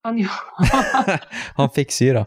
Han, 0.08 0.16
ja. 0.16 0.32
Han 1.58 1.68
fikk 1.76 1.92
syra, 1.92 2.22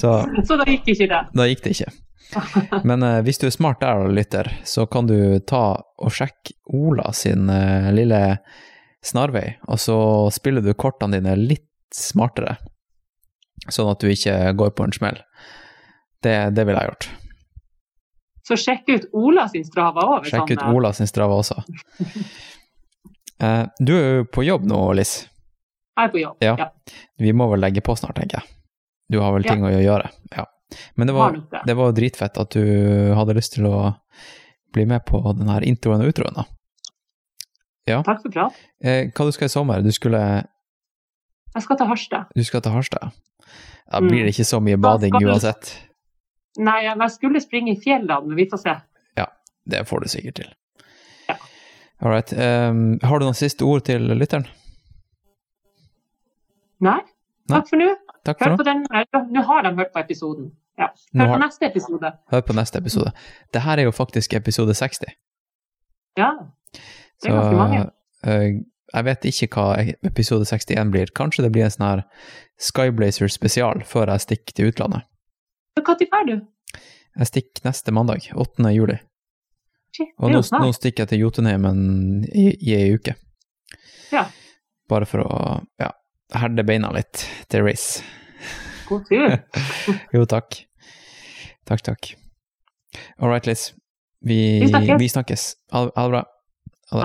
så 0.00 0.22
Så 0.48 0.56
da 0.56 0.64
gikk 0.64 0.86
ikke 0.94 1.10
det. 1.10 1.18
da 1.36 1.44
gikk 1.44 1.60
det 1.66 1.74
ikke. 1.76 1.90
Men 2.88 3.02
eh, 3.06 3.20
hvis 3.26 3.38
du 3.42 3.46
er 3.48 3.54
smart 3.54 3.80
der, 3.82 4.02
og 4.06 4.12
lytter, 4.16 4.48
så 4.68 4.86
kan 4.90 5.06
du 5.10 5.38
ta 5.48 5.62
og 6.02 6.12
sjekke 6.14 6.54
Ola 6.74 7.12
sin 7.16 7.50
eh, 7.52 7.90
lille 7.94 8.20
snarvei, 9.04 9.56
og 9.68 9.80
så 9.82 9.96
spiller 10.34 10.62
du 10.64 10.72
kortene 10.78 11.18
dine 11.18 11.34
litt 11.38 11.66
smartere, 11.92 12.56
sånn 13.68 13.90
at 13.92 14.00
du 14.00 14.08
ikke 14.12 14.36
går 14.58 14.70
på 14.78 14.86
en 14.86 14.94
smell. 14.96 15.18
Det, 16.22 16.36
det 16.54 16.64
ville 16.68 16.78
jeg 16.84 16.92
gjort. 16.92 17.08
Så 18.46 18.56
sjekk 18.58 18.88
ut 18.90 19.04
Ola 19.14 19.44
sin 19.50 19.64
Strava 19.66 20.02
òg. 20.16 20.24
Sjekk 20.30 20.54
ut 20.56 20.62
Ola 20.70 20.90
sin 20.96 21.06
strava 21.10 21.36
også. 21.42 21.62
Eh, 23.42 23.64
du 23.82 23.90
er 23.96 24.04
jo 24.20 24.24
på 24.30 24.44
jobb 24.46 24.62
nå, 24.70 24.76
Liss. 24.94 25.24
Jeg 25.98 26.04
er 26.06 26.10
på 26.12 26.20
jobb. 26.20 26.36
Ja. 26.44 26.52
Ja. 26.60 26.66
Vi 27.18 27.32
må 27.34 27.48
vel 27.50 27.58
legge 27.64 27.82
på 27.82 27.96
snart, 27.98 28.14
tenker 28.20 28.38
jeg. 28.38 28.52
Du 29.10 29.16
har 29.18 29.32
vel 29.34 29.42
Ja. 29.42 29.50
ting 29.56 29.64
å 29.66 29.72
gjøre. 29.72 30.12
Ja. 30.30 30.44
Men 30.96 31.06
det 31.06 31.14
var, 31.14 31.36
det. 31.66 31.76
var 31.76 31.92
dritfett 31.92 32.38
at 32.38 32.50
du 32.50 33.14
hadde 33.14 33.34
lyst 33.36 33.54
til 33.54 33.66
å 33.66 33.94
bli 34.72 34.84
med 34.88 35.04
på 35.04 35.20
den 35.36 35.48
her 35.48 35.60
introen 35.68 36.00
og 36.04 36.12
utroen. 36.14 36.34
da. 36.34 36.44
Takk 38.06 38.22
for 38.22 38.30
prat. 38.30 38.52
Eh, 38.82 39.10
hva 39.10 39.24
du 39.26 39.32
skal 39.32 39.46
i 39.46 39.52
sommer? 39.52 39.82
Du, 39.82 39.90
skulle, 39.92 40.20
Jeg 41.54 41.62
skal 41.62 41.76
til 41.76 41.86
Harstad. 41.86 42.24
du 42.34 42.44
skal 42.44 42.60
til 42.62 42.72
Harstad? 42.72 43.10
Da 43.90 44.00
Mm. 44.00 44.08
blir 44.08 44.22
det 44.24 44.32
ikke 44.34 44.46
så 44.48 44.60
mye 44.62 44.76
bading 44.80 45.12
du- 45.18 45.26
uansett. 45.26 45.76
Nei, 46.58 46.82
jeg 46.84 46.96
jeg 46.98 47.10
skulle 47.10 47.40
springe 47.40 47.72
i 47.72 47.80
fjellene, 47.80 48.26
men 48.26 48.36
vi 48.36 48.46
får 48.48 48.58
se. 48.62 48.76
Det 49.64 49.86
får 49.86 50.00
du 50.00 50.08
sikkert 50.08 50.34
til. 50.34 50.48
Ja. 51.28 51.36
All 52.00 52.10
right. 52.10 52.32
Um, 52.32 52.98
har 53.00 53.18
du 53.20 53.24
noen 53.26 53.34
siste 53.34 53.62
ord 53.62 53.84
til 53.84 54.00
lytteren? 54.18 54.44
Nei, 56.82 56.98
takk 57.48 57.68
for 57.70 57.76
nå. 57.78 57.92
Takk 58.26 58.38
for 58.42 58.56
på 58.58 58.64
nå. 58.66 59.22
Nå 59.30 59.44
har 59.46 59.62
de 59.62 59.72
hørt 59.78 59.92
på 59.94 60.00
episoden. 60.02 60.50
Ja. 60.78 60.88
Hør 61.14 61.26
har- 61.26 61.38
på 61.38 61.44
neste 61.44 61.66
episode. 61.68 62.12
Hør 62.32 62.40
på 62.48 62.54
neste 62.56 62.78
episode. 62.78 63.12
Det 63.52 63.62
her 63.62 63.78
er 63.78 63.82
jo 63.84 63.92
faktisk 63.92 64.34
episode 64.34 64.74
60. 64.74 65.04
Ja. 66.18 66.30
Det 67.22 67.30
er 67.30 67.36
ganske 67.36 67.56
mange. 67.56 67.90
eh, 68.24 68.60
jeg 68.94 69.04
vet 69.04 69.24
ikke 69.24 69.48
hva 69.48 69.94
episode 70.04 70.44
61 70.44 70.90
blir. 70.92 71.06
Kanskje 71.16 71.42
det 71.44 71.52
blir 71.52 71.64
en 71.64 71.70
sånn 71.70 71.86
her 71.88 72.02
Skyblazer 72.60 73.28
spesial 73.32 73.80
før 73.88 74.06
jeg 74.12 74.20
stikker 74.26 74.52
til 74.54 74.72
utlandet. 74.72 75.02
Når 75.76 75.84
drar 76.10 76.26
du? 76.26 76.40
Jeg 77.18 77.26
stikker 77.26 77.64
neste 77.64 77.92
mandag, 77.92 78.28
8. 78.34 78.72
juli. 78.74 78.98
Shit, 79.92 80.08
Og 80.18 80.30
nå, 80.30 80.40
nå 80.40 80.72
stikker 80.72 81.02
jeg 81.04 81.08
til 81.08 81.18
Jotunheimen 81.20 82.24
i, 82.32 82.56
i 82.64 82.74
ei 82.74 82.94
uke. 82.94 83.14
Ja. 84.12 84.26
Bare 84.88 85.04
for 85.08 85.20
å 85.20 85.66
ja, 85.80 85.90
herde 86.34 86.64
beina 86.64 86.90
litt 86.92 87.26
til 87.52 87.62
race. 87.66 88.02
God 88.92 89.06
tur. 89.08 89.36
Jo, 90.14 90.24
takk. 90.28 90.62
Takk, 91.68 91.82
takk. 91.86 92.12
All 93.18 93.30
right, 93.32 93.46
Liz. 93.48 93.70
Vi, 94.22 94.38
Vi 95.00 95.08
snakkes. 95.08 95.48
Ha 95.72 95.86
det 95.88 96.10
bra. 96.12 96.22
Ha 96.92 96.98
det. 96.98 97.04